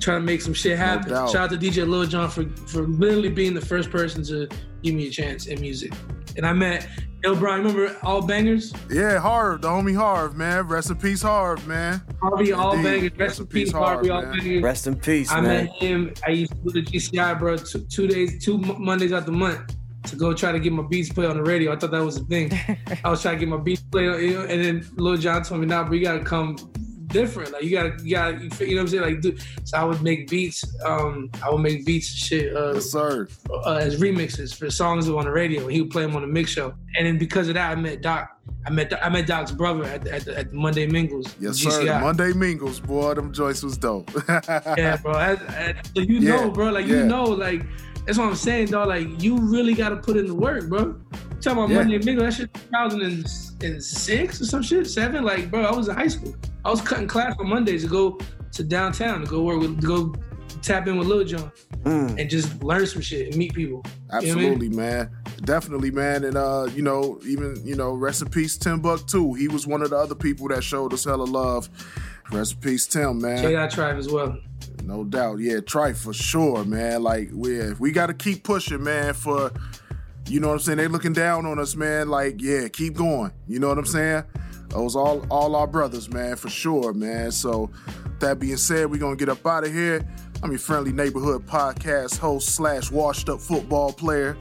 trying 0.00 0.20
to 0.20 0.26
make 0.26 0.42
some 0.42 0.52
shit 0.52 0.76
happen. 0.76 1.10
doubt. 1.10 1.30
Shout 1.30 1.44
out 1.44 1.50
to 1.50 1.56
DJ 1.56 1.88
Lil 1.88 2.06
Jon 2.06 2.28
for 2.28 2.44
for 2.66 2.82
literally 2.82 3.28
being 3.28 3.54
the 3.54 3.64
first 3.64 3.88
person 3.90 4.24
to 4.24 4.48
give 4.82 4.96
me 4.96 5.06
a 5.06 5.10
chance 5.10 5.46
in 5.46 5.60
music. 5.60 5.92
And 6.36 6.44
I 6.44 6.52
met 6.52 6.88
El 7.22 7.36
Brian. 7.36 7.62
Remember 7.64 7.96
All 8.02 8.20
Bangers? 8.20 8.72
Yeah, 8.90 9.20
Harv, 9.20 9.62
the 9.62 9.68
homie 9.68 9.94
Harv, 9.94 10.36
man. 10.36 10.66
Rest 10.66 10.90
in 10.90 10.96
peace, 10.96 11.22
Harv, 11.22 11.64
man. 11.68 12.02
Harvey 12.20 12.52
All 12.52 12.72
Indeed. 12.72 12.84
Bangers. 12.84 13.18
Rest 13.18 13.38
in 13.38 13.46
peace, 13.46 13.70
Harvey 13.70 14.10
All. 14.10 14.22
Bangers. 14.22 14.60
Rest 14.62 14.86
in 14.88 14.96
peace, 14.96 15.30
I 15.30 15.40
man. 15.40 15.66
met 15.66 15.74
him. 15.76 16.14
I 16.26 16.30
used 16.30 16.50
to 16.50 16.58
go 16.58 16.72
to 16.72 16.82
GCI, 16.82 17.38
bro, 17.38 17.56
two, 17.58 17.82
two 17.82 18.08
days, 18.08 18.44
two 18.44 18.58
Mondays 18.58 19.12
out 19.12 19.24
the 19.24 19.30
month 19.30 19.76
to 20.10 20.16
go 20.16 20.34
try 20.34 20.52
to 20.52 20.60
get 20.60 20.72
my 20.72 20.82
beats 20.82 21.12
played 21.12 21.28
on 21.30 21.36
the 21.36 21.42
radio. 21.42 21.72
I 21.72 21.76
thought 21.76 21.90
that 21.90 22.04
was 22.04 22.16
a 22.16 22.24
thing. 22.24 22.52
I 23.04 23.10
was 23.10 23.22
trying 23.22 23.36
to 23.36 23.40
get 23.40 23.48
my 23.48 23.56
beats 23.56 23.82
played, 23.82 24.08
on, 24.08 24.22
you 24.22 24.34
know, 24.34 24.42
and 24.42 24.64
then 24.64 24.86
Lil 24.96 25.16
John 25.16 25.42
told 25.42 25.60
me, 25.60 25.66
"Nah, 25.66 25.84
bro, 25.84 25.94
you 25.94 26.04
gotta 26.04 26.24
come 26.24 26.56
different. 27.08 27.52
Like 27.52 27.62
you 27.64 27.70
gotta, 27.70 27.96
you 28.02 28.10
gotta, 28.14 28.38
you, 28.38 28.48
know 28.48 28.76
what 28.76 28.80
I'm 28.82 28.88
saying? 28.88 29.02
Like, 29.02 29.20
do, 29.20 29.36
so 29.64 29.76
I 29.78 29.84
would 29.84 30.02
make 30.02 30.28
beats. 30.28 30.64
Um, 30.84 31.30
I 31.42 31.50
would 31.50 31.60
make 31.60 31.84
beats, 31.84 32.08
shit, 32.08 32.54
uh, 32.56 32.74
Yes, 32.74 32.86
sir. 32.90 33.28
uh, 33.50 33.72
as 33.74 34.00
remixes 34.00 34.54
for 34.54 34.70
songs 34.70 35.08
on 35.08 35.24
the 35.24 35.30
radio, 35.30 35.62
and 35.62 35.72
he 35.72 35.80
would 35.82 35.90
play 35.90 36.02
them 36.02 36.14
on 36.16 36.22
the 36.22 36.28
mix 36.28 36.50
show. 36.50 36.74
And 36.96 37.06
then 37.06 37.18
because 37.18 37.48
of 37.48 37.54
that, 37.54 37.70
I 37.76 37.80
met 37.80 38.02
Doc. 38.02 38.34
I 38.66 38.70
met 38.70 38.92
I 39.04 39.08
met 39.08 39.26
Doc's 39.26 39.52
brother 39.52 39.84
at 39.84 40.02
the, 40.04 40.14
at 40.14 40.24
the, 40.24 40.38
at 40.38 40.50
the 40.50 40.56
Monday 40.56 40.86
Mingles. 40.86 41.34
Yes, 41.40 41.58
GCI. 41.60 41.70
sir. 41.70 41.84
The 41.84 42.00
Monday 42.00 42.32
Mingles, 42.32 42.80
boy. 42.80 43.14
Them 43.14 43.32
joints 43.32 43.62
was 43.62 43.76
dope. 43.78 44.10
yeah, 44.28 44.96
bro. 44.96 45.12
I, 45.12 45.32
I, 45.32 45.74
so 45.94 46.00
you 46.02 46.18
Yeah, 46.18 46.36
know, 46.36 46.50
bro. 46.50 46.70
Like 46.70 46.86
yeah. 46.86 46.96
you 46.96 47.04
know, 47.04 47.24
like 47.24 47.62
that's 48.06 48.18
what 48.18 48.26
I'm 48.28 48.34
saying, 48.36 48.68
dog. 48.68 48.88
Like 48.88 49.22
you 49.22 49.36
really 49.38 49.74
got 49.74 49.90
to 49.90 49.96
put 49.96 50.16
in 50.16 50.26
the 50.26 50.34
work, 50.34 50.68
bro. 50.68 50.80
You 50.80 51.40
talking 51.42 51.58
about 51.64 51.68
Yeah. 51.70 51.76
Monday 51.76 51.98
Mingle? 51.98 52.24
That 52.24 52.32
shit 52.34 52.52
2006 52.54 54.40
or 54.40 54.44
some 54.44 54.62
shit, 54.62 54.86
seven. 54.88 55.24
Like, 55.24 55.50
bro, 55.50 55.62
I 55.64 55.74
was 55.74 55.88
in 55.88 55.94
high 55.94 56.08
school. 56.08 56.34
I 56.64 56.70
was 56.70 56.80
cutting 56.80 57.08
class 57.08 57.34
on 57.38 57.48
Mondays 57.48 57.82
to 57.84 57.88
go 57.88 58.18
to 58.52 58.64
downtown 58.64 59.20
to 59.20 59.26
go 59.26 59.42
work 59.42 59.60
with, 59.60 59.80
to 59.80 59.86
go 59.86 60.14
tap 60.62 60.86
in 60.88 60.98
with 60.98 61.06
Lil 61.08 61.24
Jon 61.24 61.52
Mm. 61.84 62.18
and 62.18 62.28
just 62.28 62.62
learn 62.64 62.84
some 62.86 63.00
shit 63.00 63.28
and 63.28 63.36
meet 63.36 63.54
people. 63.54 63.84
You 63.86 64.00
know 64.10 64.18
I 64.18 64.20
mean? 64.20 64.28
Absolutely, 64.30 64.68
man. 64.70 65.10
Definitely, 65.42 65.92
man. 65.92 66.24
And 66.24 66.36
uh, 66.36 66.68
you 66.74 66.82
know, 66.82 67.20
even 67.24 67.60
you 67.64 67.76
know, 67.76 67.92
rest 67.92 68.20
in 68.20 68.28
peace, 68.30 68.58
Timbuck2. 68.58 69.38
He 69.38 69.46
was 69.46 69.66
one 69.66 69.82
of 69.82 69.90
the 69.90 69.96
other 69.96 70.16
people 70.16 70.48
that 70.48 70.64
showed 70.64 70.92
us 70.92 71.04
hella 71.04 71.22
love. 71.22 71.68
Rest 72.32 72.54
in 72.54 72.60
peace, 72.60 72.86
Tim, 72.86 73.20
man. 73.20 73.42
J.I. 73.42 73.68
Tribe 73.68 73.96
as 73.96 74.08
well. 74.08 74.36
No 74.82 75.04
doubt. 75.04 75.38
Yeah, 75.38 75.60
try 75.60 75.92
for 75.92 76.12
sure, 76.12 76.64
man. 76.64 77.02
Like 77.04 77.30
we 77.32 77.72
we 77.74 77.92
gotta 77.92 78.14
keep 78.14 78.42
pushing, 78.42 78.82
man, 78.82 79.14
for 79.14 79.52
you 80.26 80.40
know 80.40 80.48
what 80.48 80.54
I'm 80.54 80.60
saying? 80.60 80.78
They 80.78 80.88
looking 80.88 81.12
down 81.12 81.46
on 81.46 81.58
us, 81.58 81.76
man. 81.76 82.08
Like, 82.08 82.42
yeah, 82.42 82.68
keep 82.68 82.94
going. 82.94 83.30
You 83.46 83.60
know 83.60 83.68
what 83.68 83.78
I'm 83.78 83.86
saying? 83.86 84.24
Those 84.68 84.96
all 84.96 85.26
all 85.30 85.56
our 85.56 85.66
brothers, 85.66 86.10
man, 86.10 86.36
for 86.36 86.48
sure, 86.48 86.92
man. 86.92 87.32
So 87.32 87.70
that 88.20 88.38
being 88.38 88.56
said, 88.56 88.90
we're 88.90 88.98
gonna 88.98 89.16
get 89.16 89.28
up 89.28 89.46
out 89.46 89.64
of 89.64 89.72
here. 89.72 90.06
I'm 90.42 90.50
your 90.50 90.58
friendly 90.60 90.92
neighborhood 90.92 91.46
podcast 91.46 92.18
host 92.18 92.54
slash 92.54 92.90
washed 92.90 93.28
up 93.28 93.40
football 93.40 93.92
player, 93.92 94.36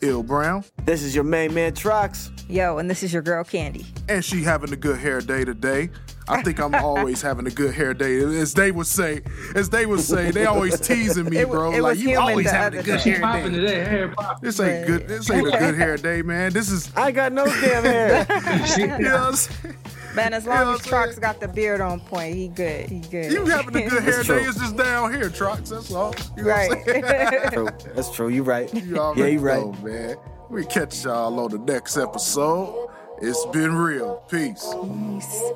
Ill 0.00 0.22
Brown. 0.22 0.64
This 0.84 1.02
is 1.02 1.14
your 1.14 1.24
main 1.24 1.52
man, 1.52 1.72
Trox. 1.72 2.30
Yo, 2.48 2.78
and 2.78 2.88
this 2.88 3.02
is 3.02 3.12
your 3.12 3.22
girl 3.22 3.44
Candy. 3.44 3.86
And 4.08 4.24
she 4.24 4.42
having 4.42 4.72
a 4.72 4.76
good 4.76 4.98
hair 4.98 5.20
day 5.20 5.44
today. 5.44 5.90
I 6.28 6.42
think 6.42 6.60
I'm 6.60 6.74
always 6.74 7.20
having 7.20 7.46
a 7.46 7.50
good 7.50 7.74
hair 7.74 7.94
day. 7.94 8.18
As 8.18 8.54
they 8.54 8.70
would 8.70 8.86
say, 8.86 9.22
as 9.54 9.68
they 9.70 9.86
would 9.86 10.00
say, 10.00 10.30
they 10.30 10.46
always 10.46 10.78
teasing 10.80 11.28
me, 11.28 11.44
bro. 11.44 11.72
it 11.72 11.82
like 11.82 11.98
you 11.98 12.10
humid 12.10 12.18
always 12.30 12.46
the 12.46 12.56
having 12.56 12.80
a 12.80 12.82
good 12.82 13.00
hair 13.00 13.20
day. 13.20 13.50
today. 13.50 13.84
Hair. 13.84 14.14
This 14.40 14.60
ain't 14.60 14.86
good. 14.86 15.08
This 15.08 15.30
ain't 15.30 15.48
a 15.48 15.58
good 15.58 15.74
hair 15.74 15.96
day, 15.96 16.22
man. 16.22 16.52
This 16.52 16.70
is 16.70 16.92
I 16.96 17.10
got 17.10 17.32
no 17.32 17.44
damn 17.44 17.84
hair. 17.84 18.26
you 18.78 18.86
know 18.86 18.96
what 18.98 19.20
I'm 19.20 19.34
saying? 19.34 19.76
Man, 20.14 20.34
as 20.34 20.44
You 20.44 20.50
know 20.50 20.56
long 20.56 20.66
what 20.74 20.86
as 20.86 20.92
I'm? 20.92 21.08
Trox 21.08 21.20
got 21.20 21.40
the 21.40 21.48
beard 21.48 21.80
on 21.80 21.98
point, 22.00 22.34
he 22.34 22.48
good. 22.48 22.88
He 22.88 23.00
good. 23.00 23.32
You 23.32 23.46
having 23.46 23.74
a 23.74 23.88
good 23.88 24.02
hair 24.02 24.12
That's 24.12 24.26
true. 24.26 24.38
day. 24.40 24.44
It's 24.44 24.58
just 24.58 24.76
down 24.76 25.12
here, 25.14 25.30
Trox. 25.30 25.70
That's 25.70 25.90
all. 25.90 26.14
You 26.36 26.42
know 26.44 26.50
what 26.50 26.58
I'm 26.58 26.70
right. 26.70 26.84
saying? 26.84 27.50
true. 27.52 27.68
That's 27.94 28.10
true. 28.14 28.28
You 28.28 28.42
right. 28.42 28.72
You 28.74 28.94
yeah, 28.94 29.00
already 29.00 29.32
you 29.32 29.38
right. 29.40 29.60
know, 29.60 29.72
man. 29.82 30.16
We 30.50 30.66
catch 30.66 31.04
y'all 31.04 31.40
on 31.40 31.50
the 31.50 31.58
next 31.58 31.96
episode. 31.96 32.90
It's 33.22 33.44
been 33.46 33.74
real. 33.74 34.16
Peace. 34.28 34.66
Peace. 34.74 35.52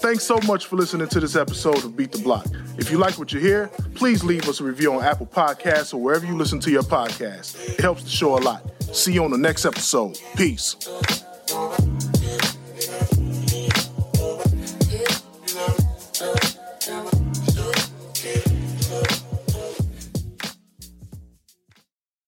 Thanks 0.00 0.24
so 0.24 0.38
much 0.46 0.66
for 0.66 0.76
listening 0.76 1.08
to 1.08 1.20
this 1.20 1.34
episode 1.34 1.84
of 1.84 1.96
Beat 1.96 2.12
the 2.12 2.18
Block. 2.18 2.46
If 2.76 2.90
you 2.90 2.98
like 2.98 3.18
what 3.18 3.32
you 3.32 3.40
hear, 3.40 3.68
please 3.94 4.22
leave 4.22 4.48
us 4.48 4.60
a 4.60 4.64
review 4.64 4.92
on 4.92 5.02
Apple 5.02 5.26
Podcasts 5.26 5.94
or 5.94 5.98
wherever 5.98 6.26
you 6.26 6.36
listen 6.36 6.60
to 6.60 6.70
your 6.70 6.82
podcast. 6.82 7.70
It 7.70 7.80
helps 7.80 8.02
the 8.02 8.10
show 8.10 8.36
a 8.36 8.40
lot. 8.40 8.70
See 8.94 9.12
you 9.12 9.24
on 9.24 9.30
the 9.30 9.38
next 9.38 9.64
episode. 9.64 10.18
Peace. 10.36 10.76